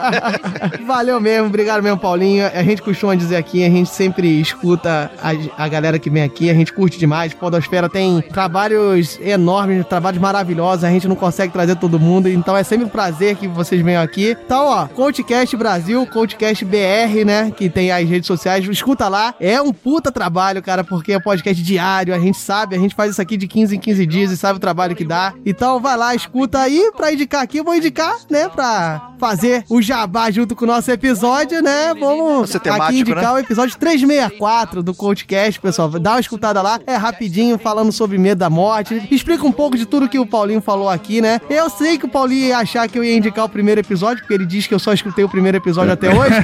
Valeu 0.86 1.20
mesmo, 1.20 1.48
obrigado 1.48 1.82
mesmo, 1.82 1.98
Paulinho. 1.98 2.46
A 2.54 2.62
gente 2.62 2.80
costuma 2.82 3.14
dizer 3.14 3.36
aqui, 3.36 3.49
a 3.58 3.68
gente 3.68 3.90
sempre 3.90 4.40
escuta 4.40 5.10
a, 5.22 5.64
a 5.64 5.68
galera 5.68 5.98
que 5.98 6.08
vem 6.08 6.22
aqui, 6.22 6.50
a 6.50 6.54
gente 6.54 6.72
curte 6.72 6.98
demais. 6.98 7.34
Podosfera 7.34 7.88
tem 7.88 8.22
trabalhos 8.22 9.18
enormes, 9.20 9.86
trabalhos 9.86 10.20
maravilhosos, 10.20 10.84
a 10.84 10.90
gente 10.90 11.08
não 11.08 11.16
consegue 11.16 11.52
trazer 11.52 11.76
todo 11.76 11.98
mundo, 11.98 12.28
então 12.28 12.56
é 12.56 12.62
sempre 12.62 12.86
um 12.86 12.88
prazer 12.88 13.36
que 13.36 13.48
vocês 13.48 13.80
venham 13.82 14.02
aqui. 14.02 14.36
Então, 14.44 14.66
ó, 14.66 14.86
Coachcast 14.86 15.56
Brasil, 15.56 16.06
Coachcast 16.06 16.64
BR, 16.64 17.24
né? 17.24 17.50
Que 17.50 17.68
tem 17.68 17.90
as 17.90 18.08
redes 18.08 18.26
sociais. 18.26 18.66
Escuta 18.68 19.08
lá. 19.08 19.34
É 19.40 19.60
um 19.60 19.72
puta 19.72 20.12
trabalho, 20.12 20.62
cara, 20.62 20.84
porque 20.84 21.12
é 21.12 21.20
podcast 21.20 21.62
diário. 21.62 22.14
A 22.14 22.18
gente 22.18 22.38
sabe, 22.38 22.76
a 22.76 22.78
gente 22.78 22.94
faz 22.94 23.12
isso 23.12 23.22
aqui 23.22 23.36
de 23.36 23.46
15 23.46 23.76
em 23.76 23.78
15 23.80 24.06
dias 24.06 24.30
e 24.30 24.36
sabe 24.36 24.56
o 24.56 24.60
trabalho 24.60 24.94
que 24.94 25.04
dá. 25.04 25.34
Então 25.44 25.80
vai 25.80 25.96
lá, 25.96 26.14
escuta 26.14 26.58
aí. 26.58 26.90
Pra 26.96 27.12
indicar 27.12 27.42
aqui, 27.42 27.58
eu 27.58 27.64
vou 27.64 27.74
indicar, 27.74 28.16
né? 28.30 28.48
Pra 28.48 29.10
fazer 29.18 29.64
o 29.68 29.82
jabá 29.82 30.30
junto 30.30 30.56
com 30.56 30.64
o 30.64 30.68
nosso 30.68 30.90
episódio, 30.90 31.62
né? 31.62 31.94
Vamos 31.94 32.50
Ser 32.50 32.60
temático, 32.60 32.88
aqui 32.88 33.00
indicar 33.00 33.24
né? 33.24 33.32
o 33.32 33.38
episódio 33.40 33.76
364 33.78 34.82
do 34.82 34.94
Coachcast, 34.94 35.60
pessoal. 35.60 35.88
Dá 35.90 36.12
uma 36.12 36.20
escutada 36.20 36.62
lá. 36.62 36.80
É 36.86 36.96
rapidinho, 36.96 37.58
falando 37.58 37.92
sobre 37.92 38.18
medo 38.18 38.38
da 38.38 38.50
morte. 38.50 39.08
Explica 39.10 39.46
um 39.46 39.52
pouco 39.52 39.76
de 39.76 39.86
tudo 39.86 40.08
que 40.08 40.18
o 40.18 40.26
Paulinho 40.26 40.60
falou 40.60 40.88
aqui, 40.88 41.20
né? 41.20 41.40
Eu 41.48 41.70
sei 41.70 41.98
que 41.98 42.06
o 42.06 42.08
Paulinho 42.08 42.46
ia 42.46 42.58
achar 42.58 42.88
que 42.88 42.98
eu 42.98 43.04
ia 43.04 43.16
indicar 43.16 43.44
o 43.44 43.48
primeiro 43.48 43.80
episódio, 43.80 44.22
porque 44.22 44.34
ele 44.34 44.46
diz 44.46 44.66
que 44.66 44.74
eu 44.74 44.78
só 44.78 44.92
escutei 44.92 45.24
o 45.24 45.28
primeiro 45.28 45.56
episódio 45.56 45.92
até 45.92 46.08
hoje. 46.08 46.34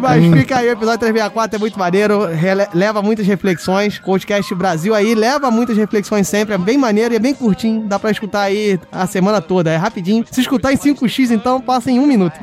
Mas 0.00 0.24
fica 0.32 0.58
aí, 0.58 0.68
o 0.68 0.72
episódio 0.72 1.00
364 1.00 1.56
é 1.56 1.58
muito 1.58 1.78
maneiro, 1.78 2.28
leva 2.74 3.02
muitas 3.02 3.26
reflexões. 3.26 3.98
Coachcast 3.98 4.54
Brasil 4.54 4.94
aí 4.94 5.14
leva 5.14 5.50
muitas 5.50 5.76
reflexões 5.76 6.28
sempre, 6.28 6.54
é 6.54 6.58
bem 6.58 6.78
maneiro 6.78 7.14
e 7.14 7.16
é 7.16 7.20
bem 7.20 7.34
curtinho. 7.34 7.84
Dá 7.86 7.98
pra 7.98 8.10
escutar 8.10 8.42
aí 8.42 8.78
a 8.90 9.06
semana 9.06 9.40
toda, 9.40 9.70
é 9.70 9.76
rapidinho. 9.76 10.24
Se 10.30 10.40
escutar 10.40 10.72
em 10.72 10.76
5x, 10.76 11.30
então 11.30 11.60
passa 11.60 11.90
em 11.90 11.98
um 11.98 12.06
minuto. 12.06 12.34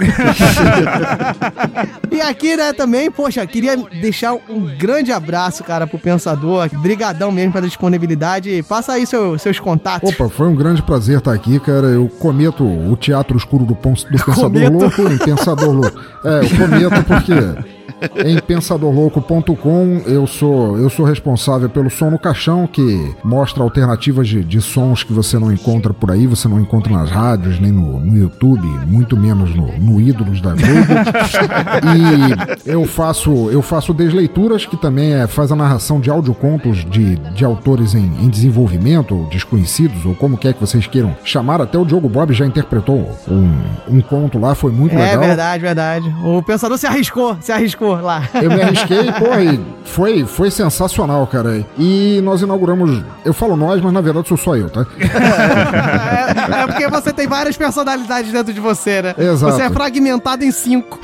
e 2.11 2.21
aqui, 2.21 2.48
né, 2.55 2.73
também, 2.73 3.09
poxa, 3.11 3.45
queria 3.45 3.75
deixar 3.77 4.33
um 4.33 4.65
grande 4.77 5.11
abraço, 5.11 5.63
cara, 5.63 5.85
pro 5.87 5.97
Pensador. 5.99 6.69
Brigadão 6.79 7.31
mesmo 7.31 7.53
pela 7.53 7.67
disponibilidade. 7.67 8.63
Passa 8.67 8.93
aí 8.93 9.05
seu- 9.05 9.37
seus 9.39 9.59
contatos. 9.59 10.09
Opa, 10.11 10.29
foi 10.29 10.47
um 10.47 10.55
grande 10.55 10.81
prazer 10.81 11.17
estar 11.19 11.33
aqui, 11.33 11.59
cara. 11.59 11.87
Eu 11.87 12.07
cometo 12.07 12.63
o 12.63 12.95
teatro 12.95 13.37
escuro 13.37 13.63
do, 13.65 13.73
do 13.73 13.75
Pensador 13.75 14.35
Cometo. 14.35 14.71
Louco 14.77 15.25
Pensador 15.25 15.71
Louco. 15.71 15.99
É, 16.25 16.39
eu 16.43 16.49
cometo 16.57 17.03
porque 17.05 17.78
em 18.25 18.39
pensadorlouco.com 18.39 20.01
eu 20.05 20.27
sou 20.27 20.77
eu 20.77 20.89
sou 20.89 21.05
responsável 21.05 21.69
pelo 21.69 21.89
som 21.89 22.09
no 22.09 22.19
caixão 22.19 22.67
que 22.67 23.13
mostra 23.23 23.63
alternativas 23.63 24.27
de, 24.27 24.43
de 24.43 24.61
sons 24.61 25.03
que 25.03 25.13
você 25.13 25.37
não 25.39 25.51
encontra 25.51 25.93
por 25.93 26.11
aí, 26.11 26.27
você 26.27 26.47
não 26.47 26.59
encontra 26.59 26.93
nas 26.93 27.09
rádios 27.09 27.59
nem 27.59 27.71
no, 27.71 27.99
no 27.99 28.17
YouTube, 28.17 28.67
muito 28.87 29.17
menos 29.17 29.55
no, 29.55 29.67
no 29.77 30.01
Ídolos 30.01 30.41
da 30.41 30.51
Globo. 30.51 30.59
e 32.65 32.69
eu 32.69 32.85
faço 32.85 33.49
eu 33.51 33.61
faço 33.61 33.93
desleituras 33.93 34.65
que 34.65 34.77
também 34.77 35.13
é, 35.13 35.27
faz 35.27 35.51
a 35.51 35.55
narração 35.55 35.99
de 35.99 36.09
audiocontos 36.09 36.85
de, 36.85 37.15
de 37.15 37.45
autores 37.45 37.93
em, 37.95 38.05
em 38.21 38.29
desenvolvimento, 38.29 39.15
ou 39.15 39.25
desconhecidos, 39.27 40.05
ou 40.05 40.15
como 40.15 40.37
quer 40.37 40.53
que 40.53 40.59
vocês 40.59 40.85
queiram 40.87 41.15
chamar. 41.23 41.61
Até 41.61 41.77
o 41.77 41.85
Diogo 41.85 42.09
Bob 42.09 42.33
já 42.33 42.45
interpretou 42.45 43.09
um, 43.27 43.97
um 43.97 44.01
conto 44.01 44.39
lá, 44.39 44.55
foi 44.55 44.71
muito 44.71 44.95
É 44.95 44.99
legal. 44.99 45.23
verdade, 45.23 45.61
verdade. 45.61 46.15
O 46.23 46.41
Pensador 46.41 46.77
se 46.77 46.87
arriscou, 46.87 47.37
se 47.41 47.51
arriscou 47.51 47.78
lá. 47.85 48.23
Eu 48.41 48.49
me 48.49 48.61
arrisquei, 48.61 49.11
pô, 49.13 49.37
e 49.39 49.59
foi, 49.83 50.25
foi 50.25 50.51
sensacional, 50.51 51.25
cara. 51.27 51.65
E 51.77 52.21
nós 52.23 52.41
inauguramos. 52.41 53.03
Eu 53.25 53.33
falo 53.33 53.55
nós, 53.55 53.81
mas 53.81 53.91
na 53.91 54.01
verdade 54.01 54.27
sou 54.27 54.37
só 54.37 54.55
eu, 54.55 54.69
tá? 54.69 54.85
É, 54.99 56.61
é 56.63 56.67
porque 56.67 56.87
você 56.87 57.11
tem 57.11 57.27
várias 57.27 57.57
personalidades 57.57 58.31
dentro 58.31 58.53
de 58.53 58.59
você, 58.59 59.01
né? 59.01 59.15
Exato. 59.17 59.53
Você 59.53 59.63
é 59.63 59.69
fragmentado 59.69 60.43
em 60.43 60.51
cinco. 60.51 60.99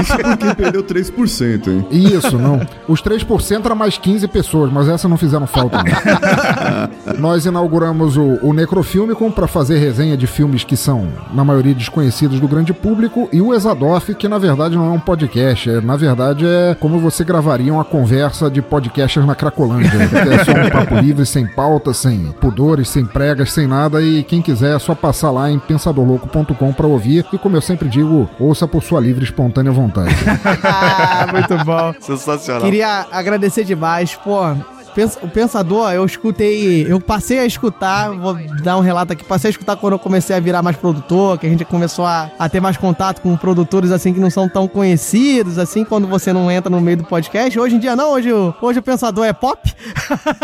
Isso 0.00 0.16
porque 0.16 0.54
perdeu 0.54 0.82
3%, 0.82 1.68
hein? 1.68 1.86
Isso, 1.90 2.38
não. 2.38 2.60
Os 2.86 3.02
3% 3.02 3.64
era 3.64 3.74
mais 3.74 3.98
15 3.98 4.28
pessoas, 4.28 4.72
mas 4.72 4.88
essa 4.88 5.08
não 5.08 5.16
fizeram 5.16 5.46
falta. 5.46 5.78
Não. 5.78 7.18
Nós 7.18 7.46
inauguramos 7.46 8.16
o, 8.16 8.38
o 8.42 8.52
Necrofilmicon 8.52 9.30
para 9.30 9.46
fazer 9.46 9.78
resenha 9.78 10.16
de 10.16 10.26
filmes 10.26 10.64
que 10.64 10.76
são, 10.76 11.08
na 11.32 11.44
maioria, 11.44 11.74
desconhecidos 11.74 12.40
do 12.40 12.48
grande 12.48 12.72
público, 12.72 13.28
e 13.32 13.40
o 13.40 13.54
Exadoff, 13.54 14.14
que 14.14 14.28
na 14.28 14.38
verdade 14.38 14.76
não 14.76 14.86
é 14.86 14.90
um 14.90 15.00
podcast, 15.00 15.70
é, 15.70 15.80
na 15.80 15.93
verdade 15.96 16.46
é 16.46 16.76
como 16.78 16.98
você 16.98 17.24
gravaria 17.24 17.72
uma 17.72 17.84
conversa 17.84 18.50
de 18.50 18.60
podcasters 18.62 19.26
na 19.26 19.34
Cracolândia. 19.34 19.90
É 20.34 20.44
só 20.44 20.52
um 20.52 20.70
papo 20.70 20.94
livre, 20.96 21.26
sem 21.26 21.46
pauta, 21.46 21.92
sem 21.92 22.32
pudores, 22.40 22.88
sem 22.88 23.04
pregas, 23.04 23.52
sem 23.52 23.66
nada, 23.66 24.00
e 24.00 24.22
quem 24.22 24.40
quiser 24.40 24.74
é 24.74 24.78
só 24.78 24.94
passar 24.94 25.30
lá 25.30 25.50
em 25.50 25.58
pensadorlouco.com 25.58 26.72
para 26.72 26.86
ouvir, 26.86 27.26
e 27.32 27.38
como 27.38 27.56
eu 27.56 27.60
sempre 27.60 27.88
digo, 27.88 28.28
ouça 28.38 28.66
por 28.66 28.82
sua 28.82 29.00
livre 29.00 29.22
e 29.22 29.24
espontânea 29.24 29.70
vontade. 29.70 30.14
ah, 30.64 31.26
muito 31.30 31.64
bom. 31.64 31.94
Sensacional. 32.00 32.62
Queria 32.62 33.06
agradecer 33.12 33.64
demais, 33.64 34.14
pô. 34.14 34.40
O 35.22 35.28
Pensador, 35.28 35.90
eu 35.92 36.04
escutei, 36.04 36.90
eu 36.90 37.00
passei 37.00 37.38
a 37.40 37.44
escutar, 37.46 38.10
vou 38.10 38.34
dar 38.62 38.76
um 38.76 38.80
relato 38.80 39.12
aqui, 39.12 39.24
passei 39.24 39.48
a 39.48 39.50
escutar 39.50 39.76
quando 39.76 39.94
eu 39.94 39.98
comecei 39.98 40.36
a 40.36 40.40
virar 40.40 40.62
mais 40.62 40.76
produtor, 40.76 41.36
que 41.38 41.46
a 41.46 41.50
gente 41.50 41.64
começou 41.64 42.06
a, 42.06 42.30
a 42.38 42.48
ter 42.48 42.60
mais 42.60 42.76
contato 42.76 43.20
com 43.20 43.36
produtores 43.36 43.90
assim 43.90 44.12
que 44.14 44.20
não 44.20 44.30
são 44.30 44.48
tão 44.48 44.68
conhecidos, 44.68 45.58
assim, 45.58 45.84
quando 45.84 46.06
você 46.06 46.32
não 46.32 46.50
entra 46.50 46.70
no 46.70 46.80
meio 46.80 46.98
do 46.98 47.04
podcast. 47.04 47.58
Hoje 47.58 47.74
em 47.76 47.78
dia 47.78 47.96
não, 47.96 48.12
hoje, 48.12 48.32
o- 48.32 48.54
hoje 48.62 48.78
o 48.78 48.82
Pensador 48.82 49.24
é 49.24 49.32
pop. 49.32 49.60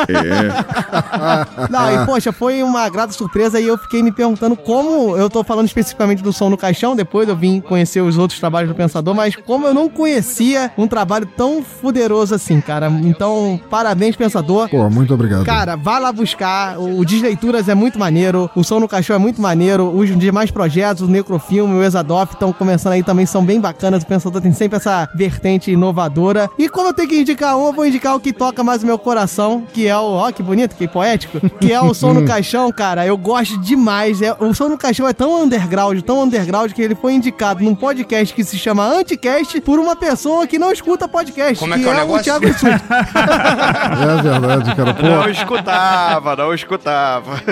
É. 0.09 1.70
Não, 1.70 2.02
e 2.02 2.06
poxa, 2.06 2.32
foi 2.32 2.62
uma 2.62 2.89
grata 2.89 3.12
surpresa 3.12 3.60
e 3.60 3.66
eu 3.66 3.77
fiquei 3.78 4.02
me 4.02 4.10
perguntando 4.10 4.56
como. 4.56 5.16
Eu 5.16 5.28
tô 5.31 5.44
falando 5.44 5.66
especificamente 5.66 6.22
do 6.22 6.32
som 6.32 6.48
no 6.51 6.56
caixão, 6.56 6.97
depois 6.97 7.28
eu 7.28 7.36
vim 7.36 7.60
conhecer 7.60 8.01
os 8.01 8.18
outros 8.18 8.39
trabalhos 8.40 8.68
do 8.70 8.74
Pensador, 8.74 9.14
mas 9.14 9.36
como 9.36 9.66
eu 9.66 9.74
não 9.74 9.89
conhecia 9.89 10.72
um 10.77 10.86
trabalho 10.89 11.27
tão 11.36 11.62
fuderoso 11.62 12.35
assim, 12.35 12.60
cara. 12.60 12.89
Então, 13.05 13.60
parabéns, 13.70 14.16
Pensador. 14.16 14.39
Pô, 14.70 14.88
muito 14.90 15.12
obrigado. 15.14 15.44
Cara, 15.44 15.76
vai 15.76 16.00
lá 16.00 16.12
buscar. 16.12 16.78
O 16.78 17.04
Desleituras 17.04 17.68
é 17.68 17.74
muito 17.74 17.98
maneiro. 17.98 18.50
O 18.54 18.62
Som 18.62 18.80
no 18.80 18.88
Caixão 18.88 19.16
é 19.16 19.18
muito 19.18 19.40
maneiro. 19.40 19.94
Os 19.94 20.16
demais 20.18 20.50
projetos, 20.50 21.02
o 21.02 21.08
Necrofilme, 21.08 21.74
o 21.74 21.82
Exadoff 21.82 22.34
estão 22.34 22.52
começando 22.52 22.94
aí 22.94 23.02
também, 23.02 23.26
são 23.26 23.44
bem 23.44 23.60
bacanas. 23.60 24.02
O 24.02 24.06
Pensador 24.06 24.40
tem 24.40 24.52
sempre 24.52 24.76
essa 24.76 25.08
vertente 25.14 25.70
inovadora. 25.70 26.48
E 26.58 26.68
como 26.68 26.88
eu 26.88 26.94
tenho 26.94 27.08
que 27.08 27.20
indicar 27.20 27.56
um, 27.56 27.66
eu 27.66 27.72
vou 27.72 27.86
indicar 27.86 28.14
o 28.16 28.20
que 28.20 28.32
toca 28.32 28.62
mais 28.64 28.82
o 28.82 28.86
meu 28.86 28.98
coração, 28.98 29.64
que 29.72 29.86
é 29.86 29.96
o. 29.96 30.12
Ó, 30.12 30.32
que 30.32 30.42
bonito, 30.42 30.74
que 30.76 30.88
poético. 30.88 31.40
Que 31.58 31.72
é 31.72 31.80
o 31.80 31.94
Som 31.94 32.14
no 32.14 32.24
Caixão, 32.26 32.70
cara. 32.72 33.06
Eu 33.06 33.16
gosto 33.16 33.58
demais. 33.60 34.20
É, 34.22 34.34
o 34.38 34.54
Som 34.54 34.68
no 34.68 34.78
Caixão 34.78 35.08
é 35.08 35.12
tão 35.12 35.42
underground, 35.42 36.00
tão 36.02 36.22
underground, 36.22 36.72
que 36.72 36.82
ele 36.82 36.94
foi 36.94 37.14
indicado 37.14 37.62
num 37.62 37.74
podcast 37.74 38.34
que 38.34 38.44
se 38.44 38.58
chama 38.58 38.86
Anticast 38.86 39.60
por 39.60 39.78
uma 39.78 39.96
pessoa 39.96 40.46
que 40.46 40.58
não 40.58 40.72
escuta 40.72 41.08
podcast. 41.08 41.58
Como 41.58 41.74
é 41.74 41.78
que 41.78 41.84
é 41.84 41.88
o 41.88 41.92
o 41.92 41.96
negócio? 41.96 42.24
Thiago. 42.24 42.46
É 44.30 44.30
verdade, 44.39 44.74
cara. 44.74 44.94
Pô, 44.94 45.02
Não 45.02 45.28
escutava, 45.28 46.36
não 46.36 46.55
escutava. 46.55 47.43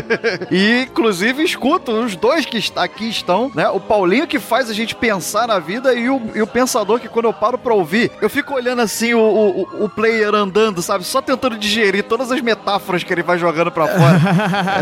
E, 0.51 0.83
inclusive, 0.83 1.43
escuto 1.43 1.93
os 1.93 2.17
dois 2.17 2.45
que 2.45 2.63
aqui 2.77 3.09
estão, 3.09 3.51
né? 3.55 3.69
O 3.69 3.81
Paulinho 3.81 4.27
que 4.27 4.39
faz 4.39 4.71
a 4.71 4.75
gente 4.75 4.95
pensar 4.95 5.49
na 5.49 5.59
vida 5.59 5.95
e 5.95 6.09
o, 6.09 6.21
e 6.35 6.43
o 6.43 6.47
pensador 6.47 7.01
que 7.01 7.09
quando 7.09 7.27
eu 7.27 7.33
paro 7.33 7.59
pra 7.59 7.75
ouvir, 7.75 8.11
eu 8.21 8.29
fico 8.29 8.55
olhando 8.55 8.83
assim 8.83 9.15
o, 9.15 9.21
o, 9.21 9.85
o 9.85 9.89
player 9.89 10.35
andando, 10.35 10.83
sabe? 10.83 11.05
Só 11.05 11.21
tentando 11.21 11.57
digerir 11.57 12.05
todas 12.05 12.31
as 12.31 12.41
metáforas 12.41 13.03
que 13.03 13.13
ele 13.13 13.23
vai 13.23 13.39
jogando 13.39 13.71
pra 13.71 13.87
fora. 13.87 14.21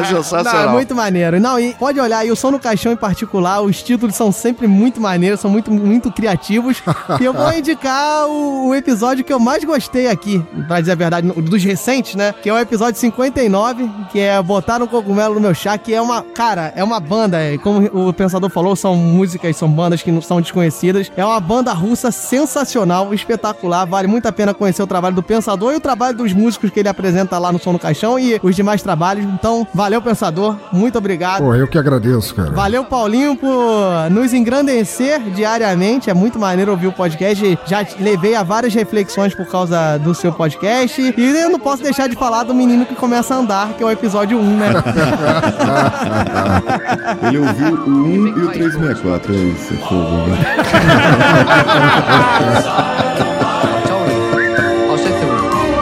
É 0.01 0.05
sensacional. 0.05 0.55
Não, 0.67 0.71
é 0.71 0.73
muito 0.73 0.95
maneiro. 0.95 1.41
Não, 1.41 1.59
e 1.59 1.75
pode 1.75 2.01
olhar 2.01 2.19
aí, 2.19 2.31
o 2.31 2.37
som 2.37 2.51
no 2.51 2.59
caixão 2.59 2.93
em 2.93 2.97
particular, 2.97 3.61
os 3.61 3.83
títulos 3.83 4.15
são 4.15 4.33
sempre 4.33 4.67
muito 4.67 5.01
maneiros, 5.01 5.41
são 5.41 5.51
muito, 5.51 5.71
muito 5.71 6.11
criativos. 6.11 6.83
e 7.21 7.25
eu 7.25 7.33
vou 7.33 7.53
indicar 7.53 8.27
o, 8.27 8.69
o 8.69 8.75
episódio 8.75 9.25
que 9.25 9.33
eu 9.33 9.39
mais 9.39 9.65
gostei 9.65 10.09
aqui, 10.09 10.43
pra 10.67 10.81
dizer 10.81 10.93
a 10.93 10.97
verdade, 10.97 11.29
dos 11.29 11.63
recentes, 11.63 11.86
né? 12.17 12.35
Que 12.43 12.49
é 12.49 12.53
o 12.53 12.59
episódio 12.59 12.99
59, 12.99 13.89
que 14.11 14.19
é 14.19 14.43
Botar 14.43 14.83
um 14.83 14.87
Cogumelo 14.87 15.35
no 15.35 15.41
Meu 15.41 15.55
Chá, 15.55 15.79
que 15.79 15.95
é 15.95 16.03
uma, 16.03 16.21
cara, 16.23 16.73
é 16.75 16.83
uma 16.83 16.99
banda, 16.99 17.39
como 17.63 18.09
o 18.09 18.13
Pensador 18.13 18.51
falou, 18.51 18.75
são 18.75 18.97
músicas, 18.97 19.57
são 19.57 19.71
bandas 19.71 20.03
que 20.03 20.11
não 20.11 20.21
são 20.21 20.41
desconhecidas. 20.41 21.11
É 21.17 21.25
uma 21.25 21.39
banda 21.39 21.73
russa 21.73 22.11
sensacional, 22.11 23.15
espetacular, 23.15 23.85
vale 23.87 24.09
muito 24.09 24.27
a 24.27 24.33
pena 24.33 24.53
conhecer 24.53 24.83
o 24.83 24.87
trabalho 24.87 25.15
do 25.15 25.23
Pensador 25.23 25.73
e 25.73 25.77
o 25.77 25.81
trabalho 25.81 26.17
dos 26.17 26.33
músicos 26.33 26.71
que 26.71 26.81
ele 26.81 26.89
apresenta 26.89 27.39
lá 27.39 27.53
no 27.53 27.59
Som 27.59 27.73
no 27.73 27.79
Caixão 27.79 28.19
e 28.19 28.41
os 28.43 28.57
demais 28.57 28.83
trabalhos. 28.83 29.25
Então, 29.25 29.67
valeu, 29.73 30.03
Pensador, 30.03 30.57
muito 30.73 30.99
obrigado. 30.99 31.43
pô, 31.43 31.55
eu 31.55 31.69
que 31.69 31.79
agradeço, 31.79 32.35
cara. 32.35 32.51
Valeu, 32.51 32.85
Paulinho, 32.85 33.37
por 33.37 34.11
nos 34.11 34.33
engrandecer 34.33 35.21
diariamente. 35.31 36.11
É 36.11 36.15
muito 36.15 36.39
maneiro 36.39 36.73
ouvir 36.73 36.89
o 36.89 36.93
podcast. 36.93 37.59
Já 37.67 37.87
levei 38.01 38.35
a 38.35 38.43
várias 38.43 38.75
reflexões 38.75 39.35
por 39.35 39.47
causa 39.47 39.99
do 39.99 40.15
seu 40.15 40.33
podcast. 40.33 41.15
E 41.17 41.23
eu 41.23 41.51
não 41.51 41.59
posso 41.59 41.76
deixar 41.83 42.09
de 42.09 42.17
falar 42.17 42.43
do 42.45 42.55
menino 42.55 42.87
que 42.87 42.95
começa 42.95 43.35
a 43.35 43.39
andar, 43.39 43.75
que 43.75 43.83
é 43.83 43.87
o 43.87 43.91
episódio 43.91 44.39
1, 44.39 44.57
né? 44.57 44.69
Ele 47.29 47.39
ouviu 47.39 47.75
o 47.75 47.89
1 47.89 48.27
e 48.27 48.31
o 48.31 48.49
364. 48.51 49.33
É 49.33 49.37
isso, 49.37 49.75
é 49.75 49.77
fogo, 49.77 50.17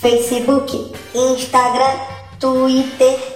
Facebook, 0.00 0.92
Instagram, 1.14 1.98
Twitter 2.38 3.34